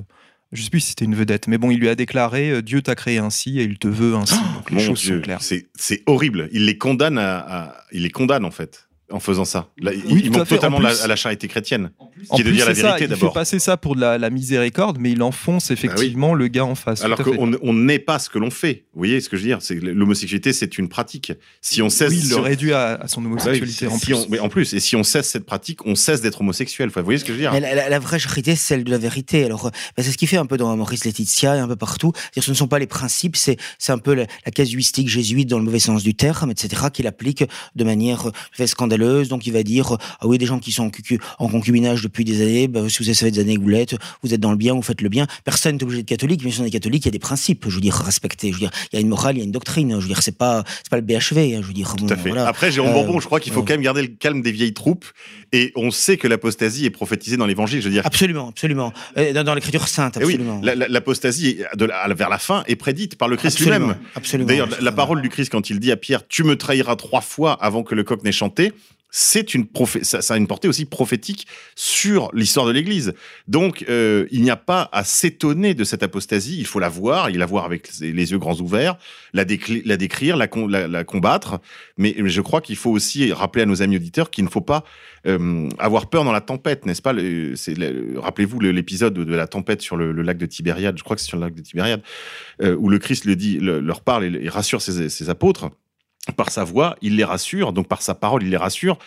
je 0.51 0.61
sais 0.63 0.69
plus 0.69 0.79
si 0.79 0.89
c'était 0.89 1.05
une 1.05 1.15
vedette, 1.15 1.47
mais 1.47 1.57
bon 1.57 1.71
il 1.71 1.79
lui 1.79 1.89
a 1.89 1.95
déclaré 1.95 2.51
euh, 2.51 2.61
Dieu 2.61 2.81
t'a 2.81 2.95
créé 2.95 3.17
ainsi 3.17 3.59
et 3.59 3.63
il 3.63 3.77
te 3.77 3.87
veut 3.87 4.15
ainsi. 4.15 4.35
Donc 4.55 4.69
les 4.69 4.77
Mon 4.77 4.81
choses 4.81 5.01
Dieu, 5.01 5.15
sont 5.17 5.21
claires. 5.21 5.41
c'est 5.41 5.67
c'est 5.75 6.03
horrible. 6.05 6.49
Il 6.51 6.65
les 6.65 6.77
condamne 6.77 7.17
à, 7.17 7.37
à- 7.39 7.75
il 7.91 8.03
les 8.03 8.09
condamne 8.11 8.45
en 8.45 8.51
fait. 8.51 8.86
En 9.11 9.19
faisant 9.21 9.45
ça. 9.45 9.69
Là, 9.79 9.93
il- 9.93 10.03
Oui, 10.11 10.21
il 10.25 10.31
manque 10.31 10.47
totalement 10.47 10.79
la- 10.79 11.01
à 11.03 11.07
la 11.07 11.15
charité 11.15 11.47
chrétienne, 11.47 11.91
En 12.29 12.35
qui 12.35 12.41
est 12.41 12.43
de 12.45 12.51
dire 12.51 12.65
la 12.65 12.73
vérité 12.73 12.95
il 12.95 12.99
fait 13.03 13.07
d'abord. 13.07 13.33
passer 13.33 13.57
ça 13.59 13.77
pour 13.77 13.95
de 13.95 14.01
la, 14.01 14.17
la 14.17 14.29
miséricorde, 14.29 14.97
mais 14.99 15.11
il 15.11 15.23
enfonce 15.23 15.71
effectivement 15.71 16.33
le 16.33 16.47
gars 16.49 16.65
en 16.65 16.75
face. 16.75 17.03
Alors 17.03 17.17
qu'on 17.19 17.53
on 17.61 17.73
n'est 17.73 17.99
pas 17.99 18.19
ce 18.19 18.29
que 18.29 18.37
l'on 18.37 18.49
fait. 18.51 18.85
Vous 18.93 18.99
voyez 18.99 19.21
ce 19.21 19.29
que 19.29 19.37
je 19.37 19.43
veux 19.43 19.47
dire? 19.47 19.59
L'homosexualité, 19.81 20.51
c'est 20.53 20.77
une 20.77 20.89
pratique. 20.89 21.31
Si 21.61 21.81
on 21.81 21.89
cesse, 21.89 22.09
Oui, 22.09 22.17
il 22.17 22.23
si 22.23 22.29
le 22.31 22.37
on- 22.37 22.41
réduit 22.41 22.73
à, 22.73 22.95
à 22.95 23.07
son 23.07 23.21
Bah 23.21 23.27
oui, 23.29 23.33
homosexualité 23.33 23.73
si 23.73 23.87
en 23.87 23.97
si 23.97 24.05
plus. 24.07 24.13
on- 24.15 24.25
mais 24.29 24.39
en 24.39 24.49
plus, 24.49 24.73
et 24.73 24.79
si 24.79 24.95
on 24.95 25.03
cesse 25.03 25.29
cette 25.29 25.45
pratique, 25.45 25.85
on 25.85 25.95
cesse 25.95 26.21
d'être 26.21 26.41
homosexuel. 26.41 26.89
Enfin, 26.89 27.01
vous 27.01 27.05
voyez 27.05 27.19
ce 27.19 27.23
que 27.23 27.29
je 27.31 27.37
veux 27.37 27.41
dire? 27.43 27.51
Mais 27.53 27.59
la, 27.61 27.75
la- 27.75 27.89
la 27.89 27.99
vraie 27.99 28.19
charité, 28.19 28.55
c'est 28.55 28.67
celle 28.67 28.83
de 28.83 28.91
la 28.91 28.97
vérité. 28.97 29.45
Alors, 29.45 29.67
euh, 29.67 29.69
ben, 29.95 30.03
c'est 30.03 30.11
ce 30.11 30.17
qu'il 30.17 30.27
fait 30.27 30.37
un 30.37 30.45
peu 30.45 30.57
dans 30.57 30.75
Maurice 30.75 31.05
Laetitia 31.05 31.55
et 31.55 31.59
un 31.59 31.67
peu 31.67 31.75
partout. 31.77 32.11
C'est-à-dire, 32.15 32.43
ce 32.43 32.51
ne 32.51 32.55
sont 32.55 32.67
pas 32.67 32.79
les 32.79 32.87
principes, 32.87 33.35
c'est 33.37 33.57
un 33.87 33.97
peu 33.99 34.13
la, 34.13 34.25
la 34.45 34.51
casuistique 34.51 35.07
jésuite 35.07 35.47
dans 35.47 35.59
le 35.59 35.63
mauvais 35.65 35.79
sens 35.79 36.03
du 36.03 36.13
terme, 36.15 36.51
etc., 36.51 36.83
qu'il 36.93 37.07
applique 37.07 37.43
de 37.75 37.83
manière 37.83 38.27
euh, 38.27 38.31
très 38.53 38.67
scandaleuse. 38.97 39.29
Donc, 39.29 39.47
il 39.47 39.53
va 39.53 39.63
dire 39.63 39.97
ah 40.19 40.27
oui, 40.27 40.37
des 40.37 40.45
gens 40.45 40.59
qui 40.59 40.71
sont 40.71 40.83
en, 40.85 40.89
cucu- 40.89 41.19
en 41.39 41.47
concubinage 41.47 42.01
depuis 42.01 42.25
des 42.25 42.41
années, 42.41 42.67
ben, 42.67 42.89
si 42.89 42.99
vous 42.99 43.05
avez 43.09 43.15
fait 43.15 43.31
des 43.31 43.39
années 43.39 43.55
que 43.55 43.61
vous 43.61 43.69
l'êtes, 43.69 43.95
vous 44.23 44.33
êtes 44.33 44.39
dans 44.41 44.51
le 44.51 44.57
bien, 44.57 44.73
vous 44.73 44.81
faites 44.81 45.01
le 45.01 45.09
bien. 45.09 45.27
Personne 45.43 45.75
n'est 45.75 45.83
obligé 45.83 46.01
d'être 46.01 46.09
catholique, 46.09 46.41
mais 46.43 46.51
si 46.51 46.59
on 46.61 46.65
est 46.65 46.69
catholique, 46.71 47.03
il 47.05 47.07
y 47.07 47.09
a 47.09 47.11
des 47.11 47.19
principes, 47.19 47.65
je 47.67 47.75
veux 47.75 47.81
dire, 47.81 47.93
respectés. 47.95 48.49
Je 48.49 48.53
veux 48.53 48.59
dire, 48.59 48.71
il 48.91 48.95
y 48.95 48.97
a 48.97 49.01
une 49.01 49.09
morale, 49.09 49.35
il 49.35 49.39
y 49.39 49.41
a 49.41 49.45
une 49.45 49.51
doctrine. 49.51 49.91
Je 49.95 50.01
veux 50.01 50.07
dire, 50.07 50.21
c'est 50.21 50.37
pas 50.37 50.63
c'est 50.83 50.89
pas 50.89 50.97
le 50.97 51.03
BHV. 51.03 51.55
hein, 51.55 51.59
je 51.61 51.67
veux 51.67 51.73
dire, 51.73 51.95
Tout 51.95 52.05
bon, 52.05 52.13
à 52.13 52.17
fait. 52.17 52.29
voilà. 52.29 52.47
Après, 52.47 52.71
Jérôme 52.71 52.91
Euh, 52.91 52.93
Bourbon, 52.93 53.19
je 53.19 53.25
crois 53.25 53.39
qu'il 53.39 53.53
faut 53.53 53.61
euh, 53.61 53.63
quand 53.65 53.73
même 53.73 53.81
garder 53.81 54.01
le 54.01 54.07
calme 54.09 54.41
des 54.41 54.51
vieilles 54.51 54.73
troupes. 54.73 55.05
Et 55.53 55.71
on 55.75 55.91
sait 55.91 56.17
que 56.17 56.27
l'apostasie 56.27 56.85
est 56.85 56.89
prophétisée 56.89 57.37
dans 57.37 57.45
l'évangile. 57.45 57.79
Je 57.81 57.85
veux 57.85 57.93
dire, 57.93 58.05
Absolument, 58.05 58.49
absolument. 58.49 58.91
Euh, 59.17 59.31
Dans, 59.33 59.43
dans 59.43 59.53
l'écriture 59.53 59.87
sainte, 59.87 60.17
Eh 60.19 60.25
oui, 60.25 60.33
absolument. 60.33 60.59
la- 60.63 60.75
la- 60.75 60.87
l'apostasie 60.87 61.59
vers 61.77 62.29
la 62.29 62.37
fin 62.37 62.63
est 62.67 62.75
prédite 62.75 63.17
par 63.17 63.27
le 63.29 63.37
Christ 63.37 63.55
Absolument, 63.61 63.87
lui-même. 63.87 63.97
absolument. 64.15 64.47
D'ailleurs, 64.47 64.69
la, 64.69 64.81
la 64.81 64.91
parole 64.91 65.21
du 65.21 65.29
Christ 65.29 65.49
quand 65.51 65.69
il 65.69 65.79
dit 65.79 65.91
à 65.91 65.97
Pierre, 65.97 66.27
tu 66.27 66.43
me 66.43 66.55
trahiras 66.57 66.95
trois 66.97 67.21
fois 67.21 67.53
avant 67.61 67.83
que 67.83 67.95
le 67.95 68.03
coq 68.03 68.23
n'ait 68.23 68.31
chanté. 68.31 68.73
C'est 69.09 69.53
une 69.53 69.65
prophé- 69.65 70.03
ça, 70.03 70.19
a 70.33 70.37
une 70.37 70.47
portée 70.47 70.67
aussi 70.67 70.85
prophétique 70.85 71.47
sur 71.75 72.29
l'histoire 72.33 72.65
de 72.65 72.71
l'Église. 72.71 73.13
Donc, 73.47 73.85
euh, 73.89 74.27
il 74.31 74.41
n'y 74.41 74.49
a 74.49 74.57
pas 74.57 74.89
à 74.91 75.03
s'étonner 75.05 75.73
de 75.73 75.83
cette 75.85 76.03
apostasie. 76.03 76.57
Il 76.59 76.65
faut 76.65 76.79
la 76.79 76.89
voir, 76.89 77.29
il 77.29 77.37
la 77.37 77.45
voir 77.45 77.63
avec 77.65 77.89
les 77.99 78.31
yeux 78.31 78.37
grands 78.37 78.59
ouverts, 78.59 78.97
la, 79.33 79.45
décrire, 79.45 80.35
la, 80.35 81.03
combattre. 81.05 81.59
Mais, 81.97 82.15
je 82.17 82.41
crois 82.41 82.59
qu'il 82.61 82.75
faut 82.75 82.91
aussi 82.91 83.31
rappeler 83.31 83.63
à 83.63 83.65
nos 83.65 83.81
amis 83.81 83.95
auditeurs 83.95 84.29
qu'il 84.29 84.43
ne 84.43 84.49
faut 84.49 84.61
pas 84.61 84.83
euh, 85.25 85.69
avoir 85.79 86.09
peur 86.09 86.23
dans 86.25 86.31
la 86.33 86.41
tempête, 86.41 86.85
n'est-ce 86.85 87.01
pas? 87.01 87.13
Rappelez-vous 88.21 88.59
le- 88.59 88.71
l'épisode 88.71 89.13
de 89.13 89.35
la 89.35 89.47
tempête 89.47 89.81
sur 89.81 89.95
le, 89.95 90.11
lac 90.21 90.37
de 90.37 90.45
Tibériade, 90.45 90.97
je 90.97 91.03
crois 91.03 91.15
que 91.15 91.21
c'est 91.21 91.27
sur 91.29 91.37
le 91.37 91.43
lac 91.45 91.55
de 91.55 91.61
Tibériade, 91.61 92.01
euh, 92.61 92.75
où 92.77 92.89
le 92.89 92.99
Christ 92.99 93.25
le 93.25 93.35
dit, 93.35 93.57
le- 93.59 93.79
leur 93.79 94.01
parle 94.01 94.25
et, 94.25 94.49
rassure 94.49 94.81
ses 94.81 95.29
apôtres. 95.29 95.69
Par 96.35 96.51
sa 96.51 96.63
voix, 96.63 96.97
il 97.01 97.15
les 97.15 97.23
rassure, 97.23 97.73
donc 97.73 97.87
par 97.87 98.01
sa 98.01 98.15
parole, 98.15 98.43
il 98.43 98.49
les 98.49 98.57
rassure. 98.57 98.97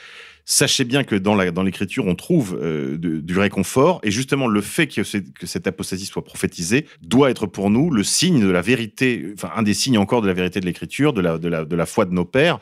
Sachez 0.44 0.84
bien 0.84 1.04
que 1.04 1.14
dans 1.14 1.34
l'écriture, 1.62 2.06
on 2.06 2.14
trouve 2.14 2.58
euh, 2.60 2.96
du 2.98 3.38
réconfort, 3.38 4.00
et 4.02 4.10
justement 4.10 4.48
le 4.48 4.60
fait 4.60 4.86
que, 4.88 5.02
cette 5.04 5.66
apostasie 5.66 6.06
soit 6.06 6.24
prophétisée 6.24 6.86
doit 7.02 7.30
être 7.30 7.46
pour 7.46 7.70
nous 7.70 7.90
le 7.90 8.02
signe 8.02 8.40
de 8.40 8.48
la 8.50 8.60
vérité, 8.60 9.26
enfin 9.34 9.52
un 9.54 9.62
des 9.62 9.74
signes 9.74 9.98
encore 9.98 10.22
de 10.22 10.26
la 10.26 10.32
vérité 10.32 10.60
de 10.60 10.66
l'écriture, 10.66 11.12
de 11.12 11.20
la, 11.20 11.86
foi 11.86 12.04
de 12.04 12.12
nos 12.12 12.24
pères. 12.24 12.58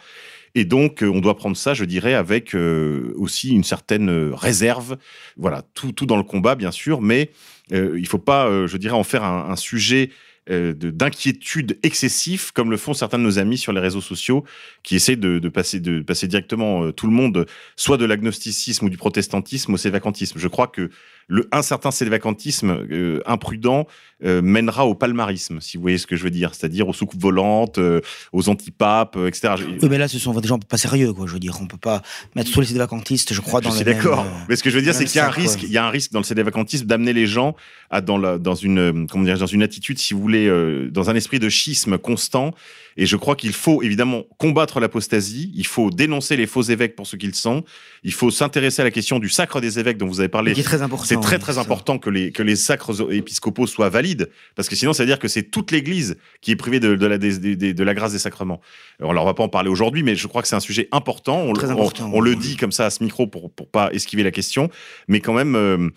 Et 0.54 0.64
donc, 0.64 1.02
euh, 1.02 1.08
on 1.08 1.20
doit 1.20 1.36
prendre 1.36 1.56
ça, 1.56 1.72
je 1.72 1.84
dirais, 1.84 2.14
avec 2.14 2.54
euh, 2.54 3.14
aussi 3.16 3.50
une 3.50 3.64
certaine 3.64 4.32
réserve. 4.34 4.98
Voilà, 5.36 5.62
tout, 5.74 5.92
dans 6.04 6.16
le 6.16 6.22
combat, 6.24 6.56
bien 6.56 6.72
sûr, 6.72 7.00
mais 7.00 7.30
il 7.70 8.06
faut 8.06 8.18
pas, 8.18 8.66
je 8.66 8.76
dirais, 8.78 8.94
en 8.94 9.04
faire 9.04 9.24
un 9.24 9.56
sujet 9.56 10.08
euh, 10.50 10.72
de- 10.74 10.90
d'inquiétude 10.90 11.78
excessif, 11.82 12.50
comme 12.52 12.70
le 12.70 12.76
font 12.76 12.94
certains 12.94 13.18
de 13.18 13.22
nos 13.24 13.38
amis 13.38 13.58
sur 13.58 13.72
les 13.72 13.80
réseaux 13.80 14.00
sociaux, 14.00 14.44
qui 14.82 14.96
essaient 14.96 15.16
de, 15.16 15.38
de 15.38 15.48
passer, 15.48 15.80
de 15.80 16.00
passer 16.02 16.26
directement 16.26 16.84
euh, 16.84 16.92
tout 16.92 17.06
le 17.06 17.12
monde, 17.12 17.46
soit 17.76 17.96
de 17.96 18.04
l'agnosticisme 18.04 18.86
ou 18.86 18.90
du 18.90 18.96
protestantisme 18.96 19.74
au 19.74 19.76
sévacantisme. 19.76 20.38
Je 20.38 20.48
crois 20.48 20.66
que 20.68 20.90
le, 21.26 21.46
un 21.52 21.62
certain 21.62 21.90
sévacantisme 21.90 22.70
euh, 22.90 23.20
imprudent 23.26 23.86
euh, 24.24 24.42
mènera 24.42 24.86
au 24.86 24.94
palmarisme, 24.94 25.60
si 25.60 25.76
vous 25.76 25.82
voyez 25.82 25.98
ce 25.98 26.06
que 26.06 26.16
je 26.16 26.24
veux 26.24 26.30
dire, 26.30 26.54
c'est-à-dire 26.54 26.88
aux 26.88 26.92
soucoupes 26.92 27.20
volantes, 27.20 27.78
euh, 27.78 28.00
aux 28.32 28.48
antipapes, 28.48 29.16
euh, 29.16 29.28
etc. 29.28 29.54
Oui, 29.80 29.88
mais 29.88 29.98
là, 29.98 30.08
ce 30.08 30.18
sont 30.18 30.38
des 30.40 30.48
gens 30.48 30.58
pas 30.58 30.76
sérieux, 30.76 31.12
quoi. 31.12 31.26
Je 31.26 31.34
veux 31.34 31.38
dire, 31.38 31.56
on 31.60 31.66
peut 31.66 31.76
pas 31.76 32.02
mettre 32.34 32.50
tous 32.50 32.60
les 32.60 32.78
vacantistes, 32.78 33.32
je 33.32 33.40
crois, 33.40 33.60
dans 33.60 33.70
je 33.70 33.76
suis 33.76 33.84
d'accord. 33.84 34.20
euh, 34.20 34.44
Mais 34.48 34.56
ce 34.56 34.62
que 34.62 34.70
je 34.70 34.76
veux 34.76 34.82
dire, 34.82 34.94
c'est 34.94 35.04
qu'il 35.04 35.16
y 35.16 35.20
a 35.20 35.26
un 35.26 35.32
quoi. 35.32 35.42
risque, 35.42 35.62
il 35.62 35.70
y 35.70 35.78
a 35.78 35.86
un 35.86 35.90
risque 35.90 36.12
dans 36.12 36.18
le 36.20 36.24
sédévacantisme 36.24 36.86
d'amener 36.86 37.12
les 37.12 37.26
gens 37.26 37.54
à 37.90 38.00
dans 38.00 38.18
la, 38.18 38.38
dans 38.38 38.54
une, 38.54 39.06
comment 39.08 39.24
dire, 39.24 39.38
dans 39.38 39.46
une 39.46 39.62
attitude, 39.62 39.98
si 39.98 40.14
vous 40.14 40.20
voulez, 40.20 40.50
dans 40.90 41.10
un 41.10 41.14
esprit 41.14 41.38
de 41.38 41.48
schisme 41.48 41.96
constant. 41.98 42.52
Et 43.00 43.06
je 43.06 43.16
crois 43.16 43.36
qu'il 43.36 43.52
faut 43.52 43.80
évidemment 43.82 44.24
combattre 44.38 44.80
l'apostasie. 44.80 45.52
Il 45.54 45.66
faut 45.66 45.90
dénoncer 45.90 46.36
les 46.36 46.48
faux 46.48 46.62
évêques 46.62 46.96
pour 46.96 47.06
ce 47.06 47.14
qu'ils 47.14 47.36
sont. 47.36 47.62
Il 48.02 48.12
faut 48.12 48.32
s'intéresser 48.32 48.82
à 48.82 48.84
la 48.84 48.90
question 48.90 49.20
du 49.20 49.28
sacre 49.28 49.60
des 49.60 49.78
évêques 49.78 49.98
dont 49.98 50.08
vous 50.08 50.18
avez 50.18 50.28
parlé. 50.28 50.52
Qui 50.52 50.60
est 50.60 50.64
très 50.64 50.82
important. 50.82 51.04
C'est 51.06 51.20
très 51.20 51.38
très 51.38 51.58
important 51.58 51.98
que 51.98 52.10
les 52.10 52.32
que 52.32 52.42
les 52.42 52.56
sacres 52.56 53.12
épiscopaux 53.12 53.68
soient 53.68 53.88
valides 53.88 54.07
parce 54.54 54.68
que 54.68 54.76
sinon 54.76 54.92
ça 54.92 55.02
veut 55.02 55.06
dire 55.08 55.18
que 55.18 55.28
c'est 55.28 55.44
toute 55.44 55.70
l'Église 55.70 56.16
qui 56.40 56.50
est 56.50 56.56
privée 56.56 56.80
de, 56.80 56.94
de 56.94 57.06
la 57.06 57.18
de 57.18 57.92
grâce 57.94 58.12
des 58.12 58.18
sacrements. 58.18 58.60
Alors 59.00 59.22
on 59.22 59.26
va 59.26 59.34
pas 59.34 59.42
en 59.42 59.48
parler 59.48 59.68
aujourd'hui, 59.70 60.02
mais 60.02 60.14
je 60.16 60.26
crois 60.26 60.42
que 60.42 60.48
c'est 60.48 60.56
un 60.56 60.60
sujet 60.60 60.88
important. 60.92 61.38
On, 61.40 61.48
le- 61.52 61.58
Très 61.58 61.68
on- 61.68 61.72
important, 61.72 62.10
on 62.12 62.20
le 62.20 62.30
oui. 62.30 62.36
dit 62.36 62.56
comme 62.56 62.72
ça 62.72 62.86
à 62.86 62.90
ce 62.90 63.02
micro 63.02 63.26
pour 63.26 63.50
pour 63.52 63.68
pas 63.68 63.90
esquiver 63.92 64.22
la 64.22 64.30
question, 64.30 64.70
mais 65.08 65.20
quand 65.20 65.32
même 65.34 65.54
euh, 65.56 65.88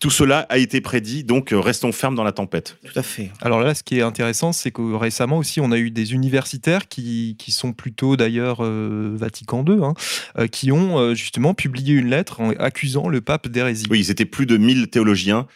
tout 0.00 0.10
cela 0.10 0.40
a 0.48 0.58
été 0.58 0.80
prédit, 0.80 1.24
donc 1.24 1.52
euh, 1.52 1.58
restons 1.60 1.92
fermes 1.92 2.14
dans 2.14 2.24
la 2.24 2.32
tempête. 2.32 2.78
Tout 2.84 2.98
à 2.98 3.02
fait. 3.02 3.30
Alors 3.40 3.60
là, 3.60 3.74
ce 3.74 3.82
qui 3.82 3.98
est 3.98 4.02
intéressant, 4.02 4.52
c'est 4.52 4.70
que 4.70 4.94
récemment 4.94 5.38
aussi, 5.38 5.60
on 5.60 5.72
a 5.72 5.78
eu 5.78 5.90
des 5.90 6.12
universitaires 6.14 6.88
qui, 6.88 7.36
qui 7.38 7.52
sont 7.52 7.72
plutôt 7.72 8.16
d'ailleurs 8.16 8.58
euh, 8.64 9.12
Vatican 9.14 9.64
II, 9.66 9.82
hein, 9.82 9.94
euh, 10.38 10.46
qui 10.46 10.72
ont 10.72 11.14
justement 11.14 11.54
publié 11.54 11.94
une 11.94 12.08
lettre 12.08 12.40
en 12.40 12.50
accusant 12.52 13.08
le 13.08 13.20
pape 13.20 13.48
d'hérésie. 13.48 13.86
Oui, 13.90 14.00
ils 14.00 14.10
étaient 14.10 14.24
plus 14.24 14.46
de 14.46 14.56
1000 14.56 14.88
théologiens 14.88 15.46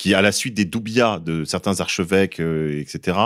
qui, 0.00 0.14
à 0.14 0.22
la 0.22 0.32
suite 0.32 0.54
des 0.54 0.64
doubias 0.64 1.18
de 1.18 1.44
certains 1.44 1.80
archevêques, 1.80 2.40
euh, 2.40 2.80
etc., 2.80 3.18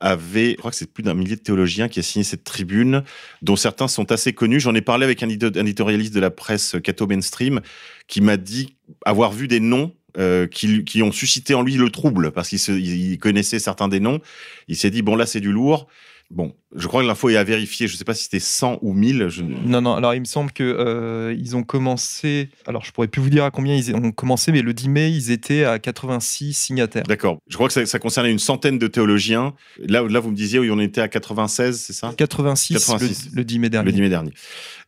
avaient, 0.00 0.50
je 0.50 0.56
crois 0.56 0.72
que 0.72 0.76
c'est 0.76 0.92
plus 0.92 1.04
d'un 1.04 1.14
millier 1.14 1.36
de 1.36 1.40
théologiens 1.40 1.86
qui 1.86 2.00
a 2.00 2.02
signé 2.02 2.24
cette 2.24 2.42
tribune, 2.42 3.04
dont 3.40 3.54
certains 3.54 3.86
sont 3.86 4.10
assez 4.10 4.32
connus. 4.32 4.58
J'en 4.58 4.74
ai 4.74 4.80
parlé 4.80 5.04
avec 5.04 5.22
un 5.22 5.28
édito- 5.28 5.56
un 5.56 5.64
éditorialiste 5.64 6.12
de 6.12 6.18
la 6.18 6.30
presse 6.32 6.74
catho 6.82 7.06
mainstream 7.06 7.60
qui 8.08 8.20
m'a 8.20 8.36
dit 8.36 8.74
avoir 9.04 9.30
vu 9.30 9.46
des 9.46 9.60
noms 9.60 9.94
euh, 10.18 10.48
qui, 10.48 10.82
qui 10.82 11.04
ont 11.04 11.12
suscité 11.12 11.54
en 11.54 11.62
lui 11.62 11.74
le 11.76 11.88
trouble 11.88 12.32
parce 12.32 12.48
qu'il 12.48 13.18
connaissait 13.20 13.60
certains 13.60 13.86
des 13.86 14.00
noms. 14.00 14.18
Il 14.66 14.74
s'est 14.74 14.90
dit 14.90 15.02
bon 15.02 15.14
là 15.14 15.24
c'est 15.24 15.40
du 15.40 15.52
lourd. 15.52 15.86
Bon, 16.30 16.52
je 16.76 16.86
crois 16.86 17.00
que 17.00 17.06
l'info 17.06 17.30
est 17.30 17.36
à 17.36 17.44
vérifier. 17.44 17.88
Je 17.88 17.96
sais 17.96 18.04
pas 18.04 18.12
si 18.12 18.24
c'était 18.24 18.38
100 18.38 18.80
ou 18.82 18.92
1000. 18.92 19.28
Je... 19.28 19.42
Non, 19.42 19.80
non, 19.80 19.94
alors 19.94 20.12
il 20.12 20.20
me 20.20 20.26
semble 20.26 20.52
que 20.52 20.62
euh, 20.62 21.34
ils 21.38 21.56
ont 21.56 21.62
commencé, 21.62 22.50
alors 22.66 22.84
je 22.84 22.92
pourrais 22.92 23.08
plus 23.08 23.22
vous 23.22 23.30
dire 23.30 23.44
à 23.44 23.50
combien 23.50 23.74
ils 23.74 23.94
ont 23.94 24.12
commencé, 24.12 24.52
mais 24.52 24.60
le 24.60 24.74
10 24.74 24.88
mai, 24.90 25.10
ils 25.10 25.30
étaient 25.30 25.64
à 25.64 25.78
86 25.78 26.52
signataires. 26.52 27.04
D'accord. 27.04 27.38
Je 27.48 27.54
crois 27.54 27.68
que 27.68 27.72
ça, 27.72 27.86
ça 27.86 27.98
concernait 27.98 28.30
une 28.30 28.38
centaine 28.38 28.78
de 28.78 28.86
théologiens. 28.86 29.54
Là, 29.78 30.02
là, 30.02 30.20
vous 30.20 30.30
me 30.30 30.36
disiez, 30.36 30.58
oui, 30.58 30.70
on 30.70 30.78
était 30.78 31.00
à 31.00 31.08
96, 31.08 31.80
c'est 31.80 31.94
ça? 31.94 32.12
86, 32.14 32.74
86. 32.74 33.30
Le, 33.32 33.36
le 33.36 33.44
10 33.44 33.58
mai 33.58 33.70
dernier. 33.70 33.86
Le 33.86 33.92
10 33.92 34.00
mai 34.02 34.08
dernier. 34.10 34.32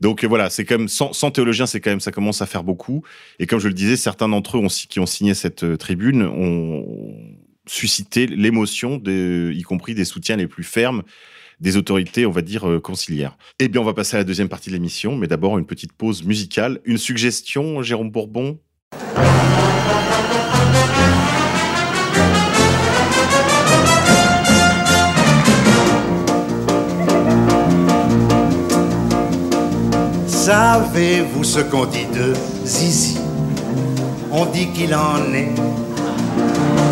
Donc 0.00 0.24
euh, 0.24 0.26
voilà, 0.26 0.50
c'est 0.50 0.66
quand 0.66 0.76
même 0.76 0.88
100, 0.88 1.14
100 1.14 1.30
théologiens, 1.30 1.66
c'est 1.66 1.80
quand 1.80 1.90
même 1.90 2.00
ça 2.00 2.12
commence 2.12 2.42
à 2.42 2.46
faire 2.46 2.64
beaucoup. 2.64 3.02
Et 3.38 3.46
comme 3.46 3.60
je 3.60 3.68
le 3.68 3.74
disais, 3.74 3.96
certains 3.96 4.28
d'entre 4.28 4.58
eux 4.58 4.60
ont, 4.60 4.68
qui 4.68 5.00
ont 5.00 5.06
signé 5.06 5.32
cette 5.32 5.64
euh, 5.64 5.78
tribune 5.78 6.22
ont 6.22 6.84
suscité 7.70 8.26
l'émotion, 8.26 9.00
y 9.06 9.62
compris 9.62 9.94
des 9.94 10.04
soutiens 10.04 10.36
les 10.36 10.48
plus 10.48 10.64
fermes 10.64 11.02
des 11.60 11.76
autorités, 11.76 12.24
on 12.24 12.30
va 12.30 12.40
dire, 12.40 12.66
euh, 12.66 12.80
conciliaires. 12.80 13.36
Eh 13.58 13.68
bien, 13.68 13.82
on 13.82 13.84
va 13.84 13.92
passer 13.92 14.16
à 14.16 14.20
la 14.20 14.24
deuxième 14.24 14.48
partie 14.48 14.70
de 14.70 14.74
l'émission, 14.74 15.14
mais 15.14 15.26
d'abord 15.26 15.58
une 15.58 15.66
petite 15.66 15.92
pause 15.92 16.24
musicale. 16.24 16.80
Une 16.84 16.96
suggestion, 16.96 17.82
Jérôme 17.82 18.10
Bourbon? 18.10 18.58
Savez-vous 30.26 31.44
ce 31.44 31.60
qu'on 31.60 31.84
dit 31.84 32.06
de 32.06 32.32
Zizi? 32.64 33.18
On 34.32 34.46
dit 34.46 34.72
qu'il 34.72 34.94
en 34.94 35.32
est. 35.34 35.89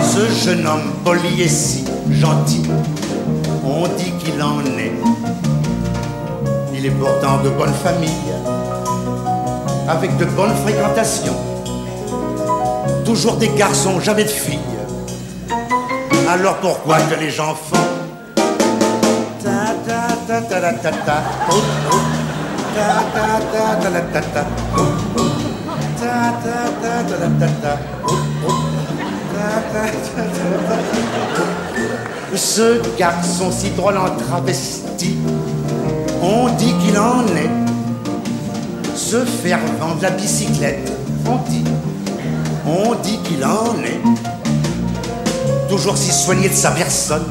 Ce 0.03 0.45
jeune 0.45 0.67
homme 0.67 0.93
poli 1.05 1.43
et 1.43 1.49
si 1.49 1.85
gentil, 2.11 2.63
on 3.65 3.87
dit 3.97 4.13
qu'il 4.19 4.43
en 4.43 4.61
est. 4.79 4.93
Il 6.75 6.87
est 6.87 6.91
pourtant 6.91 7.39
de 7.43 7.51
bonne 7.51 7.75
famille, 7.75 8.33
avec 9.89 10.17
de 10.17 10.25
bonnes 10.25 10.55
fréquentations. 10.65 11.37
Toujours 13.05 13.37
des 13.37 13.49
garçons, 13.49 14.01
jamais 14.01 14.25
de 14.25 14.29
filles. 14.29 14.59
Alors 16.29 16.57
pourquoi 16.57 16.99
que 17.01 17.19
les 17.21 17.31
gens 17.31 17.55
Ce 32.35 32.81
garçon 32.99 33.51
si 33.51 33.71
drôle 33.71 33.97
en 33.97 34.15
travesti, 34.17 35.17
on 36.23 36.49
dit 36.51 36.75
qu'il 36.85 36.99
en 36.99 37.25
est. 37.37 37.51
se 38.95 39.25
faire 39.25 39.61
vendre 39.81 40.03
la 40.03 40.11
bicyclette. 40.11 40.93
On 41.27 41.37
dit, 41.49 41.65
on 42.67 42.95
dit 42.97 43.19
qu'il 43.23 43.45
en 43.45 43.75
est 43.85 44.01
toujours 45.69 45.97
si 45.97 46.11
soigné 46.11 46.49
de 46.49 46.55
sa 46.55 46.71
personne. 46.71 47.27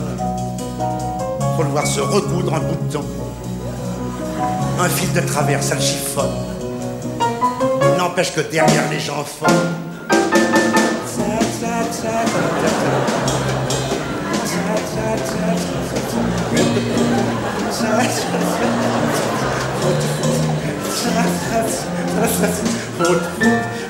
Faut 1.55 1.63
le 1.63 1.69
voir 1.69 1.85
se 1.85 1.99
recoudre 1.99 2.53
un 2.53 2.59
bouton. 2.59 3.03
Un 4.79 4.89
fil 4.89 5.11
de 5.13 5.21
travers, 5.21 5.63
ça 5.63 5.75
le 5.75 5.81
chiffonne. 5.81 6.31
N'empêche 7.97 8.33
que 8.33 8.41
derrière 8.41 8.89
les 8.91 8.99
gens 8.99 9.23
forts. 9.23 9.49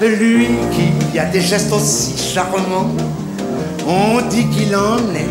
Lui 0.02 0.48
qui 0.72 1.20
a 1.20 1.26
des 1.26 1.42
gestes 1.42 1.74
aussi 1.74 2.16
charmants, 2.18 2.92
on 3.86 4.22
dit 4.30 4.48
qu'il 4.50 4.76
en 4.76 4.98
est. 5.14 5.28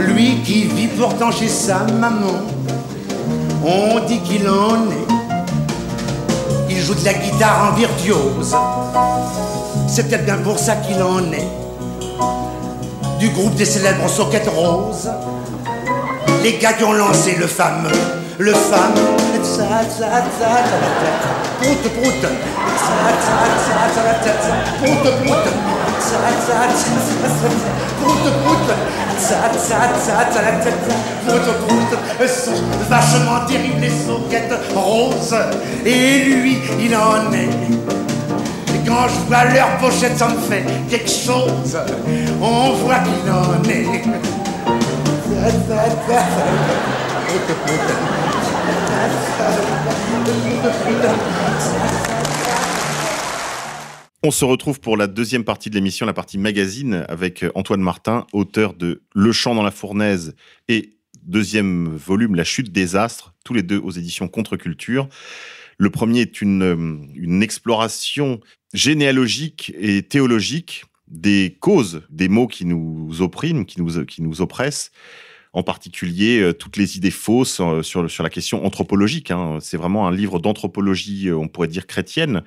Lui 0.00 0.42
qui 0.42 0.64
vit 0.64 0.88
pourtant 0.88 1.30
chez 1.30 1.48
sa 1.48 1.84
maman, 2.00 2.40
on 3.64 4.00
dit 4.06 4.20
qu'il 4.20 4.48
en 4.48 4.90
est. 4.90 5.06
Il 6.70 6.78
joue 6.80 6.94
de 6.94 7.04
la 7.04 7.14
guitare 7.14 7.70
en 7.72 7.76
virtuose, 7.76 8.56
c'est 9.88 10.08
peut-être 10.08 10.24
bien 10.24 10.36
pour 10.38 10.58
ça 10.58 10.76
qu'il 10.76 11.02
en 11.02 11.32
est. 11.32 11.48
Du 13.18 13.30
groupe 13.30 13.54
des 13.56 13.64
célèbres 13.64 14.08
soquettes 14.08 14.48
roses, 14.48 15.10
les 16.42 16.58
gars 16.58 16.74
qui 16.74 16.84
ont 16.84 16.92
lancé 16.92 17.34
le 17.36 17.46
fameux, 17.46 17.90
le 18.38 18.52
fameux. 18.52 19.16
Prout, 24.80 25.02
prout. 25.26 25.46
Prout, 31.26 31.42
prout. 31.66 31.98
Vachement 32.88 33.46
terribles 33.48 33.80
les 33.80 33.90
soquettes 33.90 34.54
roses. 34.74 35.36
Et 35.84 36.24
lui, 36.24 36.58
il 36.80 36.94
en 36.94 37.32
est. 37.32 37.97
On 54.22 54.30
se 54.30 54.44
retrouve 54.46 54.80
pour 54.80 54.96
la 54.96 55.06
deuxième 55.06 55.44
partie 55.44 55.68
de 55.68 55.74
l'émission, 55.74 56.06
la 56.06 56.14
partie 56.14 56.38
magazine, 56.38 57.04
avec 57.08 57.44
Antoine 57.54 57.82
Martin, 57.82 58.26
auteur 58.32 58.72
de 58.72 59.02
Le 59.14 59.32
chant 59.32 59.54
dans 59.54 59.62
la 59.62 59.70
fournaise 59.70 60.34
et 60.68 60.96
deuxième 61.24 61.94
volume, 61.94 62.34
La 62.36 62.44
chute 62.44 62.72
des 62.72 62.96
astres, 62.96 63.34
tous 63.44 63.52
les 63.52 63.62
deux 63.62 63.78
aux 63.78 63.90
éditions 63.90 64.28
Contre-Culture. 64.28 65.08
Le 65.76 65.90
premier 65.90 66.22
est 66.22 66.40
une, 66.40 67.10
une 67.14 67.42
exploration 67.42 68.40
généalogique 68.74 69.72
et 69.78 70.02
théologique 70.02 70.84
des 71.06 71.56
causes 71.58 72.02
des 72.10 72.28
mots 72.28 72.46
qui 72.46 72.64
nous 72.64 73.22
oppriment, 73.22 73.64
qui 73.64 73.80
nous, 73.80 74.04
qui 74.04 74.22
nous 74.22 74.40
oppressent, 74.40 74.90
en 75.52 75.62
particulier 75.62 76.40
euh, 76.40 76.52
toutes 76.52 76.76
les 76.76 76.96
idées 76.96 77.10
fausses 77.10 77.60
euh, 77.60 77.82
sur, 77.82 78.10
sur 78.10 78.22
la 78.22 78.30
question 78.30 78.64
anthropologique. 78.64 79.30
Hein. 79.30 79.58
C'est 79.60 79.76
vraiment 79.76 80.06
un 80.06 80.12
livre 80.12 80.38
d'anthropologie, 80.38 81.28
euh, 81.28 81.36
on 81.36 81.48
pourrait 81.48 81.68
dire 81.68 81.86
chrétienne. 81.86 82.42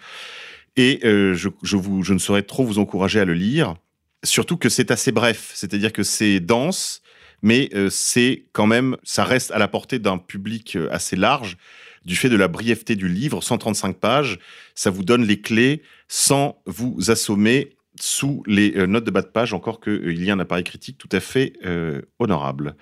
Et 0.78 1.00
je, 1.04 1.50
je, 1.64 1.76
vous, 1.76 2.02
je 2.02 2.14
ne 2.14 2.18
saurais 2.18 2.44
trop 2.44 2.64
vous 2.64 2.80
encourager 2.80 3.20
à 3.20 3.26
le 3.26 3.34
lire, 3.34 3.76
surtout 4.24 4.56
que 4.56 4.70
c'est 4.70 4.90
assez 4.90 5.12
bref, 5.12 5.52
c'est-à-dire 5.54 5.92
que 5.92 6.02
c'est 6.02 6.40
dense, 6.40 7.02
mais 7.42 7.70
c'est 7.90 8.46
quand 8.54 8.68
même, 8.68 8.96
ça 9.04 9.26
reste 9.26 9.52
à 9.52 9.60
la 9.60 9.68
portée 9.68 10.00
d'un 10.00 10.18
public 10.18 10.78
assez 10.90 11.18
large 11.18 11.58
du 12.06 12.16
fait 12.16 12.30
de 12.30 12.36
la 12.36 12.48
brièveté 12.48 12.96
du 12.96 13.08
livre, 13.08 13.42
135 13.42 13.98
pages, 13.98 14.40
ça 14.76 14.90
vous 14.90 15.04
donne 15.04 15.24
les 15.26 15.40
clés 15.40 15.82
sans 16.08 16.62
vous 16.66 17.12
assommer 17.12 17.76
sous 18.00 18.44
les 18.48 18.76
euh, 18.78 18.88
notes 18.88 19.04
de 19.04 19.12
bas 19.12 19.22
de 19.22 19.28
page, 19.28 19.54
encore 19.54 19.80
qu'il 19.80 19.94
euh, 19.94 20.14
y 20.14 20.30
a 20.30 20.34
un 20.34 20.40
appareil 20.40 20.64
critique 20.64 20.98
tout 20.98 21.10
à 21.12 21.20
fait 21.20 21.54
euh, 21.66 22.02
honorable. 22.20 22.76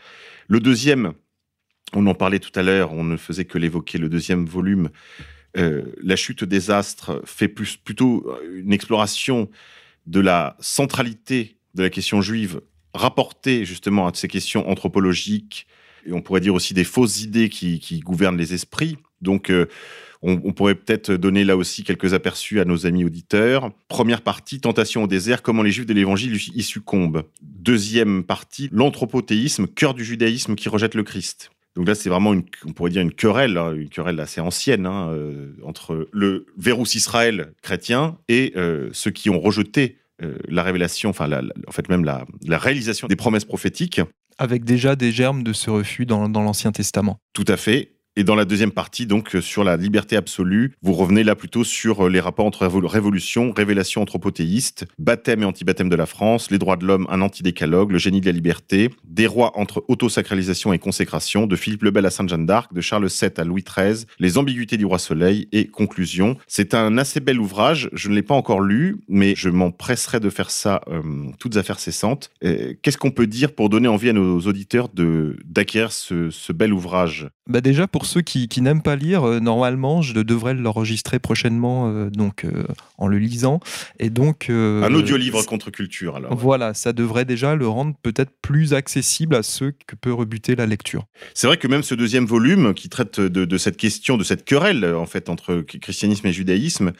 Le 0.47 0.59
deuxième, 0.59 1.13
on 1.93 2.05
en 2.07 2.13
parlait 2.13 2.39
tout 2.39 2.57
à 2.57 2.63
l'heure, 2.63 2.93
on 2.93 3.03
ne 3.03 3.17
faisait 3.17 3.45
que 3.45 3.57
l'évoquer, 3.57 3.97
le 3.97 4.09
deuxième 4.09 4.45
volume, 4.45 4.89
La 5.55 6.15
chute 6.15 6.43
des 6.43 6.69
astres, 6.69 7.21
fait 7.25 7.47
plus, 7.47 7.75
plutôt 7.75 8.31
une 8.53 8.71
exploration 8.71 9.49
de 10.05 10.19
la 10.19 10.55
centralité 10.59 11.57
de 11.73 11.81
la 11.81 11.89
question 11.89 12.21
juive 12.21 12.61
rapportée 12.93 13.65
justement 13.65 14.07
à 14.07 14.11
ces 14.13 14.27
questions 14.27 14.69
anthropologiques, 14.69 15.65
et 16.05 16.13
on 16.13 16.21
pourrait 16.21 16.39
dire 16.39 16.53
aussi 16.53 16.75
des 16.75 16.83
fausses 16.83 17.21
idées 17.23 17.49
qui 17.49 17.99
gouvernent 18.01 18.37
les 18.37 18.53
esprits. 18.53 18.97
Donc, 19.21 19.51
on, 20.21 20.51
pourrait 20.51 20.75
peut-être 20.75 21.11
donner 21.11 21.45
là 21.45 21.55
aussi 21.55 21.83
quelques 21.83 22.13
aperçus 22.13 22.59
à 22.59 22.65
nos 22.65 22.85
amis 22.85 23.05
auditeurs. 23.05 23.71
Première 23.87 24.21
partie, 24.21 24.59
tentation 24.59 25.03
au 25.03 25.07
désert, 25.07 25.41
comment 25.41 25.63
les 25.63 25.71
juifs 25.71 25.85
de 25.85 25.93
l'évangile 25.93 26.35
y 26.35 26.63
succombent. 26.63 27.23
Deuxième 27.41 28.23
partie, 28.23 28.69
l'anthropothéisme, 28.71 29.67
cœur 29.67 29.93
du 29.93 30.03
judaïsme 30.03 30.55
qui 30.55 30.67
rejette 30.67 30.95
le 30.95 31.03
Christ. 31.03 31.51
Donc 31.75 31.87
là, 31.87 31.95
c'est 31.95 32.09
vraiment, 32.09 32.33
une, 32.33 32.43
on 32.65 32.73
pourrait 32.73 32.89
dire, 32.89 33.01
une 33.01 33.13
querelle, 33.13 33.57
hein, 33.57 33.73
une 33.73 33.87
querelle 33.89 34.19
assez 34.19 34.41
ancienne, 34.41 34.85
hein, 34.85 35.11
euh, 35.11 35.53
entre 35.63 36.09
le 36.11 36.45
Vérus 36.57 36.95
Israël 36.95 37.53
chrétien 37.61 38.17
et 38.27 38.53
euh, 38.57 38.89
ceux 38.91 39.11
qui 39.11 39.29
ont 39.29 39.39
rejeté 39.39 39.97
euh, 40.21 40.37
la 40.49 40.63
révélation, 40.63 41.11
enfin, 41.11 41.29
en 41.67 41.71
fait, 41.71 41.87
même 41.87 42.03
la, 42.03 42.25
réalisation 42.57 43.07
des 43.07 43.15
promesses 43.15 43.45
prophétiques. 43.45 44.01
Avec 44.37 44.65
déjà 44.65 44.97
des 44.97 45.13
germes 45.13 45.43
de 45.43 45.53
ce 45.53 45.69
refus 45.69 46.05
dans 46.05 46.27
l'Ancien 46.27 46.73
Testament. 46.73 47.19
Tout 47.33 47.45
à 47.47 47.55
fait. 47.55 47.93
Et 48.19 48.25
dans 48.25 48.35
la 48.35 48.43
deuxième 48.43 48.71
partie, 48.71 49.05
donc 49.05 49.33
euh, 49.33 49.39
sur 49.39 49.63
la 49.63 49.77
liberté 49.77 50.17
absolue, 50.17 50.73
vous 50.81 50.91
revenez 50.91 51.23
là 51.23 51.35
plutôt 51.35 51.63
sur 51.63 52.05
euh, 52.05 52.09
les 52.09 52.19
rapports 52.19 52.45
entre 52.45 52.67
révolution, 52.67 53.53
révélation 53.55 54.01
anthropothéiste, 54.01 54.85
baptême 54.97 55.41
et 55.41 55.45
antibaptême 55.45 55.87
de 55.87 55.95
la 55.95 56.05
France, 56.05 56.51
les 56.51 56.57
droits 56.57 56.75
de 56.75 56.85
l'homme, 56.85 57.07
un 57.09 57.21
antidécalogue, 57.21 57.93
le 57.93 57.97
génie 57.97 58.19
de 58.19 58.25
la 58.25 58.33
liberté, 58.33 58.89
des 59.05 59.25
rois 59.25 59.57
entre 59.57 59.85
autosacralisation 59.87 60.73
et 60.73 60.79
consécration, 60.79 61.47
de 61.47 61.55
Philippe 61.55 61.83
le 61.83 61.91
Bel 61.91 62.05
à 62.05 62.09
Sainte-Jeanne 62.09 62.45
d'Arc, 62.45 62.73
de 62.73 62.81
Charles 62.81 63.07
VII 63.07 63.31
à 63.37 63.45
Louis 63.45 63.63
XIII, 63.63 64.05
les 64.19 64.37
ambiguïtés 64.37 64.75
du 64.75 64.83
roi 64.83 64.99
Soleil 64.99 65.47
et 65.53 65.67
conclusion. 65.67 66.35
C'est 66.45 66.73
un 66.73 66.97
assez 66.97 67.21
bel 67.21 67.39
ouvrage. 67.39 67.89
Je 67.93 68.09
ne 68.09 68.15
l'ai 68.15 68.21
pas 68.21 68.35
encore 68.35 68.59
lu, 68.59 68.97
mais 69.07 69.33
je 69.37 69.47
m'empresserai 69.47 70.19
de 70.19 70.29
faire 70.29 70.51
ça 70.51 70.81
euh, 70.89 71.01
toutes 71.39 71.55
affaires 71.55 71.79
cessantes. 71.79 72.31
Qu'est-ce 72.41 72.97
qu'on 72.97 73.11
peut 73.11 73.27
dire 73.27 73.53
pour 73.53 73.69
donner 73.69 73.87
envie 73.87 74.09
à 74.09 74.13
nos 74.13 74.41
auditeurs 74.41 74.89
d'acquérir 74.93 75.93
ce, 75.93 76.29
ce 76.31 76.51
bel 76.51 76.73
ouvrage? 76.73 77.29
Bah 77.47 77.61
déjà 77.61 77.87
pour 77.87 78.08
ceux 78.09 78.21
qui, 78.21 78.61
n'aiment 78.61 78.81
pas 78.81 78.95
lire, 78.95 79.23
euh, 79.23 79.39
normalement, 79.39 80.01
je 80.01 80.13
devrais 80.13 80.55
l'enregistrer 80.55 81.19
prochainement 81.19 81.89
euh, 81.89 82.09
donc, 82.09 82.43
euh, 82.43 82.65
en 82.97 83.07
le 83.07 83.19
lisant. 83.19 83.59
Et 83.99 84.09
donc, 84.09 84.49
Un 84.49 84.93
audio-livre 84.93 85.43
contre-culture, 85.43 86.15
alors. 86.15 86.35
Voilà, 86.35 86.73
ça 86.73 86.91
devrait 86.91 87.25
déjà 87.25 87.55
le 87.55 87.67
rendre 87.67 87.93
peut-être 88.01 88.31
plus 88.41 88.73
accessible 88.73 89.35
à 89.35 89.43
ceux 89.43 89.73
que 89.85 89.95
peut 89.95 90.11
rebuter 90.11 90.55
la 90.55 90.65
lecture. 90.65 91.05
C'est 91.33 91.47
vrai 91.47 91.57
que 91.57 91.67
même 91.67 91.83
ce 91.83 91.95
deuxième 91.95 92.25
volume, 92.25 92.73
qui 92.73 92.89
traite 92.89 93.19
de, 93.19 93.57
cette 93.57 93.77
question, 93.77 94.17
de 94.17 94.23
cette 94.23 94.43
querelle, 94.43 94.83
en 94.85 95.05
fait, 95.05 95.29
entre 95.29 95.61
christianisme 95.61 96.27
et 96.27 96.33
judaïsme, 96.33 96.93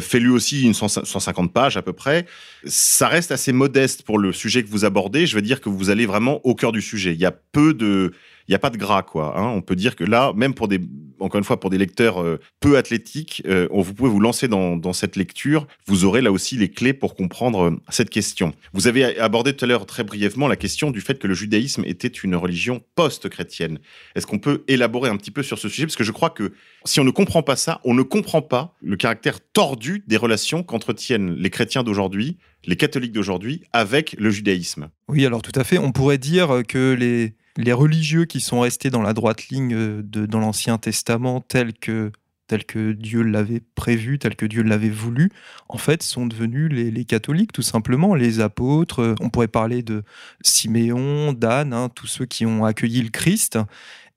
fait 0.00 0.20
lui 0.20 0.30
aussi 0.30 0.62
une 0.62 0.74
150 0.74 1.52
pages 1.52 1.76
à 1.76 1.82
peu 1.82 1.92
près. 1.92 2.26
Ça 2.64 3.08
reste 3.08 3.32
assez 3.32 3.52
modeste 3.52 4.02
pour 4.02 4.18
le 4.18 4.32
sujet 4.32 4.62
que 4.62 4.68
vous 4.68 4.84
abordez. 4.84 5.26
Je 5.26 5.34
veux 5.34 5.42
dire 5.42 5.60
que 5.60 5.68
vous 5.68 5.90
allez 5.90 6.06
vraiment 6.06 6.40
au 6.44 6.54
cœur 6.54 6.70
du 6.70 6.80
sujet. 6.80 7.12
Il 7.12 7.20
y 7.20 7.26
a 7.26 7.32
peu 7.32 7.74
de, 7.74 8.12
il 8.50 8.54
n'y 8.54 8.56
a 8.56 8.58
pas 8.58 8.70
de 8.70 8.78
gras, 8.78 9.04
quoi. 9.04 9.38
Hein. 9.38 9.46
On 9.46 9.62
peut 9.62 9.76
dire 9.76 9.94
que 9.94 10.02
là, 10.02 10.32
même 10.34 10.54
pour 10.54 10.66
des, 10.66 10.80
encore 11.20 11.38
une 11.38 11.44
fois, 11.44 11.60
pour 11.60 11.70
des 11.70 11.78
lecteurs 11.78 12.20
euh, 12.20 12.40
peu 12.58 12.76
athlétiques, 12.76 13.44
euh, 13.46 13.68
vous 13.70 13.94
pouvez 13.94 14.10
vous 14.10 14.18
lancer 14.18 14.48
dans, 14.48 14.92
cette 14.92 15.14
lecture. 15.14 15.68
Vous 15.86 16.04
aurez 16.04 16.20
là 16.20 16.32
aussi 16.32 16.56
les 16.56 16.68
clés 16.68 16.92
pour 16.92 17.14
comprendre 17.14 17.70
euh, 17.70 17.80
cette 17.90 18.10
question. 18.10 18.52
Vous 18.72 18.88
avez 18.88 19.20
abordé 19.20 19.54
tout 19.54 19.64
à 19.64 19.68
l'heure 19.68 19.86
très 19.86 20.02
brièvement 20.02 20.48
la 20.48 20.56
question 20.56 20.90
du 20.90 21.00
fait 21.00 21.20
que 21.20 21.28
le 21.28 21.34
judaïsme 21.34 21.84
était 21.86 22.08
une 22.08 22.34
religion 22.34 22.82
post-chrétienne. 22.96 23.78
Est-ce 24.16 24.26
qu'on 24.26 24.40
peut 24.40 24.64
élaborer 24.66 25.10
un 25.10 25.16
petit 25.16 25.30
peu 25.30 25.44
sur 25.44 25.60
ce 25.60 25.68
sujet? 25.68 25.86
Parce 25.86 25.94
que 25.94 26.02
je 26.02 26.10
crois 26.10 26.30
que 26.30 26.52
si 26.84 26.98
on 26.98 27.04
ne 27.04 27.12
comprend 27.12 27.44
pas 27.44 27.54
ça, 27.54 27.80
on 27.84 27.94
ne 27.94 28.02
comprend 28.02 28.42
pas 28.42 28.74
le 28.82 28.96
caractère 28.96 29.38
tordu 29.40 30.02
des 30.08 30.16
relations 30.16 30.64
qu'entretiennent 30.64 31.36
les 31.36 31.50
chrétiens 31.50 31.84
d'aujourd'hui, 31.84 32.36
les 32.64 32.74
catholiques 32.74 33.12
d'aujourd'hui, 33.12 33.62
avec 33.72 34.16
le 34.18 34.30
judaïsme. 34.30 34.90
Oui, 35.06 35.24
alors 35.24 35.40
tout 35.40 35.52
à 35.54 35.62
fait. 35.62 35.78
On 35.78 35.92
pourrait 35.92 36.18
dire 36.18 36.62
que 36.66 36.96
les 36.98 37.34
les 37.56 37.72
religieux 37.72 38.24
qui 38.24 38.40
sont 38.40 38.60
restés 38.60 38.90
dans 38.90 39.02
la 39.02 39.12
droite 39.12 39.48
ligne 39.48 39.74
euh, 39.74 40.02
de, 40.02 40.26
dans 40.26 40.40
l'Ancien 40.40 40.78
Testament 40.78 41.40
tel 41.40 41.72
que, 41.72 42.12
tel 42.46 42.64
que 42.64 42.92
Dieu 42.92 43.22
l'avait 43.22 43.62
prévu, 43.74 44.18
tel 44.18 44.36
que 44.36 44.46
Dieu 44.46 44.62
l'avait 44.62 44.90
voulu, 44.90 45.30
en 45.68 45.78
fait, 45.78 46.02
sont 46.02 46.26
devenus 46.26 46.70
les, 46.70 47.04
catholiques, 47.04 47.52
tout 47.52 47.62
simplement, 47.62 48.14
les 48.14 48.40
apôtres. 48.40 49.14
On 49.20 49.30
pourrait 49.30 49.48
parler 49.48 49.82
de 49.82 50.02
Siméon, 50.42 51.32
d'Anne, 51.32 51.72
hein, 51.72 51.88
tous 51.94 52.06
ceux 52.06 52.26
qui 52.26 52.46
ont 52.46 52.64
accueilli 52.64 53.02
le 53.02 53.10
Christ. 53.10 53.58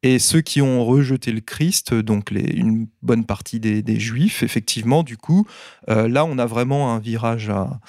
Et 0.06 0.20
ceux 0.20 0.42
qui 0.42 0.62
ont 0.62 0.84
rejeté 0.86 1.32
le 1.32 1.40
Christ, 1.40 1.94
donc 1.94 2.30
les, 2.30 2.42
une 2.42 2.88
bonne 3.02 3.26
partie 3.26 3.62
des, 3.62 3.82
des 3.82 4.02
Juifs, 4.02 4.44
effectivement, 4.44 5.02
du 5.02 5.16
coup, 5.16 5.48
euh, 5.90 6.10
là, 6.10 6.26
on 6.26 6.38
a 6.38 6.46
vraiment 6.46 6.94
un 6.94 7.00
virage 7.00 7.50
à, 7.50 7.80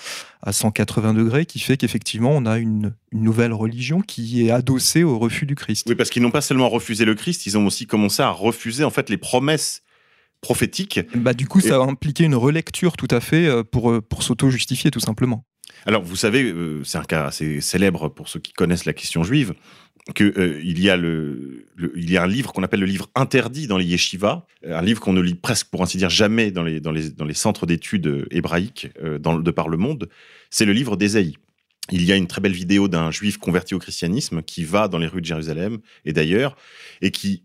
à 0.40 0.52
180 0.52 1.12
degrés 1.14 1.44
qui 1.44 1.58
fait 1.58 1.76
qu'effectivement, 1.76 2.30
on 2.30 2.46
a 2.46 2.58
une, 2.58 2.94
une 3.10 3.22
nouvelle 3.24 3.52
religion 3.52 4.00
qui 4.00 4.46
est 4.46 4.52
adossée 4.52 5.02
au 5.02 5.18
refus 5.18 5.44
du 5.44 5.56
Christ. 5.56 5.88
Oui, 5.88 5.96
parce 5.96 6.08
qu'ils 6.08 6.22
n'ont 6.22 6.30
pas 6.30 6.40
seulement 6.40 6.68
refusé 6.68 7.04
le 7.04 7.16
Christ, 7.16 7.46
ils 7.46 7.58
ont 7.58 7.66
aussi 7.66 7.88
commencé 7.88 8.22
à 8.22 8.30
refuser 8.30 8.84
en 8.84 8.90
fait 8.90 9.10
les 9.10 9.18
promesses 9.18 9.82
prophétiques. 10.40 11.00
Bah, 11.16 11.34
du 11.34 11.48
coup, 11.48 11.60
ça 11.60 11.76
a 11.76 11.80
impliqué 11.80 12.22
une 12.22 12.36
relecture 12.36 12.96
tout 12.96 13.08
à 13.10 13.18
fait 13.18 13.46
euh, 13.46 13.64
pour, 13.64 13.90
euh, 13.90 14.00
pour 14.00 14.22
s'auto-justifier, 14.22 14.92
tout 14.92 15.00
simplement. 15.00 15.44
Alors, 15.86 16.02
vous 16.02 16.16
savez, 16.16 16.54
c'est 16.84 16.98
un 16.98 17.04
cas 17.04 17.26
assez 17.26 17.60
célèbre 17.60 18.08
pour 18.08 18.28
ceux 18.28 18.38
qui 18.38 18.52
connaissent 18.52 18.84
la 18.84 18.92
question 18.92 19.24
juive, 19.24 19.54
que 20.14 20.24
euh, 20.38 20.60
il 20.62 20.80
y 20.82 20.90
a 20.90 20.96
le, 20.96 21.66
le- 21.76 21.92
il 21.96 22.10
y 22.10 22.16
a 22.18 22.22
un 22.22 22.26
livre 22.26 22.52
qu'on 22.52 22.62
appelle 22.62 22.80
le 22.80 22.86
livre 22.86 23.08
interdit 23.14 23.66
dans 23.66 23.78
les 23.78 23.86
yeshivas, 23.86 24.44
un 24.66 24.82
livre 24.82 25.00
qu'on 25.00 25.14
ne 25.14 25.20
lit 25.22 25.34
presque 25.34 25.68
pour 25.70 25.82
ainsi 25.82 25.96
dire 25.96 26.10
jamais 26.10 26.50
dans 26.50 26.62
les 26.62 26.78
dans 26.80 26.92
les 26.92 27.08
dans 27.10 27.24
les 27.24 27.32
centres 27.34 27.64
d'études 27.64 28.06
euh, 28.06 28.26
hébraïques 28.30 28.88
euh, 29.02 29.18
dans, 29.18 29.38
de 29.38 29.50
par 29.50 29.68
le 29.68 29.76
monde. 29.78 30.10
C'est 30.50 30.66
le 30.66 30.72
livre 30.72 30.96
d'Ésaïe. 30.96 31.36
Il 31.90 32.02
y 32.04 32.12
a 32.12 32.16
une 32.16 32.26
très 32.26 32.40
belle 32.42 32.52
vidéo 32.52 32.88
d'un 32.88 33.10
juif 33.10 33.38
converti 33.38 33.74
au 33.74 33.78
christianisme 33.78 34.42
qui 34.42 34.64
va 34.64 34.88
dans 34.88 34.98
les 34.98 35.06
rues 35.06 35.20
de 35.20 35.26
Jérusalem 35.26 35.78
et 36.04 36.12
d'ailleurs 36.12 36.56
et 37.00 37.10
qui 37.10 37.44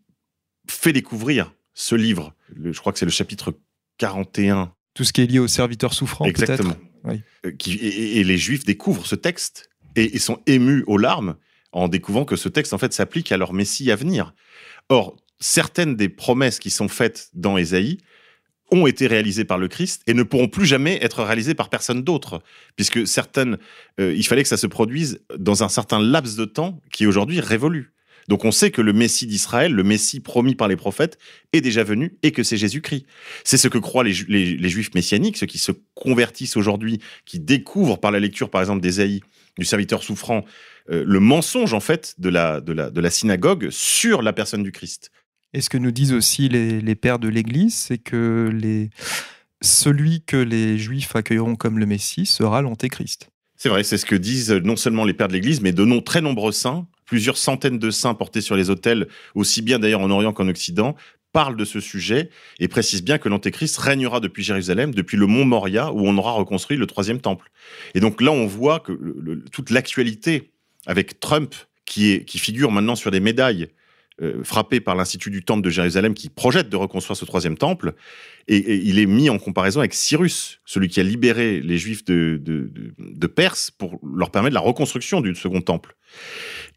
fait 0.70 0.94
découvrir 0.94 1.54
ce 1.74 1.96
livre. 1.96 2.34
Le- 2.56 2.74
je 2.74 2.80
crois 2.80 2.92
que 2.94 3.00
c'est 3.00 3.06
le 3.06 3.12
chapitre 3.12 3.54
41 4.00 4.74
Tout 4.94 5.04
ce 5.04 5.14
qui 5.14 5.22
est 5.22 5.28
lié 5.28 5.40
aux 5.40 5.48
serviteurs 5.48 5.94
souffrants. 5.94 6.26
Exactement. 6.26 6.76
Oui. 7.06 7.22
Euh, 7.46 7.52
qui- 7.52 7.76
et, 7.76 8.20
et- 8.20 8.24
les 8.24 8.38
Juifs 8.38 8.66
découvrent 8.66 9.06
ce 9.06 9.16
texte 9.16 9.70
et, 9.96 10.16
et 10.16 10.20
sont 10.20 10.40
émus 10.46 10.84
aux 10.88 10.98
larmes 10.98 11.36
en 11.72 11.88
découvrant 11.88 12.26
que 12.26 12.36
ce 12.36 12.50
texte 12.50 12.74
en 12.74 12.78
fait 12.78 12.94
s'applique 12.94 13.32
à 13.32 13.38
leur 13.38 13.54
Messie 13.54 13.92
à 13.92 13.96
venir. 13.96 14.34
Or, 14.90 15.16
certaines 15.40 15.96
des 15.96 16.10
promesses 16.10 16.60
qui 16.60 16.70
sont 16.70 16.88
faites 16.88 17.30
dans 17.34 17.58
Ésaïe 17.58 17.98
ont 18.72 18.86
été 18.86 19.08
réalisées 19.08 19.46
par 19.46 19.58
le 19.58 19.68
Christ 19.68 20.04
et 20.06 20.14
ne 20.14 20.24
pourront 20.24 20.48
plus 20.48 20.66
jamais 20.66 21.00
être 21.02 21.24
réalisées 21.24 21.56
par 21.56 21.70
personne 21.70 22.04
d'autre, 22.04 22.42
puisque 22.76 23.08
certaines, 23.08 23.58
euh, 24.00 24.14
il 24.16 24.26
fallait 24.26 24.44
que 24.44 24.50
ça 24.50 24.58
se 24.58 24.68
produise 24.68 25.22
dans 25.38 25.64
un 25.64 25.70
certain 25.70 26.00
laps 26.00 26.36
de 26.36 26.46
temps 26.46 26.80
qui 26.92 27.08
aujourd'hui 27.08 27.40
révolu. 27.40 27.94
Donc 28.28 28.46
on 28.46 28.52
sait 28.52 28.70
que 28.70 28.84
le 28.84 28.94
Messie 28.94 29.26
d'Israël, 29.26 29.74
le 29.74 29.84
Messie 29.84 30.20
promis 30.20 30.54
par 30.54 30.68
les 30.68 30.76
prophètes, 30.76 31.18
est 31.52 31.62
déjà 31.62 31.84
venu 31.84 32.20
et 32.22 32.32
que 32.32 32.44
c'est 32.44 32.58
Jésus-Christ. 32.58 33.08
C'est 33.44 33.58
ce 33.58 33.68
que 33.68 33.80
croient 33.80 34.04
les- 34.04 34.14
les 34.56 34.70
Juifs 34.70 34.94
messianiques, 34.94 35.38
ceux 35.38 35.48
qui 35.48 35.58
se 35.58 35.72
convertissent 35.96 36.56
aujourd'hui, 36.56 37.00
qui 37.26 37.40
découvrent 37.40 38.00
par 38.00 38.12
la 38.12 38.20
lecture, 38.20 38.52
par 38.52 38.62
exemple, 38.62 38.82
d'Ésaïe, 38.82 39.22
du 39.58 39.66
serviteur 39.66 40.04
souffrant, 40.04 40.46
euh, 40.92 41.04
le 41.06 41.20
mensonge 41.20 41.74
en 41.74 41.80
fait 41.80 42.16
de 42.18 42.30
la, 42.30 42.62
de, 42.62 42.74
la, 42.74 42.90
de 42.90 43.02
la 43.02 43.10
synagogue 43.10 43.70
sur 43.70 44.22
la 44.22 44.34
personne 44.34 44.64
du 44.64 44.72
Christ. 44.72 45.12
Et 45.54 45.62
ce 45.62 45.70
que 45.70 45.78
nous 45.78 45.92
disent 45.92 46.14
aussi 46.14 46.48
les, 46.50 46.82
les 46.82 46.96
pères 46.96 47.20
de 47.20 47.28
l'Église, 47.28 47.76
c'est 47.76 47.98
que 47.98 48.50
les, 48.54 48.90
celui 49.62 50.22
que 50.24 50.38
les 50.38 50.78
Juifs 50.78 51.16
accueilleront 51.16 51.56
comme 51.56 51.80
le 51.80 51.86
Messie 51.86 52.26
sera 52.26 52.62
l'Antéchrist. 52.62 53.30
C'est 53.56 53.70
vrai, 53.70 53.84
c'est 53.84 53.98
ce 53.98 54.06
que 54.06 54.16
disent 54.16 54.52
non 54.52 54.76
seulement 54.76 55.06
les 55.06 55.14
pères 55.14 55.28
de 55.28 55.34
l'Église, 55.34 55.62
mais 55.62 55.72
de 55.74 55.84
non 55.84 56.02
très 56.02 56.22
nombreux 56.22 56.52
saints, 56.52 56.88
plusieurs 57.06 57.36
centaines 57.38 57.80
de 57.80 57.92
saints 57.92 58.14
portés 58.14 58.42
sur 58.42 58.56
les 58.56 58.70
autels, 58.70 59.08
aussi 59.36 59.62
bien 59.62 59.80
d'ailleurs 59.80 60.02
en 60.02 60.10
Orient 60.12 60.32
qu'en 60.34 60.48
Occident, 60.48 60.96
parlent 61.32 61.58
de 61.58 61.66
ce 61.66 61.80
sujet 61.80 62.30
et 62.60 62.68
précisent 62.68 63.04
bien 63.04 63.18
que 63.18 63.28
l'Antéchrist 63.28 63.78
régnera 63.78 64.20
depuis 64.20 64.44
Jérusalem, 64.44 64.94
depuis 64.94 65.18
le 65.18 65.28
mont 65.28 65.46
Moria, 65.46 65.92
où 65.92 66.08
on 66.08 66.18
aura 66.18 66.32
reconstruit 66.32 66.78
le 66.78 66.88
troisième 66.88 67.20
temple. 67.20 67.52
Et 67.96 68.00
donc 68.00 68.22
là, 68.22 68.32
on 68.32 68.48
voit 68.48 68.80
que 68.80 68.94
le- 68.94 69.18
le- 69.20 69.44
toute 69.52 69.72
l'actualité 69.72 70.52
avec 70.86 71.20
Trump, 71.20 71.56
qui, 71.86 72.24
figure 72.28 72.72
maintenant 72.72 72.96
sur 72.96 73.12
des 73.12 73.20
médailles 73.20 73.68
euh, 74.22 74.44
frappées 74.44 74.80
par 74.80 74.96
l'Institut 74.96 75.32
du 75.32 75.44
Temple 75.44 75.64
de 75.64 75.70
Jérusalem, 75.70 76.14
qui 76.14 76.30
projette 76.30 76.70
de 76.70 76.76
reconstruire 76.76 77.18
ce 77.18 77.26
troisième 77.26 77.58
temple, 77.58 77.94
et, 78.48 78.76
il 78.76 79.00
est 79.00 79.06
mis 79.06 79.30
en 79.30 79.40
comparaison 79.40 79.80
avec 79.80 79.94
Cyrus, 79.94 80.60
celui 80.66 80.88
qui 80.88 81.00
a 81.00 81.04
libéré 81.04 81.62
les 81.62 81.78
Juifs 81.78 82.06
de, 82.06 82.42
Perse 83.36 83.72
pour 83.72 84.00
leur 84.16 84.32
permettre 84.32 84.54
la 84.54 84.60
reconstruction 84.60 85.22
du 85.22 85.36
second 85.36 85.62
temple. 85.62 85.96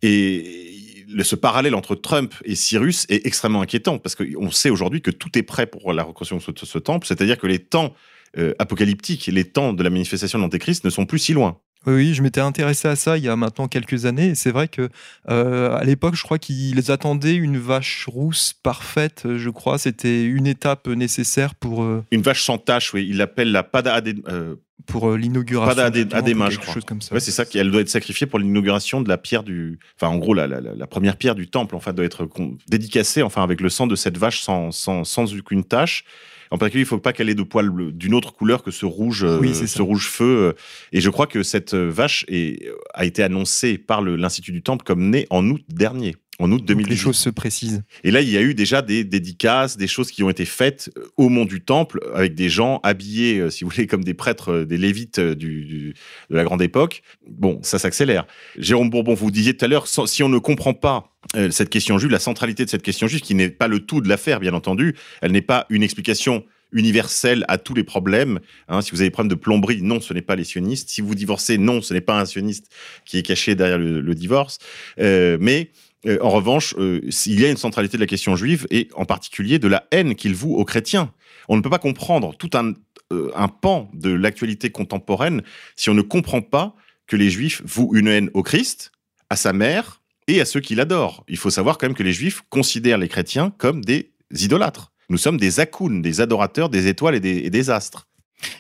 Et 0.03 1.05
ce 1.23 1.37
parallèle 1.37 1.75
entre 1.75 1.95
Trump 1.95 2.35
et 2.45 2.55
Cyrus 2.55 3.05
est 3.11 3.27
extrêmement 3.27 3.61
inquiétant 3.61 3.99
parce 3.99 4.15
qu'on 4.15 4.51
sait 4.51 4.71
aujourd'hui 4.71 5.03
que 5.03 5.11
tout 5.11 5.37
est 5.39 5.43
prêt 5.43 5.67
pour 5.67 5.93
la 5.93 6.05
reconstruction 6.05 6.53
de 6.53 6.59
ce, 6.59 6.65
ce 6.65 6.79
temple, 6.79 7.07
c'est-à-dire 7.07 7.39
que 7.39 7.47
les 7.47 7.59
temps 7.59 7.95
euh, 8.39 8.55
apocalyptiques, 8.59 9.27
les 9.27 9.45
temps 9.45 9.75
de 9.75 9.83
la 9.83 9.91
manifestation 9.91 10.39
de 10.39 10.45
l'Antéchrist 10.45 10.85
ne 10.85 10.91
sont 10.91 11.05
plus 11.05 11.19
si 11.19 11.35
loin. 11.35 11.59
Oui, 11.87 12.15
je 12.15 12.23
m'étais 12.23 12.41
intéressé 12.41 12.87
à 12.89 12.97
ça 12.97 13.19
il 13.19 13.25
y 13.25 13.29
a 13.29 13.37
maintenant 13.37 13.69
quelques 13.69 14.05
années. 14.07 14.29
Et 14.29 14.35
c'est 14.35 14.51
vrai 14.53 14.69
que 14.69 14.89
euh, 15.29 15.77
à 15.77 15.85
l'époque, 15.85 16.15
je 16.15 16.23
crois 16.23 16.39
qu'ils 16.39 16.91
attendaient 16.91 17.35
une 17.35 17.59
vache 17.59 18.07
rousse 18.07 18.53
parfaite. 18.53 19.25
Je 19.37 19.51
crois 19.51 19.79
c'était 19.79 20.25
une 20.25 20.47
étape 20.47 20.87
nécessaire 20.89 21.55
pour 21.55 21.83
euh, 21.83 22.05
Une 22.13 22.23
vache 22.23 22.45
sans 22.45 22.59
tache, 22.59 22.95
oui, 22.95 23.07
il 23.11 23.17
l'appelle 23.17 23.51
la 23.53 23.63
Pada 23.63 24.01
euh, 24.29 24.55
pour 24.87 25.11
euh, 25.11 25.17
l'inauguration. 25.17 25.75
Pada 25.77 25.87
Adéma, 26.17 26.51
je 26.51 26.59
crois. 26.59 26.75
chose 26.75 26.85
comme 26.85 27.01
ça. 27.01 27.15
Ouais, 27.15 27.21
c'est 27.21 27.31
ça 27.31 27.45
qu'elle 27.45 27.71
doit 27.71 27.81
être 27.81 27.89
sacrifiée 27.89 28.27
pour 28.27 28.39
l'inauguration 28.39 29.01
de 29.01 29.09
la 29.09 29.17
pierre 29.19 29.43
du. 29.45 29.79
Enfin, 29.97 30.13
en 30.13 30.19
gros, 30.19 30.35
la, 30.35 30.47
la, 30.47 30.61
la- 30.61 30.75
la 30.75 30.87
première 30.87 31.17
pierre 31.17 31.35
du 31.35 31.49
temple, 31.49 31.77
enfin, 31.77 31.93
doit 31.93 32.05
être 32.05 32.29
dédicacée, 32.69 33.23
enfin, 33.23 33.43
avec 33.43 33.61
le 33.61 33.69
sang 33.69 33.87
de 33.87 33.95
cette 33.97 34.19
vache 34.19 34.41
sans, 34.41 34.71
sans, 34.73 35.05
sans 35.05 35.35
aucune 35.37 35.65
tache. 35.65 36.05
En 36.53 36.59
particulier, 36.59 36.83
il 36.83 36.87
faut 36.87 36.99
pas 36.99 37.15
qu'elle 37.15 37.31
ait 37.31 37.35
de 37.35 37.43
poils 37.43 37.73
d'une 37.93 38.13
autre 38.13 38.35
couleur 38.35 38.63
que 38.63 38.71
ce 38.71 38.85
rouge, 38.85 39.25
euh, 39.25 39.39
Oui, 39.41 39.55
ce 39.55 39.67
ça. 39.67 39.83
rouge 39.83 40.07
feu. 40.09 40.25
euh. 40.25 40.53
Et 40.93 41.01
je 41.01 41.09
crois 41.09 41.27
que 41.27 41.43
cette 41.43 41.73
euh, 41.73 41.89
vache 41.91 42.27
est, 42.29 42.69
a 42.93 43.07
été 43.07 43.23
annoncée 43.23 43.79
par 43.79 44.03
l'Institut 44.03 44.53
du 44.53 44.63
Temple 44.63 44.85
comme 44.85 45.09
née 45.09 45.27
en 45.31 45.49
août 45.49 45.63
dernier, 45.71 46.15
en 46.43 46.53
août 46.53 46.59
Donc, 46.59 46.69
les 46.69 46.75
2018. 46.75 46.97
choses 46.97 47.17
se 47.17 47.31
précisent. 47.31 47.83
Et 48.05 48.11
là, 48.11 48.21
il 48.21 48.29
y 48.29 48.37
a 48.37 48.43
eu 48.43 48.55
déjà 48.55 48.83
des 48.83 49.05
dédicaces, 49.05 49.77
des 49.77 49.87
choses 49.87 50.11
qui 50.11 50.23
ont 50.23 50.31
été 50.31 50.45
faites 50.45 50.91
euh, 50.99 51.07
au 51.17 51.29
mont 51.29 51.45
du 51.45 51.61
Temple 51.63 52.01
avec 52.15 52.35
des 52.35 52.49
gens 52.49 52.81
habillés, 52.83 53.39
euh, 53.39 53.51
si 53.51 53.65
vous 53.65 53.71
voulez, 53.71 53.87
comme 53.87 54.05
des 54.05 54.15
prêtres, 54.15 54.53
euh, 54.53 54.65
des 54.67 54.77
lévites 54.79 55.21
du, 55.21 55.65
du- 55.65 55.95
de 56.31 56.37
la 56.37 56.45
grande 56.45 56.63
époque. 56.63 57.03
Bon, 57.29 57.59
ça 57.63 57.79
s'accélère. 57.79 58.27
Jérôme 58.59 58.91
Bourbon, 58.91 59.15
vous 59.15 59.31
disiez 59.31 59.57
tout 59.57 59.65
à 59.65 59.69
l'heure, 59.69 59.87
si 59.87 60.23
on 60.23 60.29
ne 60.29 60.39
comprend 60.39 60.75
pas 60.75 61.09
cette 61.51 61.71
question 61.71 61.99
juive, 61.99 62.11
la 62.11 62.19
centralité 62.19 62.65
de 62.65 62.71
cette 62.71 62.83
question 62.83 63.07
juive, 63.07 63.21
qui 63.21 63.35
n'est 63.37 63.49
pas 63.49 63.69
le 63.69 63.79
tout 63.79 64.01
de 64.01 64.09
l'affaire, 64.09 64.41
bien 64.41 64.55
entendu, 64.55 64.95
elle 65.21 65.31
n'est 65.31 65.41
pas 65.41 65.67
une 65.71 65.83
explication 65.85 66.45
universelle 66.73 67.45
à 67.49 67.59
tous 67.59 67.75
les 67.75 67.85
problèmes. 67.85 68.41
hein. 68.69 68.81
si 68.83 68.91
vous 68.91 69.01
avez 69.01 69.09
des 69.09 69.13
problèmes 69.13 69.31
de 69.31 69.35
plomberie, 69.41 69.83
non, 69.83 70.01
ce 70.01 70.13
n'est 70.15 70.23
pas 70.23 70.35
les 70.37 70.45
sionistes. 70.45 70.89
Si 70.91 71.01
vous 71.01 71.15
divorcez, 71.15 71.59
non, 71.59 71.81
ce 71.81 71.95
n'est 71.95 72.01
pas 72.01 72.19
un 72.21 72.25
sioniste 72.27 72.67
qui 73.05 73.19
est 73.19 73.23
caché 73.23 73.55
derrière 73.55 73.79
le, 73.79 74.01
le 74.01 74.15
divorce. 74.15 74.59
Euh, 74.99 75.37
mais 75.41 75.71
euh, 76.07 76.19
en 76.21 76.31
revanche, 76.31 76.75
euh, 76.79 77.01
il 77.27 77.41
y 77.41 77.45
a 77.45 77.51
une 77.51 77.57
centralité 77.57 77.97
de 77.97 78.03
la 78.03 78.07
question 78.07 78.37
juive 78.37 78.67
et 78.71 78.89
en 78.95 79.05
particulier 79.05 79.59
de 79.59 79.69
la 79.69 79.85
haine 79.91 80.15
qu'il 80.15 80.35
voue 80.35 80.57
aux 80.57 80.65
chrétiens. 80.65 81.13
On 81.49 81.57
ne 81.57 81.61
peut 81.61 81.71
pas 81.71 81.79
comprendre 81.79 82.35
tout 82.37 82.51
un, 82.55 82.73
euh, 83.13 83.31
un 83.35 83.49
pan 83.49 83.91
de 83.95 84.11
l'actualité 84.11 84.71
contemporaine 84.71 85.43
si 85.77 85.91
on 85.91 85.95
ne 85.95 86.03
comprend 86.03 86.43
pas 86.43 86.75
que 87.07 87.17
les 87.17 87.31
juifs 87.31 87.63
vouent 87.65 87.95
une 87.95 88.09
haine 88.09 88.31
au 88.35 88.43
Christ, 88.43 88.93
à 89.31 89.37
sa 89.37 89.53
mère 89.53 90.03
et 90.29 90.41
à 90.41 90.45
ceux 90.45 90.61
qui 90.61 90.75
l'adorent. 90.75 91.25
Il 91.29 91.37
faut 91.37 91.51
savoir 91.51 91.79
quand 91.79 91.87
même 91.87 91.97
que 91.97 92.03
les 92.03 92.13
juifs 92.13 92.43
considèrent 92.49 92.99
les 92.99 93.09
chrétiens 93.09 93.53
comme 93.59 93.85
des 93.85 94.13
idolâtres. 94.31 94.93
Nous 95.09 95.19
sommes 95.19 95.37
des 95.37 95.61
akouns, 95.61 96.01
des 96.01 96.21
adorateurs 96.21 96.69
des 96.69 96.87
étoiles 96.87 97.17
et 97.17 97.51
des 97.51 97.71
astres. 97.71 98.07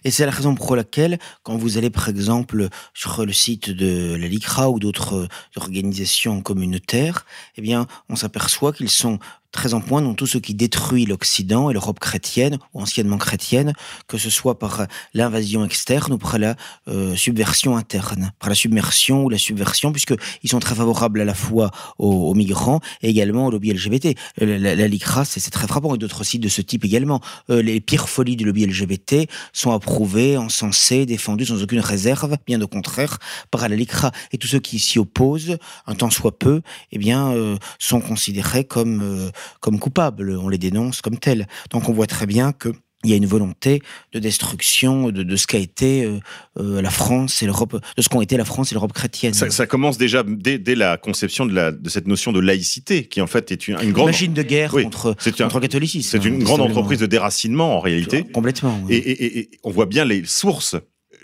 Et 0.04 0.10
c'est 0.10 0.26
la 0.26 0.32
raison 0.32 0.54
pour 0.54 0.76
laquelle, 0.76 1.18
quand 1.42 1.56
vous 1.56 1.78
allez 1.78 1.90
par 1.90 2.08
exemple 2.08 2.68
sur 2.94 3.24
le 3.24 3.32
site 3.32 3.70
de 3.70 4.16
la 4.16 4.28
LICRA 4.28 4.70
ou 4.70 4.78
d'autres 4.78 5.28
organisations 5.56 6.40
communautaires, 6.42 7.24
eh 7.56 7.62
bien, 7.62 7.86
on 8.08 8.16
s'aperçoit 8.16 8.72
qu'ils 8.72 8.90
sont 8.90 9.18
très 9.52 9.74
en 9.74 9.80
point 9.80 10.02
dans 10.02 10.14
tout 10.14 10.26
ce 10.26 10.38
qui 10.38 10.54
détruit 10.54 11.04
l'Occident 11.04 11.70
et 11.70 11.74
l'Europe 11.74 12.00
chrétienne, 12.00 12.58
ou 12.74 12.80
anciennement 12.80 13.18
chrétienne, 13.18 13.74
que 14.08 14.18
ce 14.18 14.30
soit 14.30 14.58
par 14.58 14.86
l'invasion 15.14 15.64
externe 15.64 16.14
ou 16.14 16.18
par 16.18 16.38
la 16.38 16.56
euh, 16.88 17.14
subversion 17.14 17.76
interne, 17.76 18.32
par 18.40 18.48
la 18.48 18.54
submersion 18.54 19.24
ou 19.24 19.28
la 19.28 19.38
subversion, 19.38 19.92
puisqu'ils 19.92 20.50
sont 20.50 20.58
très 20.58 20.74
favorables 20.74 21.20
à 21.20 21.24
la 21.24 21.34
fois 21.34 21.70
aux, 21.98 22.30
aux 22.30 22.34
migrants 22.34 22.80
et 23.02 23.10
également 23.10 23.46
au 23.46 23.50
lobby 23.50 23.72
LGBT. 23.72 24.16
La, 24.38 24.58
la, 24.58 24.74
la 24.74 24.88
LICRA, 24.88 25.24
c'est 25.24 25.50
très 25.50 25.68
frappant, 25.68 25.94
et 25.94 25.98
d'autres 25.98 26.24
sites 26.24 26.42
de 26.42 26.48
ce 26.48 26.62
type 26.62 26.84
également. 26.84 27.20
Euh, 27.50 27.62
les 27.62 27.80
pires 27.80 28.08
folies 28.08 28.36
du 28.36 28.44
lobby 28.44 28.66
LGBT 28.66 29.28
sont 29.52 29.72
approuvées, 29.72 30.38
encensées, 30.38 31.04
défendues 31.04 31.46
sans 31.46 31.62
aucune 31.62 31.80
réserve, 31.80 32.36
bien 32.46 32.60
au 32.62 32.68
contraire, 32.68 33.18
par 33.50 33.68
la 33.68 33.76
LICRA. 33.76 34.12
Et 34.32 34.38
tous 34.38 34.48
ceux 34.48 34.60
qui 34.60 34.78
s'y 34.78 34.98
opposent, 34.98 35.58
un 35.86 35.94
temps 35.94 36.10
soit 36.10 36.38
peu, 36.38 36.62
eh 36.90 36.98
bien, 36.98 37.32
euh, 37.32 37.56
sont 37.78 38.00
considérés 38.00 38.64
comme... 38.64 39.30
comme 39.60 39.78
coupables, 39.78 40.36
on 40.42 40.48
les 40.48 40.58
dénonce 40.58 41.00
comme 41.00 41.18
tels. 41.18 41.46
Donc 41.70 41.88
on 41.88 41.92
voit 41.92 42.06
très 42.06 42.26
bien 42.26 42.52
que 42.52 42.70
il 43.04 43.10
y 43.10 43.14
a 43.14 43.16
une 43.16 43.26
volonté 43.26 43.82
de 44.12 44.20
destruction 44.20 45.10
de, 45.10 45.24
de 45.24 45.34
ce 45.36 45.48
qu'a 45.48 45.58
été 45.58 46.04
euh, 46.04 46.20
euh, 46.60 46.80
la 46.80 46.90
France 46.90 47.42
et 47.42 47.46
l'Europe, 47.46 47.76
de 47.96 48.00
ce 48.02 48.08
qu'ont 48.08 48.20
été 48.20 48.36
la 48.36 48.44
France 48.44 48.70
et 48.70 48.76
l'Europe 48.76 48.92
chrétienne. 48.92 49.34
Ça, 49.34 49.50
ça 49.50 49.66
commence 49.66 49.98
déjà 49.98 50.22
dès, 50.24 50.58
dès 50.60 50.76
la 50.76 50.96
conception 50.98 51.44
de, 51.44 51.52
la, 51.52 51.72
de 51.72 51.88
cette 51.88 52.06
notion 52.06 52.30
de 52.30 52.38
laïcité, 52.38 53.06
qui 53.06 53.20
en 53.20 53.26
fait 53.26 53.50
est 53.50 53.66
une, 53.66 53.76
une 53.82 53.90
grande 53.90 54.06
machine 54.06 54.32
de 54.32 54.42
guerre 54.44 54.72
Oui, 54.72 54.84
contre, 54.84 55.16
c'est 55.18 55.40
un- 55.40 55.44
contre 55.46 55.56
le 55.56 55.62
catholicisme. 55.62 56.08
C'est 56.12 56.24
une 56.28 56.42
hein, 56.42 56.44
grande 56.44 56.60
entreprise 56.60 57.00
de 57.00 57.06
déracinement 57.06 57.76
en 57.76 57.80
réalité. 57.80 58.22
Complètement. 58.22 58.80
oui. 58.84 58.94
Et, 58.94 58.98
et- 58.98 59.24
et- 59.24 59.38
et 59.40 59.50
on 59.64 59.70
voit 59.72 59.86
bien 59.86 60.04
les 60.04 60.24
sources 60.24 60.76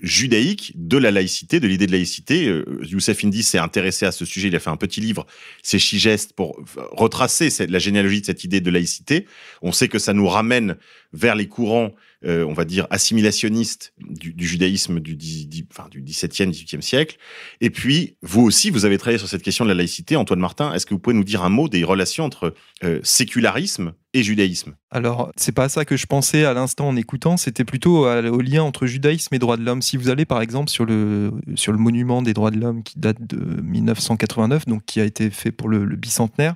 judaïque 0.02 0.72
de 0.76 0.96
la 0.96 1.10
laïcité, 1.10 1.60
de 1.60 1.66
l'idée 1.68 1.86
de 1.86 1.92
laïcité. 1.92 2.46
Euh, 2.48 2.64
Youssef 2.82 3.24
Indy 3.24 3.42
s'est 3.42 3.58
intéressé 3.58 4.06
à 4.06 4.12
ce 4.12 4.24
sujet, 4.24 4.48
il 4.48 4.56
a 4.56 4.60
fait 4.60 4.70
un 4.70 4.76
petit 4.76 5.00
livre, 5.00 5.26
c'est 5.62 5.78
Chigeste, 5.78 6.32
pour 6.34 6.60
retracer 6.92 7.50
cette- 7.50 7.70
la 7.70 7.78
généalogie 7.78 8.20
de 8.20 8.26
cette 8.26 8.44
idée 8.44 8.60
de 8.60 8.70
laïcité. 8.70 9.26
On 9.62 9.72
sait 9.72 9.88
que 9.88 9.98
ça 9.98 10.12
nous 10.12 10.26
ramène 10.28 10.76
vers 11.12 11.34
les 11.34 11.48
courants, 11.48 11.94
euh, 12.26 12.44
on 12.44 12.52
va 12.52 12.64
dire, 12.64 12.86
assimilationnistes 12.90 13.94
du, 13.98 14.32
du 14.34 14.46
judaïsme 14.46 15.00
du, 15.00 15.16
dix- 15.16 15.48
enfin, 15.70 15.88
du 15.90 16.02
17e, 16.02 16.50
18e 16.50 16.82
siècle. 16.82 17.16
Et 17.60 17.70
puis, 17.70 18.16
vous 18.22 18.42
aussi, 18.42 18.70
vous 18.70 18.84
avez 18.84 18.98
travaillé 18.98 19.18
sur 19.18 19.28
cette 19.28 19.42
question 19.42 19.64
de 19.64 19.70
la 19.70 19.74
laïcité. 19.74 20.16
Antoine 20.16 20.40
Martin, 20.40 20.72
est-ce 20.74 20.84
que 20.86 20.94
vous 20.94 21.00
pouvez 21.00 21.16
nous 21.16 21.24
dire 21.24 21.42
un 21.42 21.48
mot 21.48 21.68
des 21.68 21.82
relations 21.84 22.24
entre 22.24 22.54
euh, 22.84 23.00
sécularisme 23.02 23.92
judaïsme 24.22 24.74
Alors, 24.90 25.30
c'est 25.36 25.52
pas 25.52 25.64
à 25.64 25.68
ça 25.68 25.84
que 25.84 25.96
je 25.96 26.06
pensais 26.06 26.44
à 26.44 26.54
l'instant 26.54 26.88
en 26.88 26.96
écoutant, 26.96 27.36
c'était 27.36 27.64
plutôt 27.64 28.06
au 28.06 28.40
lien 28.40 28.62
entre 28.62 28.86
judaïsme 28.86 29.34
et 29.34 29.38
droits 29.38 29.56
de 29.56 29.64
l'homme. 29.64 29.82
Si 29.82 29.96
vous 29.96 30.08
allez 30.10 30.24
par 30.24 30.40
exemple 30.42 30.70
sur 30.70 30.84
le, 30.84 31.32
sur 31.54 31.72
le 31.72 31.78
monument 31.78 32.22
des 32.22 32.34
droits 32.34 32.50
de 32.50 32.58
l'homme 32.58 32.82
qui 32.82 32.98
date 32.98 33.18
de 33.20 33.60
1989, 33.62 34.66
donc 34.66 34.84
qui 34.84 35.00
a 35.00 35.04
été 35.04 35.30
fait 35.30 35.50
pour 35.52 35.68
le, 35.68 35.84
bicentenaire, 35.96 36.54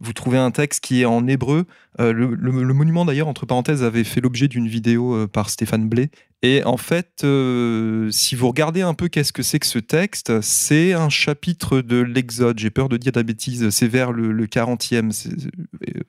vous 0.00 0.12
trouvez 0.12 0.38
un 0.38 0.50
texte 0.50 0.82
qui 0.82 1.02
est 1.02 1.04
en 1.04 1.26
hébreu. 1.26 1.64
Euh, 2.00 2.12
le, 2.12 2.34
le- 2.34 2.62
le 2.62 2.74
monument 2.74 3.04
d'ailleurs, 3.04 3.28
entre 3.28 3.44
parenthèses, 3.46 3.82
avait 3.82 4.04
fait 4.04 4.20
l'objet 4.20 4.48
d'une 4.48 4.68
vidéo 4.68 5.14
euh, 5.14 5.26
par 5.26 5.50
Stéphane 5.50 5.88
Blé. 5.88 6.10
Et 6.42 6.62
en 6.64 6.76
fait, 6.76 7.22
euh, 7.24 8.08
si 8.12 8.36
vous 8.36 8.46
regardez 8.46 8.82
un 8.82 8.94
peu 8.94 9.08
qu'est-ce 9.08 9.32
que 9.32 9.42
c'est 9.42 9.58
que 9.58 9.66
ce 9.66 9.80
texte, 9.80 10.40
c'est 10.40 10.92
un 10.92 11.08
chapitre 11.08 11.80
de 11.80 11.96
l'Exode. 12.00 12.58
J'ai 12.60 12.70
peur 12.70 12.88
de 12.88 12.96
dire 12.96 13.10
de 13.10 13.18
la 13.18 13.24
bêtise, 13.24 13.70
c'est 13.70 13.88
vers 13.88 14.12
le, 14.12 14.30
le 14.30 14.46
40e. 14.46 15.10
c'est- 15.10 15.30
euh, 15.30 16.00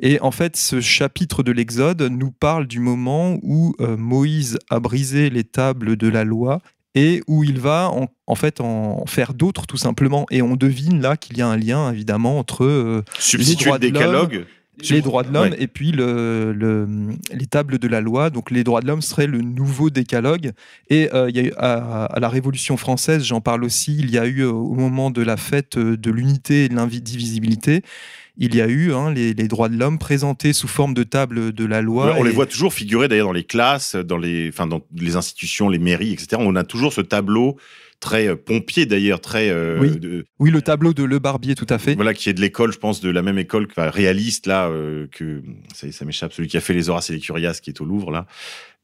et 0.00 0.20
en 0.20 0.30
fait, 0.30 0.56
ce 0.56 0.80
chapitre 0.80 1.42
de 1.42 1.50
l'Exode 1.50 2.02
nous 2.02 2.30
parle 2.30 2.66
du 2.68 2.78
moment 2.78 3.38
où 3.42 3.74
euh, 3.80 3.96
Moïse 3.96 4.58
a 4.70 4.78
brisé 4.78 5.30
les 5.30 5.44
tables 5.44 5.96
de 5.96 6.06
la 6.08 6.22
loi 6.22 6.60
et 6.94 7.22
où 7.26 7.42
il 7.42 7.58
va 7.58 7.90
en, 7.90 8.06
en 8.28 8.34
fait 8.36 8.60
en 8.60 9.04
faire 9.06 9.34
d'autres 9.34 9.66
tout 9.66 9.76
simplement. 9.78 10.26
Et 10.30 10.42
on 10.42 10.54
devine 10.54 11.00
là 11.02 11.16
qu'il 11.16 11.38
y 11.38 11.42
a 11.42 11.48
un 11.48 11.56
lien 11.56 11.90
évidemment 11.90 12.38
entre 12.38 12.64
euh, 12.64 13.02
Substituer 13.18 13.64
droits 13.64 13.78
le 13.78 13.90
décalogue 13.90 14.46
les 14.90 15.00
droits 15.02 15.22
de 15.22 15.32
l'homme 15.32 15.50
Ouais. 15.50 15.62
et 15.62 15.66
puis 15.66 15.92
le, 15.92 16.52
le- 16.52 16.88
les 17.32 17.46
tables 17.46 17.78
de 17.78 17.88
la 17.88 18.00
loi. 18.00 18.30
Donc 18.30 18.50
les 18.50 18.64
droits 18.64 18.80
de 18.80 18.86
l'homme 18.86 19.02
seraient 19.02 19.26
le 19.26 19.40
nouveau 19.42 19.90
décalogue. 19.90 20.52
Et 20.88 21.08
euh, 21.14 21.28
il 21.30 21.36
y 21.36 21.40
a 21.40 21.42
eu 21.44 21.52
à, 21.58 22.06
à 22.06 22.20
la 22.20 22.28
Révolution 22.28 22.76
française, 22.76 23.24
j'en 23.24 23.40
parle 23.40 23.64
aussi, 23.64 23.96
il 23.98 24.10
y 24.10 24.18
a 24.18 24.26
eu 24.26 24.40
euh, 24.40 24.50
au 24.50 24.74
moment 24.74 25.10
de 25.10 25.22
la 25.22 25.36
fête 25.36 25.76
euh, 25.76 25.96
de 25.96 26.10
l'unité 26.10 26.64
et 26.64 26.68
de 26.68 26.74
l'indivisibilité, 26.74 27.82
il 28.38 28.54
y 28.54 28.62
a 28.62 28.66
eu 28.66 28.94
hein, 28.94 29.12
les, 29.12 29.34
les 29.34 29.46
droits 29.46 29.68
de 29.68 29.76
l'homme 29.76 29.98
présentés 29.98 30.54
sous 30.54 30.68
forme 30.68 30.94
de 30.94 31.02
table 31.02 31.52
de 31.52 31.64
la 31.66 31.82
loi. 31.82 32.14
on 32.18 32.22
les 32.22 32.30
voit 32.30 32.46
toujours 32.46 32.72
figurer 32.72 33.06
d'ailleurs 33.08 33.26
dans 33.26 33.32
les 33.34 33.44
classes, 33.44 33.94
dans 33.94 34.16
les, 34.16 34.48
enfin, 34.48 34.66
dans 34.66 34.80
les 34.96 35.16
institutions, 35.16 35.68
les 35.68 35.78
mairies, 35.78 36.14
etc. 36.14 36.36
On 36.38 36.56
a 36.56 36.64
toujours 36.64 36.94
ce 36.94 37.02
tableau 37.02 37.58
très 38.02 38.26
euh, 38.28 38.36
pompier 38.36 38.84
d'ailleurs, 38.84 39.20
très 39.22 39.48
euh, 39.48 39.78
Oui. 39.80 39.98
de- 39.98 40.24
Oui, 40.40 40.50
le 40.50 40.60
tableau 40.60 40.92
de 40.92 41.04
Le 41.04 41.18
Barbier, 41.18 41.54
tout 41.54 41.66
à 41.70 41.78
fait. 41.78 41.94
voilà 41.94 42.12
qui 42.12 42.28
est 42.28 42.34
de 42.34 42.40
l'école, 42.42 42.72
je 42.72 42.78
pense, 42.78 43.00
de 43.00 43.08
la 43.08 43.22
même 43.22 43.38
école 43.38 43.66
enfin, 43.70 43.88
réaliste 43.88 44.46
là 44.46 44.68
euh, 44.68 45.06
que 45.10 45.42
ça, 45.74 45.86
y 45.86 45.90
est, 45.90 45.92
ça 45.92 46.04
m'échappe, 46.04 46.32
celui 46.34 46.48
qui 46.48 46.56
a 46.56 46.60
fait 46.60 46.74
les 46.74 46.90
Horaces 46.90 47.08
et 47.10 47.14
les 47.14 47.20
Curias, 47.20 47.60
qui 47.62 47.70
est 47.70 47.80
au 47.80 47.84
Louvre 47.86 48.10
là. 48.10 48.26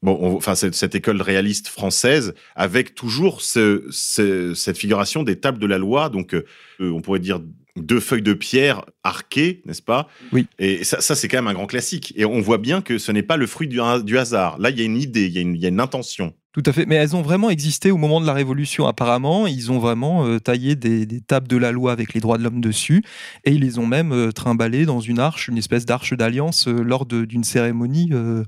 Bon, 0.01 0.17
on- 0.21 0.35
enfin 0.37 0.55
cette, 0.55 0.75
cette 0.75 0.95
école 0.95 1.21
réaliste 1.21 1.67
française 1.67 2.33
avec 2.55 2.95
toujours 2.95 3.41
ce, 3.41 3.83
ce- 3.91 4.53
cette 4.53 4.77
figuration 4.77 5.23
des 5.23 5.35
tables 5.37 5.59
de 5.59 5.67
la 5.67 5.77
loi, 5.77 6.09
donc 6.09 6.33
euh, 6.33 6.45
on 6.79 7.01
pourrait 7.01 7.19
dire 7.19 7.41
deux 7.79 7.99
feuilles 7.99 8.21
de 8.21 8.33
pierre 8.33 8.85
arquées, 9.03 9.61
n'est-ce 9.65 9.81
pas? 9.81 10.07
Oui. 10.31 10.47
Et 10.59 10.83
ça, 10.83 11.01
ça 11.01 11.15
c'est 11.15 11.27
quand 11.27 11.37
même 11.37 11.47
un 11.47 11.53
grand 11.53 11.67
classique. 11.67 12.13
Et 12.15 12.25
on 12.25 12.41
voit 12.41 12.57
bien 12.57 12.81
que 12.81 12.97
ce 12.97 13.11
n'est 13.11 13.23
pas 13.23 13.37
le 13.37 13.47
fruit 13.47 13.67
du, 13.67 13.79
du 14.03 14.17
hasard. 14.17 14.59
Là, 14.59 14.69
il 14.69 14.79
y 14.79 14.81
a 14.81 14.85
une 14.85 14.97
idée, 14.97 15.27
il 15.27 15.33
y 15.33 15.37
a 15.37 15.41
une, 15.41 15.55
il 15.55 15.61
y 15.61 15.65
a 15.65 15.69
une 15.69 15.79
intention. 15.79 16.33
Tout 16.51 16.63
à 16.65 16.73
fait. 16.73 16.85
Mais 16.87 16.95
elles 16.95 17.15
ont 17.15 17.21
vraiment 17.21 17.49
existé 17.51 17.91
au 17.91 17.97
moment 17.97 18.19
de 18.19 18.25
la 18.25 18.33
Révolution. 18.33 18.87
Apparemment, 18.87 19.45
ils 19.45 19.71
ont 19.71 19.77
vraiment 19.77 20.25
euh, 20.25 20.39
taillé 20.39 20.75
des, 20.75 21.05
des 21.05 21.21
tables 21.21 21.47
de 21.47 21.57
la 21.57 21.71
loi 21.71 21.91
avec 21.91 22.13
les 22.13 22.19
droits 22.19 22.37
de 22.37 22.43
l'homme 22.43 22.59
dessus. 22.59 23.03
Et 23.45 23.51
ils 23.51 23.61
les 23.61 23.77
ont 23.77 23.85
même 23.85 24.11
euh, 24.11 24.31
trimballées 24.31 24.85
dans 24.85 24.99
une 24.99 25.19
arche, 25.19 25.47
une 25.47 25.57
espèce 25.57 25.85
d'arche 25.85 26.13
d'alliance 26.13 26.67
euh, 26.67 26.81
lors 26.81 27.05
d'une 27.05 27.43
cérémonie 27.43 28.09
euh, 28.13 28.43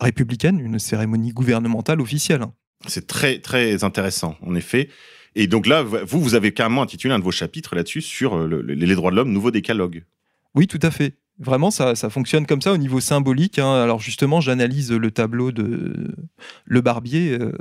républicaine, 0.00 0.58
une 0.58 0.78
cérémonie 0.78 1.30
gouvernementale 1.30 2.00
officielle. 2.00 2.44
C'est 2.88 3.06
très, 3.06 3.38
très 3.38 3.84
intéressant, 3.84 4.36
en 4.42 4.54
effet. 4.54 4.88
Et 5.38 5.46
donc 5.46 5.66
là, 5.66 5.82
vous, 5.82 6.20
vous 6.20 6.34
avez 6.34 6.50
carrément 6.52 6.82
intitulé 6.82 7.12
un 7.14 7.18
de 7.18 7.24
vos 7.24 7.30
chapitres 7.30 7.74
là-dessus 7.76 8.00
sur 8.00 8.34
euh, 8.34 8.46
le- 8.48 8.62
les 8.62 8.94
droits 8.94 9.10
de 9.10 9.16
l'homme, 9.16 9.30
nouveau 9.30 9.50
décalogue. 9.50 10.02
Oui, 10.54 10.66
tout 10.66 10.80
à 10.82 10.90
fait. 10.90 11.14
Vraiment, 11.38 11.70
ça, 11.70 11.94
ça 11.94 12.08
fonctionne 12.08 12.46
comme 12.46 12.62
ça 12.62 12.72
au 12.72 12.78
niveau 12.78 12.98
symbolique. 13.00 13.58
hein. 13.58 13.74
Alors 13.74 14.00
justement, 14.00 14.40
j'analyse 14.40 14.90
le 14.90 15.10
tableau 15.10 15.52
de 15.52 16.14
Le 16.64 16.80
Barbier. 16.80 17.36
euh, 17.38 17.52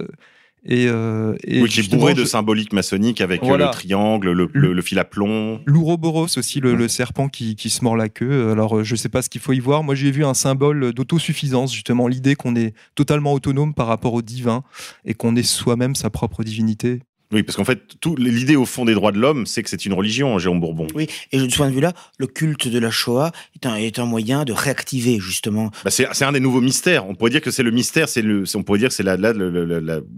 et, 0.67 0.87
euh, 0.87 1.35
et 1.43 1.61
oui, 1.61 1.69
qui 1.69 1.81
est 1.81 1.91
bourré 1.95 2.15
de 2.15 2.23
symbolique 2.25 2.73
maçonnique 2.73 3.21
avec 3.21 3.43
Voilà. 3.43 3.65
le 3.65 3.71
triangle, 3.71 4.31
le, 4.31 4.49
le- 4.51 4.73
le 4.73 4.81
fil 4.81 4.97
à 4.97 5.03
plomb. 5.03 5.61
L'ouroboros 5.67 6.37
aussi, 6.37 6.59
le, 6.61 6.73
le 6.73 6.87
serpent 6.87 7.27
qui, 7.27 7.55
qui 7.55 7.69
se 7.69 7.83
mord 7.83 7.95
la 7.97 8.09
queue. 8.09 8.49
Alors, 8.49 8.83
je 8.83 8.95
sais 8.95 9.09
pas 9.09 9.21
ce 9.21 9.29
qu'il 9.29 9.41
faut 9.41 9.53
y 9.53 9.59
voir. 9.59 9.83
Moi, 9.83 9.93
j'ai 9.93 10.09
vu 10.09 10.25
un 10.25 10.33
symbole 10.33 10.91
d'autosuffisance, 10.93 11.71
justement, 11.73 12.07
l'idée 12.07 12.33
qu'on 12.35 12.55
est 12.55 12.73
totalement 12.95 13.33
autonome 13.33 13.73
par 13.75 13.85
rapport 13.85 14.13
au 14.15 14.21
divin 14.23 14.63
et 15.03 15.13
qu'on 15.13 15.35
est 15.35 15.43
soi-même 15.43 15.93
sa 15.93 16.09
propre 16.09 16.43
divinité. 16.43 17.01
Oui, 17.35 17.43
parce 17.43 17.57
qu'en 17.57 17.65
fait, 17.65 17.81
l'idée 18.17 18.55
au 18.55 18.65
fond 18.65 18.85
des 18.85 18.93
droits 18.93 19.11
de 19.11 19.19
l'homme, 19.19 19.45
c'est 19.45 19.61
que 19.61 19.69
c'est 19.69 19.85
une 19.85 19.91
religion, 19.93 20.39
Jérôme 20.39 20.61
Bourbon. 20.61 20.87
Oui, 20.95 21.07
et 21.33 21.37
de 21.37 21.49
ce 21.49 21.55
point 21.57 21.67
de 21.69 21.73
vue-là, 21.75 21.91
le 22.17 22.27
culte 22.27 22.67
de 22.69 22.79
la 22.79 22.89
Shoah 22.89 23.31
est 23.55 23.65
un, 23.65 23.75
est 23.75 23.99
un 23.99 24.05
moyen 24.05 24.45
de 24.45 24.53
réactiver 24.53 25.19
justement. 25.19 25.69
Bah, 25.83 25.91
c'est 25.91 26.23
un 26.23 26.31
des 26.31 26.39
nouveaux 26.39 26.61
mystères. 26.61 27.05
On 27.07 27.13
pourrait 27.13 27.31
dire 27.31 27.41
que 27.41 27.51
c'est 27.51 27.61
le 27.63 27.71
mystère, 27.71 28.07
c'est 28.07 28.21
le, 28.21 28.45
c'est- 28.45 28.57
on 28.57 28.63
pourrait 28.63 28.79
dire 28.79 28.87
que 28.87 28.93
c'est 28.95 29.03
là, 29.03 29.17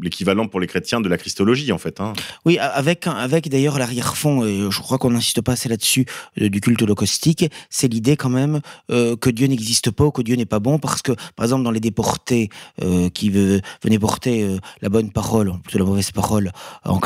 l'équivalent 0.01 0.47
pour 0.47 0.59
les 0.59 0.67
chrétiens 0.67 1.01
de 1.01 1.09
la 1.09 1.17
christologie, 1.17 1.71
en 1.71 1.77
fait. 1.77 1.99
hein. 1.99 2.13
Oui, 2.45 2.57
avec, 2.59 3.07
d'ailleurs 3.49 3.79
l'arrière-fond, 3.79 4.45
et 4.45 4.67
je 4.69 4.79
crois 4.79 4.97
qu'on 4.97 5.11
n'insiste 5.11 5.41
pas 5.41 5.53
assez 5.53 5.69
là-dessus, 5.69 6.05
euh, 6.41 6.49
du 6.49 6.61
culte 6.61 6.81
holocaustique, 6.81 7.49
c'est 7.69 7.87
l'idée 7.87 8.15
quand 8.15 8.29
même 8.29 8.61
euh, 8.91 9.15
que 9.15 9.29
Dieu 9.29 9.47
n'existe 9.47 9.91
pas 9.91 10.05
ou 10.05 10.11
que 10.11 10.21
Dieu 10.21 10.35
n'est 10.35 10.45
pas 10.45 10.59
bon, 10.59 10.77
parce 10.79 11.01
que, 11.01 11.13
par 11.35 11.45
exemple, 11.45 11.63
dans 11.63 11.71
les 11.71 11.79
déportés 11.79 12.49
euh, 12.83 13.09
qui 13.09 13.29
ve- 13.29 13.61
venaient 13.83 13.99
porter 13.99 14.47
la 14.81 14.89
bonne 14.89 15.11
parole, 15.11 15.51
plutôt 15.63 15.79
la 15.79 15.85
mauvaise 15.85 16.11
parole, 16.11 16.51
en 16.83 16.99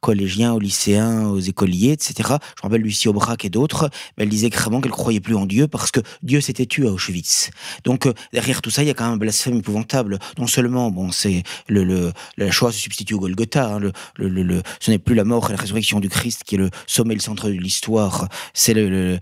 collégiens, 0.00 0.52
aux 0.52 0.60
lycéens, 0.60 1.28
aux 1.28 1.38
écoliers, 1.38 1.92
etc., 1.92 2.14
je 2.18 2.24
me 2.24 2.62
rappelle 2.62 2.82
Lucie 2.82 3.08
Aubrac 3.08 3.44
et 3.44 3.50
d'autres, 3.50 3.90
elle 4.16 4.28
disait 4.28 4.50
clairement 4.50 4.80
qu'elle 4.80 4.90
croyait 4.90 5.20
plus 5.20 5.36
en 5.36 5.46
Dieu 5.46 5.68
parce 5.68 5.90
que 5.90 6.00
Dieu 6.22 6.40
s'était 6.40 6.66
tué 6.66 6.86
à 6.86 6.92
Auschwitz. 6.92 7.50
Donc, 7.84 8.06
euh, 8.06 8.14
derrière 8.32 8.62
tout 8.62 8.70
ça, 8.70 8.82
il 8.82 8.86
y 8.86 8.90
a 8.90 8.94
quand 8.94 9.04
même 9.04 9.14
un 9.14 9.16
blasphème 9.16 9.58
épouvantable. 9.58 10.18
Non 10.38 10.46
seulement, 10.46 10.90
bon, 10.90 11.10
c'est 11.12 11.42
le, 11.68 11.84
le, 11.84 12.12
la 12.36 12.50
Shoah 12.50 12.72
se 12.72 12.78
substitue 12.78 13.14
au 13.14 13.20
Golgotha, 13.20 13.74
hein, 13.74 13.80
ce 14.18 14.90
n'est 14.90 14.98
plus 14.98 15.14
la 15.14 15.24
mort 15.24 15.50
et 15.50 15.52
la 15.52 15.58
résurrection 15.58 16.00
du 16.00 16.08
Christ 16.08 16.42
qui 16.44 16.56
est 16.56 16.58
le 16.58 16.70
sommet 16.86 17.14
et 17.14 17.16
le 17.16 17.22
centre 17.22 17.48
de 17.48 17.54
l'histoire, 17.54 18.28
c'est 18.54 18.74
le, 18.74 19.18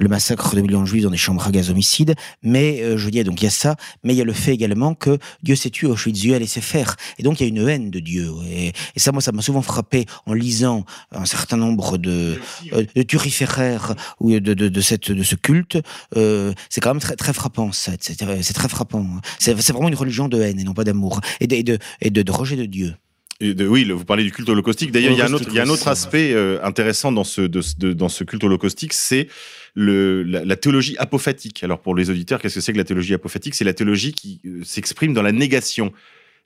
massacre 0.00 0.54
de 0.54 0.60
millions 0.60 0.82
de 0.82 0.86
juifs 0.86 1.02
dans 1.02 1.10
des 1.10 1.16
chambres 1.16 1.46
à 1.46 1.50
gaz 1.50 1.70
homicides. 1.70 2.14
Mais, 2.42 2.80
euh, 2.82 2.96
je 2.96 3.08
dis, 3.08 3.22
donc 3.24 3.40
il 3.40 3.44
y 3.44 3.48
a 3.48 3.50
ça, 3.50 3.76
mais 4.02 4.14
il 4.14 4.16
y 4.16 4.20
a 4.20 4.24
le 4.24 4.32
fait 4.32 4.52
également 4.52 4.94
que 4.94 5.18
Dieu 5.42 5.56
s'est 5.56 5.70
tué 5.70 5.88
à 5.88 5.90
Auschwitz, 5.90 6.20
Dieu 6.20 6.34
a 6.34 6.38
laissé 6.38 6.60
faire. 6.60 6.96
Et 7.18 7.22
donc 7.22 7.40
il 7.40 7.44
y 7.44 7.46
a 7.46 7.48
une 7.48 7.68
haine 7.68 7.90
de 7.90 8.00
Dieu. 8.00 8.30
Et, 8.50 8.69
et 8.94 9.00
ça, 9.00 9.12
moi, 9.12 9.20
ça 9.22 9.32
m'a 9.32 9.42
souvent 9.42 9.62
frappé 9.62 10.06
en 10.26 10.32
lisant 10.34 10.84
un 11.12 11.24
certain 11.24 11.56
nombre 11.56 11.98
de, 11.98 12.38
euh, 12.72 12.84
de 12.94 13.02
turiféraires 13.02 13.94
ou 14.20 14.30
de, 14.32 14.38
de, 14.38 14.68
de, 14.68 14.80
cette, 14.80 15.10
de 15.10 15.22
ce 15.22 15.34
culte. 15.34 15.78
Euh, 16.16 16.52
c'est 16.68 16.80
quand 16.80 16.90
même 16.90 17.00
très, 17.00 17.16
très 17.16 17.32
frappant, 17.32 17.72
ça. 17.72 17.92
C'est 18.00 18.16
très 18.54 18.68
frappant. 18.68 19.06
C'est 19.38 19.60
c'est 19.60 19.72
vraiment 19.72 19.88
une 19.88 19.94
religion 19.94 20.28
de 20.28 20.40
haine 20.40 20.58
et 20.60 20.64
non 20.64 20.74
pas 20.74 20.84
d'amour. 20.84 21.20
Et, 21.40 21.46
de, 21.46 21.56
et, 21.56 21.62
de, 21.62 21.78
et 22.00 22.10
de, 22.10 22.22
de 22.22 22.32
rejet 22.32 22.56
de 22.56 22.64
Dieu. 22.66 22.94
Et 23.42 23.54
de- 23.54 23.66
oui, 23.66 23.84
le- 23.84 23.94
vous 23.94 24.04
parlez 24.04 24.22
du 24.24 24.32
culte 24.32 24.48
holocaustique. 24.48 24.92
D'ailleurs, 24.92 25.12
il 25.12 25.18
y 25.18 25.22
a 25.22 25.26
un 25.26 25.32
autre, 25.32 25.46
il 25.48 25.54
y 25.54 25.58
a 25.58 25.62
un 25.62 25.68
autre 25.68 25.86
Holocaustique, 25.86 26.06
aspect 26.06 26.32
euh, 26.34 26.62
intéressant 26.62 27.10
dans 27.10 27.24
ce, 27.24 27.40
de, 27.40 27.62
ce- 27.62 27.74
de- 27.78 27.94
dans 27.94 28.10
ce 28.10 28.22
culte 28.24 28.44
holocaustique, 28.44 28.92
c'est 28.92 29.28
le, 29.74 30.22
la, 30.24 30.44
la 30.44 30.56
théologie 30.56 30.96
apophatique. 30.98 31.64
Alors, 31.64 31.80
pour 31.80 31.94
les 31.94 32.10
auditeurs, 32.10 32.40
qu'est-ce 32.40 32.56
que 32.56 32.60
c'est 32.60 32.72
que 32.72 32.78
la 32.78 32.84
théologie 32.84 33.14
apophatique? 33.14 33.54
C'est 33.54 33.64
la 33.64 33.72
théologie 33.72 34.12
qui 34.12 34.40
euh, 34.44 34.62
s'exprime 34.64 35.14
dans 35.14 35.22
la 35.22 35.32
négation. 35.32 35.92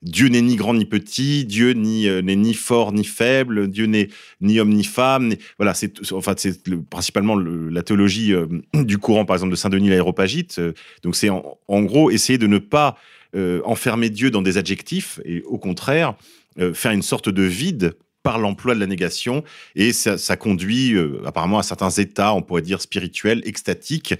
Dieu 0.02 0.28
n'est 0.28 0.42
ni 0.42 0.56
grand 0.56 0.74
ni 0.74 0.84
petit, 0.84 1.44
Dieu 1.44 1.74
euh, 1.76 2.20
n'est 2.22 2.36
ni 2.36 2.54
fort 2.54 2.92
ni 2.92 3.04
faible, 3.04 3.68
Dieu 3.68 3.86
n'est 3.86 4.08
ni 4.40 4.60
homme 4.60 4.72
ni 4.74 4.84
femme. 4.84 5.32
Voilà, 5.58 5.74
c'est 5.74 5.92
c'est 6.36 6.66
le- 6.68 6.82
principalement 6.82 7.36
le- 7.36 7.68
la 7.70 7.82
théologie 7.82 8.32
euh, 8.34 8.46
du 8.74 8.98
courant, 8.98 9.24
par 9.24 9.36
exemple 9.36 9.52
de 9.52 9.56
Saint 9.56 9.70
Denis 9.70 9.88
l'Aéropagite. 9.88 10.58
Euh, 10.58 10.72
donc 11.02 11.16
c'est 11.16 11.30
en, 11.30 11.56
gros 11.82 12.10
essayer 12.10 12.38
de 12.38 12.46
ne 12.46 12.58
pas 12.58 12.96
enfermer 13.64 14.10
Dieu 14.10 14.30
dans 14.30 14.42
des 14.42 14.58
adjectifs 14.58 15.18
et 15.24 15.42
au 15.42 15.58
contraire 15.58 16.14
faire 16.72 16.92
une 16.92 17.02
sorte 17.02 17.28
de 17.28 17.42
vide 17.42 17.94
par 18.22 18.38
l'emploi 18.38 18.76
de 18.76 18.80
la 18.80 18.86
négation 18.86 19.42
et 19.74 19.92
ça, 19.92 20.36
conduit 20.36 20.94
apparemment 21.26 21.58
à 21.58 21.64
certains 21.64 21.90
états, 21.90 22.32
on 22.32 22.42
pourrait 22.42 22.62
dire 22.62 22.80
spirituels, 22.80 23.42
extatiques, 23.44 24.14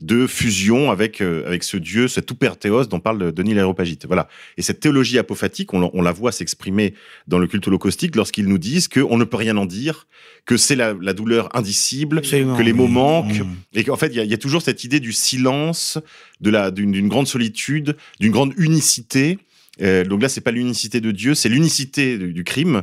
de 0.00 0.26
fusion 0.26 0.90
avec 0.90 1.20
euh, 1.20 1.46
avec 1.46 1.62
ce 1.62 1.76
Dieu, 1.76 2.08
cet 2.08 2.26
Théos 2.58 2.86
dont 2.86 3.00
parle 3.00 3.32
Denis 3.32 3.54
l'Aéropagite. 3.54 4.06
Voilà. 4.06 4.28
Et 4.56 4.62
cette 4.62 4.80
théologie 4.80 5.18
apophatique, 5.18 5.74
on, 5.74 5.80
la- 5.80 5.90
on 5.92 6.02
la 6.02 6.12
voit 6.12 6.32
s'exprimer 6.32 6.94
dans 7.26 7.38
le 7.38 7.46
culte 7.46 7.66
holocaustique 7.68 8.16
lorsqu'ils 8.16 8.46
nous 8.48 8.58
disent 8.58 8.88
qu'on 8.88 9.18
ne 9.18 9.24
peut 9.24 9.36
rien 9.36 9.56
en 9.58 9.66
dire, 9.66 10.06
que 10.46 10.56
c'est 10.56 10.76
la, 10.76 10.94
la 11.00 11.12
douleur 11.12 11.54
indicible, 11.54 12.18
Absolument, 12.18 12.56
que 12.56 12.62
les 12.62 12.72
mots 12.72 12.86
oui. 12.86 12.92
manquent, 12.92 13.40
Mmh. 13.40 13.54
et 13.74 13.84
qu'en 13.84 13.96
fait, 13.96 14.08
il 14.08 14.14
y, 14.16 14.20
a- 14.20 14.24
il 14.24 14.30
y 14.30 14.34
a 14.34 14.38
toujours 14.38 14.62
cette 14.62 14.84
idée 14.84 15.00
du 15.00 15.12
silence, 15.12 15.98
de 16.40 16.50
la 16.50 16.70
d'une 16.70 16.92
d'une 16.92 17.08
grande 17.08 17.26
solitude, 17.28 17.96
d'une 18.20 18.32
grande 18.32 18.54
unicité. 18.56 19.38
Euh, 19.82 20.04
donc 20.04 20.20
là, 20.22 20.28
c'est 20.28 20.40
pas 20.40 20.50
l'unicité 20.50 21.00
de 21.00 21.10
Dieu, 21.10 21.34
c'est 21.34 21.48
l'unicité 21.48 22.18
du, 22.18 22.32
du 22.32 22.44
crime. 22.44 22.82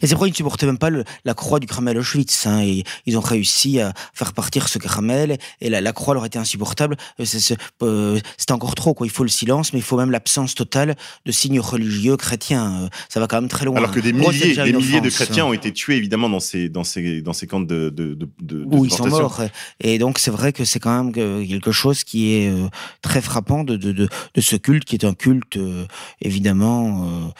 Et 0.00 0.06
c'est 0.06 0.14
pourquoi 0.14 0.28
ils 0.28 0.32
ne 0.32 0.36
supportaient 0.36 0.66
même 0.66 0.78
pas 0.78 0.90
le- 0.90 1.04
la 1.24 1.34
croix 1.34 1.60
du 1.60 1.66
Kramel 1.66 1.98
Auschwitz. 1.98 2.46
Hein, 2.46 2.60
et 2.62 2.84
ils 3.06 3.16
ont 3.18 3.20
réussi 3.20 3.80
à 3.80 3.92
faire 4.14 4.32
partir 4.32 4.68
ce 4.68 4.78
Kramel 4.78 5.38
et 5.60 5.68
la, 5.70 5.80
la 5.80 5.92
croix 5.92 6.14
leur 6.14 6.24
était 6.24 6.38
insupportable. 6.38 6.96
Euh, 7.20 7.24
c'est- 7.24 7.40
c'est- 7.40 7.56
euh, 7.82 8.18
C'était 8.38 8.52
encore 8.52 8.74
trop. 8.74 8.94
Quoi. 8.94 9.06
Il 9.06 9.10
faut 9.10 9.22
le 9.24 9.28
silence, 9.28 9.72
mais 9.72 9.78
il 9.78 9.82
faut 9.82 9.96
même 9.96 10.10
l'absence 10.10 10.54
totale 10.54 10.96
de 11.26 11.32
signes 11.32 11.60
religieux 11.60 12.16
chrétiens. 12.16 12.82
Euh, 12.84 12.88
Ça 13.08 13.20
va 13.20 13.26
quand 13.26 13.40
même 13.40 13.48
très 13.50 13.64
loin. 13.64 13.76
Alors 13.76 13.90
que 13.90 14.00
des 14.00 14.08
c'est 14.08 14.12
milliers, 14.14 14.54
des 14.64 14.72
milliers 14.72 15.00
de 15.00 15.08
chrétiens 15.10 15.46
ont 15.46 15.52
été 15.52 15.72
tués 15.72 15.96
évidemment 15.96 16.28
dans 16.28 16.40
ces, 16.40 16.68
dans 16.68 16.84
ces, 16.84 17.20
dans 17.22 17.32
ces 17.32 17.46
camps 17.46 17.60
de, 17.60 17.90
de, 17.90 18.14
de, 18.40 18.64
où 18.78 18.84
ils 18.84 18.90
sont 18.90 19.04
morts. 19.20 19.42
Et 19.80 19.98
donc 19.98 20.18
c'est 20.18 20.30
vrai 20.30 20.52
que 20.52 20.64
c'est 20.64 20.78
quand 20.80 20.96
même 21.04 21.12
que- 21.12 21.44
quelque 21.44 21.72
chose 21.72 22.04
qui 22.04 22.32
est 22.34 22.48
euh, 22.50 22.68
très 23.02 23.20
frappant 23.20 23.64
de, 23.64 24.08
ce 24.38 24.56
culte, 24.56 24.84
qui 24.84 24.94
est 24.96 25.04
un 25.04 25.14
culte 25.14 25.56
euh, 25.56 25.86
évidemment 26.20 27.32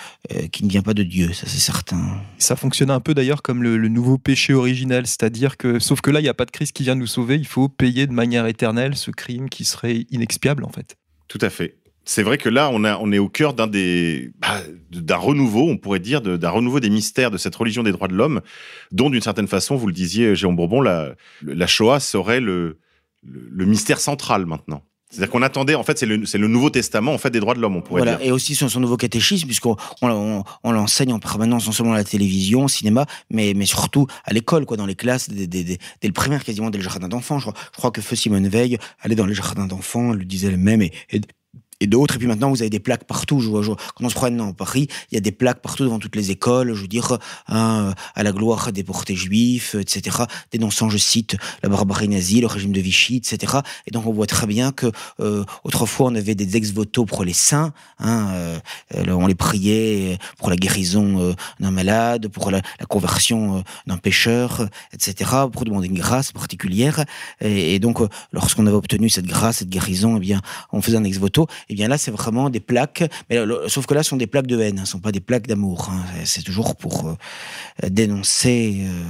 qui 0.53 0.65
ne 0.65 0.69
vient 0.71 0.83
pas 0.83 0.95
de 0.95 1.03
Dieu, 1.03 1.33
ça 1.33 1.47
c'est 1.47 1.59
certain. 1.59 2.21
Ça 2.39 2.57
fonctionnait 2.57 2.93
un 2.93 3.01
peu 3.01 3.15
d'ailleurs 3.15 3.43
comme 3.43 3.63
le, 3.63 3.77
nouveau 3.89 4.19
péché 4.19 4.53
originel, 4.53 5.07
c'est-à-dire 5.07 5.57
que, 5.57 5.79
sauf 5.79 6.01
que 6.01 6.11
là, 6.11 6.21
il 6.21 6.25
n'y 6.25 6.29
a 6.29 6.35
pas 6.35 6.45
de 6.45 6.51
Christ 6.51 6.73
qui 6.73 6.83
vient 6.83 6.95
nous 6.95 7.07
sauver, 7.07 7.37
il 7.37 7.47
faut 7.47 7.69
payer 7.69 8.07
de 8.07 8.13
manière 8.13 8.47
éternelle 8.47 8.97
ce 8.97 9.11
crime 9.11 9.49
qui 9.49 9.65
serait 9.65 10.07
inexpiable 10.11 10.65
en 10.65 10.71
fait. 10.71 10.97
Tout 11.29 11.39
à 11.41 11.51
fait. 11.51 11.77
C'est 12.05 12.25
vrai 12.25 12.37
que 12.37 12.49
là, 12.49 12.69
on, 12.73 13.13
est 13.13 13.19
au 13.19 13.29
cœur 13.29 13.55
d'un 13.55 13.69
des 13.69 14.33
bah, 14.41 14.61
d'un 14.91 15.17
renouveau, 15.17 15.69
on 15.69 15.77
pourrait 15.77 16.01
dire, 16.01 16.21
d'un 16.21 16.51
renouveau 16.51 16.81
des 16.81 16.91
mystères 16.91 17.31
de 17.31 17.39
cette 17.39 17.55
religion 17.55 17.85
des 17.85 17.93
droits 17.93 18.09
de 18.09 18.15
l'homme, 18.15 18.41
dont 18.91 19.09
d'une 19.09 19.23
certaine 19.23 19.47
façon, 19.47 19.77
vous 19.77 19.87
le 19.87 19.93
disiez, 19.93 20.35
Jérôme 20.35 20.57
Bourbon, 20.57 20.81
la, 20.81 21.15
Shoah 21.69 22.01
serait 22.01 22.41
le 22.41 22.77
mystère 23.25 24.01
central 24.01 24.47
maintenant. 24.47 24.83
C'est-à-dire 25.13 25.31
qu'on 25.31 25.43
attendait, 25.43 25.75
en 25.75 25.83
fait, 25.85 25.99
c'est 25.99 26.07
le, 26.07 26.49
Nouveau 26.49 26.71
Testament 26.71 27.13
en 27.13 27.19
fait 27.19 27.29
des 27.31 27.39
droits 27.39 27.55
de 27.55 27.61
l'homme, 27.61 27.77
on 27.77 27.83
pourrait 27.83 28.01
Voilà, 28.01 28.17
dire. 28.17 28.27
et 28.27 28.33
aussi 28.33 28.55
son, 28.55 28.69
son 28.71 28.81
nouveau 28.81 28.97
catéchisme, 28.97 29.47
puisqu'on 29.47 29.77
on, 30.01 30.09
on, 30.11 30.45
on 30.65 30.73
l'enseigne 30.73 31.13
en 31.13 31.19
permanence, 31.19 31.67
non 31.67 31.73
seulement 31.73 31.93
à 31.93 31.97
la 31.97 32.05
télévision, 32.05 32.65
au 32.65 32.69
cinéma, 32.69 33.05
mais, 33.31 33.53
mais 33.55 33.67
surtout 33.67 34.07
à 34.25 34.33
l'école, 34.33 34.65
quoi, 34.65 34.79
dans 34.79 34.87
les 34.87 34.95
classes, 34.95 35.29
dès, 35.29 35.47
dès, 35.47 35.65
dès, 35.65 35.79
dès 36.01 36.09
le 36.09 36.15
primaire, 36.15 36.43
quasiment 36.45 36.71
dès 36.71 36.79
le 36.79 36.85
jardin 36.85 37.09
d'enfants. 37.09 37.39
Je, 37.39 37.51
crois- 37.51 37.61
je 37.73 37.77
crois 37.77 37.91
que 37.91 38.01
Feu 38.01 38.17
Simone 38.17 38.49
Veil 38.49 38.79
allait 39.03 39.15
dans 39.15 39.27
les 39.27 39.35
jardins 39.35 39.67
d'enfants, 39.67 40.13
le 40.13 40.25
disait 40.25 40.49
elle-même, 40.49 40.81
et, 40.81 40.93
et, 41.11 41.21
et 41.83 41.87
d'autres. 41.87 42.15
Et 42.15 42.19
puis 42.19 42.29
maintenant, 42.29 42.51
vous 42.51 42.63
avez 42.63 42.71
des 42.71 42.81
plaques 42.81 43.05
partout. 43.05 43.41
Je 43.41 43.51
je 43.63 43.73
quand 43.73 44.05
on 44.05 44.09
se 44.09 44.15
promène 44.15 44.37
dans 44.37 44.53
Paris, 44.53 44.89
il 45.11 45.15
y 45.15 45.19
a 45.19 45.21
des 45.21 45.33
plaques 45.33 45.61
partout 45.61 45.83
devant 45.83 45.99
toutes 45.99 46.17
les 46.17 46.31
écoles. 46.31 46.75
Je 46.75 46.83
veux 46.83 46.89
dire, 46.89 47.19
hein, 47.49 47.95
à 48.15 48.23
la 48.23 48.33
gloire 48.33 48.73
des 48.73 48.85
portés 48.85 49.17
juifs, 49.17 49.75
etc. 49.75 50.17
Dénonçant, 50.53 50.89
je 50.89 50.99
cite, 50.99 51.37
la 51.63 51.69
barbarie 51.69 52.09
nazie, 52.09 52.41
le 52.41 52.47
régime 52.47 52.73
de 52.73 52.81
Vichy, 52.81 53.17
etc. 53.17 53.59
Et 53.87 53.91
donc, 53.91 54.07
on 54.07 54.13
voit 54.13 54.27
très 54.27 54.47
bien 54.47 54.71
que 54.73 54.91
euh, 55.21 55.45
autrefois, 55.65 56.07
on 56.07 56.15
avait 56.15 56.35
des 56.35 56.57
ex-voto 56.57 57.05
pour 57.05 57.25
les 57.25 57.33
saints. 57.33 57.73
Hein, 57.99 58.29
euh, 58.33 58.59
euh, 58.95 59.13
on 59.13 59.27
les 59.27 59.35
priait 59.35 60.19
pour 60.39 60.51
la 60.51 60.57
guérison 60.57 61.35
d'un 61.59 61.71
malade, 61.71 62.29
pour 62.29 62.51
la, 62.51 62.63
conversion 62.89 63.65
d'un 63.87 63.97
pécheur, 63.97 64.69
etc. 64.93 65.31
Pour 65.53 65.65
demander 65.65 65.89
une 65.89 65.99
grâce 65.99 66.31
particulière. 66.33 67.05
Et, 67.41 67.75
et 67.75 67.79
donc, 67.79 67.99
lorsqu'on 68.33 68.67
avait 68.67 68.77
obtenu 68.77 69.09
cette 69.09 69.27
grâce, 69.27 69.59
cette 69.59 69.71
guérison, 69.71 70.17
eh 70.17 70.21
bien, 70.21 70.41
on 70.73 70.81
faisait 70.83 70.97
un 70.97 71.05
ex-voto. 71.05 71.47
Eh 71.73 71.75
bien 71.75 71.89
là, 71.89 71.97
c'est 71.97 72.11
vraiment 72.11 72.51
des 72.51 72.61
plaques. 72.61 73.03
Mais 73.31 73.43
le- 73.47 73.63
sauf 73.69 73.87
que 73.87 73.95
là, 73.95 74.03
ce 74.03 74.11
sont 74.11 74.19
des 74.19 74.27
plaques 74.27 74.47
de 74.47 74.61
haine, 74.61 74.75
hein, 74.79 74.85
ce 74.85 74.91
ne 74.91 74.93
sont 74.93 75.01
pas 75.01 75.11
des 75.11 75.21
plaques 75.21 75.47
d'amour. 75.47 75.89
hein. 75.91 76.05
C'est- 76.25 76.43
toujours 76.43 76.77
pour 76.77 77.09
euh, 77.09 77.89
dénoncer 77.89 78.83
euh, 78.83 79.01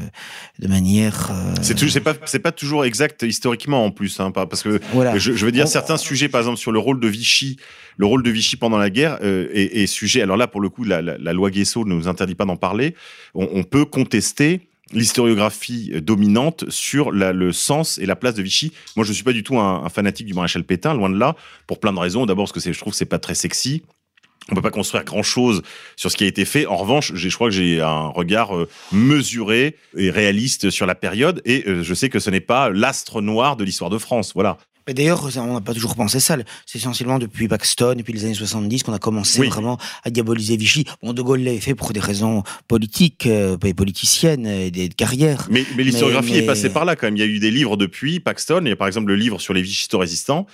de 0.60 0.68
manière. 0.68 1.30
euh, 1.32 1.54
C'est 1.62 2.00
pas, 2.00 2.14
pas 2.14 2.52
toujours 2.52 2.84
exact 2.84 3.22
historiquement 3.22 3.84
en 3.84 3.90
plus, 3.90 4.20
hein, 4.20 4.30
parce 4.30 4.62
que 4.62 4.80
Voilà. 4.92 5.18
je, 5.18 5.32
je 5.32 5.44
veux 5.44 5.50
dire 5.50 5.64
On- 5.64 5.68
certains 5.68 5.96
sujets, 5.96 6.28
par 6.28 6.40
exemple 6.40 6.58
sur 6.58 6.70
le 6.72 6.78
rôle 6.78 7.00
de 7.00 7.08
Vichy, 7.08 7.56
le 7.96 8.06
rôle 8.06 8.22
de 8.22 8.30
Vichy 8.30 8.56
pendant 8.56 8.78
la 8.78 8.90
guerre 8.90 9.18
est, 9.22 9.82
est 9.82 9.86
sujet. 9.86 10.22
Alors 10.22 10.36
là, 10.36 10.46
pour 10.46 10.60
le 10.60 10.68
coup, 10.68 10.84
la, 10.84 11.02
la- 11.02 11.18
la 11.18 11.32
loi 11.32 11.50
Guesso 11.50 11.84
ne 11.84 11.94
nous 11.94 12.06
interdit 12.06 12.34
pas 12.36 12.44
d'en 12.44 12.56
parler. 12.56 12.94
On, 13.34 13.48
on 13.52 13.64
peut 13.64 13.84
contester 13.84 14.60
l'historiographie 14.93 15.93
euh, 15.95 16.01
dominante 16.01 16.68
sur 16.70 17.11
le 17.11 17.53
sens 17.53 17.99
et 17.99 18.07
la 18.07 18.16
place 18.16 18.34
de 18.34 18.43
Vichy. 18.43 18.72
Moi, 18.97 19.05
je 19.05 19.12
suis 19.12 19.24
pas 19.24 19.32
du 19.32 19.43
tout 19.43 19.59
un, 19.59 19.84
un 19.84 19.88
fanatique 19.88 20.26
du 20.26 20.34
maréchal 20.34 20.64
Pétain, 20.64 20.95
loin 20.95 21.11
de 21.11 21.18
là, 21.18 21.36
pour 21.66 21.80
plein 21.80 21.93
de 21.93 21.99
raisons. 21.99 22.26
D'abord 22.26 22.45
parce 22.45 22.64
que 22.64 22.72
je 22.72 22.78
trouve 22.78 22.93
que 22.93 22.97
c'est 22.97 23.05
pas 23.05 23.18
très 23.18 23.34
sexy. 23.34 23.82
On 24.51 24.55
peut 24.55 24.62
pas 24.62 24.70
construire 24.70 25.05
grand 25.05 25.22
chose 25.22 25.62
sur 25.97 26.11
ce 26.11 26.16
qui 26.16 26.24
a 26.24 26.26
été 26.26 26.45
fait. 26.45 26.66
En 26.66 26.76
revanche, 26.76 27.12
je 27.14 27.28
crois 27.28 27.49
que 27.49 27.55
j'ai 27.55 27.80
un 27.80 28.09
regard 28.09 28.57
euh, 28.57 28.68
mesuré 28.90 29.76
et 29.97 30.11
réaliste 30.11 30.70
sur 30.70 30.86
la 30.86 30.95
période, 30.95 31.40
et 31.45 31.64
euh, 31.68 31.82
je 31.82 31.95
sais 31.95 32.09
que 32.09 32.18
ce 32.18 32.28
n'est 32.28 32.40
pas 32.40 32.68
l'astre 32.70 33.20
noir 33.20 33.57
de 33.57 33.64
l'histoire 33.64 33.90
de 33.90 33.99
France. 33.99 34.32
Voilà. 34.34 34.59
Mais 34.87 34.95
d'ailleurs, 34.95 35.28
on 35.37 35.55
n'a 35.55 35.61
pas 35.61 35.74
toujours 35.74 35.95
pensé 35.95 36.20
ça. 36.20 36.37
C'est 36.66 36.78
essentiellement 36.78 37.18
depuis 37.18 37.49
Paxton, 37.49 37.95
depuis 37.97 38.12
les 38.12 38.24
années 38.24 38.35
70, 38.35 38.83
qu'on 38.83 38.93
a 38.93 38.99
commencé 38.99 39.41
Oui. 39.41 39.49
vraiment 39.49 39.78
à 40.05 40.11
diaboliser 40.11 40.57
Vichy. 40.57 40.85
Bon, 41.03 41.12
De 41.12 41.22
Gaulle 41.22 41.41
l'avait 41.43 41.61
fait 41.61 41.74
pour 41.74 41.93
des 41.93 42.01
raisons 42.01 42.43
politiques, 42.68 43.26
euh, 43.26 43.57
et 43.64 43.74
politiciennes, 43.74 44.47
et 44.47 44.70
des 44.70 44.89
de 44.89 44.95
carrière. 44.95 45.47
Mais, 45.51 45.64
mais 45.76 45.85
l'historiographie 45.85 46.33
Mais- 46.33 46.39
est 46.39 46.47
passée 46.47 46.70
par 46.70 46.85
là 46.85 46.97
quand 46.97 47.07
même. 47.07 47.16
Il 47.16 47.20
y 47.20 47.22
a 47.22 47.26
eu 47.26 47.39
des 47.39 47.51
livres 47.51 47.76
depuis 47.76 48.18
Paxton. 48.20 48.62
Il 48.64 48.68
y 48.68 48.72
a 48.72 48.76
par 48.76 48.87
exemple 48.89 49.09
le 49.09 49.16
livre 49.16 49.41
sur 49.41 49.55
les 49.55 49.62
vichistes-résistants. 49.62 50.47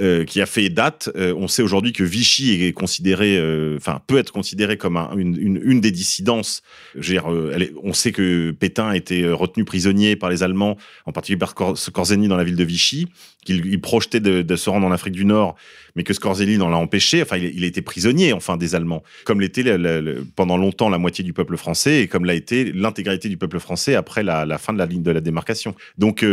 Euh, 0.00 0.24
qui 0.24 0.40
a 0.40 0.46
fait 0.46 0.68
date. 0.68 1.08
Euh, 1.16 1.34
on 1.36 1.48
sait 1.48 1.62
aujourd'hui 1.62 1.92
que 1.92 2.02
Vichy 2.04 2.62
est 2.64 2.72
considéré, 2.72 3.36
euh, 3.38 3.76
enfin 3.76 4.00
peut 4.06 4.18
être 4.18 4.32
considéré 4.32 4.76
comme 4.76 4.96
un- 4.96 5.16
une, 5.16 5.36
une, 5.40 5.60
une 5.62 5.80
des 5.80 5.90
dissidences. 5.92 6.62
Je 6.98 7.14
veux 7.14 7.20
euh, 7.26 7.52
elle 7.54 7.70
on 7.82 7.92
sait 7.92 8.12
que 8.12 8.50
Pétain 8.50 8.88
a 8.88 8.96
été 8.96 9.26
retenu 9.28 9.64
prisonnier 9.64 10.16
par 10.16 10.30
les 10.30 10.42
Allemands, 10.42 10.76
en 11.06 11.12
particulier 11.12 11.38
par 11.38 11.54
Cor- 11.54 11.78
Scorzeni 11.78 12.28
dans 12.28 12.36
la 12.36 12.44
ville 12.44 12.56
de 12.56 12.64
Vichy, 12.64 13.06
qu'il 13.44 13.64
il 13.66 13.80
projetait 13.80 14.20
de, 14.20 14.42
de 14.42 14.56
se 14.56 14.68
rendre 14.70 14.86
en 14.86 14.92
Afrique 14.92 15.14
du 15.14 15.24
Nord, 15.24 15.54
mais 15.94 16.02
que 16.02 16.12
Scorzeni 16.12 16.60
en 16.60 16.68
l'a 16.68 16.76
empêché. 16.76 17.22
Enfin, 17.22 17.36
il, 17.36 17.52
il 17.54 17.64
a 17.64 17.66
été 17.66 17.82
prisonnier, 17.82 18.32
enfin, 18.32 18.56
des 18.56 18.74
Allemands, 18.74 19.02
comme 19.24 19.40
l'était 19.40 19.64
pendant 20.34 20.56
longtemps 20.56 20.88
la 20.88 20.98
moitié 20.98 21.22
du 21.24 21.32
peuple 21.32 21.56
français 21.56 22.02
et 22.02 22.08
comme 22.08 22.24
l'a 22.24 22.34
été 22.34 22.72
l'intégralité 22.72 23.28
du 23.28 23.36
peuple 23.36 23.60
français 23.60 23.94
après 23.94 24.22
la, 24.22 24.44
la 24.44 24.58
fin 24.58 24.72
de 24.72 24.78
la 24.78 24.86
ligne 24.86 25.02
de 25.02 25.10
la 25.10 25.20
démarcation. 25.20 25.74
Donc 25.98 26.24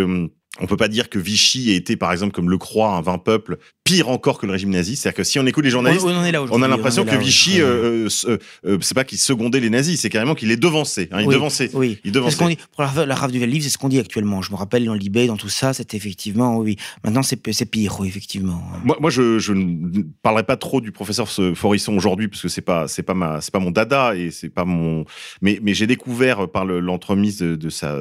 on 0.62 0.68
peut 0.68 0.78
pas 0.78 0.88
dire 0.88 1.10
que 1.10 1.20
Vichy 1.20 1.72
ait 1.72 1.76
été, 1.76 1.96
par 1.98 2.12
exemple, 2.12 2.34
comme 2.34 2.50
le 2.50 2.58
croit 2.58 2.96
un 2.96 3.02
vain 3.02 3.18
peuple, 3.18 3.58
pire 3.84 4.10
encore 4.10 4.38
que 4.40 4.46
le 4.46 4.52
régime 4.52 4.70
nazi. 4.70 4.96
C'est-à-dire 4.96 5.18
que 5.18 5.24
si 5.24 5.40
on 5.40 5.46
écoute 5.46 5.64
les 5.66 5.72
journalistes, 5.72 6.06
On- 6.06 6.62
a 6.62 6.68
l'impression 6.68 7.04
que. 7.04 7.16
Vichy, 7.16 7.56
Ouais. 7.56 7.62
euh, 7.62 8.08
euh, 8.28 8.38
euh, 8.66 8.78
c'est 8.82 8.94
pas 8.96 9.04
qu'il 9.04 9.18
secondait 9.18 9.60
les 9.60 9.70
nazis, 9.70 10.00
c'est 10.00 10.10
carrément 10.10 10.36
qu'il 10.36 10.48
les 10.50 10.58
devançait. 10.58 11.10
Hein, 11.12 11.22
il 11.22 11.28
Oui, 11.28 11.34
devançait. 11.34 11.70
Oui. 11.74 11.98
Il 12.04 12.10
C'est 12.10 12.12
devançait. 12.12 12.36
ce 12.36 12.40
qu'on 12.40 12.50
dit. 12.50 12.58
Pour 12.76 12.84
la, 12.84 13.06
la 13.06 13.16
rave 13.16 13.32
du 13.32 13.46
livre, 13.46 13.64
c'est 13.64 13.70
ce 13.70 13.78
qu'on 13.78 13.90
dit 13.90 14.00
actuellement. 14.00 14.42
Je 14.42 14.52
me 14.52 14.56
rappelle 14.56 14.86
dans 14.86 14.94
l'IB, 14.94 15.26
dans 15.28 15.38
tout 15.38 15.50
ça, 15.50 15.74
c'était 15.74 15.98
effectivement, 15.98 16.58
oui. 16.58 16.78
Maintenant, 17.04 17.24
c'est 17.24 17.36
pire, 17.66 17.98
oui, 18.00 18.08
effectivement. 18.08 18.62
Moi, 18.84 18.98
moi, 19.02 19.10
je, 19.10 19.40
je 19.40 19.54
ne 19.54 20.04
parlerai 20.22 20.44
pas 20.44 20.58
trop 20.58 20.80
du 20.80 20.92
professeur 20.92 21.28
Forisson 21.56 21.96
aujourd'hui 21.96 22.28
parce 22.28 22.42
que 22.42 22.48
c'est 22.50 22.62
pas, 22.62 22.88
c'est 22.88 23.04
pas 23.04 23.14
ma, 23.14 23.42
c'est 23.42 23.52
pas 23.52 23.60
mon 23.60 23.72
dada 23.72 24.16
et 24.16 24.32
c'est 24.32 24.50
pas 24.50 24.66
mon. 24.66 25.06
Mais, 25.42 25.60
mais 25.62 25.74
j'ai 25.74 25.88
découvert 25.88 26.48
par 26.50 26.66
le- 26.66 26.80
l'entremise 26.80 27.38
de, 27.40 27.56
de 27.56 27.70
sa, 27.70 27.98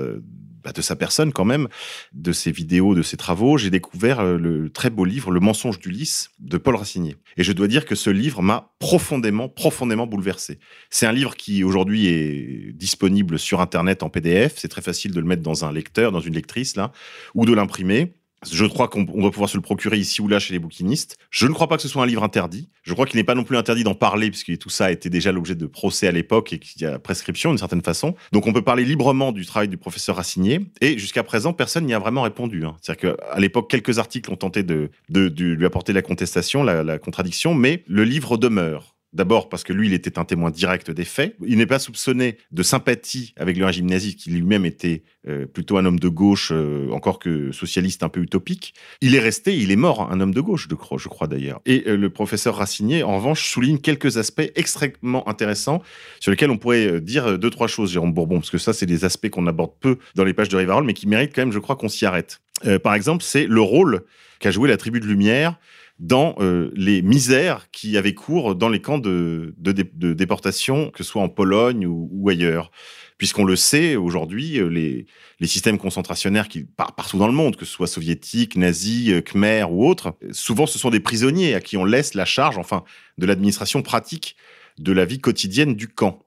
bah, 0.63 0.73
de 0.73 0.83
sa 0.83 0.97
personne 0.97 1.33
quand 1.33 1.45
même, 1.45 1.69
de 2.13 2.33
ses 2.33 2.53
vidéos, 2.53 2.95
de 2.95 3.03
ses 3.03 3.17
travaux, 3.17 3.59
j'ai 3.59 3.71
découvert 3.71 4.21
euh, 4.21 4.37
le 4.37 4.71
très 4.71 4.91
beau 4.91 5.05
livre 5.05 5.31
Le 5.31 5.41
mensonge 5.41 5.79
d'Ulysse 5.79 6.31
de 6.39 6.59
Paul 6.59 6.77
Racinier. 6.77 7.17
Et 7.37 7.43
je 7.43 7.53
dois 7.53 7.69
dire 7.69 7.85
que 7.85 7.95
ce 7.95 8.11
livre 8.11 8.43
m'a 8.43 8.73
profondément, 8.79 9.49
profondément 9.49 10.07
bouleversé. 10.07 10.59
C'est 10.91 11.07
un 11.07 11.13
livre 11.13 11.37
qui 11.37 11.65
aujourd'hui 11.65 12.07
est 12.09 12.73
disponible 12.75 13.39
sur 13.39 13.61
Internet 13.61 14.03
en 14.03 14.11
PDF. 14.11 14.55
C'est 14.57 14.69
très 14.69 14.83
facile 14.83 15.13
de 15.13 15.21
le 15.21 15.27
mettre 15.27 15.43
dans 15.43 15.65
un 15.65 15.73
lecteur, 15.73 16.13
dans 16.13 16.21
une 16.21 16.35
lectrice 16.35 16.77
là, 16.77 16.93
ou 17.35 17.47
de 17.47 17.53
l'imprimer. 17.53 18.15
Je 18.49 18.65
crois 18.65 18.89
qu'on 18.89 19.07
on 19.13 19.21
doit 19.21 19.31
pouvoir 19.31 19.51
se 19.51 19.57
le 19.57 19.63
procurer 19.63 19.99
ici 19.99 20.23
ou 20.23 20.29
là 20.29 20.39
chez 20.39 20.55
les 20.55 20.59
bouquinistes. 20.59 21.19
Je 21.31 21.47
ne 21.47 21.53
crois 21.53 21.69
pas 21.69 21.77
que 21.77 21.83
ce 21.83 21.89
soit 21.89 22.03
un 22.03 22.07
livre 22.07 22.23
interdit. 22.23 22.71
Je 22.83 22.95
crois 22.95 23.05
qu'il 23.05 23.19
n'est 23.19 23.25
pas 23.25 23.35
non 23.35 23.45
plus 23.45 23.57
interdit 23.57 23.85
d'en 23.85 23.95
parler, 23.95 24.31
puisque 24.31 24.57
tout 24.57 24.71
ça 24.71 24.87
a 24.87 24.91
été 24.91 25.11
déjà 25.11 25.31
l'objet 25.31 25.55
de 25.55 25.67
procès 25.67 26.07
à 26.07 26.13
l'époque 26.13 26.53
et 26.55 26.59
qu'il 26.59 26.81
y 26.81 26.87
a 26.87 26.99
prescription 26.99 27.51
d'une 27.51 27.59
certaine 27.59 27.83
façon. 27.83 28.15
Donc 28.33 28.47
on 28.47 28.53
peut 28.53 28.63
parler 28.63 28.85
librement 28.85 29.33
du 29.33 29.45
travail 29.45 29.69
du 29.69 29.77
professeur 29.77 30.17
Racinier. 30.17 30.61
Et 30.81 30.99
jusqu'à 30.99 31.23
présent, 31.23 31.53
personne 31.53 31.85
n'y 31.85 31.95
a 31.95 31.99
vraiment 31.99 32.23
répondu. 32.23 32.65
hein. 32.65 32.77
C'est-à-dire 32.81 33.17
qu'à 33.17 33.39
l'époque, 33.39 33.71
quelques 33.71 33.99
articles 33.99 34.31
ont 34.33 34.37
tenté 34.37 34.63
de, 34.63 34.91
lui 35.11 35.67
apporter 35.67 35.93
la 35.93 36.03
contestation, 36.03 36.63
la 36.63 36.99
contradiction, 36.99 37.55
mais 37.55 37.85
le 37.87 38.05
livre 38.05 38.39
demeure. 38.39 38.97
D'abord 39.13 39.49
parce 39.49 39.65
que 39.65 39.73
lui, 39.73 39.89
il 39.89 39.93
était 39.93 40.21
un 40.21 40.25
témoin 40.25 40.53
direct 40.53 40.93
des 40.93 41.05
faits. 41.05 41.35
Il 41.45 41.59
n'est 41.59 41.67
pas 41.67 41.81
soupçonné 41.81 42.39
de 42.53 42.63
sympathie 42.63 43.35
avec 43.37 43.57
le 43.57 43.67
régime 43.67 43.87
nazi, 43.87 44.15
qui 44.15 44.31
lui-même 44.31 44.65
était 44.65 45.03
euh, 45.27 45.47
plutôt 45.47 45.79
un 45.79 45.85
homme 45.85 45.99
de 45.99 46.09
gauche, 46.09 46.53
euh, 46.53 46.89
encore 46.93 47.19
que 47.19 47.51
socialiste 47.51 48.05
un 48.05 48.09
peu 48.09 48.21
utopique. 48.21 48.73
Il 49.01 49.17
est 49.17 49.21
resté, 49.21 49.57
il 49.59 49.73
est 49.73 49.77
mort, 49.77 50.13
un 50.13 50.21
homme 50.21 50.33
de 50.33 50.41
gauche, 50.41 50.69
je 50.71 50.75
crois, 50.77 50.97
je 50.97 51.09
crois 51.09 51.27
d'ailleurs. 51.27 51.61
Et 51.67 51.83
euh, 51.89 51.97
le 51.97 52.11
professeur 52.11 52.55
Racinier, 52.55 53.03
en 53.03 53.17
revanche, 53.17 53.51
souligne 53.51 53.79
quelques 53.79 54.17
aspects 54.17 54.49
extrêmement 54.55 55.29
intéressants 55.29 55.83
sur 56.21 56.31
lesquels 56.31 56.51
on 56.51 56.59
pourrait 56.59 57.01
dire 57.01 57.37
deux, 57.37 57.51
trois 57.51 57.67
choses, 57.67 57.91
Jérôme 57.91 58.13
Bourbon, 58.13 58.39
parce 58.39 58.51
que 58.51 58.59
ça, 58.59 58.73
c'est 58.73 58.87
des 58.87 59.05
aspects 59.05 59.29
qu'on 59.29 59.49
aborde 59.49 59.73
peu 59.81 59.99
dans 60.15 60.25
les 60.25 60.35
pages 60.35 60.51
de 60.51 60.57
Rivarol, 60.57 60.85
mais 60.85 60.95
qui 60.95 61.09
méritent 61.09 61.35
quand 61.35 61.43
même, 61.43 61.53
je 61.53 61.59
crois, 61.59 61.75
qu'on 61.75 61.89
s'y 61.89 62.07
arrête. 62.07 62.41
Par 62.85 62.95
exemple, 62.95 63.25
c'est 63.25 63.47
le 63.47 63.61
rôle 63.63 64.03
qu'a 64.39 64.51
joué 64.51 64.69
la 64.69 64.77
tribu 64.77 65.01
de 65.01 65.07
Lumière 65.07 65.59
dans 66.01 66.35
euh, 66.39 66.71
les 66.75 67.03
misères 67.03 67.71
qui 67.71 67.97
avaient 67.99 68.15
cours 68.15 68.55
dans 68.55 68.71
les 68.71 68.81
camps 68.81 68.99
de, 68.99 69.55
de, 69.59 69.73
de 69.73 70.13
déportation, 70.15 70.91
que 70.91 71.05
ce 71.05 71.11
soit 71.11 71.23
en 71.23 71.29
Pologne 71.29 71.87
ou, 71.87 72.09
ou 72.11 72.29
ailleurs. 72.31 72.73
puisqu'on 73.19 73.45
le 73.45 73.55
sait 73.55 73.97
aujourd'hui, 73.97 74.59
euh, 74.59 74.69
les, 74.69 75.05
les 75.41 75.47
systèmes 75.47 75.77
concentrationnaires 75.77 76.49
qui 76.49 76.65
par, 76.65 76.95
partout 76.95 77.19
dans 77.19 77.27
le 77.27 77.35
monde, 77.35 77.57
que 77.57 77.67
ce 77.67 77.73
soit 77.73 77.87
soviétiques, 77.87 78.57
nazis, 78.57 79.11
euh, 79.11 79.21
khmer 79.21 79.65
ou 79.71 79.87
autres, 79.87 80.17
souvent 80.33 80.67
ce 80.67 80.79
sont 80.79 80.89
des 80.89 81.01
prisonniers 81.01 81.55
à 81.55 81.61
qui 81.61 81.77
on 81.77 81.85
laisse 81.85 82.15
la 82.15 82.25
charge, 82.25 82.57
enfin, 82.57 82.83
de 83.19 83.27
l'administration 83.27 83.83
pratique 83.83 84.37
de 84.79 84.93
la 84.93 85.05
vie 85.05 85.21
quotidienne 85.21 85.75
du 85.75 85.87
camp. 85.87 86.25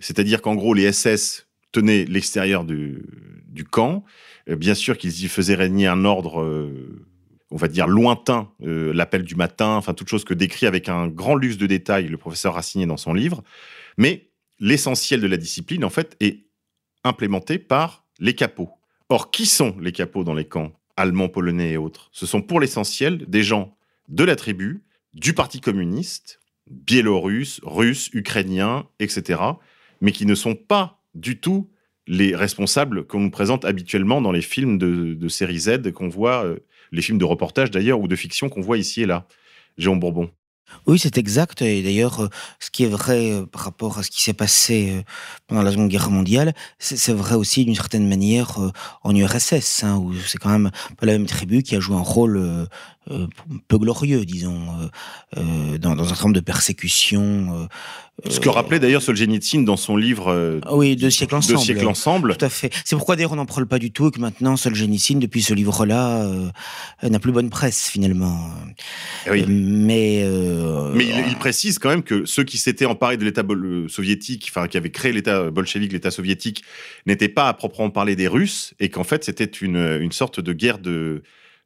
C'est-à-dire 0.00 0.42
qu'en 0.42 0.54
gros, 0.54 0.74
les 0.74 0.92
SS 0.92 1.48
tenaient 1.72 2.04
l'extérieur 2.04 2.64
du, 2.64 3.02
du 3.48 3.64
camp. 3.64 4.04
Euh, 4.48 4.56
bien 4.56 4.74
sûr 4.74 4.98
qu'ils 4.98 5.24
y 5.24 5.28
faisaient 5.28 5.54
régner 5.54 5.86
un 5.86 6.04
ordre, 6.04 6.42
euh, 6.42 7.06
on 7.50 7.56
va 7.56 7.68
dire, 7.68 7.86
lointain, 7.86 8.50
euh, 8.62 8.92
l'appel 8.92 9.22
du 9.22 9.36
matin, 9.36 9.76
enfin, 9.76 9.94
toute 9.94 10.08
chose 10.08 10.24
que 10.24 10.34
décrit 10.34 10.66
avec 10.66 10.88
un 10.88 11.08
grand 11.08 11.34
luxe 11.34 11.56
de 11.56 11.66
détails 11.66 12.08
le 12.08 12.16
professeur 12.16 12.54
Racinier 12.54 12.86
dans 12.86 12.96
son 12.96 13.14
livre. 13.14 13.42
Mais 13.96 14.30
l'essentiel 14.58 15.20
de 15.20 15.26
la 15.26 15.36
discipline, 15.36 15.84
en 15.84 15.90
fait, 15.90 16.16
est 16.20 16.46
implémenté 17.04 17.58
par 17.58 18.04
les 18.18 18.34
capots. 18.34 18.70
Or, 19.08 19.30
qui 19.30 19.46
sont 19.46 19.76
les 19.80 19.92
capots 19.92 20.24
dans 20.24 20.34
les 20.34 20.46
camps 20.46 20.72
allemands, 20.96 21.28
polonais 21.28 21.72
et 21.72 21.76
autres? 21.76 22.08
Ce 22.12 22.26
sont 22.26 22.42
pour 22.42 22.60
l'essentiel 22.60 23.24
des 23.28 23.42
gens 23.42 23.76
de 24.08 24.24
la 24.24 24.36
tribu, 24.36 24.82
du 25.12 25.34
Parti 25.34 25.60
communiste, 25.60 26.40
biélorusses, 26.70 27.60
russes, 27.62 28.10
ukrainiens, 28.12 28.86
etc., 28.98 29.40
mais 30.00 30.12
qui 30.12 30.26
ne 30.26 30.34
sont 30.34 30.54
pas 30.54 31.00
du 31.14 31.38
tout 31.40 31.70
les 32.06 32.36
responsables 32.36 33.06
qu'on 33.06 33.20
nous 33.20 33.30
présente 33.30 33.64
habituellement 33.64 34.20
dans 34.20 34.32
les 34.32 34.42
films 34.42 34.78
de, 34.78 35.28
série 35.28 35.58
Z 35.58 35.92
qu'on 35.92 36.08
voit, 36.08 36.44
euh, 36.44 36.58
les 36.92 37.02
films 37.02 37.18
de 37.18 37.24
reportage 37.24 37.70
d'ailleurs, 37.70 38.00
ou 38.00 38.08
de 38.08 38.16
fiction 38.16 38.48
qu'on 38.48 38.60
voit 38.60 38.78
ici 38.78 39.02
et 39.02 39.06
là. 39.06 39.26
Jérôme 39.78 40.00
Bourbon. 40.00 40.30
Oui, 40.86 40.98
c'est 40.98 41.18
exact. 41.18 41.62
Et 41.62 41.82
d'ailleurs, 41.82 42.20
euh, 42.20 42.28
ce 42.60 42.70
qui 42.70 42.84
est 42.84 42.88
vrai 42.88 43.32
euh, 43.32 43.46
par 43.46 43.62
rapport 43.62 43.98
à 43.98 44.02
ce 44.02 44.10
qui 44.10 44.22
s'est 44.22 44.34
passé 44.34 45.04
pendant 45.46 45.62
la 45.62 45.70
Seconde 45.72 45.88
Guerre 45.88 46.10
mondiale, 46.10 46.54
c'est 46.78 47.12
vrai 47.12 47.34
aussi 47.34 47.64
d'une 47.64 47.74
certaine 47.74 48.08
manière 48.08 48.58
en 49.02 49.14
URSS, 49.14 49.84
hein, 49.84 49.96
où 49.96 50.14
c'est 50.14 50.38
quand 50.38 50.50
même 50.50 50.70
pas 50.98 51.06
la 51.06 51.12
même 51.12 51.26
tribu 51.26 51.62
qui 51.62 51.74
a 51.76 51.80
joué 51.80 51.96
un 51.96 52.00
rôle 52.00 52.66
euh, 53.10 53.26
peu 53.68 53.78
glorieux, 53.78 54.24
disons, 54.24 54.62
euh, 54.80 55.38
euh, 55.38 55.78
dans, 55.78 55.94
dans 55.94 56.04
un 56.04 56.08
certain 56.08 56.24
nombre 56.24 56.36
de 56.36 56.40
persécutions. 56.40 57.68
euh, 58.24 58.30
Ce 58.30 58.40
que 58.40 58.48
rappelait 58.48 58.78
d'ailleurs 58.78 59.02
Solzhenitsyn 59.02 59.62
dans 59.62 59.76
son 59.76 59.96
livre 59.96 60.60
ah 60.64 60.74
oui, 60.76 60.96
deux 60.96 61.10
siècles 61.10 61.34
ensemble. 61.34 61.58
Deux 61.58 61.64
siècles 61.64 61.86
ensemble. 61.86 62.36
Tout 62.36 62.44
à 62.44 62.48
fait. 62.48 62.72
C'est 62.84 62.96
pourquoi 62.96 63.16
d'ailleurs 63.16 63.32
on 63.32 63.36
n'en 63.36 63.46
parle 63.46 63.66
pas 63.66 63.78
du 63.78 63.90
tout 63.90 64.08
et 64.08 64.10
que 64.10 64.20
maintenant 64.20 64.56
Solzhenitsyn, 64.56 65.18
depuis 65.18 65.42
ce 65.42 65.52
livre-là, 65.52 66.28
n'a 67.02 67.18
plus 67.18 67.32
bonne 67.32 67.50
presse 67.50 67.88
finalement. 67.88 68.50
Eh 69.26 69.30
oui. 69.30 69.44
Mais, 69.48 70.24
Mais 70.94 71.04
il, 71.04 71.24
il 71.28 71.36
précise 71.36 71.78
quand 71.78 71.90
même 71.90 72.02
que 72.04 72.24
ceux 72.24 72.44
qui 72.44 72.56
s'étaient 72.58 72.86
emparés 72.86 73.16
de 73.16 73.24
l'État 73.24 73.42
soviétique, 73.88 74.46
enfin 74.48 74.68
qui 74.68 74.76
avaient 74.76 74.90
créé 74.90 75.12
l'État 75.12 75.50
bolchevique, 75.50 75.92
l'État 75.92 76.10
soviétique, 76.10 76.62
n'étaient 77.06 77.28
pas 77.28 77.48
à 77.48 77.54
proprement 77.54 77.90
parler 77.90 78.16
des 78.16 78.28
Russes, 78.28 78.74
et 78.80 78.88
qu'en 78.88 79.04
fait 79.04 79.24
c'était 79.24 79.44
une, 79.44 79.98
une 80.00 80.12
sorte 80.12 80.40
de 80.40 80.52
guerre 80.52 80.78
de 80.78 81.22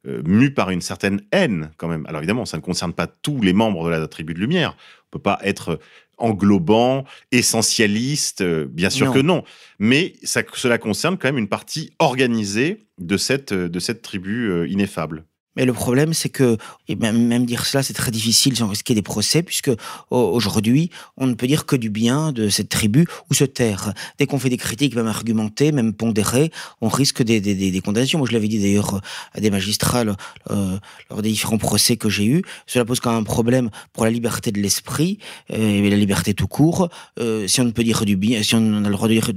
euh, 0.07 0.21
mue 0.25 0.53
par 0.53 0.69
une 0.69 0.81
certaine 0.81 1.21
haine 1.31 1.71
quand 1.77 1.87
même. 1.87 2.05
Alors 2.07 2.19
évidemment, 2.21 2.45
ça 2.45 2.57
ne 2.57 2.61
concerne 2.61 2.93
pas 2.93 3.07
tous 3.07 3.41
les 3.41 3.53
membres 3.53 3.85
de 3.85 3.89
la 3.89 4.07
tribu 4.07 4.33
de 4.33 4.39
Lumière. 4.39 4.75
On 5.07 5.09
peut 5.11 5.21
pas 5.21 5.39
être 5.43 5.79
englobant, 6.17 7.05
essentialiste, 7.31 8.41
euh, 8.41 8.67
bien 8.69 8.89
sûr 8.89 9.07
Non. 9.07 9.13
que 9.13 9.19
non. 9.19 9.43
Mais 9.79 10.13
ça, 10.23 10.41
cela 10.53 10.77
concerne 10.77 11.17
quand 11.17 11.27
même 11.29 11.37
une 11.37 11.47
partie 11.49 11.91
organisée 11.99 12.79
de 12.97 13.17
cette, 13.17 13.53
de 13.53 13.79
cette 13.79 14.01
tribu 14.01 14.49
euh, 14.49 14.67
ineffable. 14.67 15.25
Mais 15.55 15.65
le 15.65 15.73
problème, 15.73 16.13
c'est 16.13 16.29
que, 16.29 16.57
même, 16.87 17.45
dire 17.45 17.65
cela, 17.65 17.83
c'est 17.83 17.93
très 17.93 18.11
difficile 18.11 18.55
sans 18.55 18.67
risquer 18.67 18.93
des 18.93 19.01
procès, 19.01 19.43
puisque 19.43 19.71
au- 20.11 20.17
aujourd'hui, 20.17 20.89
on 21.17 21.27
ne 21.27 21.33
peut 21.33 21.47
dire 21.47 21.65
que 21.65 21.75
du 21.75 21.89
bien 21.89 22.31
de 22.31 22.49
cette 22.49 22.69
tribu 22.69 23.07
ou 23.29 23.33
se 23.33 23.43
taire. 23.43 23.93
Dès 24.17 24.25
qu'on 24.27 24.39
fait 24.39 24.49
des 24.49 24.57
critiques, 24.57 24.95
même 24.95 25.07
argumentées, 25.07 25.71
même 25.71 25.93
pondérées, 25.93 26.51
on 26.81 26.87
risque 26.87 27.23
des, 27.23 27.81
condamnations. 27.83 28.19
Moi, 28.19 28.27
je 28.27 28.33
l'avais 28.33 28.47
dit 28.47 28.59
d'ailleurs 28.59 29.01
à 29.33 29.39
des 29.41 29.49
magistrats 29.49 30.03
lors 30.03 31.21
des 31.21 31.29
différents 31.29 31.57
procès 31.57 31.97
que 31.97 32.09
j'ai 32.09 32.25
eus. 32.25 32.41
Cela 32.67 32.85
pose 32.85 32.99
quand 32.99 33.11
même 33.11 33.21
un 33.21 33.23
problème 33.23 33.69
pour 33.93 34.05
la 34.05 34.11
liberté 34.11 34.51
de 34.51 34.59
l'esprit 34.59 35.19
euh, 35.51 35.85
et 35.85 35.89
la 35.89 35.97
liberté 35.97 36.33
tout 36.33 36.47
court. 36.47 36.89
Euh, 37.19 37.47
si 37.47 37.61
on 37.61 37.65
ne 37.65 37.71
peut 37.71 37.83
dire 37.83 38.05
du 38.05 38.15
bien, 38.15 38.43
si 38.43 38.55
on 38.55 38.83
a 38.83 38.89
le 38.89 38.91
droit 38.95 39.07
de 39.07 39.13
dire 39.13 39.31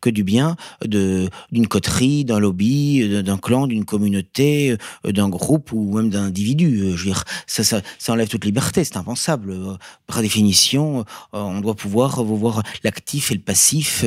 que 0.00 0.10
du 0.10 0.24
bien 0.24 0.56
d'une 0.84 1.68
coterie, 1.68 2.24
d'un 2.24 2.38
lobby, 2.38 3.22
d'un 3.22 3.38
clan, 3.38 3.66
d'une 3.66 3.84
communauté, 3.84 4.76
euh, 5.06 5.12
d'un 5.12 5.28
groupe 5.28 5.57
ou 5.72 5.96
même 5.96 6.10
d'un. 6.10 6.28
Euh, 6.30 6.96
Je 6.96 7.04
veux 7.04 7.10
dire, 7.10 7.24
ça, 7.46 7.64
ça, 7.64 7.82
enlève 8.08 8.28
toute 8.28 8.44
liberté, 8.44 8.84
c'est 8.84 8.96
impensable. 8.96 9.50
Euh, 9.52 9.76
Par 10.06 10.20
définition, 10.22 11.00
euh, 11.00 11.04
on 11.32 11.60
doit 11.60 11.74
pouvoir 11.74 12.22
voir 12.24 12.62
l'actif 12.84 13.30
et 13.30 13.34
le 13.34 13.40
passif, 13.40 14.04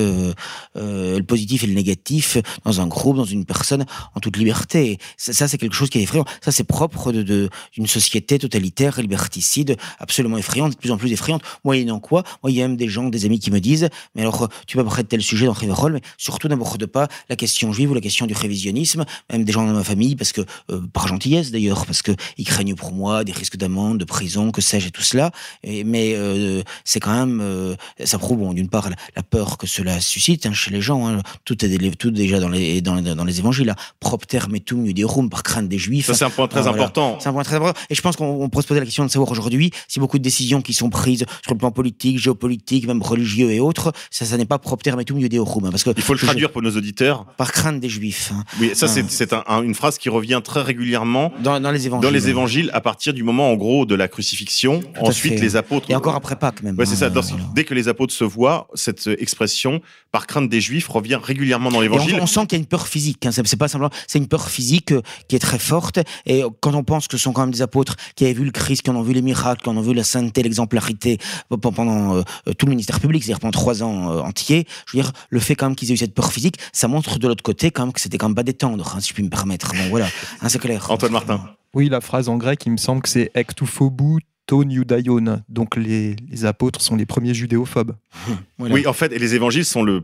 le 0.76 1.22
positif 1.22 1.64
et 1.64 1.68
le 1.68 1.74
négatif 1.74 2.38
dans 2.66 2.82
un 2.82 2.88
groupe, 2.88 3.18
dans 3.18 3.26
une 3.26 3.46
personne, 3.46 3.86
en 4.16 4.20
toute 4.20 4.38
liberté. 4.38 4.98
Ça, 5.18 5.48
c'est 5.48 5.58
quelque 5.58 5.76
chose 5.76 5.90
qui 5.90 6.00
est 6.00 6.04
effrayant. 6.04 6.26
Ça, 6.44 6.52
c'est 6.52 6.64
propre 6.64 7.12
de 7.12 7.24
de- 7.24 7.50
d'une 7.74 7.88
société 7.88 8.40
totalitaire 8.40 9.00
liberticide, 9.02 9.78
absolument 10.00 10.38
effrayante, 10.38 10.74
de 10.74 10.78
plus 10.78 10.92
en 10.92 10.98
plus 10.98 11.12
effrayante. 11.12 11.42
Moyennant 11.64 12.00
quoi, 12.00 12.24
moi, 12.44 12.52
il 12.52 12.58
y 12.58 12.62
a 12.62 12.68
même 12.68 12.78
des 12.78 12.90
gens, 12.90 13.10
des 13.10 13.26
amis 13.26 13.40
qui 13.40 13.52
me 13.52 13.60
disent, 13.60 13.90
mais 14.16 14.22
alors, 14.22 14.50
tu 14.68 14.78
peux 14.78 14.84
parler 14.84 15.04
de 15.04 15.08
tel 15.08 15.22
sujet 15.22 15.46
dans 15.46 15.54
Riverol, 15.54 15.94
mais 15.94 16.02
surtout 16.18 16.48
n'aborde 16.48 16.86
pas 16.86 17.08
la 17.30 17.36
question 17.36 17.72
juive 17.74 17.92
ou 17.92 17.94
la 17.94 18.02
question 18.02 18.26
du 18.26 18.34
révisionnisme, 18.34 19.06
même 19.32 19.44
des 19.44 19.52
gens 19.52 19.68
de 19.68 19.74
ma 19.74 19.84
famille, 19.84 20.16
parce 20.16 20.32
que, 20.32 20.42
par 20.94 21.08
gentillesse 21.08 21.41
d'ailleurs, 21.50 21.88
parce 21.88 22.04
que 22.04 22.12
ils 22.38 22.46
craignent 22.46 22.76
pour 22.76 22.92
moi 22.92 23.24
des 23.24 23.32
risques 23.32 23.58
d'amende, 23.58 23.98
de 23.98 24.06
prison, 24.06 24.52
que 24.52 24.62
sais-je 24.62 24.90
et 24.90 24.92
tout 24.92 25.02
cela. 25.02 25.32
Et, 25.64 25.84
mais 25.84 26.14
euh, 26.16 26.62
c'est 26.86 27.00
quand 27.00 27.14
même, 27.14 27.40
euh, 27.42 27.76
ça 28.04 28.20
prouve 28.20 28.38
bon, 28.38 28.54
d'une 28.54 28.70
part 28.70 28.90
la, 28.90 28.96
la 29.16 29.24
peur 29.24 29.58
que 29.58 29.66
cela 29.66 30.00
suscite 30.00 30.46
hein, 30.46 30.54
chez 30.54 30.70
les 30.70 30.82
gens. 30.82 31.08
Hein, 31.08 31.22
tout 31.46 31.66
est 31.66 31.98
tout 31.98 32.12
déjà 32.12 32.40
dans 32.40 32.50
les 32.50 32.82
dans, 32.82 33.02
dans 33.02 33.26
les 33.26 33.40
évangiles. 33.40 33.66
Là, 33.68 33.76
propter 34.00 34.40
metum 34.50 34.86
iuderum 34.86 35.30
par 35.30 35.42
crainte 35.44 35.68
des 35.70 35.78
juifs. 35.80 36.06
Ça, 36.08 36.14
c'est 36.14 36.26
un 36.26 36.30
point 36.30 36.48
très 36.48 36.60
Ah, 36.60 36.64
voilà. 36.64 36.78
important. 36.84 37.18
C'est 37.20 37.30
un 37.30 37.34
point 37.34 37.44
très 37.44 37.56
important. 37.56 37.80
Et 37.90 37.96
je 37.96 38.02
pense 38.02 38.16
qu'on 38.18 38.26
on 38.44 38.50
pourrait 38.50 38.64
se 38.64 38.68
poser 38.68 38.80
la 38.82 38.86
question 38.86 39.06
de 39.06 39.10
savoir 39.10 39.32
aujourd'hui 39.32 39.72
si 39.88 40.00
beaucoup 40.00 40.18
de 40.18 40.24
décisions 40.24 40.62
qui 40.62 40.74
sont 40.74 40.90
prises 40.90 41.26
sur 41.44 41.54
le 41.54 41.58
plan 41.58 41.72
politique, 41.72 42.20
géopolitique, 42.20 42.86
même 42.88 43.02
religieux 43.02 43.52
et 43.52 43.60
autres, 43.60 43.94
ça, 44.10 44.26
ça 44.26 44.38
n'est 44.38 44.46
pas 44.46 44.60
propter 44.60 44.92
metum 44.96 45.20
iuderum. 45.20 45.66
hein, 45.66 45.70
parce 45.72 45.84
que 45.84 45.92
Il 45.96 46.02
faut 46.04 46.14
le 46.14 46.20
traduire 46.20 46.52
pour 46.52 46.62
nos 46.62 46.76
auditeurs. 46.76 47.26
par 47.38 47.52
crainte 47.52 47.80
des 47.80 47.90
juifs. 47.90 48.32
hein, 48.34 48.44
Oui, 48.60 48.72
ça, 48.74 48.88
c'est 48.88 49.02
Ah. 49.04 49.06
c'est 49.10 49.34
un- 49.34 49.44
un- 49.48 49.62
une 49.64 49.76
phrase 49.76 49.98
qui 49.98 50.10
revient 50.10 50.42
très 50.44 50.62
régulièrement 50.62 51.31
dans, 51.40 51.60
dans 51.60 51.72
les 51.72 51.86
évangiles. 51.88 52.04
dans 52.10 52.14
les 52.14 52.30
évangiles 52.30 52.70
à 52.74 52.82
partir 52.82 53.14
du 53.14 53.24
moment, 53.24 53.52
en 53.52 53.56
gros, 53.56 53.86
de 53.86 53.96
la 53.96 54.08
crucifixion. 54.08 54.82
Ensuite, 55.00 55.40
les 55.40 55.56
apôtres. 55.56 55.90
Et 55.90 55.96
encore 55.96 56.16
après 56.16 56.36
Pâques 56.36 56.62
même. 56.64 56.78
Ouais, 56.78 56.86
c'est 56.86 56.94
hein, 56.94 56.98
ça. 56.98 57.10
Dans- 57.10 57.22
voilà. 57.22 57.44
Dès 57.56 57.64
que 57.64 57.74
les 57.74 57.88
apôtres 57.88 58.14
se 58.14 58.24
voient, 58.24 58.68
cette 58.74 59.08
expression, 59.20 59.82
par 60.12 60.28
crainte 60.28 60.50
des 60.50 60.62
Juifs, 60.62 60.88
revient 60.88 61.20
régulièrement 61.22 61.72
dans 61.72 61.82
l'évangile. 61.82 62.16
on, 62.20 62.24
on 62.24 62.28
sent 62.28 62.42
qu'il 62.48 62.54
y 62.54 62.56
a 62.56 62.60
une 62.60 62.66
peur 62.68 62.88
physique. 62.88 63.26
Hein, 63.26 63.32
c'est 63.32 63.56
pas 63.58 63.68
simplement, 63.68 63.92
c'est 64.08 64.20
une 64.20 64.28
peur 64.28 64.50
physique 64.50 64.92
euh, 64.92 65.02
qui 65.28 65.36
est 65.36 65.40
très 65.40 65.60
forte. 65.60 66.00
Et 66.26 66.44
euh, 66.44 66.50
quand 66.60 66.74
on 66.76 66.84
pense 66.84 67.08
que 67.08 67.18
ce 67.18 67.24
sont 67.24 67.34
quand 67.34 67.42
même 67.42 67.52
des 67.52 67.62
apôtres 67.62 67.96
qui 68.16 68.26
avaient 68.26 68.34
vu 68.34 68.44
le 68.46 68.52
Christ, 68.52 68.82
qui 68.82 68.90
en 68.90 68.96
ont 68.96 69.02
vu 69.02 69.14
les 69.14 69.22
miracles, 69.22 69.62
qui 69.64 69.70
en 69.70 69.78
ont 69.78 69.82
vu 69.82 69.94
la 69.94 70.04
sainteté, 70.04 70.44
l'exemplarité 70.44 71.18
euh, 71.52 71.58
pe- 71.58 71.70
pendant 71.72 72.16
euh, 72.18 72.24
tout 72.58 72.66
le 72.66 72.72
ministère 72.72 73.00
public, 73.00 73.24
c'est-à-dire 73.24 73.40
pendant 73.40 73.52
trois 73.52 73.84
ans 73.84 74.12
euh, 74.12 74.20
entiers, 74.22 74.68
je 74.88 74.98
veux 74.98 75.04
dire, 75.04 75.12
le 75.30 75.40
fait 75.40 75.56
quand 75.56 75.68
même 75.68 75.76
qu'ils 75.76 75.92
aient 75.92 75.96
eu 75.96 75.98
cette 75.98 76.14
peur 76.14 76.32
physique, 76.32 76.56
ça 76.74 76.88
montre 76.88 77.18
de 77.20 77.28
l'autre 77.28 77.44
côté 77.44 77.72
quand 77.72 77.84
même 77.86 77.94
que 77.94 78.02
c'était 78.02 78.18
quand 78.18 78.28
même 78.28 78.36
pas 78.36 78.44
détendre, 78.44 78.94
hein, 78.96 79.00
si 79.00 79.10
je 79.10 79.14
puis 79.14 79.24
me 79.24 79.30
permettre. 79.30 79.72
Bon, 79.72 79.90
voilà, 79.90 80.08
Hein, 80.42 80.50
c'est 80.50 80.60
clair. 80.60 80.90
Antoine 80.92 81.12
Oui, 81.74 81.90
la 81.90 82.02
phrase 82.02 82.28
en 82.30 82.38
grec, 82.38 82.66
il 82.66 82.72
me 82.72 82.78
semble 82.78 83.02
que 83.02 83.10
c'est 83.10 83.32
iudaion. 84.60 85.42
Donc 85.50 85.76
les, 85.76 86.16
les 86.30 86.46
apôtres 86.46 86.82
sont 86.82 86.96
les 86.96 87.06
premiers 87.06 87.34
judéophobes. 87.34 87.96
Voilà. 88.58 88.76
Oui, 88.76 88.86
en 88.86 88.94
fait, 88.94 89.12
et 89.12 89.18
les 89.18 89.34
évangiles 89.34 89.66
sont 89.66 89.82
le, 89.82 90.04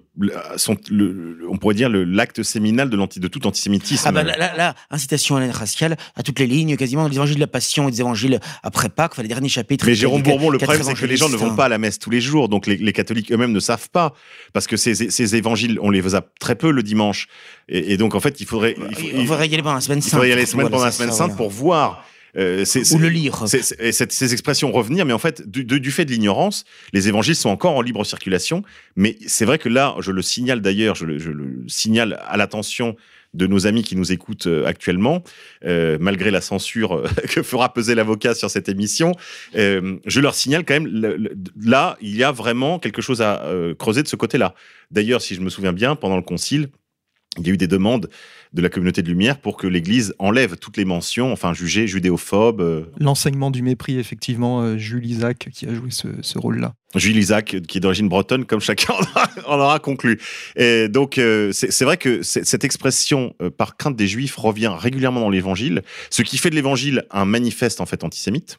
sont 0.56 0.76
le, 0.89 1.38
on 1.48 1.58
pourrait 1.58 1.76
dire 1.76 1.89
le 1.89 2.04
l'acte 2.04 2.41
séminal 2.41 2.89
de, 2.89 2.98
l'anti, 2.98 3.20
de 3.20 3.28
tout 3.28 3.45
antisémitisme. 3.45 4.06
Ah 4.08 4.12
bah 4.12 4.24
là, 4.24 4.36
là, 4.36 4.56
là, 4.58 4.74
incitation 4.89 5.36
à 5.36 5.39
la 5.41 5.45
haine 5.45 5.52
raciale 5.52 5.95
à 6.16 6.24
toutes 6.24 6.39
les 6.39 6.48
lignes, 6.48 6.76
quasiment 6.76 7.04
dans 7.04 7.10
les 7.10 7.18
évangiles 7.18 7.36
de 7.36 7.39
la 7.41 7.45
Passion 7.45 7.88
et 7.88 7.91
des 7.91 8.00
évangiles 8.00 8.39
après 8.64 8.89
Pâques, 8.89 9.12
enfin 9.14 9.22
les 9.22 9.28
derniers 9.28 9.48
chapitres. 9.50 9.86
Mais 9.86 9.91
il 9.91 9.95
a 9.98 10.00
Jérôme 10.00 10.24
Bourbon, 10.24 10.50
le 10.50 10.58
problème, 10.58 10.82
c'est 10.82 10.95
que 10.95 11.06
les 11.06 11.18
gens 11.18 11.30
ne 11.30 11.36
vont 11.38 11.56
pas 11.56 11.66
à 11.66 11.70
la 11.70 11.78
messe 11.78 12.00
tous 12.00 12.10
les 12.10 12.20
jours. 12.20 12.50
Donc, 12.50 12.66
les, 12.66 12.78
les 12.78 12.93
catholiques 12.93 13.32
eux-mêmes 13.32 13.52
ne 13.52 13.60
savent 13.60 13.91
pas. 13.91 14.16
Parce 14.54 14.66
que 14.66 14.76
ces, 14.76 14.95
ces 14.95 15.36
évangiles, 15.36 15.78
on 15.84 15.91
les 15.91 16.02
faisait 16.02 16.18
très 16.39 16.56
peu 16.56 16.72
le 16.72 16.82
dimanche. 16.82 17.28
Et, 17.70 17.93
et 17.93 17.98
donc, 17.98 18.16
en 18.16 18.20
fait, 18.20 18.41
il 18.41 18.48
faudrait, 18.48 18.76
il, 18.89 18.95
faut- 18.95 19.08
Il 19.20 19.28
faudrait 19.28 19.48
y 19.50 19.54
aller 19.54 19.62
pendant 19.62 19.76
la 19.76 19.82
semaine 19.82 20.00
il 20.00 20.02
sainte. 20.02 20.14
faudrait 20.14 20.30
y 20.30 20.34
aller 20.34 20.48
semaine 20.48 20.62
Voilà, 20.64 20.72
pendant 20.78 20.86
la 20.86 20.91
semaine 20.91 21.12
ça, 21.12 21.18
sainte 21.18 21.28
voilà. 21.34 21.38
pour 21.38 21.52
voir. 21.52 22.06
Euh, 22.38 22.65
c'est- 22.65 22.93
Ou 22.93 22.99
le 22.99 23.09
lire. 23.09 23.43
c'est- 23.47 23.61
c'est- 23.61 23.79
et 23.81 23.91
cette- 23.91 24.11
ces 24.11 24.33
expressions 24.33 24.71
revenir, 24.71 25.05
mais 25.05 25.13
en 25.13 25.19
fait, 25.19 25.49
du, 25.49 25.63
du 25.65 25.91
fait 25.91 26.05
de 26.05 26.11
l'ignorance, 26.11 26.65
les 26.93 27.07
évangiles 27.07 27.35
sont 27.35 27.49
encore 27.49 27.75
en 27.75 27.81
libre 27.81 28.03
circulation. 28.05 28.63
Mais 28.95 29.17
c'est 29.25 29.45
vrai 29.45 29.57
que 29.57 29.69
là, 29.69 29.95
je 29.99 30.11
le 30.11 30.21
signale 30.21 30.61
d'ailleurs, 30.61 30.95
je, 30.95 31.05
le- 31.05 31.17
je 31.19 31.31
le 31.31 31.63
signale 31.67 32.19
à 32.27 32.38
l'attention 32.38 32.95
de 33.33 33.45
nos 33.45 33.67
amis 33.67 33.83
qui 33.83 33.95
nous 33.97 34.11
écoutent 34.13 34.47
euh, 34.47 34.65
actuellement, 34.65 35.21
euh, 35.65 35.97
malgré 35.99 36.31
la 36.31 36.39
censure 36.41 36.93
euh, 36.95 37.03
que 37.29 37.43
fera 37.43 37.73
peser 37.73 37.93
l'avocat 37.93 38.33
sur 38.33 38.49
cette 38.49 38.69
émission, 38.69 39.11
euh, 39.55 39.97
je 40.05 40.21
leur 40.21 40.33
signale 40.33 40.63
quand 40.65 40.75
même, 40.75 40.88
le- 40.88 41.17
le- 41.17 41.33
là, 41.61 41.97
il 42.01 42.15
y 42.15 42.23
a 42.23 42.31
vraiment 42.31 42.79
quelque 42.79 43.01
chose 43.01 43.21
à 43.21 43.43
euh, 43.43 43.75
creuser 43.75 44.01
de 44.01 44.07
ce 44.07 44.15
côté-là. 44.15 44.55
D'ailleurs, 44.91 45.21
si 45.21 45.35
je 45.35 45.41
me 45.41 45.49
souviens 45.49 45.73
bien, 45.73 45.95
pendant 45.95 46.15
le 46.15 46.21
concile, 46.23 46.69
il 47.38 47.47
y 47.47 47.49
a 47.49 47.53
eu 47.53 47.57
des 47.57 47.67
demandes 47.67 48.09
de 48.53 48.61
la 48.61 48.69
communauté 48.69 49.01
de 49.01 49.09
lumière 49.09 49.39
pour 49.39 49.57
que 49.57 49.67
l'Église 49.67 50.13
enlève 50.19 50.55
toutes 50.55 50.77
les 50.77 50.85
mentions, 50.85 51.31
enfin 51.33 51.53
jugées 51.53 51.85
judéophobes. 51.85 52.61
euh, 52.61 52.85
L'enseignement 52.99 53.51
du 53.51 53.61
mépris, 53.61 53.99
effectivement, 53.99 54.61
euh, 54.61 54.77
Jules 54.77 55.05
Isaac 55.05 55.49
qui 55.53 55.67
a 55.67 55.73
joué 55.73 55.91
ce, 55.91 56.07
ce 56.21 56.39
rôle-là. 56.39 56.73
Jules 56.95 57.17
Isaac, 57.17 57.57
qui 57.67 57.77
est 57.77 57.81
d'origine 57.81 58.07
bretonne, 58.07 58.45
comme 58.45 58.61
chacun 58.61 58.93
en 59.45 59.59
aura, 59.59 59.79
conclu. 59.79 60.19
Et 60.55 60.88
donc, 60.88 61.17
euh, 61.17 61.51
c'est 61.51 61.83
vrai 61.83 61.97
que 61.97 62.21
cette 62.23 62.63
expression 62.63 63.35
euh, 63.41 63.49
par 63.49 63.75
crainte 63.75 63.97
des 63.97 64.07
Juifs 64.07 64.35
revient 64.38 64.71
régulièrement 64.77 65.19
dans 65.19 65.29
l'Évangile, 65.29 65.81
ce 66.09 66.21
qui 66.21 66.38
fait 66.38 66.49
de 66.49 66.55
l'Évangile 66.55 67.05
un 67.11 67.25
manifeste 67.25 67.81
en 67.81 67.85
fait 67.85 68.03
antisémite, 68.05 68.57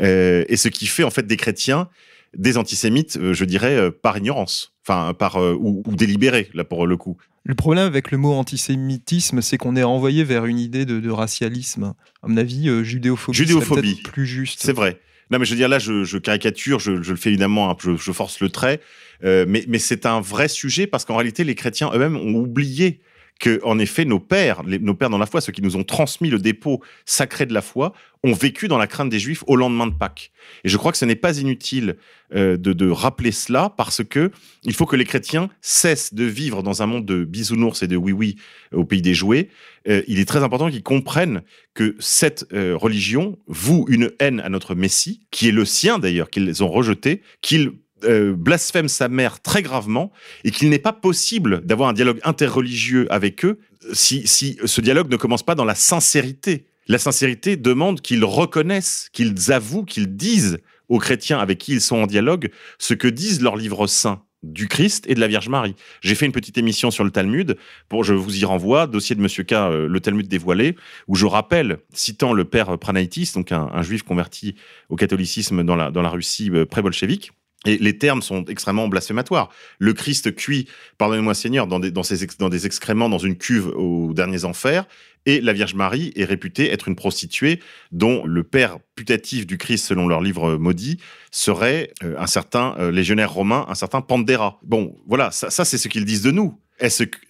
euh, 0.00 0.44
et 0.48 0.56
ce 0.56 0.68
qui 0.68 0.86
fait 0.86 1.02
en 1.04 1.10
fait 1.10 1.26
des 1.26 1.36
chrétiens 1.36 1.88
des 2.36 2.58
antisémites, 2.58 3.16
euh, 3.20 3.34
je 3.34 3.44
dirais, 3.44 3.74
euh, 3.74 3.90
par 3.90 4.16
ignorance, 4.16 4.72
enfin 4.86 5.14
par 5.14 5.36
euh, 5.42 5.56
ou, 5.58 5.82
ou 5.84 5.96
délibéré 5.96 6.48
là 6.54 6.62
pour 6.62 6.86
le 6.86 6.96
coup. 6.96 7.16
Le 7.44 7.54
problème 7.54 7.84
avec 7.84 8.10
le 8.10 8.18
mot 8.18 8.32
antisémitisme, 8.32 9.40
c'est 9.40 9.56
qu'on 9.56 9.74
est 9.74 9.82
renvoyé 9.82 10.24
vers 10.24 10.44
une 10.46 10.58
idée 10.58 10.84
de, 10.84 11.00
de 11.00 11.10
racialisme. 11.10 11.94
À 12.22 12.28
mon 12.28 12.36
avis, 12.36 12.68
euh, 12.68 12.82
judéophobie, 12.84 13.36
Judéophobie. 13.36 14.02
plus 14.02 14.26
juste. 14.26 14.60
C'est 14.62 14.72
vrai. 14.74 15.00
Non, 15.30 15.38
mais 15.38 15.44
je 15.44 15.52
veux 15.52 15.56
dire, 15.56 15.68
là, 15.68 15.78
je, 15.78 16.04
je 16.04 16.18
caricature, 16.18 16.80
je, 16.80 17.02
je 17.02 17.10
le 17.12 17.16
fais 17.16 17.30
évidemment, 17.30 17.74
peu, 17.74 17.96
je, 17.96 18.02
je 18.02 18.12
force 18.12 18.40
le 18.40 18.50
trait, 18.50 18.80
euh, 19.24 19.46
mais, 19.48 19.64
mais 19.68 19.78
c'est 19.78 20.04
un 20.04 20.20
vrai 20.20 20.48
sujet 20.48 20.86
parce 20.86 21.04
qu'en 21.04 21.16
réalité, 21.16 21.44
les 21.44 21.54
chrétiens 21.54 21.90
eux-mêmes 21.94 22.16
ont 22.16 22.34
oublié 22.34 23.00
que, 23.40 23.58
en 23.64 23.78
effet, 23.78 24.04
nos 24.04 24.20
pères, 24.20 24.62
nos 24.64 24.94
pères 24.94 25.10
dans 25.10 25.18
la 25.18 25.26
foi, 25.26 25.40
ceux 25.40 25.50
qui 25.50 25.62
nous 25.62 25.76
ont 25.76 25.82
transmis 25.82 26.30
le 26.30 26.38
dépôt 26.38 26.80
sacré 27.06 27.46
de 27.46 27.54
la 27.54 27.62
foi, 27.62 27.92
ont 28.22 28.34
vécu 28.34 28.68
dans 28.68 28.76
la 28.76 28.86
crainte 28.86 29.08
des 29.08 29.18
Juifs 29.18 29.42
au 29.46 29.56
lendemain 29.56 29.86
de 29.86 29.94
Pâques. 29.94 30.30
Et 30.62 30.68
je 30.68 30.76
crois 30.76 30.92
que 30.92 30.98
ce 30.98 31.06
n'est 31.06 31.16
pas 31.16 31.38
inutile 31.38 31.96
euh, 32.34 32.58
de, 32.58 32.74
de 32.74 32.90
rappeler 32.90 33.32
cela 33.32 33.72
parce 33.74 34.04
que 34.04 34.30
il 34.62 34.74
faut 34.74 34.84
que 34.84 34.94
les 34.94 35.06
chrétiens 35.06 35.48
cessent 35.62 36.12
de 36.12 36.24
vivre 36.24 36.62
dans 36.62 36.82
un 36.82 36.86
monde 36.86 37.06
de 37.06 37.24
bisounours 37.24 37.82
et 37.82 37.88
de 37.88 37.96
oui-oui 37.96 38.36
au 38.72 38.84
pays 38.84 39.00
des 39.00 39.14
jouets. 39.14 39.48
Euh, 39.88 40.02
il 40.06 40.20
est 40.20 40.26
très 40.26 40.42
important 40.42 40.70
qu'ils 40.70 40.82
comprennent 40.82 41.42
que 41.72 41.96
cette 41.98 42.46
euh, 42.52 42.76
religion 42.76 43.38
voue 43.46 43.86
une 43.88 44.10
haine 44.18 44.40
à 44.40 44.50
notre 44.50 44.74
Messie, 44.74 45.22
qui 45.30 45.48
est 45.48 45.52
le 45.52 45.64
sien 45.64 45.98
d'ailleurs, 45.98 46.28
qu'ils 46.28 46.62
ont 46.62 46.68
rejeté, 46.68 47.22
qu'il 47.40 47.72
euh, 48.04 48.34
blasphème 48.34 48.88
sa 48.88 49.08
mère 49.08 49.40
très 49.40 49.62
gravement, 49.62 50.12
et 50.44 50.50
qu'il 50.50 50.68
n'est 50.70 50.78
pas 50.78 50.92
possible 50.92 51.60
d'avoir 51.64 51.88
un 51.88 51.92
dialogue 51.92 52.20
interreligieux 52.24 53.06
avec 53.10 53.44
eux 53.44 53.58
si, 53.92 54.26
si 54.26 54.58
ce 54.64 54.80
dialogue 54.80 55.10
ne 55.10 55.16
commence 55.16 55.42
pas 55.42 55.54
dans 55.54 55.64
la 55.64 55.74
sincérité. 55.74 56.66
La 56.88 56.98
sincérité 56.98 57.56
demande 57.56 58.00
qu'ils 58.00 58.24
reconnaissent, 58.24 59.08
qu'ils 59.12 59.52
avouent, 59.52 59.84
qu'ils 59.84 60.16
disent 60.16 60.58
aux 60.88 60.98
chrétiens 60.98 61.38
avec 61.38 61.58
qui 61.58 61.72
ils 61.72 61.80
sont 61.80 61.96
en 61.96 62.06
dialogue 62.06 62.50
ce 62.78 62.94
que 62.94 63.08
disent 63.08 63.40
leurs 63.40 63.56
livres 63.56 63.86
saints 63.86 64.22
du 64.42 64.68
Christ 64.68 65.04
et 65.08 65.14
de 65.14 65.20
la 65.20 65.28
Vierge 65.28 65.48
Marie. 65.48 65.76
J'ai 66.00 66.14
fait 66.14 66.26
une 66.26 66.32
petite 66.32 66.58
émission 66.58 66.90
sur 66.90 67.04
le 67.04 67.10
Talmud, 67.10 67.56
pour, 67.88 68.04
je 68.04 68.14
vous 68.14 68.38
y 68.38 68.44
renvoie, 68.44 68.86
dossier 68.86 69.14
de 69.14 69.20
Monsieur 69.20 69.44
K, 69.44 69.52
euh, 69.52 69.86
le 69.86 70.00
Talmud 70.00 70.26
dévoilé, 70.26 70.76
où 71.08 71.14
je 71.14 71.26
rappelle, 71.26 71.78
citant 71.92 72.32
le 72.32 72.44
père 72.44 72.78
Pranaitis, 72.78 73.32
donc 73.34 73.52
un, 73.52 73.82
juif 73.82 74.02
converti 74.02 74.54
au 74.88 74.96
catholicisme 74.96 75.62
dans 75.62 75.76
la, 75.76 75.90
dans 75.90 76.02
la 76.02 76.08
Russie 76.08 76.50
euh, 76.50 76.64
pré-bolchevique, 76.64 77.32
et 77.66 77.76
les 77.78 77.98
termes 77.98 78.22
sont 78.22 78.44
extrêmement 78.46 78.88
blasphématoires. 78.88 79.50
Le 79.78 79.92
Christ 79.92 80.34
cuit, 80.34 80.66
pardonnez-moi 80.98 81.34
Seigneur, 81.34 81.66
dans 81.66 81.78
des, 81.78 81.90
dans, 81.90 82.48
des 82.48 82.66
excréments 82.66 83.08
dans 83.08 83.18
une 83.18 83.36
cuve 83.36 83.68
aux 83.68 84.14
derniers 84.14 84.44
enfers, 84.44 84.86
et 85.26 85.42
la 85.42 85.52
Vierge 85.52 85.74
Marie 85.74 86.12
est 86.16 86.24
réputée 86.24 86.70
être 86.72 86.88
une 86.88 86.96
prostituée 86.96 87.60
dont 87.92 88.24
le 88.24 88.42
père 88.42 88.78
putatif 88.94 89.46
du 89.46 89.58
Christ, 89.58 89.86
selon 89.86 90.08
leur 90.08 90.22
livre 90.22 90.56
maudit, 90.56 90.98
serait 91.30 91.92
euh, 92.02 92.14
un 92.18 92.26
certain 92.26 92.74
euh, 92.78 92.90
légionnaire 92.90 93.30
romain, 93.30 93.66
un 93.68 93.74
certain 93.74 94.00
Pandéra. 94.00 94.58
Bon, 94.62 94.96
voilà, 95.06 95.30
ça 95.30 95.50
c'est 95.50 95.76
ce 95.76 95.88
qu'ils 95.88 96.06
disent 96.06 96.22
de 96.22 96.30
nous. 96.30 96.58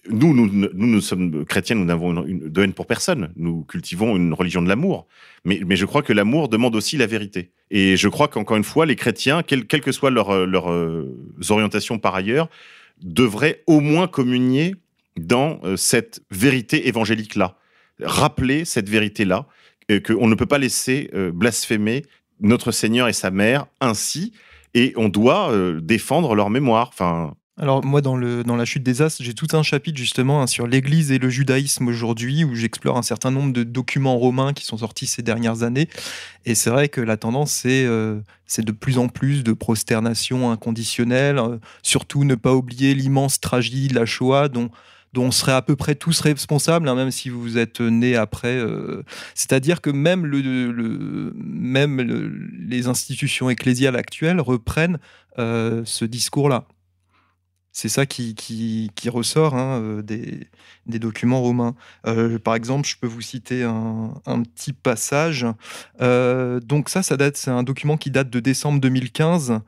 Nous, 0.09 0.69
nous, 0.73 1.01
sommes 1.01 1.45
chrétiens, 1.45 1.75
nous 1.75 1.85
n'avons 1.85 2.13
de 2.13 2.61
haine 2.61 2.73
pour 2.73 2.85
personne. 2.85 3.33
Nous 3.35 3.63
cultivons 3.63 4.15
une 4.15 4.33
religion 4.33 4.61
de 4.61 4.69
l'amour. 4.69 5.07
Mais, 5.43 5.75
je 5.75 5.85
crois 5.85 6.03
que 6.03 6.13
l'amour 6.13 6.47
demande 6.47 6.75
aussi 6.75 6.97
la 6.97 7.07
vérité. 7.07 7.51
Et 7.69 7.97
je 7.97 8.07
crois 8.07 8.27
qu'encore 8.27 8.57
une 8.57 8.63
fois, 8.63 8.85
les 8.85 8.95
chrétiens, 8.95 9.43
quelles 9.43 9.65
que 9.65 9.91
soient 9.91 10.11
leurs 10.11 10.45
leurs, 10.45 10.71
euh, 10.71 11.17
orientations 11.49 11.99
par 11.99 12.15
ailleurs, 12.15 12.49
devraient 13.01 13.63
au 13.67 13.79
moins 13.79 14.07
communier 14.07 14.75
dans 15.19 15.59
euh, 15.63 15.75
cette 15.75 16.21
vérité 16.31 16.87
évangélique-là. 16.87 17.57
Rappeler 18.01 18.63
cette 18.65 18.87
vérité-là, 18.87 19.47
euh, 19.89 19.99
qu'on 19.99 20.27
ne 20.27 20.35
peut 20.35 20.45
pas 20.45 20.59
laisser 20.59 21.09
blasphémer 21.33 22.03
notre 22.39 22.71
Seigneur 22.71 23.07
et 23.07 23.13
sa 23.13 23.31
mère 23.31 23.65
ainsi, 23.81 24.33
et 24.73 24.93
on 24.95 25.09
doit 25.09 25.51
défendre 25.81 26.33
leur 26.33 26.49
mémoire. 26.49 26.89
Enfin, 26.93 27.35
Alors 27.59 27.83
moi, 27.85 28.01
dans, 28.01 28.15
le, 28.15 28.43
dans 28.43 28.55
La 28.55 28.65
chute 28.65 28.81
des 28.81 29.01
As, 29.01 29.21
j'ai 29.21 29.33
tout 29.33 29.47
un 29.51 29.61
chapitre 29.61 29.97
justement 29.97 30.41
hein, 30.41 30.47
sur 30.47 30.67
l'Église 30.67 31.11
et 31.11 31.19
le 31.19 31.29
judaïsme 31.29 31.87
aujourd'hui, 31.89 32.43
où 32.43 32.55
j'explore 32.55 32.97
un 32.97 33.01
certain 33.03 33.29
nombre 33.29 33.53
de 33.53 33.63
documents 33.63 34.17
romains 34.17 34.53
qui 34.53 34.65
sont 34.65 34.77
sortis 34.77 35.05
ces 35.05 35.21
dernières 35.21 35.61
années. 35.61 35.87
Et 36.45 36.55
c'est 36.55 36.69
vrai 36.69 36.87
que 36.89 37.01
la 37.01 37.17
tendance, 37.17 37.51
c'est 37.51 37.85
euh, 37.85 38.19
de 38.57 38.71
plus 38.71 38.97
en 38.97 39.09
plus 39.09 39.43
de 39.43 39.51
prosternation 39.53 40.49
inconditionnelle. 40.49 41.37
euh, 41.39 41.57
surtout 41.83 42.23
ne 42.23 42.35
pas 42.35 42.53
oublier 42.55 42.95
l'immense 42.95 43.39
tragédie 43.41 43.89
de 43.89 43.95
la 43.95 44.05
Shoah, 44.05 44.47
dont 44.49 44.69
dont 45.13 45.25
on 45.25 45.31
serait 45.31 45.51
à 45.51 45.61
peu 45.61 45.75
près 45.75 45.95
tous 45.95 46.21
responsables, 46.21 46.87
hein, 46.87 46.95
même 46.95 47.11
si 47.11 47.27
vous 47.27 47.57
êtes 47.57 47.81
né 47.81 48.15
après. 48.15 48.55
euh, 48.55 49.03
C'est-à-dire 49.35 49.81
que 49.81 49.89
même, 49.89 50.25
le, 50.25 51.33
même 51.35 51.99
le- 52.01 52.29
les 52.59 52.87
institutions 52.87 53.49
ecclésiales 53.49 53.97
actuelles 53.97 54.39
reprennent 54.39 54.99
ce 55.37 56.05
discours-là. 56.05 56.65
C'est 57.73 57.89
ça 57.89 58.05
qui, 58.05 58.91
ressort 59.07 59.55
hein, 59.55 59.81
euh, 59.81 60.01
des, 60.01 60.99
documents 60.99 61.41
romains. 61.41 61.75
Euh, 62.05 62.37
par 62.37 62.55
exemple, 62.55 62.87
je 62.87 62.97
peux 62.97 63.07
vous 63.07 63.21
citer 63.21 63.63
un, 63.63 64.13
un 64.25 64.41
petit 64.41 64.73
passage. 64.73 65.45
Euh, 66.01 66.59
donc 66.59 66.89
ça, 66.89 67.01
ça 67.01 67.15
date, 67.15 67.37
c'est 67.37 67.51
un 67.51 67.63
document 67.63 67.97
qui 67.97 68.11
date 68.11 68.29
de 68.29 68.39
décembre 68.41 68.81
2015. 68.81 69.59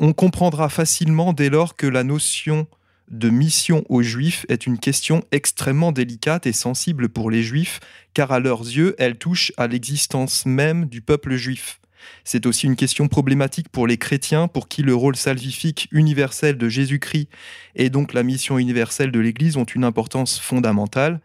On 0.00 0.12
comprendra 0.12 0.68
facilement 0.68 1.32
dès 1.32 1.48
lors 1.48 1.76
que 1.76 1.86
la 1.86 2.02
notion 2.02 2.66
de 3.10 3.28
mission 3.28 3.84
aux 3.88 4.02
Juifs 4.02 4.46
est 4.48 4.66
une 4.66 4.78
question 4.78 5.22
extrêmement 5.30 5.92
délicate 5.92 6.46
et 6.46 6.52
sensible 6.52 7.08
pour 7.08 7.30
les 7.30 7.42
Juifs, 7.42 7.78
car 8.14 8.32
à 8.32 8.40
leurs 8.40 8.62
yeux, 8.62 8.96
elle 8.98 9.16
touche 9.16 9.52
à 9.56 9.68
l'existence 9.68 10.46
même 10.46 10.86
du 10.86 11.02
peuple 11.02 11.36
juif. 11.36 11.80
C'est 12.24 12.46
aussi 12.46 12.66
une 12.66 12.76
question 12.76 13.08
problématique 13.08 13.68
pour 13.68 13.86
les 13.86 13.98
chrétiens, 13.98 14.48
pour 14.48 14.68
qui 14.68 14.82
le 14.82 14.94
rôle 14.94 15.16
salvifique 15.16 15.88
universel 15.92 16.56
de 16.58 16.68
Jésus-Christ 16.68 17.28
et 17.74 17.90
donc 17.90 18.14
la 18.14 18.22
mission 18.22 18.58
universelle 18.58 19.10
de 19.10 19.20
l'Église 19.20 19.56
ont 19.56 19.64
une 19.64 19.84
importance 19.84 20.38
fondamentale. 20.38 21.20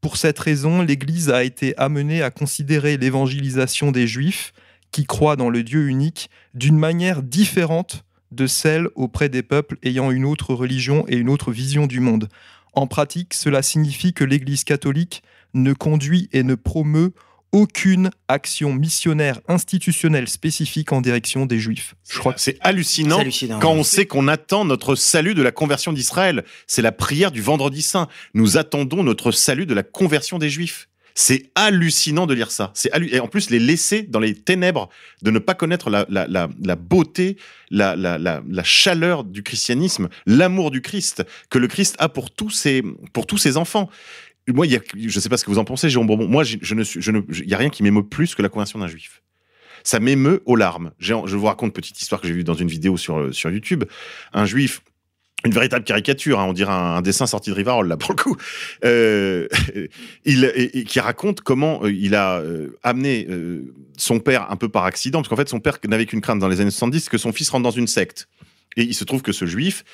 Pour 0.00 0.16
cette 0.16 0.38
raison, 0.38 0.82
l'Église 0.82 1.30
a 1.30 1.44
été 1.44 1.76
amenée 1.76 2.22
à 2.22 2.30
considérer 2.30 2.96
l'évangélisation 2.96 3.92
des 3.92 4.06
Juifs, 4.06 4.52
qui 4.92 5.04
croient 5.04 5.36
dans 5.36 5.50
le 5.50 5.62
Dieu 5.62 5.88
unique, 5.88 6.30
d'une 6.54 6.78
manière 6.78 7.22
différente 7.22 8.04
de 8.32 8.46
celle 8.46 8.88
auprès 8.94 9.28
des 9.28 9.42
peuples 9.42 9.76
ayant 9.82 10.10
une 10.10 10.24
autre 10.24 10.54
religion 10.54 11.04
et 11.08 11.16
une 11.16 11.28
autre 11.28 11.52
vision 11.52 11.86
du 11.86 12.00
monde. 12.00 12.28
En 12.72 12.86
pratique, 12.86 13.34
cela 13.34 13.62
signifie 13.62 14.12
que 14.12 14.24
l'Église 14.24 14.64
catholique 14.64 15.22
ne 15.54 15.72
conduit 15.72 16.28
et 16.32 16.44
ne 16.44 16.54
promeut 16.54 17.12
aucune 17.52 18.10
action 18.28 18.72
missionnaire 18.72 19.40
institutionnelle 19.48 20.28
spécifique 20.28 20.92
en 20.92 21.00
direction 21.00 21.46
des 21.46 21.58
Juifs. 21.58 21.94
Je 22.08 22.18
crois 22.18 22.32
que 22.32 22.40
c'est 22.40 22.58
hallucinant, 22.60 23.22
quand 23.60 23.72
on 23.72 23.82
sait 23.82 24.06
qu'on 24.06 24.28
attend 24.28 24.64
notre 24.64 24.94
salut 24.94 25.34
de 25.34 25.42
la 25.42 25.52
conversion 25.52 25.92
d'Israël. 25.92 26.44
C'est 26.66 26.82
la 26.82 26.92
prière 26.92 27.32
du 27.32 27.42
vendredi 27.42 27.82
saint. 27.82 28.08
Nous 28.34 28.56
attendons 28.56 29.02
notre 29.02 29.32
salut 29.32 29.66
de 29.66 29.74
la 29.74 29.82
conversion 29.82 30.38
des 30.38 30.50
Juifs. 30.50 30.88
C'est 31.14 31.50
hallucinant 31.56 32.26
de 32.26 32.34
lire 32.34 32.50
ça. 32.52 32.70
C'est 32.74 32.90
et 33.10 33.20
en 33.20 33.26
plus 33.26 33.50
les 33.50 33.58
laisser 33.58 34.02
dans 34.02 34.20
les 34.20 34.34
ténèbres, 34.34 34.88
de 35.22 35.30
ne 35.30 35.40
pas 35.40 35.54
connaître 35.54 35.90
la, 35.90 36.06
la, 36.08 36.26
la, 36.28 36.48
la 36.62 36.76
beauté, 36.76 37.36
la, 37.70 37.96
la, 37.96 38.16
la, 38.16 38.42
la 38.48 38.62
chaleur 38.62 39.24
du 39.24 39.42
christianisme, 39.42 40.08
l'amour 40.24 40.70
du 40.70 40.80
Christ 40.82 41.24
que 41.50 41.58
le 41.58 41.66
Christ 41.66 41.96
a 41.98 42.08
pour 42.08 42.30
tous 42.30 42.50
ses 42.50 42.82
pour 43.12 43.26
tous 43.26 43.38
ses 43.38 43.56
enfants. 43.56 43.90
Moi, 44.48 44.66
je 44.66 45.04
ne 45.04 45.10
sais 45.20 45.28
pas 45.28 45.36
ce 45.36 45.44
que 45.44 45.50
vous 45.50 45.58
en 45.58 45.64
pensez, 45.64 45.88
Jérôme 45.88 46.06
Bourbon. 46.06 46.28
Moi, 46.28 46.44
il 46.44 47.48
y 47.48 47.54
a 47.54 47.58
rien 47.58 47.70
qui 47.70 47.82
m'émeut 47.82 48.06
plus 48.06 48.34
que 48.34 48.42
la 48.42 48.48
conversion 48.48 48.78
d'un 48.78 48.88
juif. 48.88 49.22
Ça 49.82 50.00
m'émeut 50.00 50.42
aux 50.46 50.56
larmes. 50.56 50.92
Je 50.98 51.14
vous 51.14 51.46
raconte 51.46 51.68
une 51.68 51.72
petite 51.72 52.00
histoire 52.00 52.20
que 52.20 52.26
j'ai 52.26 52.34
vue 52.34 52.44
dans 52.44 52.54
une 52.54 52.68
vidéo 52.68 52.96
sur, 52.96 53.18
euh, 53.18 53.32
sur 53.32 53.50
YouTube. 53.50 53.84
Un 54.32 54.44
juif, 54.44 54.82
une 55.44 55.52
véritable 55.52 55.84
caricature, 55.84 56.38
hein, 56.38 56.46
on 56.48 56.52
dirait 56.52 56.72
un, 56.72 57.00
dessin 57.00 57.26
sorti 57.26 57.50
de 57.50 57.54
Rivarol, 57.54 57.88
là, 57.88 57.96
pour 57.96 58.10
le 58.10 58.16
coup, 58.16 58.36
euh, 58.84 59.48
qui 60.24 61.00
raconte 61.00 61.40
comment 61.40 61.82
euh, 61.84 61.92
il 61.92 62.14
a 62.14 62.42
amené 62.82 63.26
son 63.96 64.20
père 64.20 64.50
un 64.50 64.56
peu 64.56 64.68
par 64.68 64.84
accident, 64.84 65.20
parce 65.20 65.28
qu'en 65.28 65.36
fait, 65.36 65.48
son 65.48 65.60
père 65.60 65.78
n'avait 65.86 66.06
qu'une 66.06 66.20
crainte 66.20 66.38
dans 66.38 66.48
les 66.48 66.60
années 66.60 66.70
70, 66.70 67.08
que 67.08 67.18
son 67.18 67.32
fils 67.32 67.48
rentre 67.50 67.64
dans 67.64 67.70
une 67.70 67.86
secte. 67.86 68.28
Et 68.76 68.82
il 68.82 68.94
se 68.94 69.04
trouve 69.04 69.22
que 69.22 69.32
ce 69.32 69.46
juif 69.46 69.84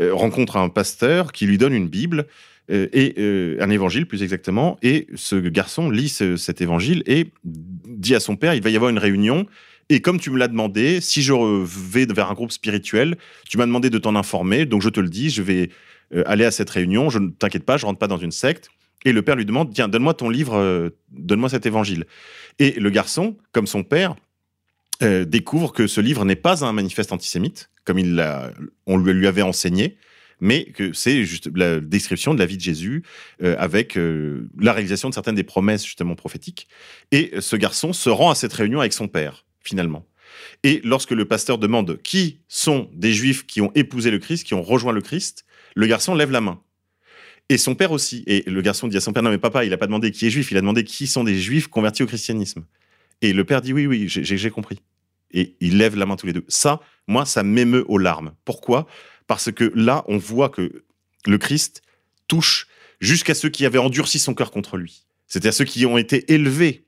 rencontre 0.00 0.56
un 0.56 0.68
pasteur 0.68 1.32
qui 1.32 1.46
lui 1.46 1.58
donne 1.58 1.74
une 1.74 1.88
Bible 1.88 2.26
euh, 2.72 2.88
et 2.92 3.14
euh, 3.18 3.56
un 3.60 3.70
évangile 3.70 4.06
plus 4.06 4.22
exactement. 4.22 4.78
Et 4.82 5.06
ce 5.14 5.36
garçon 5.36 5.90
lit 5.90 6.08
ce- 6.08 6.36
cet 6.36 6.60
évangile 6.60 7.02
et 7.06 7.26
dit 7.44 8.14
à 8.14 8.20
son 8.20 8.36
père 8.36 8.54
il 8.54 8.62
va 8.62 8.70
y 8.70 8.76
avoir 8.76 8.90
une 8.90 8.98
réunion. 8.98 9.46
Et 9.88 10.00
comme 10.00 10.18
tu 10.18 10.30
me 10.30 10.38
l'as 10.38 10.48
demandé, 10.48 11.00
si 11.00 11.22
je 11.22 11.34
vais 11.34 12.06
vers 12.06 12.30
un 12.30 12.34
groupe 12.34 12.52
spirituel, 12.52 13.16
tu 13.48 13.58
m'as 13.58 13.66
demandé 13.66 13.90
de 13.90 13.98
t'en 13.98 14.14
informer, 14.16 14.64
donc 14.64 14.80
je 14.80 14.88
te 14.88 15.00
le 15.00 15.08
dis, 15.08 15.28
je 15.28 15.42
vais 15.42 15.70
euh, 16.14 16.22
aller 16.26 16.44
à 16.44 16.50
cette 16.50 16.70
réunion. 16.70 17.10
Je 17.10 17.18
ne 17.18 17.28
t'inquiète 17.30 17.64
pas, 17.64 17.76
je 17.76 17.84
rentre 17.84 17.98
pas 17.98 18.08
dans 18.08 18.16
une 18.16 18.30
secte. 18.30 18.70
Et 19.04 19.12
le 19.12 19.22
père 19.22 19.36
lui 19.36 19.44
demande 19.44 19.74
Tiens, 19.74 19.88
donne-moi 19.88 20.14
ton 20.14 20.30
livre, 20.30 20.92
donne-moi 21.10 21.48
cet 21.48 21.66
évangile. 21.66 22.04
Et 22.60 22.78
le 22.78 22.88
garçon, 22.88 23.36
comme 23.50 23.66
son 23.66 23.82
père, 23.82 24.14
découvre 25.00 25.72
que 25.72 25.88
ce 25.88 26.00
livre 26.00 26.24
n'est 26.24 26.36
pas 26.36 26.64
un 26.64 26.72
manifeste 26.72 27.10
antisémite, 27.10 27.68
comme 27.84 27.98
il 27.98 28.24
on 28.86 28.98
lui 28.98 29.26
avait 29.26 29.42
enseigné, 29.42 29.96
mais 30.42 30.64
que 30.64 30.92
c'est 30.92 31.24
juste 31.24 31.48
la 31.54 31.78
description 31.78 32.34
de 32.34 32.40
la 32.40 32.46
vie 32.46 32.56
de 32.56 32.62
Jésus 32.62 33.04
euh, 33.44 33.54
avec 33.58 33.96
euh, 33.96 34.50
la 34.58 34.72
réalisation 34.72 35.08
de 35.08 35.14
certaines 35.14 35.36
des 35.36 35.44
promesses 35.44 35.84
justement 35.86 36.16
prophétiques. 36.16 36.66
Et 37.12 37.30
ce 37.38 37.54
garçon 37.54 37.92
se 37.92 38.10
rend 38.10 38.28
à 38.28 38.34
cette 38.34 38.52
réunion 38.52 38.80
avec 38.80 38.92
son 38.92 39.06
père, 39.06 39.46
finalement. 39.60 40.04
Et 40.64 40.80
lorsque 40.82 41.12
le 41.12 41.26
pasteur 41.26 41.58
demande 41.58 42.02
qui 42.02 42.40
sont 42.48 42.90
des 42.92 43.12
juifs 43.12 43.46
qui 43.46 43.60
ont 43.60 43.70
épousé 43.76 44.10
le 44.10 44.18
Christ, 44.18 44.44
qui 44.44 44.54
ont 44.54 44.62
rejoint 44.62 44.92
le 44.92 45.00
Christ, 45.00 45.44
le 45.76 45.86
garçon 45.86 46.16
lève 46.16 46.32
la 46.32 46.40
main. 46.40 46.60
Et 47.48 47.56
son 47.56 47.76
père 47.76 47.92
aussi. 47.92 48.24
Et 48.26 48.42
le 48.50 48.62
garçon 48.62 48.88
dit 48.88 48.96
à 48.96 49.00
son 49.00 49.12
père, 49.12 49.22
non 49.22 49.30
mais 49.30 49.38
papa, 49.38 49.64
il 49.64 49.70
n'a 49.70 49.76
pas 49.76 49.86
demandé 49.86 50.10
qui 50.10 50.26
est 50.26 50.30
juif, 50.30 50.50
il 50.50 50.56
a 50.56 50.60
demandé 50.60 50.82
qui 50.82 51.06
sont 51.06 51.22
des 51.22 51.38
juifs 51.38 51.68
convertis 51.68 52.02
au 52.02 52.06
christianisme. 52.06 52.64
Et 53.20 53.32
le 53.32 53.44
père 53.44 53.62
dit, 53.62 53.72
oui, 53.72 53.86
oui, 53.86 54.06
j'ai- 54.08 54.50
compris. 54.50 54.80
Et 55.30 55.54
ils 55.60 55.78
lèvent 55.78 55.96
la 55.96 56.04
main 56.04 56.16
tous 56.16 56.26
les 56.26 56.32
deux. 56.32 56.44
Ça, 56.48 56.80
moi, 57.06 57.24
ça 57.26 57.44
m'émeut 57.44 57.84
aux 57.86 57.98
larmes. 57.98 58.34
Pourquoi? 58.44 58.88
Parce 59.32 59.50
que 59.52 59.72
là, 59.74 60.04
on 60.08 60.18
voit 60.18 60.50
que 60.50 60.84
le 61.26 61.38
Christ 61.38 61.82
touche 62.28 62.66
jusqu'à 63.00 63.34
ceux 63.34 63.48
qui 63.48 63.64
avaient 63.66 63.78
endurci 63.78 64.18
son 64.18 64.34
cœur 64.34 64.50
contre 64.50 64.76
lui. 64.76 65.04
C'est-à-dire 65.26 65.54
ceux 65.54 65.64
qui 65.64 65.86
ont 65.86 65.96
été 65.96 66.32
élevés 66.32 66.84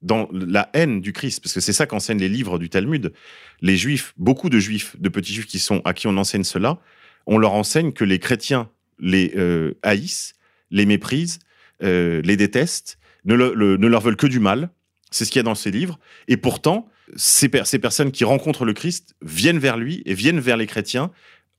dans 0.00 0.28
la 0.32 0.70
haine 0.72 1.00
du 1.00 1.12
Christ, 1.12 1.40
parce 1.42 1.52
que 1.54 1.60
c'est 1.60 1.72
ça 1.72 1.86
qu'enseignent 1.86 2.18
les 2.18 2.28
livres 2.28 2.58
du 2.58 2.68
Talmud. 2.70 3.12
Les 3.60 3.76
juifs, 3.76 4.14
beaucoup 4.16 4.48
de 4.50 4.58
juifs, 4.58 4.96
de 4.98 5.08
petits 5.08 5.34
juifs 5.34 5.46
qui 5.46 5.58
sont 5.58 5.80
à 5.84 5.92
qui 5.92 6.06
on 6.06 6.16
enseigne 6.16 6.44
cela, 6.44 6.78
on 7.26 7.38
leur 7.38 7.52
enseigne 7.52 7.92
que 7.92 8.04
les 8.04 8.18
chrétiens 8.18 8.68
les 8.98 9.32
euh, 9.36 9.74
haïssent, 9.82 10.32
les 10.70 10.86
méprisent, 10.86 11.38
euh, 11.82 12.22
les 12.24 12.36
détestent, 12.36 12.98
ne, 13.24 13.34
le- 13.34 13.52
le- 13.54 13.76
ne 13.76 13.86
leur 13.86 14.00
veulent 14.00 14.16
que 14.16 14.26
du 14.26 14.40
mal. 14.40 14.70
C'est 15.10 15.24
ce 15.24 15.30
qu'il 15.30 15.38
y 15.40 15.40
a 15.40 15.44
dans 15.44 15.54
ces 15.54 15.70
livres. 15.70 15.98
Et 16.26 16.36
pourtant, 16.36 16.88
ces 17.16 17.48
personnes 17.48 18.12
qui 18.12 18.24
rencontrent 18.24 18.64
le 18.64 18.72
Christ 18.72 19.14
viennent 19.20 19.58
vers 19.58 19.76
lui 19.76 20.02
et 20.06 20.14
viennent 20.14 20.40
vers 20.40 20.56
les 20.56 20.66
chrétiens 20.66 21.10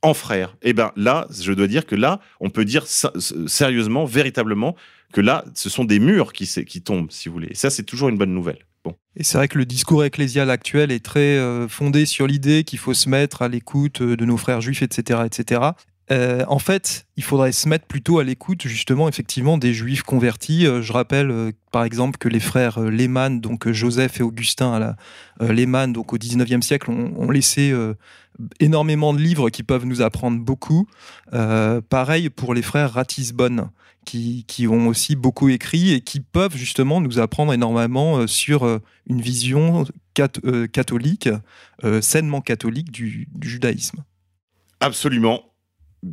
en 0.04 0.14
frères. 0.14 0.56
Et 0.62 0.74
ben 0.74 0.92
là, 0.96 1.28
je 1.32 1.52
dois 1.54 1.68
dire 1.68 1.88
que 1.88 1.96
là, 1.96 2.20
on 2.40 2.50
peut 2.50 2.66
dire 2.66 2.86
sérieusement, 2.86 4.06
véritablement, 4.06 4.76
que 5.14 5.22
là, 5.22 5.46
ce 5.56 5.70
sont 5.70 5.86
des 5.86 6.00
murs 6.00 6.34
qui, 6.34 6.46
tombent, 6.82 7.10
si 7.10 7.30
vous 7.30 7.34
voulez. 7.34 7.48
Et 7.52 7.56
ça, 7.56 7.70
c'est 7.70 7.84
toujours 7.84 8.10
une 8.10 8.18
bonne 8.18 8.34
nouvelle. 8.34 8.60
Et 9.16 9.24
c'est 9.24 9.38
vrai 9.38 9.48
que 9.48 9.58
le 9.58 9.66
discours 9.66 10.04
ecclésial 10.04 10.50
actuel 10.50 10.92
est 10.92 11.06
très 11.06 11.38
euh, 11.38 11.68
fondé 11.70 12.06
sur 12.06 12.28
l'idée 12.28 12.64
qu'il 12.64 12.80
faut 12.80 12.94
se 12.94 13.08
mettre 13.08 13.42
à 13.42 13.48
l'écoute 13.48 14.02
euh, 14.02 14.18
de 14.18 14.26
nos 14.26 14.38
frères 14.38 14.60
juifs, 14.60 14.82
etc. 14.82 15.22
etc. 15.26 15.62
Euh, 16.14 16.46
en 16.48 16.60
fait, 16.60 17.08
il 17.18 17.24
faudrait 17.24 17.52
se 17.52 17.68
mettre 17.68 17.86
plutôt 17.86 18.20
à 18.20 18.24
l'écoute, 18.24 18.68
justement, 18.68 19.10
effectivement, 19.10 19.58
des 19.58 19.74
juifs 19.74 20.04
convertis. 20.04 20.68
Euh, 20.68 20.82
je 20.82 20.94
rappelle, 20.94 21.32
euh, 21.32 21.52
par 21.72 21.84
exemple, 21.84 22.20
que 22.20 22.30
les 22.30 22.40
frères 22.40 22.80
Lehmann, 22.80 23.42
donc 23.42 23.72
Joseph 23.72 24.20
et 24.20 24.24
Augustin 24.24 24.74
à 24.74 25.88
donc 25.88 26.14
au 26.14 26.18
19e 26.18 26.62
siècle, 26.62 26.92
ont, 26.92 27.32
laissé 27.32 27.74
énormément 28.60 29.14
de 29.14 29.20
livres 29.20 29.50
qui 29.50 29.64
peuvent 29.64 29.86
nous 29.86 30.04
apprendre 30.04 30.40
beaucoup. 30.40 30.88
Pareil 31.32 32.30
pour 32.30 32.54
les 32.54 32.62
frères 32.62 32.94
Ratisbonne, 32.94 33.72
qui, 34.06 34.68
ont 34.70 34.88
aussi 34.88 35.16
beaucoup 35.16 35.50
écrit 35.50 35.94
et 35.94 36.02
qui 36.02 36.20
peuvent 36.20 36.56
justement 36.56 37.02
nous 37.02 37.20
apprendre 37.20 37.54
énormément 37.54 38.28
sur 38.28 38.80
une 39.08 39.22
vision 39.22 39.86
cat- 40.14 40.40
catholique, 40.72 41.30
sainement 42.02 42.42
catholique 42.42 42.92
du, 42.92 43.28
du 43.34 43.50
judaïsme. 43.50 44.04
Absolument. 44.80 45.53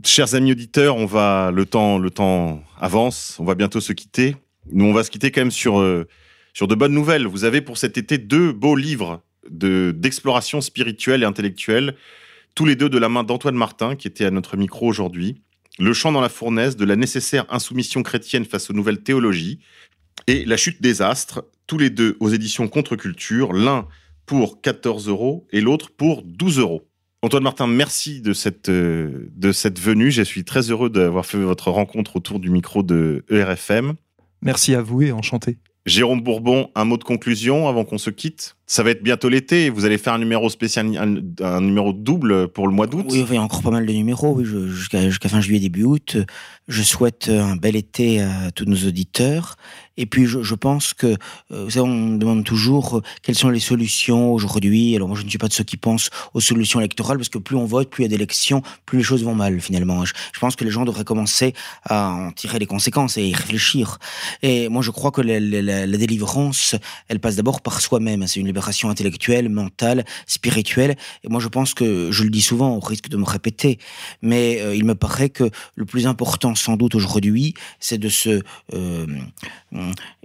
Chers 0.05 0.37
amis 0.37 0.53
auditeurs, 0.53 0.97
on 0.97 1.07
va 1.07 1.51
le 1.53 1.67
temps, 1.67 1.99
le 1.99 2.11
temps 2.11 2.63
avance. 2.79 3.37
On 3.41 3.45
va 3.45 3.57
bientôt 3.57 3.81
se 3.81 3.93
quitter. 3.93 4.37
Nous, 4.71 4.85
on 4.85 4.93
va 4.93 5.03
se 5.03 5.11
quitter 5.11 5.33
quand 5.33 5.41
même 5.41 5.51
sur 5.51 5.81
euh, 5.81 6.07
sur 6.55 6.69
de 6.69 6.77
bonnes 6.77 6.95
nouvelles. 6.95 7.27
Vous 7.27 7.43
avez 7.43 7.61
pour 7.61 7.77
cet 7.77 7.99
été 7.99 8.17
deux 8.17 8.53
beaux 8.53 8.77
livres 8.77 9.23
de 9.51 9.93
d'exploration 9.97 10.61
spirituelle 10.61 11.23
et 11.23 11.27
intellectuelle, 11.27 11.97
tous 12.55 12.67
les 12.67 12.77
deux 12.77 12.89
de 12.89 12.99
la 12.99 13.09
main 13.09 13.25
d'Antoine 13.25 13.57
Martin, 13.57 13.97
qui 13.97 14.07
était 14.07 14.25
à 14.25 14.31
notre 14.31 14.57
micro 14.57 14.87
aujourd'hui. 14.87 15.43
Le 15.81 15.93
chant 15.93 16.13
dans 16.13 16.21
la 16.21 16.29
fournaise 16.29 16.77
de 16.77 16.85
la 16.85 16.95
nécessaire 16.95 17.47
insoumission 17.49 18.05
chrétienne 18.05 18.45
face 18.45 18.71
aux 18.71 18.75
nouvelles 18.75 19.03
théologies 19.03 19.59
et 20.29 20.45
La 20.45 20.57
chute 20.57 20.81
des 20.81 21.03
astres, 21.03 21.45
tous 21.67 21.79
les 21.79 21.91
deux 21.91 22.17
aux 22.21 22.29
éditions 22.29 22.69
Contre-Culture, 22.69 23.53
l'un 23.53 23.89
pour 24.25 24.61
14 24.61 25.09
euros 25.09 25.49
et 25.51 25.61
l'autre 25.61 25.91
pour 25.91 26.23
12 26.23 26.61
euros. 26.61 26.90
Antoine 27.23 27.43
Martin, 27.43 27.67
merci 27.67 28.23
de 28.23 28.33
cette, 28.33 28.71
euh, 28.71 29.31
de 29.37 29.53
cette 29.53 29.79
venue. 29.79 30.11
Je 30.11 30.23
suis 30.23 30.43
très 30.45 30.71
heureux 30.71 30.89
d'avoir 30.89 31.27
fait 31.27 31.37
votre 31.39 31.71
rencontre 31.71 32.17
autour 32.17 32.41
du 32.41 32.49
micro 32.49 32.83
de 32.83 33.25
ERFM. 33.31 33.93
Merci 34.41 34.75
à 34.75 34.81
vous 34.81 35.03
et 35.03 35.13
enchanté. 35.13 35.59
Jérôme 35.87 36.21
Bourbon, 36.23 36.71
un 36.75 36.85
mot 36.85 36.97
de 36.99 37.05
conclusion 37.05 37.67
avant 37.69 37.85
qu'on 37.85 37.99
se 37.99 38.11
quitte? 38.11 38.57
Ça 38.67 38.83
va 38.83 38.91
être 38.91 39.03
bientôt 39.03 39.29
l'été. 39.29 39.71
Vous 39.71 39.85
allez 39.87 39.99
faire 39.99 40.13
un 40.13 40.19
numéro 40.19 40.49
spécial, 40.49 40.87
un, 40.97 41.17
un 41.45 41.61
numéro 41.61 41.93
double 41.93 42.49
pour 42.49 42.69
le 42.69 42.75
mois 42.75 42.87
d'août? 42.87 43.07
Oui, 43.11 43.25
il 43.29 43.35
y 43.35 43.39
a 43.39 43.43
encore 43.43 43.63
pas 43.63 43.71
mal 43.71 43.85
de 43.87 43.93
numéros, 43.93 44.35
oui, 44.35 44.45
je- 44.45 44.69
jusqu'à 44.69 45.03
jusqu'à 45.09 45.29
fin 45.31 45.41
juillet, 45.41 45.59
début 45.61 45.85
août. 45.85 46.17
Je 46.69 46.83
souhaite 46.83 47.29
un 47.31 47.57
bel 47.57 47.77
été 47.77 48.21
à 48.23 48.51
tous 48.55 48.67
nos 48.67 48.77
auditeurs. 48.87 49.57
Et 50.01 50.07
puis, 50.07 50.25
je, 50.25 50.55
pense 50.55 50.95
que, 50.95 51.09
euh, 51.53 51.65
vous 51.65 51.71
savez, 51.73 51.85
on 51.85 51.95
me 51.95 52.17
demande 52.17 52.43
toujours 52.43 52.97
euh, 52.97 53.03
quelles 53.23 53.35
sont 53.35 53.51
les 53.51 53.61
solutions 53.61 54.33
aujourd'hui. 54.33 54.97
Alors, 54.97 55.09
moi, 55.09 55.17
je 55.19 55.25
ne 55.25 55.29
suis 55.29 55.37
pas 55.37 55.47
de 55.47 55.53
ceux 55.53 55.63
qui 55.63 55.77
pensent 55.77 56.09
aux 56.33 56.41
solutions 56.41 56.81
électorales, 56.81 57.19
parce 57.19 57.29
que 57.29 57.37
plus 57.37 57.55
on 57.55 57.67
vote, 57.67 57.91
plus 57.91 58.05
il 58.05 58.07
y 58.07 58.09
a 58.09 58.09
d'élections, 58.09 58.63
plus 58.87 58.97
les 58.97 59.05
choses 59.05 59.23
vont 59.23 59.35
mal, 59.35 59.61
finalement. 59.61 60.07
Je, 60.07 60.15
pense 60.41 60.57
que 60.57 60.65
les 60.65 60.71
gens 60.71 60.87
devraient 60.87 61.05
commencer 61.05 61.53
à 61.85 62.09
en 62.09 62.33
tirer 62.33 62.59
les 62.59 62.65
conséquences 62.65 63.19
et 63.19 63.27
y 63.27 63.35
réfléchir. 63.35 63.99
Et 64.41 64.71
moi, 64.71 64.81
je 64.81 64.91
crois 64.91 65.11
que 65.11 65.21
la, 65.21 65.87
délivrance, 65.99 66.77
elle 67.09 67.21
passe 67.21 67.37
d'abord 67.37 67.61
par 67.61 67.83
soi-même. 67.83 68.27
C'est 68.27 68.41
une 68.41 68.47
libération 68.47 68.89
intellectuelle, 68.89 69.51
mentale, 69.51 70.07
spirituelle. 70.27 70.97
Et 71.25 71.29
moi, 71.29 71.41
je 71.41 71.49
pense 71.49 71.75
que, 71.75 72.11
je 72.11 72.25
le 72.25 72.31
dis 72.31 72.41
souvent, 72.41 72.75
au 72.75 72.81
risque 72.81 73.11
de 73.11 73.19
me 73.19 73.27
répéter, 73.27 73.79
mais 74.23 74.63
euh, 74.63 74.75
il 74.75 74.87
me 74.87 74.95
paraît 74.95 75.29
que 75.29 75.51
le 75.75 75.85
plus 75.85 76.07
important, 76.07 76.55
sans 76.55 76.79
doute 76.79 76.95
aujourd'hui, 76.95 77.53
c'est 77.81 77.99
de 77.99 78.09
se 78.09 78.41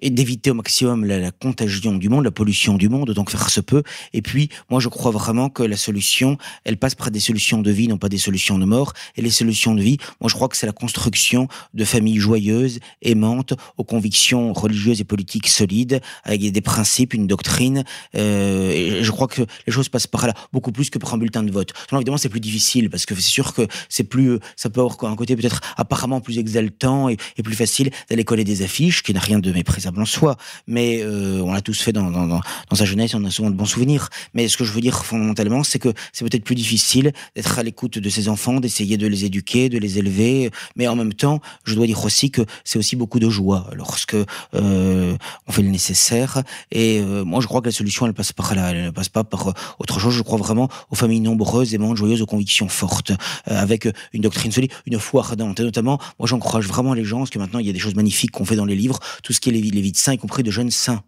et 0.01 0.09
d'éviter 0.09 0.51
au 0.51 0.53
maximum 0.53 1.05
la, 1.05 1.31
contagion 1.31 1.95
du 1.95 2.09
monde, 2.09 2.23
la 2.23 2.31
pollution 2.31 2.75
du 2.75 2.89
monde, 2.89 3.11
donc 3.11 3.29
faire 3.29 3.49
se 3.49 3.61
peut. 3.61 3.83
Et 4.13 4.21
puis, 4.21 4.49
moi, 4.69 4.79
je 4.79 4.89
crois 4.89 5.11
vraiment 5.11 5.49
que 5.49 5.63
la 5.63 5.77
solution, 5.77 6.37
elle 6.63 6.77
passe 6.77 6.95
par 6.95 7.11
des 7.11 7.19
solutions 7.19 7.61
de 7.61 7.71
vie, 7.71 7.87
non 7.87 7.97
pas 7.97 8.09
des 8.09 8.17
solutions 8.17 8.57
de 8.57 8.65
mort. 8.65 8.93
Et 9.15 9.21
les 9.21 9.29
solutions 9.29 9.75
de 9.75 9.81
vie, 9.81 9.97
moi, 10.21 10.29
je 10.29 10.35
crois 10.35 10.47
que 10.47 10.57
c'est 10.57 10.65
la 10.65 10.71
construction 10.71 11.47
de 11.73 11.85
familles 11.85 12.17
joyeuses, 12.17 12.79
aimantes, 13.01 13.53
aux 13.77 13.83
convictions 13.83 14.53
religieuses 14.53 15.01
et 15.01 15.03
politiques 15.03 15.47
solides, 15.47 16.01
avec 16.23 16.41
des 16.41 16.61
principes, 16.61 17.13
une 17.13 17.27
doctrine. 17.27 17.83
Euh, 18.15 18.71
et 18.71 19.03
je 19.03 19.11
crois 19.11 19.27
que 19.27 19.43
les 19.67 19.73
choses 19.73 19.89
passent 19.89 20.07
par 20.07 20.27
là, 20.27 20.33
beaucoup 20.53 20.71
plus 20.71 20.89
que 20.89 20.97
par 20.97 21.13
un 21.13 21.17
bulletin 21.17 21.43
de 21.43 21.51
vote. 21.51 21.73
Évidemment, 21.91 22.17
c'est 22.17 22.29
plus 22.29 22.39
difficile 22.39 22.89
parce 22.89 23.05
que 23.05 23.15
c'est 23.15 23.21
sûr 23.21 23.53
que 23.53 23.67
c'est 23.89 24.03
plus, 24.03 24.39
ça 24.55 24.69
peut 24.69 24.81
avoir 24.81 25.03
un 25.05 25.15
côté 25.15 25.35
peut-être 25.35 25.61
apparemment 25.77 26.21
plus 26.21 26.39
exaltant 26.39 27.09
et, 27.09 27.17
et 27.37 27.43
plus 27.43 27.55
facile 27.55 27.91
d'aller 28.09 28.23
coller 28.23 28.43
des 28.43 28.61
affiches, 28.61 29.03
qui 29.03 29.13
n'a 29.13 29.19
rien 29.19 29.34
de 29.39 29.51
méprisable 29.51 30.01
en 30.01 30.05
soi. 30.05 30.37
Mais 30.67 31.01
euh, 31.01 31.41
on 31.41 31.53
l'a 31.53 31.61
tous 31.61 31.79
fait 31.79 31.91
dans, 31.91 32.41
sa 32.73 32.85
jeunesse, 32.85 33.13
on 33.13 33.23
a 33.25 33.29
souvent 33.29 33.49
de 33.49 33.55
bons 33.55 33.65
souvenirs. 33.65 34.09
Mais 34.33 34.47
ce 34.47 34.57
que 34.57 34.63
je 34.63 34.71
veux 34.71 34.81
dire 34.81 35.05
fondamentalement, 35.05 35.63
c'est 35.63 35.79
que 35.79 35.93
c'est 36.13 36.25
peut-être 36.25 36.43
plus 36.43 36.55
difficile 36.55 37.13
d'être 37.35 37.59
à 37.59 37.63
l'écoute 37.63 37.99
de 37.99 38.09
ses 38.09 38.29
enfants, 38.29 38.59
d'essayer 38.59 38.97
de 38.97 39.07
les 39.07 39.25
éduquer, 39.25 39.69
de 39.69 39.77
les 39.77 39.99
élever. 39.99 40.51
Mais 40.75 40.87
en 40.87 40.95
même 40.95 41.13
temps, 41.13 41.39
je 41.63 41.75
dois 41.75 41.87
dire 41.87 42.03
aussi 42.03 42.31
que 42.31 42.41
c'est 42.63 42.79
aussi 42.79 42.95
beaucoup 42.95 43.19
de 43.19 43.29
joie 43.29 43.69
lorsque 43.73 44.15
euh, 44.15 45.17
on 45.47 45.51
fait 45.51 45.61
le 45.61 45.69
nécessaire. 45.69 46.43
Et 46.71 46.99
euh, 46.99 47.23
moi, 47.23 47.41
je 47.41 47.47
crois 47.47 47.61
que 47.61 47.67
la 47.67 47.71
solution, 47.71 48.05
elle 48.05 48.13
passe 48.13 48.33
par 48.33 48.53
là, 48.55 48.71
elle 48.71 48.85
ne 48.85 48.89
passe 48.89 49.09
pas 49.09 49.23
par 49.23 49.53
autre 49.79 49.99
chose. 49.99 50.13
Je 50.13 50.23
crois 50.23 50.37
vraiment 50.37 50.69
aux 50.89 50.95
familles 50.95 51.21
nombreuses, 51.21 51.73
aimantes, 51.73 51.97
joyeuses, 51.97 52.21
aux 52.21 52.25
convictions 52.25 52.67
fortes, 52.67 53.11
avec 53.45 53.87
une 54.13 54.21
doctrine 54.21 54.51
solide, 54.51 54.71
une 54.85 54.99
foi 54.99 55.23
ardente. 55.23 55.59
Et 55.59 55.63
notamment, 55.63 55.99
moi, 56.19 56.27
j'encourage 56.27 56.67
vraiment 56.67 56.93
les 56.93 57.03
gens, 57.03 57.19
parce 57.19 57.29
que 57.29 57.39
maintenant, 57.39 57.59
il 57.59 57.67
y 57.67 57.69
a 57.69 57.73
des 57.73 57.79
choses 57.79 57.95
magnifiques 57.95 58.31
qu'on 58.31 58.45
fait 58.45 58.55
dans 58.55 58.65
les 58.65 58.75
livres, 58.75 58.99
tout 59.25 59.33
ce 59.33 59.39
qui 59.39 59.49
est 59.49 59.53
de 59.53 59.97
saints, 59.97 60.13
y 60.13 60.17
compris 60.19 60.43
de 60.43 60.51
jeunes 60.51 60.69
saints. 60.69 61.01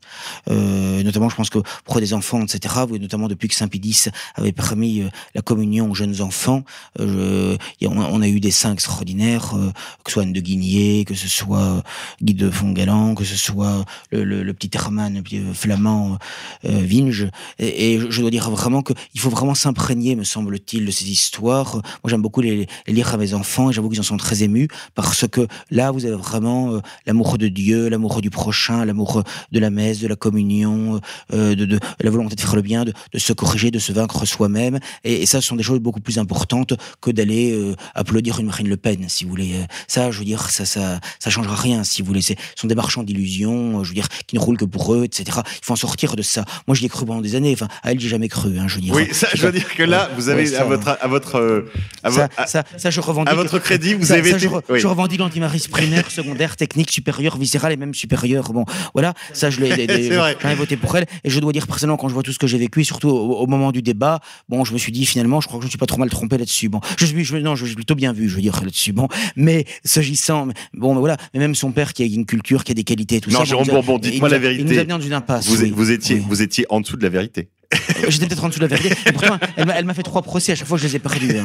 Euh, 0.50 1.04
notamment, 1.04 1.30
je 1.30 1.36
pense 1.36 1.52
que 1.52 1.60
pour 1.86 2.00
des 2.00 2.16
enfants, 2.16 2.44
etc., 2.44 2.74
vous, 2.88 2.98
notamment 2.98 3.28
depuis 3.28 3.48
que 3.48 3.54
Saint 3.54 3.68
Pidis 3.68 4.06
avait 4.34 4.52
permis 4.52 5.02
euh, 5.02 5.10
la 5.36 5.44
communion 5.44 5.92
aux 5.92 5.94
jeunes 5.94 6.20
enfants, 6.22 6.64
euh, 7.00 7.56
on, 7.84 8.22
a, 8.24 8.28
eu 8.28 8.40
des 8.40 8.50
saints 8.50 8.74
extraordinaires, 8.74 9.54
euh, 9.56 9.72
que 10.04 10.10
ce 10.10 10.14
soit 10.14 10.24
Anne 10.24 10.34
de 10.34 10.42
Guigné, 10.42 11.06
que 11.06 11.14
ce 11.14 11.28
soit 11.28 11.84
Guy 12.24 12.34
de 12.34 12.50
Fongalan, 12.50 13.14
que 13.14 13.24
ce 13.24 13.36
soit 13.36 13.86
le, 14.12 14.24
le- 14.24 14.42
le 14.42 14.54
petit 14.56 14.72
Herman, 14.74 15.22
flamand 15.54 16.18
Vinge. 16.64 17.30
Et, 17.60 18.00
je- 18.10 18.22
dois 18.22 18.32
dire 18.32 18.50
vraiment 18.50 18.82
qu'il 18.82 19.20
faut 19.22 19.30
vraiment 19.30 19.54
s'imprégner, 19.54 20.16
me 20.16 20.24
semble-t-il, 20.24 20.86
de 20.88 20.92
ces 20.92 21.10
histoires. 21.12 21.76
Moi, 21.76 21.84
j'aime 22.08 22.24
beaucoup 22.24 22.42
les, 22.42 22.68
les 22.88 22.94
lire 22.94 23.14
à 23.14 23.18
mes 23.18 23.36
enfants 23.36 23.70
et 23.70 23.74
j'avoue 23.74 23.90
qu'ils 23.90 24.00
en 24.00 24.04
sont 24.04 24.18
très 24.18 24.42
émus 24.42 24.68
parce 24.96 25.28
que 25.28 25.48
là, 25.70 25.92
vous 25.92 26.06
avez 26.06 26.16
vraiment 26.16 26.82
l'amour 27.06 27.38
de 27.38 27.48
Dieu, 27.48 27.90
l'amour 27.90 28.07
l'amour 28.08 28.22
du 28.22 28.30
prochain, 28.30 28.86
l'amour 28.86 29.24
de 29.52 29.60
la 29.60 29.70
messe, 29.70 30.00
de 30.00 30.08
la 30.08 30.16
communion, 30.16 31.02
euh, 31.34 31.56
de, 31.56 31.66
de, 31.66 31.80
la 32.00 32.10
volonté 32.10 32.36
de 32.36 32.42
faire 32.42 32.56
le 32.56 32.62
bien, 32.62 32.86
de, 32.86 32.94
de 33.14 33.20
se 33.20 33.34
corriger, 33.34 33.70
de 33.70 33.80
se 33.80 33.92
vaincre 33.92 34.26
soi-même. 34.26 34.80
Et, 35.04 35.24
et, 35.24 35.26
ça, 35.26 35.42
ce 35.42 35.48
sont 35.48 35.56
des 35.58 35.64
choses 35.64 35.80
beaucoup 35.80 36.00
plus 36.00 36.18
importantes 36.20 36.74
que 37.02 37.12
d'aller 37.12 37.52
euh, 37.52 37.76
applaudir 37.96 38.40
une 38.40 38.46
Marine 38.48 38.70
Le 38.70 38.78
Pen, 38.78 39.06
si 39.10 39.24
vous 39.26 39.30
voulez. 39.32 39.54
Ça, 39.88 40.10
je 40.12 40.20
veux 40.20 40.26
dire, 40.26 40.50
ça, 40.50 40.64
ça, 40.66 41.00
ça 41.20 41.30
changera 41.30 41.56
rien, 41.56 41.84
si 41.84 42.02
vous 42.02 42.08
voulez. 42.08 42.22
Ce 42.22 42.34
sont 42.56 42.68
des 42.68 42.76
marchands 42.76 43.04
d'illusions, 43.04 43.84
je 43.84 43.90
veux 43.90 43.96
dire, 43.96 44.08
qui 44.26 44.36
ne 44.36 44.40
roulent 44.42 44.58
que 44.58 44.66
pour 44.66 44.94
eux, 44.94 45.04
etc. 45.04 45.40
Il 45.62 45.66
faut 45.66 45.74
en 45.74 45.78
sortir 45.78 46.16
de 46.16 46.22
ça. 46.22 46.46
Moi, 46.68 46.76
j'y 46.76 46.86
ai 46.86 46.90
cru 46.90 47.06
pendant 47.06 47.22
des 47.22 47.36
années. 47.36 47.52
Enfin, 47.54 47.68
à 47.84 47.92
elle, 47.92 48.00
j'ai 48.00 48.10
jamais 48.10 48.30
cru. 48.30 48.58
Hein, 48.58 48.68
je 48.68 48.76
veux 48.76 48.82
dire. 48.82 48.94
Oui, 48.94 49.08
ça, 49.12 49.28
je 49.34 49.46
veux 49.46 49.52
dire 49.52 49.74
que 49.76 49.84
là, 49.84 50.10
vous 50.16 50.30
avez 50.30 50.44
Ouais, 50.44 50.46
ça, 50.48 50.62
à 50.62 50.66
votre, 50.66 50.98
à 51.02 51.08
votre, 51.08 51.36
euh, 51.40 51.70
à, 52.04 52.12
ça, 52.12 52.30
à- 52.38 52.48
ça, 52.48 52.64
ça, 52.78 52.90
je 52.90 53.02
revendique. 53.02 53.32
à 53.32 53.36
votre 53.36 53.58
crédit, 53.60 53.96
vous 53.96 54.12
avez 54.12 54.30
été. 54.30 54.40
je, 54.40 54.48
re- 54.48 54.62
oui. 54.70 54.80
je 54.80 54.88
revendique 54.88 55.20
l'antimarisme 55.20 55.72
primaire, 55.72 56.10
secondaire, 56.12 56.56
technique, 56.56 56.92
supérieur, 56.92 57.38
viscéral 57.38 57.72
et 57.74 57.78
même 57.78 57.94
supérieur. 57.98 58.54
Bon, 58.54 58.66
voilà, 58.94 59.14
ça, 59.34 59.50
je 59.50 59.60
l'ai. 59.62 59.68
ai 59.88 60.56
voté 60.56 60.78
pour 60.78 60.96
elle. 60.98 61.06
Et 61.24 61.30
je 61.30 61.40
dois 61.40 61.52
dire 61.52 61.68
personnellement, 61.68 61.98
quand 61.98 62.08
je 62.10 62.14
vois 62.14 62.24
tout 62.24 62.32
ce 62.34 62.40
que 62.40 62.48
j'ai 62.48 62.58
vécu, 62.58 62.82
et 62.82 62.84
surtout 62.84 63.10
au, 63.10 63.38
au 63.40 63.48
moment 63.48 63.72
du 63.72 63.82
débat, 63.82 64.20
bon, 64.50 64.64
je 64.64 64.74
me 64.74 64.78
suis 64.78 64.92
dit 64.92 65.06
finalement, 65.06 65.42
je 65.42 65.48
crois 65.48 65.60
que 65.60 65.64
je 65.64 65.68
ne 65.68 65.72
suis 65.72 65.78
pas 65.78 65.86
trop 65.86 65.98
mal 65.98 66.10
trompé 66.10 66.38
là-dessus. 66.38 66.70
Bon, 66.70 66.80
je 66.98 67.06
suis, 67.06 67.24
je, 67.24 67.38
non, 67.38 67.56
je 67.56 67.66
suis 67.66 67.76
plutôt 67.76 67.96
bien 67.96 68.14
vu, 68.14 68.30
je 68.30 68.36
veux 68.36 68.42
dire 68.42 68.60
là-dessus. 68.62 68.94
Bon, 68.94 69.08
mais 69.36 69.66
s'agissant, 69.84 70.48
bon, 70.74 70.96
voilà, 70.96 71.18
mais 71.34 71.40
même 71.40 71.56
son 71.56 71.72
père 71.72 71.94
qui 71.94 72.04
a 72.04 72.06
une 72.06 72.26
culture, 72.26 72.64
qui 72.64 72.72
a 72.72 72.76
des 72.76 72.84
qualités, 72.84 73.16
et 73.18 73.22
tout 73.22 73.30
Non, 73.32 73.40
ça. 73.40 73.46
Jérôme 73.46 73.66
il 73.68 73.72
nous 73.72 73.78
a- 73.78 73.82
Bourbon, 73.82 74.00
dites-moi 74.00 74.30
la 74.30 74.38
vérité. 74.38 74.62
Il 74.64 74.68
nous 74.72 74.78
a 74.80 74.84
mis 74.84 74.88
dans 74.90 75.00
une 75.02 75.14
impasse. 75.14 75.48
Vous, 75.48 75.62
oui. 75.62 75.72
vous 75.76 75.92
étiez, 75.92 76.16
Oui. 76.18 76.26
vous 76.28 76.42
étiez 76.42 76.66
en 76.70 76.82
dessous 76.82 76.98
de 76.98 77.04
la 77.04 77.10
vérité. 77.10 77.50
Euh, 77.74 77.78
J'étais 78.10 78.28
peut-être 78.28 78.44
en 78.44 78.50
dessous 78.50 78.60
de 78.60 78.66
la 78.66 78.76
vérité. 78.76 78.96
Pourtant, 79.12 79.38
elle 79.56 79.86
m'a- 79.86 79.94
fait 79.94 80.04
trois 80.04 80.22
procès. 80.22 80.52
À 80.52 80.56
chaque 80.56 80.68
fois, 80.68 80.78
je 80.78 80.88
les 80.88 80.96
ai 80.96 81.00
perdus. 81.00 81.38
hein, 81.38 81.44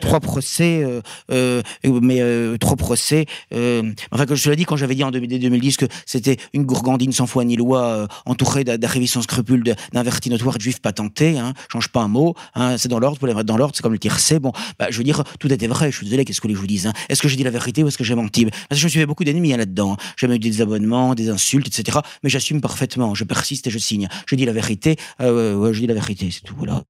trois 0.00 0.20
procès, 0.20 0.82
euh, 0.82 1.00
euh, 1.30 1.62
mais 1.84 2.20
euh, 2.20 2.56
trois 2.58 2.76
procès. 2.76 3.26
euh, 3.52 3.82
enfin, 4.10 4.26
que 4.26 4.34
je 4.34 4.42
te 4.44 4.48
l'ai 4.50 4.56
dit 4.56 4.64
quand 4.64 4.76
j'avais 4.76 4.94
dit 4.94 5.04
en 5.04 5.10
2000 5.10 5.38
2010 5.38 5.76
que 5.76 5.86
c'était 6.06 6.38
une 6.54 6.64
gourgandine 6.64 7.12
sans 7.12 7.26
foi 7.26 7.44
ni 7.44 7.56
loi, 7.56 7.82
euh, 7.84 8.06
entourée 8.26 8.64
d'a- 8.64 8.78
d'arrivés 8.78 9.06
sans 9.06 9.22
scrupules, 9.22 9.62
d'invertis 9.92 10.30
notoires, 10.30 10.56
de 10.56 10.62
juifs 10.62 10.80
patentés. 10.80 11.38
Hein, 11.38 11.52
change 11.70 11.88
pas 11.88 12.00
un 12.00 12.08
mot. 12.08 12.34
Hein, 12.54 12.76
c'est 12.78 12.88
dans 12.88 12.98
l'ordre. 12.98 13.18
Pour 13.18 13.28
les 13.28 13.34
dans 13.44 13.56
l'ordre, 13.56 13.74
c'est 13.76 13.82
comme 13.82 13.92
le 13.92 13.98
tiercé. 13.98 14.38
Bon, 14.38 14.52
bah, 14.78 14.86
je 14.90 14.98
veux 14.98 15.04
dire, 15.04 15.22
tout 15.38 15.52
était 15.52 15.66
vrai. 15.66 15.90
Je 15.90 15.96
suis 15.98 16.06
désolé. 16.06 16.24
Qu'est-ce 16.24 16.40
que 16.40 16.48
les 16.48 16.54
je 16.54 16.58
vous 16.58 16.66
dise 16.66 16.86
hein. 16.86 16.92
Est-ce 17.08 17.20
que 17.20 17.28
j'ai 17.28 17.36
dit 17.36 17.44
la 17.44 17.50
vérité 17.50 17.82
ou 17.84 17.88
est-ce 17.88 17.98
que 17.98 18.04
j'ai 18.04 18.14
menti? 18.14 18.46
Parce 18.46 18.56
que 18.70 18.76
je 18.76 18.84
me 18.84 18.88
suis 18.88 19.00
fait 19.00 19.06
beaucoup 19.06 19.24
d'ennemis 19.24 19.52
hein, 19.52 19.58
là-dedans. 19.58 19.96
J'ai 20.16 20.26
même 20.26 20.36
eu 20.36 20.38
des 20.38 20.62
abonnements, 20.62 21.14
des 21.14 21.28
insultes, 21.28 21.66
etc. 21.68 21.98
Mais 22.22 22.30
j'assume 22.30 22.60
parfaitement. 22.60 23.14
Je 23.14 23.24
persiste 23.24 23.66
et 23.66 23.70
je 23.70 23.78
signe. 23.78 24.08
Je 24.26 24.34
dis 24.36 24.44
la 24.46 24.52
vérité. 24.52 24.96
Euh, 25.20 25.43
ouais, 25.52 25.74
je 25.74 25.80
dis 25.80 25.86
la 25.86 25.94
vérité. 25.94 26.30
C'est 26.30 26.40
tout. 26.42 26.54
Voilà. 26.56 26.82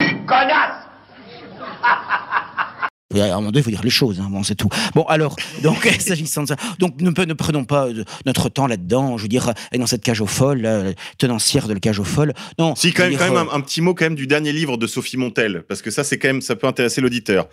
Et 3.15 3.21
À 3.21 3.27
un 3.27 3.37
moment 3.37 3.53
donné, 3.53 3.61
il 3.61 3.63
faut 3.63 3.71
dire 3.71 3.85
les 3.85 3.91
choses, 3.91 4.19
hein, 4.19 4.27
bon, 4.29 4.43
c'est 4.43 4.57
tout. 4.57 4.69
Bon, 4.97 5.05
alors, 5.05 5.37
donc, 5.63 5.85
s'agissant 6.01 6.43
de 6.43 6.49
ça, 6.49 6.57
donc 6.81 7.01
ne, 7.01 7.11
ne 7.11 7.33
prenons 7.35 7.65
pas 7.65 7.87
euh, 7.87 8.03
notre 8.27 8.49
temps 8.49 8.67
là-dedans, 8.67 9.19
je 9.19 9.23
veux 9.23 9.29
dire, 9.29 9.53
et 9.71 9.79
dans 9.79 9.87
cette 9.87 10.03
cage 10.03 10.21
aux 10.21 10.27
folles, 10.27 10.63
là, 10.63 10.83
tenancière 11.17 11.69
de 11.69 11.75
la 11.75 11.79
cage 11.81 12.01
aux 12.01 12.05
folles. 12.05 12.33
Non, 12.59 12.75
Si, 12.75 12.93
quand 12.93 13.05
même, 13.05 13.17
quand 13.17 13.37
un, 13.37 13.47
un 13.53 13.61
petit 13.61 13.83
mot 13.83 13.95
quand 13.95 14.07
même 14.07 14.17
du 14.17 14.27
dernier 14.27 14.53
livre 14.53 14.77
de 14.79 14.89
Sophie 14.89 15.17
Montel, 15.17 15.63
parce 15.69 15.81
que 15.81 15.93
ça, 15.93 16.03
c'est 16.03 16.19
quand 16.19 16.27
même, 16.27 16.41
ça 16.41 16.57
peut 16.57 16.67
intéresser 16.67 17.01
l'auditeur. 17.01 17.47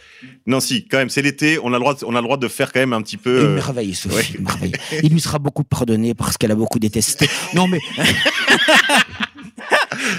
Non, 0.47 0.61
si, 0.61 0.87
quand 0.87 0.97
même, 0.97 1.09
c'est 1.09 1.21
l'été, 1.21 1.59
on 1.61 1.67
a 1.73 1.77
le 1.77 1.79
droit, 1.79 1.93
de- 1.93 2.05
on 2.05 2.15
a 2.15 2.21
le 2.21 2.25
droit 2.25 2.37
de 2.37 2.47
faire 2.47 2.71
quand 2.73 2.79
même 2.79 2.93
un 2.93 3.01
petit 3.03 3.17
peu. 3.17 3.41
Une 3.41 3.45
euh, 3.47 3.55
merveille, 3.55 3.93
Sophie, 3.93 4.15
ouais. 4.15 4.37
une 4.39 4.45
merveille. 4.45 4.73
Il 5.03 5.11
lui 5.13 5.21
sera 5.21 5.37
beaucoup 5.37 5.63
pardonné 5.63 6.15
parce 6.15 6.37
qu'elle 6.39 6.51
a 6.51 6.55
beaucoup 6.55 6.79
détesté. 6.79 7.29
Non, 7.53 7.67
mais. 7.67 7.79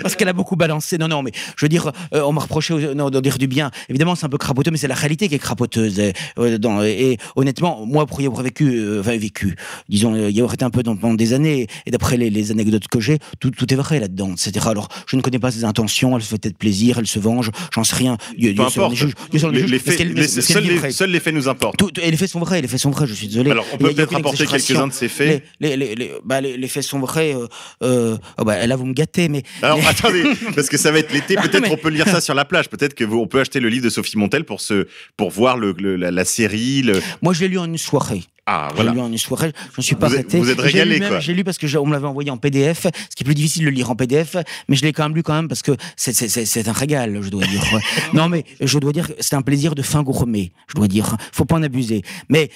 Parce 0.02 0.16
qu'elle 0.16 0.28
a 0.28 0.32
beaucoup 0.32 0.56
balancé. 0.56 0.98
Non, 0.98 1.08
non, 1.08 1.22
mais 1.22 1.32
je 1.56 1.64
veux 1.64 1.68
dire, 1.68 1.90
euh, 2.14 2.22
on 2.22 2.32
m'a 2.32 2.40
reproché 2.42 2.74
euh, 2.74 2.94
non, 2.94 3.10
de 3.10 3.20
dire 3.20 3.38
du 3.38 3.46
bien. 3.46 3.70
Évidemment, 3.88 4.14
c'est 4.14 4.26
un 4.26 4.28
peu 4.28 4.38
crapoteux, 4.38 4.70
mais 4.70 4.76
c'est 4.78 4.88
la 4.88 4.94
réalité 4.94 5.28
qui 5.28 5.34
est 5.34 5.38
crapoteuse. 5.38 5.98
Et, 5.98 6.12
euh, 6.38 6.58
dans- 6.58 6.82
et 6.82 7.16
honnêtement, 7.36 7.84
moi, 7.86 8.06
pour 8.06 8.20
y 8.20 8.26
avoir 8.26 8.42
vécu, 8.42 8.68
euh, 8.74 9.00
enfin 9.00 9.16
vécu, 9.16 9.56
disons, 9.88 10.14
y 10.16 10.38
avoir 10.38 10.54
été 10.54 10.64
un 10.64 10.70
peu 10.70 10.82
dans- 10.82 10.96
pendant 10.96 11.14
des 11.14 11.32
années, 11.32 11.66
et 11.86 11.90
d'après 11.90 12.16
les, 12.16 12.30
les 12.30 12.50
anecdotes 12.50 12.88
que 12.88 13.00
j'ai, 13.00 13.18
tout, 13.40 13.50
tout 13.50 13.72
est 13.72 13.76
vrai 13.76 14.00
là-dedans, 14.00 14.32
etc. 14.32 14.66
Alors, 14.68 14.88
je 15.06 15.16
ne 15.16 15.22
connais 15.22 15.38
pas 15.38 15.50
ses 15.50 15.64
intentions, 15.64 16.16
elle 16.16 16.22
se 16.22 16.28
fait 16.28 16.38
peut-être 16.38 16.58
plaisir, 16.58 16.98
elle 16.98 17.06
se 17.06 17.18
venge, 17.18 17.50
j'en 17.74 17.84
sais 17.84 17.96
rien. 17.96 18.16
Dieu, 18.36 18.54
peu 18.54 18.62
importe. 18.82 18.94
juge. 18.96 19.14
Les, 19.52 19.60
juge. 19.60 19.70
les 19.70 19.78
faits, 19.78 19.98
les- 20.00 20.28
seuls, 20.28 20.62
les, 20.64 20.90
seuls 20.92 21.10
les 21.10 21.20
faits 21.20 21.34
nous 21.34 21.48
importent. 21.48 21.76
Tout- 21.78 21.90
et 22.00 22.10
les 22.10 22.16
faits 22.16 22.28
sont 22.30 22.40
vrais, 22.40 22.60
les 22.60 22.68
faits 22.68 22.80
sont 22.80 22.90
vrais, 22.90 23.06
je 23.06 23.14
suis 23.14 23.28
désolé. 23.28 23.50
Alors, 23.50 23.64
on 23.72 23.76
peut 23.78 23.84
peut-être 23.94 24.10
rapporter 24.16 24.44
quelques-uns 24.46 24.86
de 24.88 24.92
ces 24.92 25.08
faits. 25.08 25.42
Les, 25.60 26.12
bah, 26.24 26.40
faits 26.68 26.82
sont 26.82 26.98
vrais. 27.00 27.34
Oh 27.80 28.16
bah, 28.44 28.66
là, 28.66 28.76
vous 28.76 28.86
me 28.86 28.92
gâtez, 28.94 29.28
mais. 29.28 29.42
Alors 29.62 29.80
attendez, 29.86 30.24
parce 30.54 30.68
que 30.68 30.76
ça 30.76 30.90
va 30.90 30.98
être 30.98 31.12
l'été, 31.12 31.34
peut-être 31.42 31.60
mais- 31.60 31.70
on 31.70 31.76
peut 31.76 31.88
lire 31.88 32.06
ça 32.08 32.20
sur 32.20 32.34
la 32.34 32.44
plage, 32.44 32.68
peut-être 32.68 32.94
que 32.94 33.04
vous, 33.04 33.18
on 33.18 33.26
peut 33.26 33.40
acheter 33.40 33.60
le 33.60 33.68
livre 33.68 33.84
de 33.84 33.90
Sophie 33.90 34.18
Montel 34.18 34.44
pour 34.44 34.60
se, 34.60 34.86
pour 35.16 35.30
voir 35.30 35.56
le, 35.56 35.74
le- 35.78 35.96
la, 35.96 36.10
la 36.10 36.24
série. 36.24 36.82
Le... 36.82 37.00
Moi, 37.22 37.32
je 37.32 37.40
l'ai 37.42 37.48
lu 37.48 37.58
en 37.58 37.64
une 37.66 37.78
soirée. 37.78 38.22
Ah 38.44 38.66
J'ai 38.70 38.74
voilà. 38.76 38.92
lu 38.92 39.00
en 39.00 39.06
une 39.12 39.18
soirée, 39.18 39.52
je 39.72 39.78
ne 39.78 39.82
suis 39.82 39.94
pas 39.94 40.08
Vous 40.08 40.16
êtes- 40.16 40.34
vous 40.34 40.50
êtes 40.50 40.56
J'ai 40.56 40.62
régalé, 40.62 40.98
lu 40.98 41.06
quoi. 41.06 41.20
J'ai 41.20 41.32
lu 41.32 41.44
parce 41.44 41.58
que 41.58 41.68
j'ai- 41.68 41.78
on 41.78 41.86
me 41.86 41.92
l'avait 41.92 42.08
envoyé 42.08 42.28
en 42.30 42.36
PDF, 42.38 42.82
ce 42.82 43.14
qui 43.14 43.22
est 43.22 43.24
plus 43.24 43.36
difficile 43.36 43.62
de 43.64 43.68
le 43.70 43.74
lire 43.74 43.88
en 43.90 43.94
PDF, 43.94 44.36
mais 44.68 44.74
je 44.74 44.82
l'ai 44.82 44.92
quand 44.92 45.04
même 45.04 45.14
lu 45.14 45.22
quand 45.22 45.34
même 45.34 45.46
parce 45.46 45.62
que 45.62 45.72
c'est- 45.96 46.68
un 46.68 46.72
régal, 46.72 47.20
je 47.22 47.28
dois 47.28 47.46
dire. 47.46 47.62
non, 48.14 48.28
mais 48.28 48.44
je 48.60 48.78
dois 48.80 48.92
dire 48.92 49.06
que 49.08 49.12
c'est 49.20 49.36
un 49.36 49.42
plaisir 49.42 49.76
de 49.76 49.82
fin 49.82 50.02
gourmet, 50.02 50.50
je 50.66 50.74
dois 50.74 50.88
dire. 50.88 51.16
Faut 51.32 51.44
pas 51.44 51.54
en 51.54 51.62
abuser. 51.62 52.02
Mais, 52.28 52.50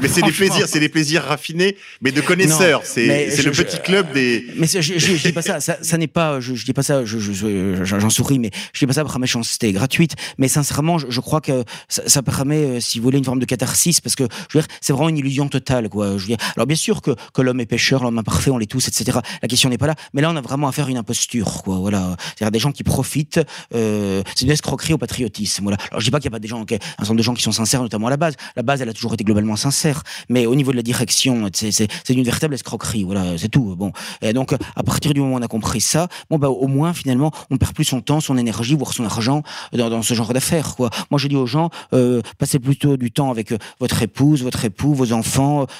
Mais 0.00 0.06
c'est 0.08 0.22
des 0.22 0.30
plaisirs, 0.30 0.68
c'est 0.68 0.78
des 0.80 0.88
plaisirs 0.88 1.22
raffinés, 1.24 1.76
mais 2.00 2.12
de 2.12 2.20
connaisseurs. 2.20 2.82
C'est 2.84 3.34
je- 3.36 3.42
le 3.48 3.52
je- 3.52 3.62
petit 3.64 3.80
club 3.82 4.12
des. 4.12 4.46
Mais 4.56 4.68
je, 4.68 4.80
je, 4.80 4.96
je 4.98 5.22
dis 5.26 5.32
pas 5.32 5.42
ça, 5.42 5.58
ça, 5.60 5.76
ça 5.82 5.98
n'est 5.98 6.06
pas, 6.06 6.38
je, 6.38 6.54
je 6.54 6.64
dis 6.64 6.72
pas 6.72 6.84
ça, 6.84 7.04
je, 7.04 7.18
je, 7.18 7.32
je- 7.32 7.84
j'en 7.84 8.10
souris, 8.10 8.38
mais 8.38 8.50
je 8.72 8.78
dis 8.78 8.86
pas 8.86 8.92
ça 8.92 9.04
par 9.04 9.18
méchanceté 9.18 9.72
gratuite. 9.72 10.12
Mais 10.38 10.46
sincèrement, 10.46 10.98
je, 10.98 11.06
je 11.10 11.20
crois 11.20 11.40
que 11.40 11.64
ça, 11.88 12.02
ça 12.06 12.22
permet, 12.22 12.64
euh, 12.64 12.80
si 12.80 12.98
vous 12.98 13.04
voulez, 13.04 13.18
une 13.18 13.24
forme 13.24 13.40
de 13.40 13.44
catharsis, 13.44 14.00
parce 14.00 14.14
que 14.14 14.24
je 14.50 14.58
veux 14.58 14.62
dire, 14.62 14.68
c'est 14.80 14.92
vraiment 14.92 15.08
une 15.08 15.18
illusion 15.18 15.31
totale, 15.48 15.88
quoi. 15.88 16.16
Je 16.16 16.22
veux 16.22 16.26
dire, 16.26 16.36
alors 16.56 16.66
bien 16.66 16.76
sûr 16.76 17.02
que, 17.02 17.12
que 17.32 17.42
l'homme 17.42 17.60
est 17.60 17.66
pécheur, 17.66 18.02
l'homme 18.02 18.18
imparfait, 18.18 18.50
on 18.50 18.58
l'est 18.58 18.66
tous, 18.66 18.88
etc. 18.88 19.18
La 19.42 19.48
question 19.48 19.68
n'est 19.68 19.78
pas 19.78 19.86
là, 19.86 19.94
mais 20.12 20.22
là, 20.22 20.30
on 20.30 20.36
a 20.36 20.40
vraiment 20.40 20.68
à 20.68 20.72
faire 20.72 20.88
une 20.88 20.96
imposture, 20.96 21.62
quoi. 21.62 21.76
Voilà, 21.76 22.16
c'est-à-dire 22.36 22.50
des 22.50 22.58
gens 22.58 22.72
qui 22.72 22.84
profitent. 22.84 23.40
Euh, 23.74 24.22
c'est 24.34 24.44
une 24.44 24.50
escroquerie 24.50 24.94
au 24.94 24.98
patriotisme. 24.98 25.64
Voilà. 25.64 25.78
Alors 25.90 26.00
je 26.00 26.04
dis 26.04 26.10
pas 26.10 26.20
qu'il 26.20 26.30
n'y 26.30 26.34
a 26.34 26.36
pas 26.36 26.40
des 26.40 26.48
gens, 26.48 26.64
qu'il 26.64 26.76
y 26.76 26.80
a 26.80 26.84
un 26.98 27.04
certain 27.04 27.14
de 27.14 27.22
gens 27.22 27.34
qui 27.34 27.42
sont 27.42 27.52
sincères, 27.52 27.82
notamment 27.82 28.06
à 28.06 28.10
la 28.10 28.16
base. 28.16 28.34
La 28.56 28.62
base, 28.62 28.82
elle 28.82 28.88
a 28.88 28.92
toujours 28.92 29.14
été 29.14 29.24
globalement 29.24 29.56
sincère, 29.56 30.02
mais 30.28 30.46
au 30.46 30.54
niveau 30.54 30.70
de 30.70 30.76
la 30.76 30.82
direction, 30.82 31.48
c'est 31.52 31.88
une 32.10 32.22
véritable 32.22 32.54
escroquerie. 32.54 33.04
Voilà, 33.04 33.38
c'est 33.38 33.48
tout. 33.48 33.74
Bon, 33.76 33.92
et 34.20 34.32
donc, 34.32 34.52
à 34.52 34.82
partir 34.82 35.14
du 35.14 35.20
moment 35.20 35.36
où 35.36 35.38
on 35.38 35.42
a 35.42 35.48
compris 35.48 35.80
ça, 35.80 36.08
bon, 36.30 36.38
bah, 36.38 36.48
au 36.48 36.66
moins, 36.66 36.92
finalement, 36.92 37.32
on 37.50 37.56
perd 37.56 37.74
plus 37.74 37.84
son 37.84 38.00
temps, 38.00 38.20
son 38.20 38.36
énergie, 38.36 38.74
voire 38.74 38.92
son 38.92 39.04
argent 39.04 39.42
dans, 39.72 39.90
dans 39.90 40.02
ce 40.02 40.14
genre 40.14 40.32
d'affaires, 40.32 40.76
quoi. 40.76 40.90
Moi, 41.10 41.18
je 41.18 41.28
dis 41.28 41.36
aux 41.36 41.46
gens, 41.46 41.70
euh, 41.92 42.22
passez 42.38 42.58
plutôt 42.58 42.96
du 42.96 43.10
temps 43.10 43.30
avec 43.30 43.52
euh, 43.52 43.58
votre 43.80 44.02
épouse, 44.02 44.42
votre 44.42 44.64
époux, 44.64 44.94
vos 44.94 45.12
enfants, 45.12 45.21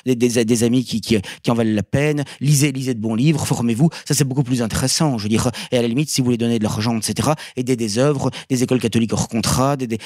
des, 0.06 0.14
des, 0.14 0.44
des 0.44 0.64
amis 0.64 0.85
qui, 0.85 1.01
qui, 1.01 1.19
qui 1.43 1.51
en 1.51 1.55
valent 1.55 1.74
la 1.74 1.82
peine. 1.82 2.24
Lisez, 2.40 2.73
lisez 2.73 2.94
de 2.94 3.01
bons 3.01 3.14
livres, 3.14 3.44
formez-vous. 3.47 3.90
Ça, 4.05 4.14
c'est 4.14 4.24
beaucoup 4.24 4.43
plus 4.43 4.62
intéressant, 4.62 5.19
je 5.19 5.24
veux 5.24 5.28
dire. 5.28 5.51
Et 5.70 5.78
à 5.78 5.82
la 5.82 5.89
limite, 5.89 6.09
si 6.09 6.20
vous 6.20 6.27
voulez 6.27 6.39
donner 6.39 6.59
de 6.59 6.64
l'argent, 6.64 6.97
etc., 6.97 7.31
aider 7.56 7.77
des 7.77 7.98
œuvres, 7.98 8.31
des 8.51 8.62
écoles 8.62 8.81
catholiques 8.81 9.12
hors 9.12 9.28
contrat, 9.28 9.77
des, 9.77 9.98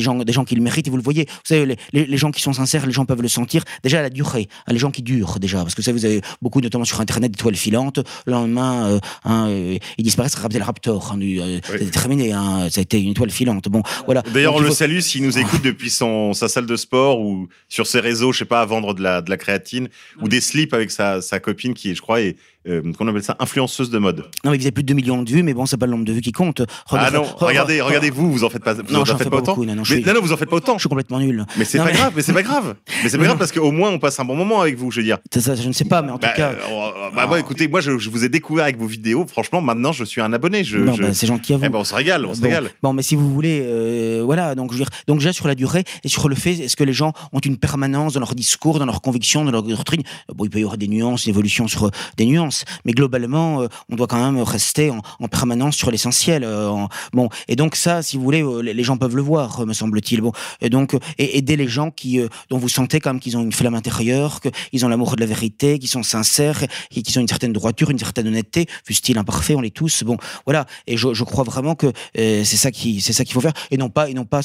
gens, 0.00 0.14
des 0.16 0.32
gens 0.32 0.44
qui 0.44 0.54
le 0.54 0.62
méritent, 0.62 0.86
et 0.86 0.90
vous 0.90 0.96
le 0.96 1.02
voyez. 1.02 1.24
Vous 1.28 1.40
savez, 1.44 1.66
les, 1.66 1.76
les, 1.92 2.06
les 2.06 2.16
gens 2.16 2.30
qui 2.30 2.42
sont 2.42 2.52
sincères, 2.52 2.86
les 2.86 2.92
gens 2.92 3.04
peuvent 3.04 3.22
le 3.22 3.28
sentir. 3.28 3.64
Déjà, 3.82 4.00
à 4.00 4.02
la 4.02 4.10
durée, 4.10 4.48
hein, 4.66 4.72
les 4.72 4.78
gens 4.78 4.90
qui 4.90 5.02
durent, 5.02 5.38
déjà. 5.38 5.58
Parce 5.58 5.74
que 5.74 5.80
vous 5.80 5.84
savez, 5.84 5.98
vous 5.98 6.04
avez 6.04 6.20
beaucoup, 6.42 6.60
notamment 6.60 6.84
sur 6.84 7.00
Internet, 7.00 7.32
d'étoiles 7.32 7.56
filantes. 7.56 8.00
Le 8.26 8.32
lendemain, 8.32 8.88
euh, 8.88 9.00
hein, 9.24 9.48
euh, 9.48 9.78
ils 9.96 10.04
disparaissent, 10.04 10.36
le 10.36 10.62
Raptor. 10.62 11.12
Hein, 11.12 11.20
euh, 11.22 11.60
Oui. 11.72 11.90
Terminé, 11.90 12.32
hein, 12.32 12.68
ça 12.70 12.80
a 12.80 12.82
été 12.82 13.00
une 13.00 13.10
étoile 13.10 13.30
filante. 13.30 13.68
Bon, 13.68 13.82
voilà. 14.06 14.22
D'ailleurs, 14.32 14.54
on 14.54 14.60
le 14.60 14.70
salue 14.70 15.00
s'il 15.00 15.24
nous 15.24 15.38
écoute 15.38 15.62
depuis 15.64 15.90
son, 15.90 16.32
sa 16.32 16.48
salle 16.48 16.66
de 16.66 16.76
sport 16.76 17.20
ou 17.20 17.48
sur 17.68 17.86
ses 17.86 18.00
réseaux, 18.00 18.32
je 18.32 18.40
sais 18.40 18.44
pas, 18.44 18.60
à 18.60 18.66
vendre 18.78 18.94
de 18.94 19.02
la, 19.02 19.20
de 19.20 19.30
la 19.30 19.36
créatine 19.36 19.88
ou 20.20 20.28
des 20.28 20.40
slips 20.40 20.72
avec 20.72 20.90
sa, 20.90 21.20
sa 21.20 21.40
copine 21.40 21.74
qui 21.74 21.94
je 21.94 22.00
crois, 22.00 22.20
est, 22.20 22.36
euh, 22.66 22.82
qu'on 22.98 23.06
appelle 23.08 23.22
ça, 23.22 23.36
influenceuse 23.38 23.90
de 23.90 23.98
mode. 23.98 24.24
Non, 24.44 24.50
mais 24.50 24.56
il 24.56 24.60
faisait 24.60 24.70
plus 24.72 24.82
de 24.82 24.88
2 24.88 24.94
millions 24.94 25.22
de 25.22 25.30
vues, 25.30 25.42
mais 25.42 25.54
bon, 25.54 25.66
c'est 25.66 25.76
pas 25.76 25.86
le 25.86 25.92
nombre 25.92 26.04
de 26.04 26.12
vues 26.12 26.20
qui 26.20 26.32
compte. 26.32 26.62
ah 26.90 27.10
non, 27.10 27.22
re- 27.22 27.34
regardez, 27.38 27.78
re- 27.78 27.82
regardez 27.82 28.10
vous, 28.10 28.30
vous 28.32 28.44
en 28.44 28.50
faites 28.50 28.64
pas, 28.64 28.74
vous 28.74 28.82
Non, 28.90 29.00
en 29.00 29.04
j'en 29.04 29.16
faites 29.16 29.18
fais 29.18 29.24
pas 29.24 29.30
pas 29.30 29.36
autant. 29.42 29.52
beaucoup, 29.52 29.64
non, 29.64 29.74
non, 29.74 29.82
mais, 29.88 29.96
suis- 29.96 30.04
non, 30.04 30.14
non, 30.14 30.20
vous 30.20 30.32
en 30.32 30.36
faites 30.36 30.50
pas 30.50 30.56
autant. 30.56 30.74
Je 30.74 30.80
suis 30.80 30.88
complètement 30.88 31.18
nul. 31.20 31.46
Mais 31.56 31.64
c'est 31.64 31.78
pas 31.78 31.92
grave, 31.92 32.12
mais 32.16 32.22
c'est 32.22 32.32
pas 32.32 32.42
grave. 32.42 32.74
Mais 33.02 33.08
c'est 33.08 33.18
pas 33.18 33.24
grave 33.24 33.38
parce 33.38 33.52
qu'au 33.52 33.70
moins 33.70 33.90
on 33.90 33.98
passe 33.98 34.18
un 34.20 34.24
bon 34.24 34.34
moment 34.36 34.60
avec 34.60 34.76
vous, 34.76 34.90
je 34.90 34.98
veux 35.00 35.04
dire. 35.04 35.18
Ça, 35.32 35.40
ça, 35.40 35.54
je 35.54 35.66
ne 35.68 35.72
sais 35.72 35.84
pas, 35.84 36.02
mais 36.02 36.10
en 36.10 36.18
tout 36.18 36.26
Bah, 36.26 36.32
cas. 36.34 36.50
euh, 36.50 37.10
bah, 37.14 37.26
moi, 37.26 37.38
écoutez, 37.38 37.68
moi 37.68 37.80
je, 37.80 37.96
je 37.98 38.10
vous 38.10 38.24
ai 38.24 38.28
découvert 38.28 38.64
avec 38.64 38.76
vos 38.78 38.86
vidéos. 38.86 39.24
Franchement, 39.26 39.60
maintenant 39.60 39.92
je 39.92 40.04
suis 40.04 40.20
un 40.20 40.32
abonné. 40.32 40.64
Je, 40.64 40.78
non, 40.78 40.94
je- 40.94 41.02
bah, 41.02 41.14
c'est 41.14 41.26
gentil 41.26 41.54
à 41.54 41.56
vous. 41.58 41.64
Eh 41.64 41.68
ben, 41.68 41.78
on 41.78 41.84
se 41.84 41.94
régale, 41.94 42.26
on 42.26 42.34
se 42.34 42.40
Bon, 42.40 42.46
régale. 42.48 42.70
bon, 42.82 42.92
mais 42.92 43.02
si 43.02 43.14
vous 43.16 43.32
voulez, 43.32 43.62
euh, 43.64 44.22
voilà. 44.24 44.54
Donc, 44.54 44.72
je 44.72 44.78
veux 44.78 44.84
dire, 44.84 44.90
donc 45.06 45.18
déjà 45.18 45.32
sur 45.32 45.46
la 45.48 45.54
durée 45.54 45.84
et 46.04 46.08
sur 46.08 46.28
le 46.28 46.34
fait, 46.34 46.52
est-ce 46.52 46.76
que 46.76 46.84
les 46.84 46.92
gens 46.92 47.12
ont 47.32 47.38
une 47.40 47.56
permanence 47.56 48.14
dans 48.14 48.20
leur 48.20 48.34
discours, 48.34 48.78
dans 48.78 48.86
leurs 48.86 49.00
convictions, 49.00 49.44
dans 49.44 49.50
leur 49.52 49.62
doctrine 49.62 50.02
Bon, 50.34 50.44
il 50.44 50.50
peut 50.50 50.58
y 50.58 50.62
avoir 50.62 50.76
des 50.78 50.88
nuances, 50.88 51.26
une 51.26 51.30
évolution 51.30 51.68
sur 51.68 51.84
euh, 51.86 51.90
des 52.16 52.26
nuances, 52.26 52.57
Mais 52.84 52.92
globalement, 52.92 53.62
euh, 53.62 53.68
on 53.90 53.96
doit 53.96 54.06
quand 54.06 54.22
même 54.22 54.42
rester 54.42 54.90
en, 54.90 55.00
en 55.20 55.28
permanence 55.28 55.76
sur 55.76 55.90
l'essentiel. 55.90 56.44
euh, 56.44 56.86
bon, 57.12 57.28
et 57.48 57.56
donc 57.56 57.76
ça, 57.76 58.02
si 58.02 58.16
vous 58.16 58.22
voulez, 58.22 58.42
euh, 58.42 58.60
les 58.60 58.74
les 58.78 58.84
gens 58.84 58.96
peuvent 58.96 59.16
le 59.16 59.22
voir, 59.22 59.66
me 59.66 59.72
semble-t-il. 59.72 60.20
Bon, 60.20 60.32
et 60.60 60.70
donc 60.70 60.96
aider 61.18 61.56
les 61.56 61.66
gens 61.66 61.90
qui, 61.90 62.20
dont 62.48 62.58
vous 62.58 62.68
sentez 62.68 63.00
quand 63.00 63.12
même 63.12 63.20
qu'ils 63.20 63.36
ont 63.36 63.42
une 63.42 63.52
flamme 63.52 63.74
intérieure, 63.74 64.40
qu'ils 64.40 64.86
ont 64.86 64.88
l'amour 64.88 65.16
de 65.16 65.20
la 65.20 65.26
vérité, 65.26 65.80
qu'ils 65.80 65.88
sont 65.88 66.04
sincères, 66.04 66.62
et 66.94 67.02
qu'ils 67.02 67.18
ont 67.18 67.22
une 67.22 67.28
certaine 67.28 67.52
droiture, 67.52 67.90
une 67.90 67.98
certaine 67.98 68.28
honnêteté, 68.28 68.66
fût-il 68.84 69.18
imparfait, 69.18 69.56
on 69.56 69.60
l'est 69.60 69.74
tous. 69.74 70.04
Bon, 70.04 70.16
voilà. 70.46 70.66
Et 70.86 70.96
je, 70.96 71.24
crois 71.24 71.42
vraiment 71.42 71.74
que 71.74 71.92
c'est 72.14 72.44
ça 72.44 72.70
qui, 72.70 73.00
c'est 73.00 73.12
ça 73.12 73.24
qu'il 73.24 73.34
faut 73.34 73.40
faire, 73.40 73.52
et 73.72 73.76
non 73.76 73.90
pas, 73.90 74.08
et 74.08 74.14
non 74.14 74.24
pas 74.24 74.42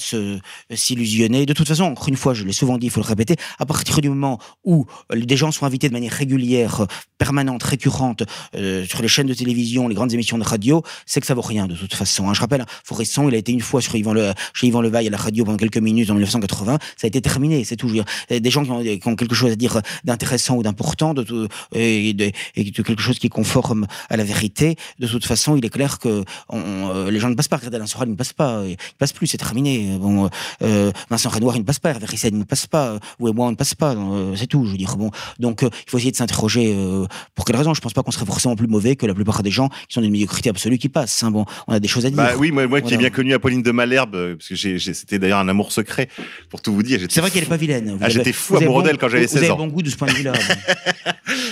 s'illusionner. 0.74 1.46
De 1.46 1.54
toute 1.54 1.68
façon, 1.68 1.84
encore 1.84 2.10
une 2.10 2.18
fois, 2.18 2.34
je 2.34 2.44
l'ai 2.44 2.54
souvent 2.54 2.80
dit, 2.80 2.88
il 2.88 2.92
faut 2.92 3.02
le 3.02 3.06
répéter. 3.06 3.36
À 3.60 3.68
partir 3.68 4.02
du 4.02 4.10
moment 4.10 4.40
où 4.64 4.88
des 5.14 5.38
gens 5.38 5.52
sont 5.52 5.68
invités 5.68 5.90
de 5.90 5.94
manière 5.94 6.14
régulière, 6.14 6.88
permanente, 7.20 7.62
récurrente 7.64 7.93
euh, 8.56 8.86
sur 8.86 9.02
les 9.02 9.08
chaînes 9.08 9.28
de 9.28 9.34
télévision, 9.34 9.88
les 9.88 9.96
grandes 9.96 10.14
émissions 10.14 10.38
de 10.38 10.44
radio, 10.44 10.84
c'est 11.06 11.20
que 11.22 11.28
ça 11.28 11.34
vaut 11.34 11.42
rien 11.42 11.68
de 11.68 11.76
toute 11.76 11.94
façon. 11.94 12.30
hein. 12.30 12.34
Je 12.34 12.40
rappelle, 12.42 12.66
Foresson, 12.84 13.30
il 13.30 13.36
a 13.36 13.38
été 13.38 13.52
une 13.52 13.62
fois 13.62 13.82
sur 13.82 13.96
Yvan 13.96 14.14
Le, 14.14 14.34
chez 14.54 14.68
Yvan 14.68 14.82
Levaille 14.82 15.08
à 15.08 15.10
la 15.12 15.18
radio 15.18 15.44
pendant 15.46 15.58
quelques 15.58 15.78
minutes 15.78 16.10
en 16.10 16.14
1980. 16.14 16.78
Ça 16.98 17.06
a 17.06 17.08
été 17.08 17.22
terminé, 17.22 17.64
c'est 17.64 17.76
dire, 17.84 18.06
euh, 18.32 18.40
Des 18.40 18.50
gens 18.50 18.64
qui 18.64 18.72
ont, 18.72 18.82
qui 18.82 19.08
ont 19.08 19.16
quelque 19.16 19.36
chose 19.36 19.52
à 19.52 19.56
dire 19.56 19.82
d'intéressant 20.04 20.56
ou 20.56 20.64
d'important, 20.64 21.14
de, 21.14 21.24
de, 21.24 21.48
et 21.74 22.14
de 22.14 22.32
quelque 22.82 23.02
chose 23.02 23.20
qui 23.20 23.28
est 23.28 23.30
conforme 23.30 23.88
à 24.10 24.18
la 24.18 24.24
vérité. 24.24 24.76
De 25.00 25.08
toute 25.08 25.26
façon, 25.26 25.56
il 25.58 25.66
est 25.66 25.70
clair 25.70 26.00
que 26.00 26.24
euh, 26.54 27.12
les 27.12 27.20
gens 27.20 27.30
ne 27.30 27.36
passent 27.36 27.48
pas. 27.48 27.60
Soral, 27.86 28.08
il 28.08 28.12
ne 28.12 28.16
passe 28.16 28.34
pas. 28.34 28.64
Il 28.66 28.72
ne 28.72 28.76
passe 28.98 29.14
plus, 29.14 29.28
c'est 29.28 29.38
terminé. 29.38 29.98
Euh, 30.62 30.92
Vincent 31.10 31.30
Renoir, 31.30 31.56
il 31.56 31.60
ne 31.60 31.66
passe 31.66 31.80
pas. 31.80 31.90
Hervé 31.92 32.06
Risset, 32.06 32.30
il 32.30 32.38
ne 32.38 32.44
passe 32.44 32.68
pas. 32.68 32.98
Vous 33.20 33.28
et 33.28 33.34
moi, 33.34 33.48
on 33.48 33.52
ne 33.52 33.56
passe 33.56 33.76
pas. 33.76 33.94
Euh, 33.94 34.36
c'est 34.36 34.48
tout. 34.48 34.66
Je 34.66 34.72
veux 34.72 34.78
dire. 34.78 34.96
Bon, 34.98 35.12
donc 35.40 35.64
euh, 35.64 35.70
il 35.86 35.90
faut 35.90 35.98
essayer 35.98 36.12
de 36.12 36.16
s'interroger. 36.18 36.74
euh, 36.76 37.06
pour 37.36 37.46
quelle 37.46 37.56
raison 37.56 37.74
pense 37.84 37.94
pas 37.94 38.02
qu'on 38.04 38.12
serait 38.12 38.26
forcément 38.26 38.56
plus 38.56 38.68
mauvais 38.68 38.96
que 38.96 39.06
la 39.06 39.14
plupart 39.14 39.44
des 39.44 39.52
gens 39.52 39.70
qui 39.70 39.94
sont 39.94 40.02
d'une 40.02 40.12
médiocrité 40.12 40.50
absolue 40.50 40.78
qui 40.78 40.90
passent. 40.90 41.22
hein. 41.24 41.32
Bon, 41.32 41.46
on 41.68 41.74
a 41.74 41.80
des 41.80 41.88
choses 41.88 42.06
à 42.06 42.10
dire. 42.10 42.18
Bah 42.18 42.32
oui, 42.38 42.52
moi, 42.52 42.66
moi 42.68 42.82
qui 42.82 42.94
ai 42.94 42.98
bien 42.98 43.10
connu 43.10 43.34
Apolline 43.34 43.62
de 43.62 43.72
Malherbe, 43.72 44.16
euh, 44.16 44.36
parce 44.36 44.50
que 44.50 44.56
c'était 44.80 45.20
d'ailleurs 45.20 45.40
un 45.40 45.48
amour 45.50 45.72
secret, 45.72 46.08
pour 46.50 46.62
tout 46.62 46.74
vous 46.74 46.84
dire. 46.84 47.00
C'est 47.10 47.22
vrai 47.22 47.30
qu'elle 47.32 47.44
est 47.44 47.48
pas 47.48 47.58
vilaine. 47.58 47.92
Vous 47.92 47.98
Ah, 48.02 48.06
avez- 48.06 48.14
j'étais 48.14 48.34
fou 48.34 48.54
vous 48.54 48.58
avez 48.58 48.66
amoureux 48.66 48.82
bon- 48.82 48.88
d'elle 48.88 48.98
quand 48.98 49.10
j'avais 49.10 49.26
vous 49.26 49.32
16 49.34 49.44
avez 49.44 49.52
ans. 49.52 49.58
bon 49.58 49.68
goût 49.68 49.82
de 49.82 49.90
ce 49.90 49.96
point 49.98 50.08
de 50.08 50.14
vue-là. 50.14 50.34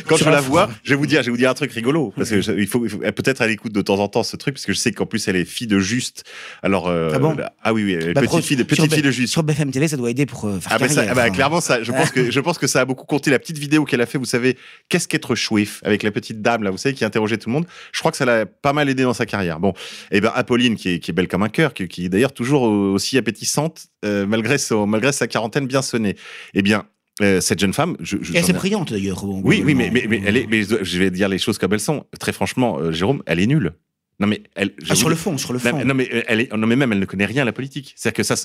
Quand 0.08 0.18
je 0.18 0.26
la 0.26 0.32
la 0.32 0.42
vois, 0.42 0.70
je 0.84 0.90
vais 0.92 0.96
vous 0.96 1.06
dire, 1.06 1.22
je 1.22 1.28
vais 1.28 1.32
vous 1.32 1.38
dire 1.38 1.50
un 1.50 1.54
truc 1.54 1.72
rigolo, 1.72 2.14
parce 2.16 2.30
que 2.30 2.42
je- 2.42 2.52
il 2.52 2.68
faut, 2.68 2.80
peut-être 2.82 3.42
à 3.42 3.48
l'écoute 3.48 3.72
de 3.74 3.82
temps 3.82 4.00
en 4.00 4.08
temps 4.08 4.24
ce 4.24 4.36
truc, 4.36 4.56
parce 4.56 4.66
que 4.66 4.74
je 4.74 4.78
sais 4.78 4.92
qu'en 4.92 5.06
plus 5.06 5.28
elle 5.28 5.36
est 5.36 5.46
fille 5.46 5.68
de 5.68 5.80
Juste. 5.80 6.24
Alors 6.62 6.88
euh, 6.90 7.10
Ah 7.14 7.20
bon 7.20 7.34
là- 7.36 7.54
ah 7.64 7.74
oui 7.74 7.84
oui, 7.84 7.94
elle 7.94 8.14
Bah, 8.14 8.22
petite 8.22 8.30
pro- 8.32 8.42
fille 8.42 8.58
de 8.58 8.64
petite 8.64 8.86
B- 8.86 8.94
fille 8.94 9.02
de 9.04 9.12
Juste. 9.12 9.32
Sur 9.34 9.44
BFM 9.44 9.72
TV, 9.72 9.88
ça 9.88 9.98
doit 9.98 10.10
aider 10.12 10.26
pour 10.26 10.46
euh, 10.46 10.60
faire 10.60 10.72
Ah 10.76 10.80
bah, 10.80 10.88
carrière, 10.88 11.08
ah 11.12 11.16
bah, 11.16 11.30
clairement 11.30 11.62
ça, 11.62 11.82
je 11.84 11.92
pense 11.92 12.12
que 12.12 12.30
je 12.30 12.40
pense 12.40 12.58
que 12.58 12.68
ça 12.68 12.82
a 12.82 12.86
beaucoup 12.86 13.06
compté 13.06 13.32
la 13.32 13.40
petite 13.40 13.58
vidéo 13.58 13.86
qu'elle 13.86 14.02
a 14.02 14.06
fait. 14.06 14.18
Vous 14.18 14.26
savez, 14.26 14.58
qu'est-ce 14.90 15.08
qu'être 15.08 15.36
chouif 15.36 15.80
avec 15.84 16.04
la 16.04 16.12
petite 16.12 16.21
dame 16.22 16.64
là, 16.64 16.70
vous 16.72 16.78
savez 16.78 16.96
qui 16.96 17.06
interrogeait 17.06 17.38
tout 17.38 17.50
le 17.50 17.54
monde. 17.54 17.66
Je 17.92 18.00
crois 18.00 18.12
que 18.12 18.18
ça 18.18 18.26
l'a 18.26 18.46
pas 18.46 18.74
mal 18.74 18.90
aidé 18.90 19.04
dans 19.04 19.14
sa 19.14 19.26
carrière. 19.26 19.60
Bon, 19.60 19.74
et 20.12 20.22
ben 20.22 20.32
Apolline 20.34 20.76
qui 20.76 20.90
est, 20.90 21.00
qui 21.00 21.12
est 21.12 21.14
belle 21.14 21.28
comme 21.28 21.44
un 21.44 21.50
cœur, 21.50 21.74
qui, 21.74 21.88
qui 21.88 22.06
est 22.06 22.10
d'ailleurs 22.10 22.34
toujours 22.34 22.64
aussi 22.64 23.18
appétissante 23.18 23.88
euh, 24.06 24.26
malgré 24.26 24.58
son, 24.58 24.88
malgré 24.88 25.12
sa 25.12 25.28
quarantaine 25.28 25.68
bien 25.68 25.82
sonnée. 25.82 26.16
Eh 26.54 26.62
bien 26.62 26.86
euh, 27.22 27.42
cette 27.42 27.60
jeune 27.60 27.74
femme, 27.74 27.98
je, 28.00 28.18
je 28.22 28.34
Et 28.34 28.40
assez 28.40 28.54
brillante 28.54 28.92
d'ailleurs. 28.92 29.26
bon, 29.26 29.42
oui, 29.44 29.62
oui, 29.66 29.76
mais, 29.76 29.90
globalement. 29.90 30.10
mais, 30.10 30.20
mais 30.20 30.28
elle 30.28 30.38
est, 30.38 30.48
mais 30.48 30.64
je 30.64 31.00
vais 31.00 31.12
dire 31.12 31.30
les 31.30 31.38
choses 31.38 31.58
comme 31.58 31.74
elles 31.74 31.80
sont. 31.80 32.06
Très 32.20 32.32
franchement, 32.32 32.80
euh, 32.80 32.92
Jérôme, 32.92 33.22
elle 33.26 33.40
est 33.40 33.48
nulle. 33.48 33.74
Non 34.20 34.28
mais 34.28 34.44
elle. 34.56 34.72
Ah, 34.88 34.96
sur 34.96 35.10
le 35.10 35.16
fond, 35.16 35.38
sur 35.38 35.52
le 35.52 35.60
fond. 35.60 35.84
non 35.84 35.94
mais 35.96 36.08
elle 36.28 36.42
est, 36.42 36.54
non 36.56 36.68
mais 36.68 36.76
même 36.76 36.92
elle 36.92 37.00
ne 37.00 37.06
connaît 37.06 37.26
rien 37.26 37.42
à 37.42 37.46
la 37.46 37.54
politique. 37.54 37.94
C'est-à-dire 37.96 38.18
que 38.18 38.24
ça, 38.24 38.36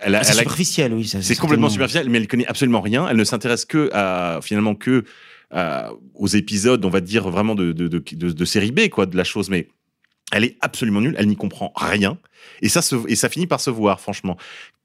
elle 0.00 0.14
Ah, 0.14 0.20
elle 0.20 0.34
superficiel, 0.34 0.94
oui. 0.94 1.06
c'est 1.06 1.36
complètement 1.36 1.68
superficiel, 1.68 2.08
mais 2.08 2.18
elle 2.18 2.28
connaît 2.28 2.46
absolument 2.46 2.80
rien. 2.80 3.08
Elle 3.08 3.16
ne 3.16 3.24
s'intéresse 3.24 3.64
que 3.64 3.90
à 3.92 4.40
finalement 4.42 4.74
que 4.74 5.04
à- 5.54 5.92
aux 6.14 6.26
épisodes, 6.26 6.84
on 6.84 6.90
va 6.90 7.00
dire 7.00 7.30
vraiment 7.30 7.54
de 7.54 7.72
de, 7.72 8.44
série 8.44 8.72
B 8.72 8.88
quoi, 8.88 9.06
de 9.06 9.16
la 9.16 9.24
chose. 9.24 9.48
Mais 9.48 9.68
elle 10.32 10.44
est 10.44 10.56
absolument 10.60 11.00
nulle. 11.00 11.14
Elle 11.18 11.28
n'y 11.28 11.36
comprend 11.36 11.72
rien. 11.76 12.18
Et 12.60 12.68
ça 12.68 12.80
et 13.08 13.16
ça 13.16 13.28
finit 13.28 13.46
par 13.46 13.60
se 13.60 13.70
voir, 13.70 14.00
franchement. 14.00 14.36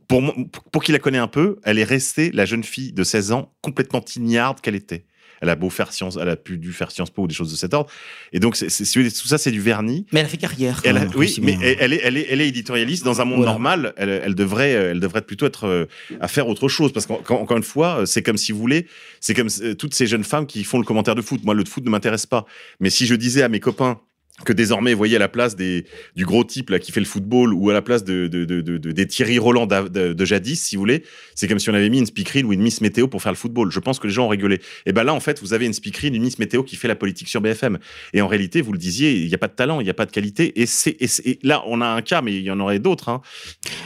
Pour, 0.07 0.33
pour 0.71 0.83
qui 0.83 0.91
la 0.91 0.99
connaît 0.99 1.19
un 1.19 1.27
peu, 1.27 1.57
elle 1.63 1.77
est 1.77 1.83
restée 1.83 2.31
la 2.31 2.45
jeune 2.45 2.63
fille 2.63 2.93
de 2.93 3.03
16 3.03 3.31
ans 3.31 3.53
complètement 3.61 4.01
tignarde 4.01 4.59
qu'elle 4.61 4.75
était. 4.75 5.05
Elle 5.41 5.49
a 5.49 5.55
beau 5.55 5.69
faire 5.69 5.91
science, 5.93 6.17
elle 6.21 6.29
a 6.29 6.35
pu 6.35 6.57
dû 6.57 6.73
faire 6.73 6.91
Sciences 6.91 7.09
Po 7.11 7.23
ou 7.23 7.27
des 7.27 7.33
choses 7.33 7.51
de 7.51 7.55
cet 7.57 7.73
ordre. 7.73 7.89
Et 8.33 8.39
donc, 8.39 8.55
c'est, 8.55 8.69
c'est- 8.69 8.85
tout 8.85 9.27
ça, 9.27 9.37
c'est 9.37 9.51
du 9.51 9.61
vernis. 9.61 10.05
Mais 10.11 10.19
elle 10.19 10.25
a 10.25 10.29
fait 10.29 10.37
carrière. 10.37 10.81
Elle 10.83 10.97
a- 10.97 11.05
oui, 11.15 11.35
mais 11.41 11.55
bien. 11.57 11.75
elle, 11.79 11.93
est, 11.93 12.01
elle, 12.03 12.17
est, 12.17 12.27
elle 12.29 12.41
est 12.41 12.47
éditorialiste 12.47 13.03
dans 13.05 13.21
un 13.21 13.25
monde 13.25 13.37
Voilà. 13.37 13.51
normal. 13.51 13.93
Elle, 13.97 14.09
elle 14.09 14.35
devrait, 14.35 14.71
elle 14.71 14.99
devrait 14.99 15.21
plutôt 15.21 15.45
être 15.45 15.65
euh, 15.67 15.85
à 16.19 16.27
faire 16.27 16.47
autre 16.47 16.67
chose 16.67 16.91
parce 16.93 17.05
qu'encore 17.05 17.57
une 17.57 17.63
fois, 17.63 18.01
euh, 18.01 18.05
c'est 18.05 18.21
comme 18.23 18.37
si 18.37 18.51
vous 18.51 18.59
voulez, 18.59 18.87
c'est 19.19 19.33
comme 19.33 19.49
euh, 19.61 19.73
toutes 19.75 19.93
ces 19.93 20.07
jeunes 20.07 20.23
femmes 20.23 20.45
qui 20.45 20.63
font 20.63 20.77
le 20.79 20.85
commentaire 20.85 21.15
de 21.15 21.21
foot. 21.21 21.43
Moi, 21.43 21.53
le 21.53 21.65
foot 21.65 21.83
ne 21.85 21.89
m'intéresse 21.89 22.25
pas. 22.25 22.45
Mais 22.79 22.89
si 22.89 23.05
je 23.05 23.15
disais 23.15 23.41
à 23.43 23.49
mes 23.49 23.59
copains 23.59 23.99
que 24.45 24.53
désormais, 24.53 24.93
vous 24.93 24.97
voyez, 24.97 25.15
à 25.15 25.19
la 25.19 25.27
place 25.27 25.55
des, 25.55 25.85
du 26.15 26.25
gros 26.25 26.43
type 26.43 26.69
là 26.69 26.79
qui 26.79 26.91
fait 26.91 26.99
le 26.99 27.05
football 27.05 27.53
ou 27.53 27.69
à 27.69 27.73
la 27.73 27.81
place 27.81 28.03
de, 28.03 28.27
de, 28.27 28.45
de, 28.45 28.61
de- 28.61 28.77
de- 28.77 28.91
des 28.91 29.05
Thierry 29.07 29.37
Roland 29.39 29.65
de, 29.67 30.25
jadis, 30.25 30.61
si 30.61 30.75
vous 30.75 30.81
voulez, 30.81 31.03
c'est 31.35 31.47
comme 31.47 31.59
si 31.59 31.69
on 31.69 31.73
avait 31.73 31.89
mis 31.89 31.99
une 31.99 32.05
speakerine 32.05 32.45
ou 32.45 32.53
une 32.53 32.61
Miss 32.61 32.81
Météo 32.81 33.07
pour 33.07 33.21
faire 33.21 33.31
le 33.31 33.37
football. 33.37 33.71
Je 33.71 33.79
pense 33.79 33.99
que 33.99 34.07
les 34.07 34.13
gens 34.13 34.25
ont 34.25 34.29
rigolé. 34.29 34.59
Et 34.85 34.93
ben 34.93 35.03
là, 35.03 35.13
en 35.13 35.19
fait, 35.19 35.39
vous 35.41 35.53
avez 35.53 35.65
une 35.65 35.73
speakerine, 35.73 36.15
une 36.15 36.23
Miss 36.23 36.39
Météo 36.39 36.63
qui 36.63 36.75
fait 36.75 36.87
la 36.87 36.95
politique 36.95 37.27
sur 37.27 37.41
BFM. 37.41 37.79
Et 38.13 38.21
en 38.21 38.27
réalité, 38.27 38.61
vous 38.61 38.71
le 38.71 38.77
disiez, 38.79 39.13
il 39.17 39.27
n'y 39.27 39.33
a 39.35 39.37
pas 39.37 39.47
de 39.47 39.53
talent, 39.53 39.79
il 39.81 39.83
n'y 39.83 39.89
a 39.89 39.93
pas 39.93 40.05
de 40.05 40.11
qualité. 40.11 40.59
Et, 40.61 40.65
c'est, 40.65 40.97
là, 41.43 41.63
on 41.67 41.81
a 41.81 41.87
un 41.87 42.01
cas, 42.01 42.21
mais 42.21 42.35
il 42.35 42.43
y 42.43 42.51
en 42.51 42.59
aurait 42.59 42.79
d'autres. 42.79 43.09
Hein. 43.09 43.21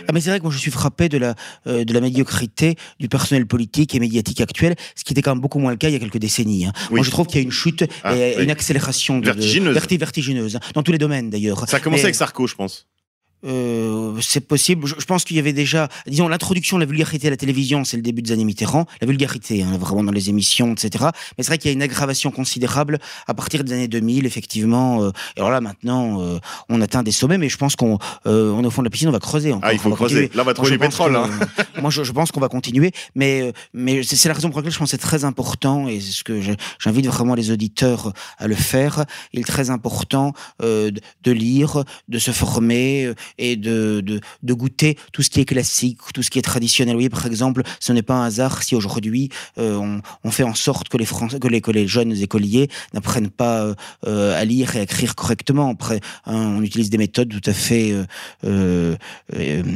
Ah, 0.08 0.12
mais 0.14 0.22
c'est 0.22 0.30
vrai 0.30 0.40
que 0.40 0.44
moi 0.44 0.52
je 0.52 0.58
suis 0.58 0.72
frappé 0.72 1.10
de 1.10 1.18
la, 1.18 1.36
euh, 1.68 1.84
de 1.84 1.94
la 1.94 2.02
médiocrité 2.02 2.76
du 3.00 3.08
personnel 3.10 3.46
politique 3.46 3.96
et 3.96 4.00
médiatique 4.00 4.42
actuel, 4.42 4.76
ce 4.96 5.04
qui 5.04 5.14
était 5.14 5.22
quand 5.22 5.32
même 5.34 5.42
beaucoup 5.42 5.60
moins 5.60 5.72
le 5.72 5.78
cas 5.78 5.90
il 5.90 5.94
y 5.94 5.96
a 5.96 6.00
quelques 6.00 6.18
décennies. 6.18 6.66
hein. 6.66 6.74
Oui. 6.90 6.98
Moi 6.98 7.04
je 7.06 7.10
trouve 7.12 7.28
qu'il 7.28 7.38
y 7.38 7.40
a 7.40 7.44
une 7.44 7.52
chute 7.52 7.84
Ah, 8.04 8.16
et 8.16 8.36
oui. 8.38 8.44
une 8.44 8.52
accélération 8.52 9.20
Vertigineuse. 9.22 9.76
verti- 9.76 9.98
vertigineuse, 9.98 10.43
dans 10.74 10.84
tous 10.84 10.92
les 10.92 10.98
domaines 10.98 11.30
d'ailleurs. 11.30 11.68
Ça 11.68 11.78
a 11.78 11.80
commencé 11.80 12.02
Mais- 12.02 12.06
avec 12.08 12.16
Sarko, 12.16 12.48
je 12.48 12.56
pense. 12.56 12.88
Euh, 13.46 14.14
c'est 14.22 14.42
possible. 14.48 14.88
Je, 14.88 14.96
je 14.98 15.06
pense 15.06 15.24
qu'il 15.24 15.36
y 15.38 15.40
avait 15.40 15.54
déjà, 15.54 15.90
disons, 16.08 16.28
l'introduction 16.28 16.78
de 16.78 16.84
la 16.84 16.88
vulgarité 16.88 17.28
à 17.28 17.30
la 17.30 17.38
télévision, 17.38 17.84
c'est 17.84 17.98
le 17.98 18.04
début 18.04 18.22
des 18.22 18.32
années 18.32 18.46
Mitterrand. 18.46 18.86
La 19.02 19.08
vulgarité, 19.08 19.64
hein, 19.64 19.78
vraiment 19.78 20.04
dans 20.04 20.12
les 20.12 20.30
émissions, 20.30 20.74
etc. 20.74 21.06
Mais 21.38 21.44
c'est 21.44 21.48
vrai 21.48 21.58
qu'il 21.58 21.70
y 21.70 21.74
a 21.74 21.76
une 21.76 21.82
aggravation 21.82 22.32
considérable 22.32 23.00
à 23.28 23.34
partir 23.34 23.64
des 23.64 23.74
années 23.74 23.88
2000, 23.88 24.26
effectivement. 24.26 25.04
euh, 25.04 25.12
alors 25.38 25.50
là, 25.52 25.62
maintenant, 25.62 26.22
euh, 26.22 26.40
on 26.70 26.82
atteint 26.82 27.04
des 27.04 27.12
sommets, 27.12 27.38
mais 27.38 27.50
je 27.50 27.58
pense 27.58 27.76
qu'on 27.76 27.98
euh, 28.28 28.52
on 28.52 28.64
est 28.64 28.68
au 28.68 28.72
fond 28.72 28.82
de 28.82 28.88
la 28.88 28.92
piscine, 28.92 29.10
on 29.10 29.12
va 29.12 29.20
creuser. 29.20 29.52
Encore, 29.54 29.70
Ah, 29.70 29.74
il 29.74 29.80
faut 29.80 29.90
creuser. 29.92 30.16
continuer. 30.16 30.32
Là, 30.36 30.44
on 30.44 30.46
va 30.46 30.54
trouver 30.54 30.72
du 30.72 30.80
pétrole. 30.80 31.16
hein. 31.16 31.30
moi, 31.82 31.90
je, 31.92 32.04
je 32.04 32.12
pense 32.12 32.32
qu'on 32.32 32.40
va 32.40 32.50
continuer, 32.50 32.92
mais, 33.16 33.42
euh, 33.42 33.52
mais 33.74 34.04
c'est 34.04 34.28
la 34.30 34.36
raison 34.36 34.50
pour 34.50 34.60
laquelle 34.60 34.72
je 34.74 34.78
pense 34.80 34.88
que 34.92 34.98
c'est 34.98 34.98
très 35.02 35.26
important, 35.26 35.88
et 35.88 36.00
c'est 36.00 36.12
ce 36.12 36.24
que 36.24 36.40
j'invite 36.80 37.08
vraiment 37.08 37.36
les 37.36 37.52
auditeurs 37.52 38.14
à 38.38 38.48
le 38.48 38.56
faire. 38.56 39.06
Il 39.34 39.40
est 39.40 39.44
très 39.44 39.70
important 39.70 40.34
euh, 40.62 40.92
de, 41.24 41.32
lire, 41.32 41.84
de 42.08 42.20
se 42.20 42.32
former 42.32 43.12
et 43.38 43.56
de, 43.56 44.02
de, 44.02 44.20
de 44.44 44.54
goûter 44.54 44.98
tout 45.12 45.22
ce 45.22 45.30
qui 45.30 45.40
est 45.42 45.46
classique, 45.46 46.00
tout 46.14 46.24
ce 46.24 46.30
qui 46.30 46.40
est 46.40 46.44
traditionnel. 46.44 46.94
Vous 46.94 47.00
voyez, 47.00 47.10
par 47.10 47.26
exemple, 47.26 47.64
ce 47.80 47.94
n'est 47.94 48.02
pas 48.02 48.16
un 48.16 48.26
hasard 48.26 48.64
si 48.64 48.76
aujourd'hui 48.76 49.30
euh, 49.58 49.76
on, 49.76 50.02
on 50.24 50.32
fait 50.32 50.44
en 50.44 50.56
sorte 50.56 50.90
que 50.90 50.98
les, 50.98 51.06
Français, 51.06 51.40
que 51.40 51.48
les, 51.48 51.62
que 51.62 51.72
les 51.72 51.88
jeunes 51.88 52.14
écoliers 52.14 52.70
n'apprennent 52.94 53.30
pas 53.30 53.62
euh, 53.64 53.76
euh, 54.08 54.40
à 54.40 54.46
lire 54.46 54.76
et 54.76 54.80
à 54.80 54.84
écrire 54.84 55.16
correctement. 55.16 55.70
Après, 55.70 56.00
hein, 56.26 56.56
on 56.58 56.62
utilise 56.62 56.90
des 56.90 56.98
méthodes 56.98 57.30
tout 57.30 57.50
à 57.50 57.54
fait 57.54 57.94
euh, 58.44 58.96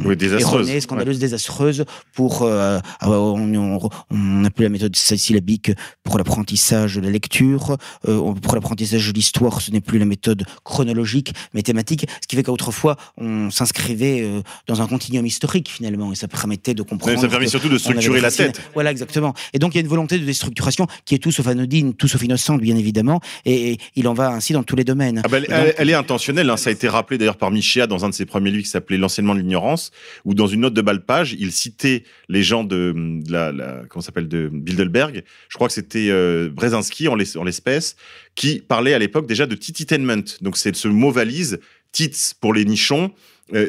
Oui, 0.04 0.16
désastreuse. 0.16 0.66
erronées, 0.68 0.80
scandaleuses, 0.80 1.18
désastreuses 1.18 1.84
pour 2.12 2.46
ah 2.46 2.80
on, 3.02 3.54
on, 3.54 3.88
on 4.10 4.44
a 4.44 4.50
plus 4.50 4.64
la 4.64 4.68
méthode 4.68 4.94
syllabique 4.96 5.72
pour 6.02 6.18
l'apprentissage 6.18 6.96
de 6.96 7.00
la 7.00 7.10
lecture, 7.10 7.76
pour 8.02 8.54
l'apprentissage 8.54 9.08
de 9.08 9.12
l'histoire, 9.12 9.60
ce 9.60 9.70
n'est 9.70 9.80
plus 9.80 9.98
la 9.98 10.04
méthode 10.04 10.44
chronologique, 10.64 11.32
mathématique, 11.54 12.06
ce 12.22 12.26
qui 12.26 12.36
fait 12.36 12.42
qu'autrefois 12.42 12.96
on 13.16 13.47
s'inscrivait 13.50 14.22
euh, 14.22 14.40
dans 14.66 14.80
un 14.82 14.86
continuum 14.86 15.26
historique 15.26 15.68
finalement 15.68 16.12
et 16.12 16.14
ça 16.14 16.28
permettait 16.28 16.74
de 16.74 16.82
comprendre. 16.82 17.20
Ça 17.20 17.28
permet 17.28 17.46
surtout 17.46 17.68
de 17.68 17.78
structurer 17.78 18.20
la 18.20 18.30
tête. 18.30 18.60
Voilà, 18.74 18.90
exactement. 18.90 19.34
Et 19.52 19.58
donc 19.58 19.74
il 19.74 19.76
y 19.76 19.78
a 19.78 19.82
une 19.82 19.88
volonté 19.88 20.18
de 20.18 20.24
déstructuration 20.24 20.86
qui 21.04 21.14
est 21.14 21.18
tout 21.18 21.32
sauf 21.32 21.46
anodine, 21.46 21.94
tout 21.94 22.08
sauf 22.08 22.22
innocente, 22.22 22.60
bien 22.60 22.76
évidemment, 22.76 23.20
et, 23.44 23.72
et 23.72 23.78
il 23.96 24.06
en 24.08 24.14
va 24.14 24.30
ainsi 24.30 24.52
dans 24.52 24.62
tous 24.62 24.76
les 24.76 24.84
domaines. 24.84 25.22
Ah 25.24 25.28
bah, 25.28 25.38
elle, 25.38 25.44
Et 25.44 25.48
donc- 25.48 25.56
elle- 25.58 25.74
elle 25.78 25.90
est 25.90 25.94
intentionnelle. 25.94 26.50
hein. 26.50 26.56
Ça 26.56 26.70
a 26.70 26.72
été 26.72 26.88
rappelé 26.88 27.18
d'ailleurs 27.18 27.36
par 27.38 27.50
Michéa 27.50 27.86
dans 27.86 28.04
un 28.04 28.08
de 28.10 28.14
ses 28.14 28.26
premiers 28.26 28.50
livres 28.50 28.64
qui 28.64 28.70
s'appelait 28.70 28.96
L'enseignement 28.98 29.34
de 29.34 29.40
l'ignorance, 29.40 29.90
où 30.24 30.34
dans 30.34 30.46
une 30.46 30.60
note 30.60 30.74
de 30.74 30.82
bas 30.82 30.94
de 30.94 30.98
page, 30.98 31.36
il 31.38 31.52
citait 31.52 32.04
les 32.28 32.42
gens 32.42 32.64
de, 32.64 32.92
de 33.24 33.32
la, 33.32 33.52
la 33.52 33.82
comment 33.88 34.02
s'appelle 34.02 34.28
de 34.28 34.48
Bilderberg. 34.52 35.22
Je 35.48 35.54
crois 35.56 35.68
que 35.68 35.74
c'était 35.74 36.08
euh, 36.10 36.48
Brzezinski 36.52 37.08
en 37.08 37.14
l'es- 37.14 37.36
en 37.36 37.44
l'espèce 37.44 37.96
qui 38.34 38.60
parlait 38.60 38.94
à 38.94 38.98
l'époque 38.98 39.26
déjà 39.26 39.46
de 39.46 39.54
tititainment. 39.54 40.24
Donc 40.40 40.56
c'est 40.56 40.74
ce 40.74 40.88
mot 40.88 41.10
valise 41.10 41.58
tits 41.92 42.10
pour 42.40 42.52
les 42.54 42.64
nichons, 42.64 43.12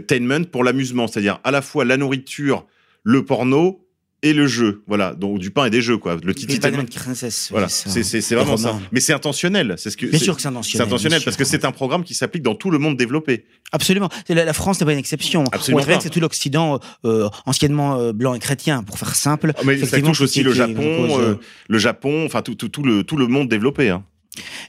tainment 0.07 0.43
pour 0.51 0.63
l'amusement, 0.63 1.07
c'est-à-dire 1.07 1.39
à 1.43 1.51
la 1.51 1.61
fois 1.61 1.85
la 1.85 1.97
nourriture, 1.97 2.65
le 3.03 3.23
porno 3.25 3.85
et 4.21 4.33
le 4.33 4.47
jeu. 4.47 4.83
Voilà, 4.85 5.13
donc 5.15 5.39
du 5.39 5.49
pain 5.49 5.63
et 5.63 5.69
des 5.69 5.81
jeux 5.81 5.97
quoi. 5.97 6.15
Le 6.15 6.19
Mais 6.25 6.33
tititainment. 6.33 6.75
Banane 6.79 6.89
Princess, 6.89 7.47
oui, 7.49 7.53
Voilà, 7.53 7.69
c'est 7.69 8.03
c'est- 8.03 8.19
c'est 8.19 8.35
vraiment 8.35 8.57
ça. 8.57 8.77
Mais 8.91 8.99
c'est 8.99 9.13
intentionnel. 9.13 9.75
C'est 9.77 9.89
ce 9.89 9.95
que 9.95 10.05
Bien 10.07 10.19
c'est- 10.19 10.25
sûr 10.25 10.35
que 10.35 10.41
c'est 10.41 10.49
c'est 10.49 10.49
intentionnel. 10.49 10.87
intentionnel 10.87 11.19
bien 11.19 11.23
parce 11.25 11.37
que 11.37 11.45
c'est 11.45 11.63
un 11.63 11.71
programme 11.71 12.03
qui 12.03 12.13
s'applique 12.13 12.43
dans 12.43 12.53
tout 12.55 12.69
le 12.69 12.79
monde 12.79 12.97
développé. 12.97 13.45
Absolument. 13.71 14.09
C'est 14.27 14.33
La, 14.35 14.43
la 14.43 14.51
France 14.51 14.81
n'est 14.81 14.85
pas 14.85 14.91
une 14.91 14.99
exception. 14.99 15.45
Absolument 15.53 15.81
On 15.87 15.99
c'est 16.01 16.09
tout 16.09 16.19
l'Occident, 16.19 16.81
euh, 17.05 17.29
anciennement 17.45 17.97
euh, 17.97 18.11
blanc 18.11 18.33
et 18.33 18.39
chrétien, 18.39 18.83
pour 18.83 18.99
faire 18.99 19.15
simple. 19.15 19.53
Ah, 19.55 19.61
Mais 19.65 19.77
ça 19.85 20.01
touche 20.01 20.19
aussi 20.19 20.43
le 20.43 20.51
Japon, 20.51 21.17
euh, 21.17 21.35
le 21.69 21.77
Japon, 21.77 22.25
enfin 22.25 22.41
tout, 22.41 22.55
tout, 22.55 22.67
tout 22.67 22.83
le 22.83 23.03
tout 23.05 23.15
le 23.15 23.27
monde 23.27 23.47
développé. 23.47 23.89
Hein. 23.89 24.03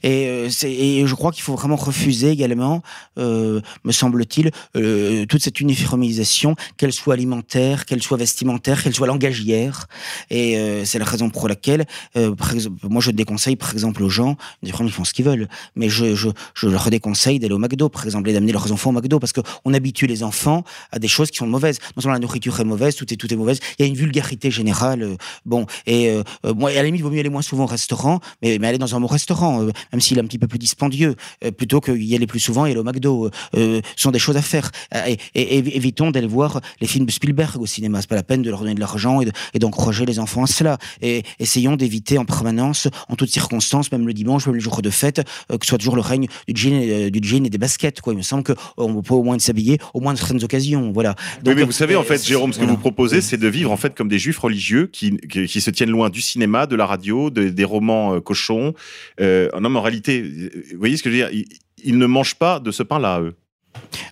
Et, 0.02 0.26
euh, 0.28 0.48
et 0.64 1.06
je 1.06 1.14
crois 1.14 1.32
qu'il 1.32 1.42
faut 1.42 1.54
vraiment 1.54 1.76
refuser 1.76 2.30
également, 2.30 2.82
euh, 3.18 3.60
me 3.84 3.92
semble-t-il, 3.92 4.50
euh, 4.76 5.26
toute 5.26 5.42
cette 5.42 5.60
uniformisation, 5.60 6.56
qu'elle 6.76 6.92
soit 6.92 7.14
alimentaire, 7.14 7.84
qu'elle 7.84 8.02
soit 8.02 8.16
vestimentaire, 8.16 8.82
qu'elle 8.82 8.94
soit 8.94 9.06
langagière. 9.06 9.86
Et 10.30 10.56
c'est 10.84 10.98
la 10.98 11.04
raison 11.04 11.30
pour 11.30 11.48
laquelle, 11.48 11.86
moi 12.14 13.00
je 13.00 13.10
déconseille 13.10 13.56
par 13.56 13.72
exemple 13.72 14.02
aux 14.02 14.08
gens, 14.08 14.36
fois 14.36 14.84
ils 14.84 14.92
font 14.92 15.04
ce 15.04 15.12
qu'ils 15.12 15.24
veulent, 15.24 15.48
mais 15.76 15.88
je, 15.88 16.30
leur 16.62 16.90
déconseille 16.90 17.38
d'aller 17.38 17.54
au 17.54 17.58
McDo, 17.58 17.88
par 17.88 18.04
exemple, 18.04 18.30
et 18.30 18.32
d'amener 18.32 18.52
leurs 18.52 18.72
enfants 18.72 18.90
au 18.90 18.92
McDo, 18.92 19.18
parce 19.18 19.32
qu'on 19.32 19.74
habitue 19.74 20.06
les 20.06 20.22
enfants 20.22 20.64
à 20.92 20.98
des 20.98 21.08
choses 21.08 21.30
qui 21.30 21.38
sont 21.38 21.46
mauvaises. 21.46 21.78
Non 21.96 22.02
seulement 22.02 22.14
la 22.14 22.20
nourriture 22.20 22.58
est 22.60 22.64
mauvaise, 22.64 22.94
tout 22.96 23.12
est, 23.12 23.16
tout 23.16 23.28
mauvaise, 23.36 23.60
il 23.78 23.82
y 23.82 23.84
a 23.84 23.88
une 23.88 23.96
vulgarité 23.96 24.50
générale. 24.50 25.16
bon, 25.44 25.66
et 25.86 26.10
à 26.10 26.52
la 26.54 26.82
limite, 26.82 27.00
il 27.00 27.02
vaut 27.02 27.10
mieux 27.10 27.20
aller 27.20 27.28
moins 27.28 27.42
souvent 27.42 27.64
au 27.64 27.68
restaurant, 27.68 28.20
mais, 28.42 28.58
mais 28.58 28.68
aller 28.68 28.78
dans 28.78 28.94
un 28.94 29.00
bon 29.00 29.06
restaurant, 29.06 29.49
euh, 29.62 29.70
même 29.92 30.00
s'il 30.00 30.18
est 30.18 30.20
un 30.20 30.24
petit 30.24 30.38
peu 30.38 30.46
plus 30.46 30.58
dispendieux, 30.58 31.14
euh, 31.44 31.50
plutôt 31.50 31.80
qu'y 31.80 32.14
aller 32.14 32.26
plus 32.26 32.40
souvent 32.40 32.66
et 32.66 32.70
aller 32.70 32.80
au 32.80 32.84
McDo. 32.84 33.30
Euh, 33.56 33.80
ce 33.96 34.02
sont 34.02 34.10
des 34.10 34.18
choses 34.18 34.36
à 34.36 34.42
faire. 34.42 34.70
Et, 35.06 35.16
et- 35.34 35.56
et 35.58 35.76
évitons 35.76 36.10
d'aller 36.10 36.26
voir 36.26 36.60
les 36.80 36.86
films 36.86 37.06
de 37.06 37.10
Spielberg 37.12 37.60
au 37.60 37.66
cinéma. 37.66 38.00
C'est 38.00 38.08
pas 38.08 38.14
la 38.16 38.22
peine 38.22 38.42
de 38.42 38.50
leur 38.50 38.60
donner 38.60 38.74
de 38.74 38.80
l'argent 38.80 39.20
et 39.20 39.24
de- 39.26 39.32
et 39.54 39.58
d'encourager 39.58 40.04
les 40.06 40.18
enfants 40.18 40.44
à 40.44 40.46
cela. 40.46 40.78
Et 41.02 41.22
essayons 41.38 41.76
d'éviter 41.76 42.18
en 42.18 42.24
permanence, 42.24 42.88
en 43.08 43.16
toutes 43.16 43.30
circonstances, 43.30 43.90
même 43.92 44.06
le 44.06 44.12
dimanche, 44.12 44.46
même 44.46 44.54
les 44.54 44.60
jours 44.60 44.80
de 44.82 44.90
fête, 44.90 45.22
que 45.48 45.56
ce 45.62 45.68
soit 45.68 45.78
toujours 45.78 45.96
le 45.96 46.02
règne 46.02 46.26
du 46.48 46.60
jean, 46.60 46.74
et, 46.80 47.10
du 47.10 47.20
jean 47.26 47.44
et 47.46 47.50
des 47.50 47.58
baskets. 47.58 48.00
Quoi. 48.00 48.12
Il 48.12 48.16
me 48.18 48.22
semble 48.22 48.44
qu'on 48.44 49.02
peut 49.02 49.14
au 49.14 49.22
moins 49.22 49.38
s'habiller, 49.38 49.78
au 49.94 50.00
moins 50.00 50.12
de 50.14 50.18
certaines 50.18 50.42
occasions. 50.44 50.92
Voilà. 50.92 51.14
Oui, 51.46 51.54
mais 51.54 51.62
vous 51.64 51.72
savez, 51.72 51.96
en 51.96 52.02
fait, 52.04 52.24
Jérôme, 52.24 52.52
ce 52.52 52.58
que 52.58 52.64
voilà. 52.64 52.74
vous 52.76 52.80
proposez, 52.80 53.20
c'est 53.20 53.36
de 53.38 53.48
vivre 53.48 53.70
en 53.72 53.76
fait 53.76 53.94
comme 53.94 54.08
des 54.08 54.18
juifs 54.18 54.38
religieux 54.38 54.88
qui, 54.92 55.16
qui, 55.30 55.46
qui 55.46 55.60
se 55.60 55.70
tiennent 55.70 55.90
loin 55.90 56.10
du 56.10 56.20
cinéma, 56.20 56.66
de 56.66 56.76
la 56.76 56.86
radio, 56.86 57.30
de- 57.30 57.48
des 57.48 57.64
romans 57.64 58.14
euh, 58.14 58.20
cochons. 58.20 58.74
Euh, 59.20 59.39
non, 59.60 59.70
mais 59.70 59.78
en 59.78 59.82
réalité, 59.82 60.22
euh, 60.22 60.50
vous 60.72 60.78
voyez 60.78 60.96
ce 60.96 61.02
que 61.02 61.10
je 61.10 61.16
veux 61.16 61.22
dire? 61.22 61.32
Ils, 61.32 61.46
ils 61.84 61.98
ne 61.98 62.06
mangent 62.06 62.36
pas 62.36 62.60
de 62.60 62.70
ce 62.70 62.82
pain-là, 62.82 63.20
eux. 63.20 63.34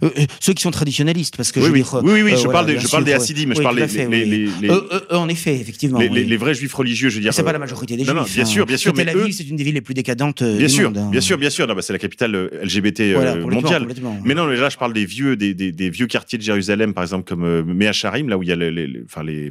Euh, 0.02 0.10
euh, 0.16 0.24
ceux 0.40 0.52
qui 0.54 0.62
sont 0.62 0.70
traditionnalistes, 0.70 1.36
parce 1.36 1.50
que 1.50 1.58
Oui, 1.58 1.66
je 1.66 1.70
veux 1.70 1.74
oui. 1.78 1.82
dire, 1.82 1.94
euh, 1.96 2.00
oui, 2.04 2.22
oui, 2.22 2.32
euh, 2.32 2.36
je, 2.36 2.42
voilà, 2.44 2.52
parle 2.52 2.66
des, 2.66 2.72
je 2.78 2.88
parle 2.88 2.88
sûr, 2.88 3.04
des 3.04 3.10
ouais. 3.10 3.16
hassidim, 3.16 3.46
mais 3.48 3.54
je 3.56 3.62
parle 3.62 3.76
des, 3.86 4.06
les, 4.06 4.70
en 5.10 5.28
effet, 5.28 5.56
effectivement. 5.56 5.98
les- 5.98 6.36
vrais 6.36 6.54
juifs 6.54 6.72
religieux, 6.74 7.08
je 7.10 7.16
veux 7.16 7.20
dire. 7.20 7.34
c'est 7.34 7.42
pas 7.42 7.50
euh, 7.50 7.54
la 7.54 7.58
majorité 7.58 7.96
des 7.96 8.04
non, 8.04 8.14
non, 8.14 8.22
juifs. 8.24 8.34
bien 8.36 8.44
hein. 8.44 8.46
sûr, 8.46 8.66
bien 8.66 8.76
sûr, 8.76 8.92
Tel 8.92 9.06
mais 9.06 9.12
Aviv, 9.12 9.26
eux- 9.26 9.32
c'est 9.32 9.44
une 9.48 9.56
des 9.56 9.64
villes 9.64 9.74
les 9.74 9.80
plus 9.80 9.94
décadentes 9.94 10.42
euh, 10.42 10.56
Bien 10.56 10.68
du 10.68 10.72
sûr, 10.72 10.88
monde. 10.90 10.98
hein. 10.98 11.08
bien 11.10 11.20
sûr, 11.20 11.36
bien 11.38 11.50
sûr. 11.50 11.66
Non, 11.66 11.74
bah, 11.74 11.82
c'est 11.82 11.92
la 11.92 11.98
capitale 11.98 12.34
euh, 12.36 12.48
LGBT 12.62 13.00
euh, 13.00 13.12
Voilà, 13.14 13.36
mondiale. 13.36 13.86
Mais 14.24 14.34
non, 14.34 14.46
mais 14.46 14.56
là, 14.56 14.68
je 14.68 14.76
parle 14.76 14.92
des 14.92 15.04
vieux, 15.04 15.36
des, 15.36 15.54
des, 15.54 15.72
des 15.72 15.90
vieux 15.90 16.06
quartiers 16.06 16.38
de 16.38 16.44
Jérusalem, 16.44 16.94
par 16.94 17.02
exemple, 17.02 17.28
comme 17.28 17.44
euh, 17.44 17.64
Mea 17.64 17.92
Sharim, 17.92 18.28
là 18.28 18.38
où 18.38 18.42
il 18.44 18.48
y 18.48 18.52
a 18.52 18.56
les, 18.56 18.88
enfin, 19.04 19.24
les, 19.24 19.50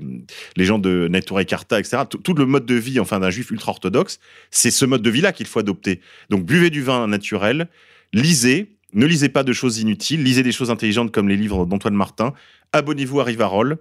les 0.55 0.65
gens 0.65 0.79
de 0.79 1.07
Netura 1.11 1.41
et 1.41 1.45
Karta, 1.45 1.79
etc. 1.79 2.03
Tout, 2.09 2.19
tout 2.19 2.33
le 2.33 2.45
mode 2.45 2.65
de 2.65 2.75
vie, 2.75 2.99
enfin, 3.01 3.19
d'un 3.19 3.29
juif 3.31 3.51
ultra-orthodoxe, 3.51 4.19
c'est 4.51 4.71
ce 4.71 4.85
mode 4.85 5.01
de 5.01 5.09
vie-là 5.09 5.33
qu'il 5.33 5.45
faut 5.47 5.59
adopter. 5.59 5.99
Donc, 6.29 6.45
buvez 6.45 6.69
du 6.69 6.81
vin 6.81 7.05
naturel, 7.07 7.67
lisez, 8.13 8.67
ne 8.93 9.05
lisez 9.05 9.29
pas 9.29 9.43
de 9.43 9.53
choses 9.53 9.79
inutiles, 9.79 10.23
lisez 10.23 10.43
des 10.43 10.51
choses 10.51 10.71
intelligentes 10.71 11.11
comme 11.11 11.27
les 11.27 11.37
livres 11.37 11.65
d'Antoine 11.65 11.95
Martin, 11.95 12.33
abonnez-vous 12.73 13.19
à 13.19 13.23
Rivarol. 13.23 13.77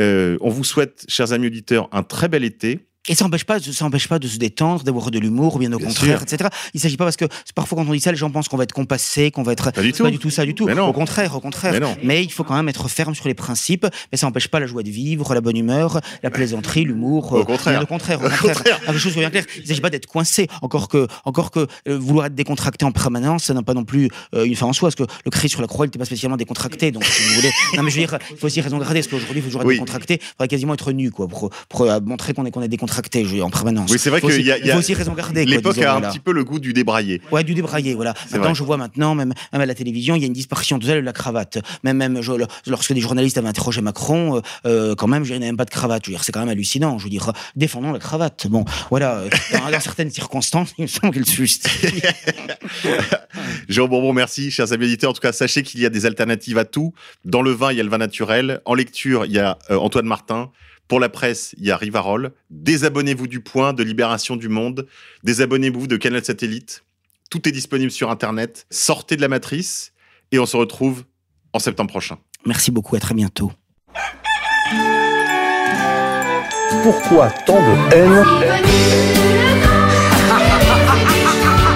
Euh, 0.00 0.38
on 0.40 0.48
vous 0.48 0.64
souhaite, 0.64 1.04
chers 1.08 1.32
amis 1.32 1.46
auditeurs, 1.48 1.88
un 1.92 2.02
très 2.02 2.28
bel 2.28 2.44
été. 2.44 2.86
Et 3.08 3.14
ça 3.14 3.24
n'empêche 3.24 3.44
pas, 3.44 3.58
ça 3.58 3.84
n'empêche 3.84 4.08
pas 4.08 4.18
de 4.18 4.28
se 4.28 4.36
détendre, 4.36 4.84
d'avoir 4.84 5.10
de 5.10 5.18
l'humour, 5.18 5.56
ou 5.56 5.58
bien 5.58 5.72
au 5.72 5.78
Bien 5.78 5.86
contraire, 5.86 6.18
sûr. 6.18 6.22
etc. 6.34 6.50
Il 6.74 6.80
s'agit 6.80 6.98
pas 6.98 7.04
parce 7.04 7.16
que 7.16 7.24
parfois 7.54 7.78
quand 7.82 7.88
on 7.88 7.92
dit 7.94 8.00
ça, 8.00 8.10
les 8.12 8.18
gens 8.18 8.30
pensent 8.30 8.48
qu'on 8.48 8.58
va 8.58 8.64
être 8.64 8.74
compassé, 8.74 9.30
qu'on 9.30 9.42
va 9.42 9.52
être. 9.52 9.70
Pas 9.72 9.80
du 9.82 9.92
tout. 9.92 10.02
Pas 10.02 10.10
du 10.10 10.18
tout 10.18 10.28
ça 10.28 10.44
du 10.44 10.54
tout. 10.54 10.66
Mais 10.66 10.74
non. 10.74 10.86
Au 10.86 10.92
contraire, 10.92 11.34
au 11.34 11.40
contraire. 11.40 11.72
Mais 11.72 11.80
non. 11.80 11.96
Mais 12.02 12.22
il 12.22 12.30
faut 12.30 12.44
quand 12.44 12.54
même 12.54 12.68
être 12.68 12.88
ferme 12.88 13.14
sur 13.14 13.26
les 13.26 13.32
principes. 13.34 13.86
Mais 14.12 14.18
ça 14.18 14.26
n'empêche 14.26 14.48
pas 14.48 14.60
la 14.60 14.66
joie 14.66 14.82
de 14.82 14.90
vivre, 14.90 15.32
la 15.34 15.40
bonne 15.40 15.56
humeur, 15.56 16.00
la 16.22 16.30
plaisanterie, 16.30 16.84
l'humour. 16.84 17.32
Au 17.32 17.44
contraire. 17.44 17.78
bien 17.78 17.82
Au 17.82 17.86
contraire, 17.86 18.20
au 18.20 18.26
Au 18.26 18.28
contraire. 18.28 18.54
contraire. 18.54 18.80
Ah, 18.86 18.92
chose 18.98 19.14
bien 19.14 19.30
clair. 19.30 19.44
Il 19.56 19.62
ne 19.62 19.66
s'agit 19.68 19.80
pas 19.80 19.90
d'être 19.90 20.06
coincé. 20.06 20.46
Encore 20.60 20.88
que, 20.88 21.06
encore 21.24 21.50
que 21.50 21.66
euh, 21.88 21.98
vouloir 21.98 22.26
être 22.26 22.34
décontracté 22.34 22.84
en 22.84 22.92
permanence, 22.92 23.44
ça 23.44 23.54
n'a 23.54 23.62
pas 23.62 23.74
non 23.74 23.84
plus 23.84 24.10
euh, 24.34 24.44
une 24.44 24.56
fin 24.56 24.66
en 24.66 24.74
soi. 24.74 24.90
Parce 24.90 24.96
que 25.08 25.12
le 25.24 25.30
Christ 25.30 25.52
sur 25.52 25.62
la 25.62 25.68
croix, 25.68 25.86
il 25.86 25.88
n'était 25.88 25.98
pas 25.98 26.04
spécialement 26.04 26.36
décontracté. 26.36 26.90
Donc, 26.92 27.04
si 27.04 27.22
vous 27.28 27.34
voulez. 27.36 27.50
Non, 27.78 27.82
mais 27.82 27.90
je 27.90 27.96
veux 27.98 28.06
dire, 28.06 28.18
il 28.30 28.36
faut 28.36 28.46
aussi 28.46 28.60
raison 28.60 28.76
garder. 28.78 29.00
Parce 29.00 29.08
qu'aujourd'hui, 29.08 29.38
il 29.38 29.42
faut 29.42 29.48
toujours 29.48 29.62
être 29.62 29.68
Oui. 29.68 29.74
décontracté. 29.76 30.18
Il 30.20 30.26
faudrait 30.36 30.48
quasiment 30.48 30.74
être 30.74 30.92
nu, 30.92 31.10
quoi, 31.10 31.26
pour, 31.28 31.48
pour, 31.70 31.82
euh, 31.82 31.98
montrer 32.04 32.34
qu'on 32.34 32.44
est, 32.44 32.50
qu'on 32.50 32.60
est 32.60 32.68
décontracté 32.68 32.89
je 32.92 33.18
veux 33.20 33.24
dire, 33.34 33.46
en 33.46 33.50
permanence. 33.50 33.90
Oui, 33.90 33.98
c'est 33.98 34.10
vrai 34.10 34.20
qu'il 34.20 34.40
y 34.44 34.50
a- 34.52 34.58
y 34.58 34.72
aussi 34.72 34.94
raison 34.94 35.12
garder. 35.14 35.44
L'époque 35.44 35.78
a 35.78 35.90
un 35.90 35.92
voilà. 35.94 36.08
petit 36.10 36.18
peu 36.18 36.32
le 36.32 36.44
goût 36.44 36.58
du 36.58 36.72
débraillé. 36.72 37.20
Ouais, 37.30 37.44
du 37.44 37.54
débraillé, 37.54 37.94
voilà. 37.94 38.14
Maintenant, 38.30 38.46
vrai. 38.46 38.54
je 38.54 38.62
vois 38.62 38.76
maintenant, 38.76 39.14
même, 39.14 39.32
même 39.52 39.60
à 39.60 39.66
la 39.66 39.74
télévision, 39.74 40.14
il 40.16 40.20
y 40.20 40.24
a 40.24 40.26
une 40.26 40.32
disparition 40.32 40.78
totale 40.78 41.00
de 41.00 41.04
la 41.04 41.12
cravate. 41.12 41.58
Même, 41.84 41.96
même 41.96 42.20
je- 42.22 42.32
lorsque 42.66 42.92
des 42.92 43.00
journalistes 43.00 43.38
avaient 43.38 43.48
interrogé 43.48 43.80
Macron, 43.80 44.36
euh, 44.36 44.40
euh, 44.66 44.94
quand 44.94 45.06
même, 45.06 45.24
je 45.24 45.32
n'avais 45.32 45.46
même 45.46 45.56
pas 45.56 45.64
de 45.64 45.70
cravate. 45.70 46.04
Je 46.04 46.10
veux 46.10 46.14
dire, 46.16 46.24
c'est 46.24 46.32
quand 46.32 46.40
même 46.40 46.48
hallucinant. 46.48 46.98
Je 46.98 47.04
veux 47.04 47.10
dire, 47.10 47.32
défendons 47.56 47.92
la 47.92 47.98
cravate. 47.98 48.46
Bon, 48.48 48.64
voilà. 48.90 49.16
euh, 49.18 49.28
Dans, 49.52 49.70
dans 49.70 49.80
certaines 49.80 50.10
circonstances, 50.10 50.72
il 50.78 50.82
me 50.82 50.86
semble 50.88 51.12
qu'elle 51.14 51.26
justifie. 51.26 52.02
Jérôme 53.68 53.90
Bourbon, 53.90 54.12
merci, 54.12 54.50
chers 54.50 54.72
amis 54.72 54.86
éditeurs. 54.86 55.10
En 55.10 55.12
tout 55.12 55.20
cas, 55.20 55.32
sachez 55.32 55.62
qu'il 55.62 55.80
y 55.80 55.86
a 55.86 55.90
des 55.90 56.06
alternatives 56.06 56.58
à 56.58 56.64
tout. 56.64 56.92
Dans 57.24 57.42
le 57.42 57.50
vin, 57.52 57.72
il 57.72 57.76
y 57.78 57.80
a 57.80 57.84
le 57.84 57.88
vin 57.90 57.98
naturel. 57.98 58.60
En 58.64 58.74
lecture, 58.74 59.26
il 59.26 59.32
y 59.32 59.38
a 59.38 59.58
euh, 59.70 59.76
Antoine 59.76 60.06
Martin. 60.06 60.50
Pour 60.90 60.98
la 60.98 61.08
presse, 61.08 61.54
il 61.56 61.66
y 61.66 61.70
a 61.70 61.76
Rivarol. 61.76 62.32
Désabonnez-vous 62.50 63.28
du 63.28 63.38
Point, 63.38 63.72
de 63.72 63.84
Libération 63.84 64.34
du 64.34 64.48
Monde. 64.48 64.88
Désabonnez-vous 65.22 65.86
de 65.86 65.96
Canal 65.96 66.24
Satellite. 66.24 66.82
Tout 67.30 67.48
est 67.48 67.52
disponible 67.52 67.92
sur 67.92 68.10
Internet. 68.10 68.66
Sortez 68.70 69.14
de 69.14 69.20
la 69.20 69.28
matrice 69.28 69.92
et 70.32 70.40
on 70.40 70.46
se 70.46 70.56
retrouve 70.56 71.04
en 71.52 71.60
septembre 71.60 71.90
prochain. 71.90 72.18
Merci 72.44 72.72
beaucoup. 72.72 72.96
À 72.96 72.98
très 72.98 73.14
bientôt. 73.14 73.52
Pourquoi 76.82 77.30
tant 77.46 77.60
de 77.60 77.94
haine 77.94 78.24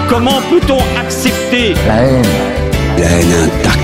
Comment 0.08 0.42
peut-on 0.50 0.80
accepter 0.98 1.74
La 1.86 2.02
haine 2.02 3.32
intacte. 3.32 3.83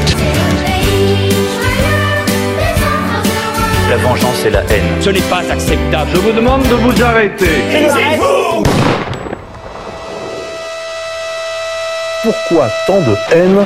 La 3.91 3.97
vengeance 3.97 4.45
et 4.47 4.51
la 4.51 4.61
haine. 4.61 4.85
Ce 5.01 5.11
n'est 5.11 5.21
pas 5.23 5.43
acceptable. 5.51 6.11
Je 6.15 6.21
vous 6.21 6.31
demande 6.31 6.63
de 6.63 6.75
vous 6.75 7.03
arrêter. 7.03 7.49
Pourquoi 12.23 12.69
tant 12.87 13.01
de 13.01 13.17
haine? 13.35 13.65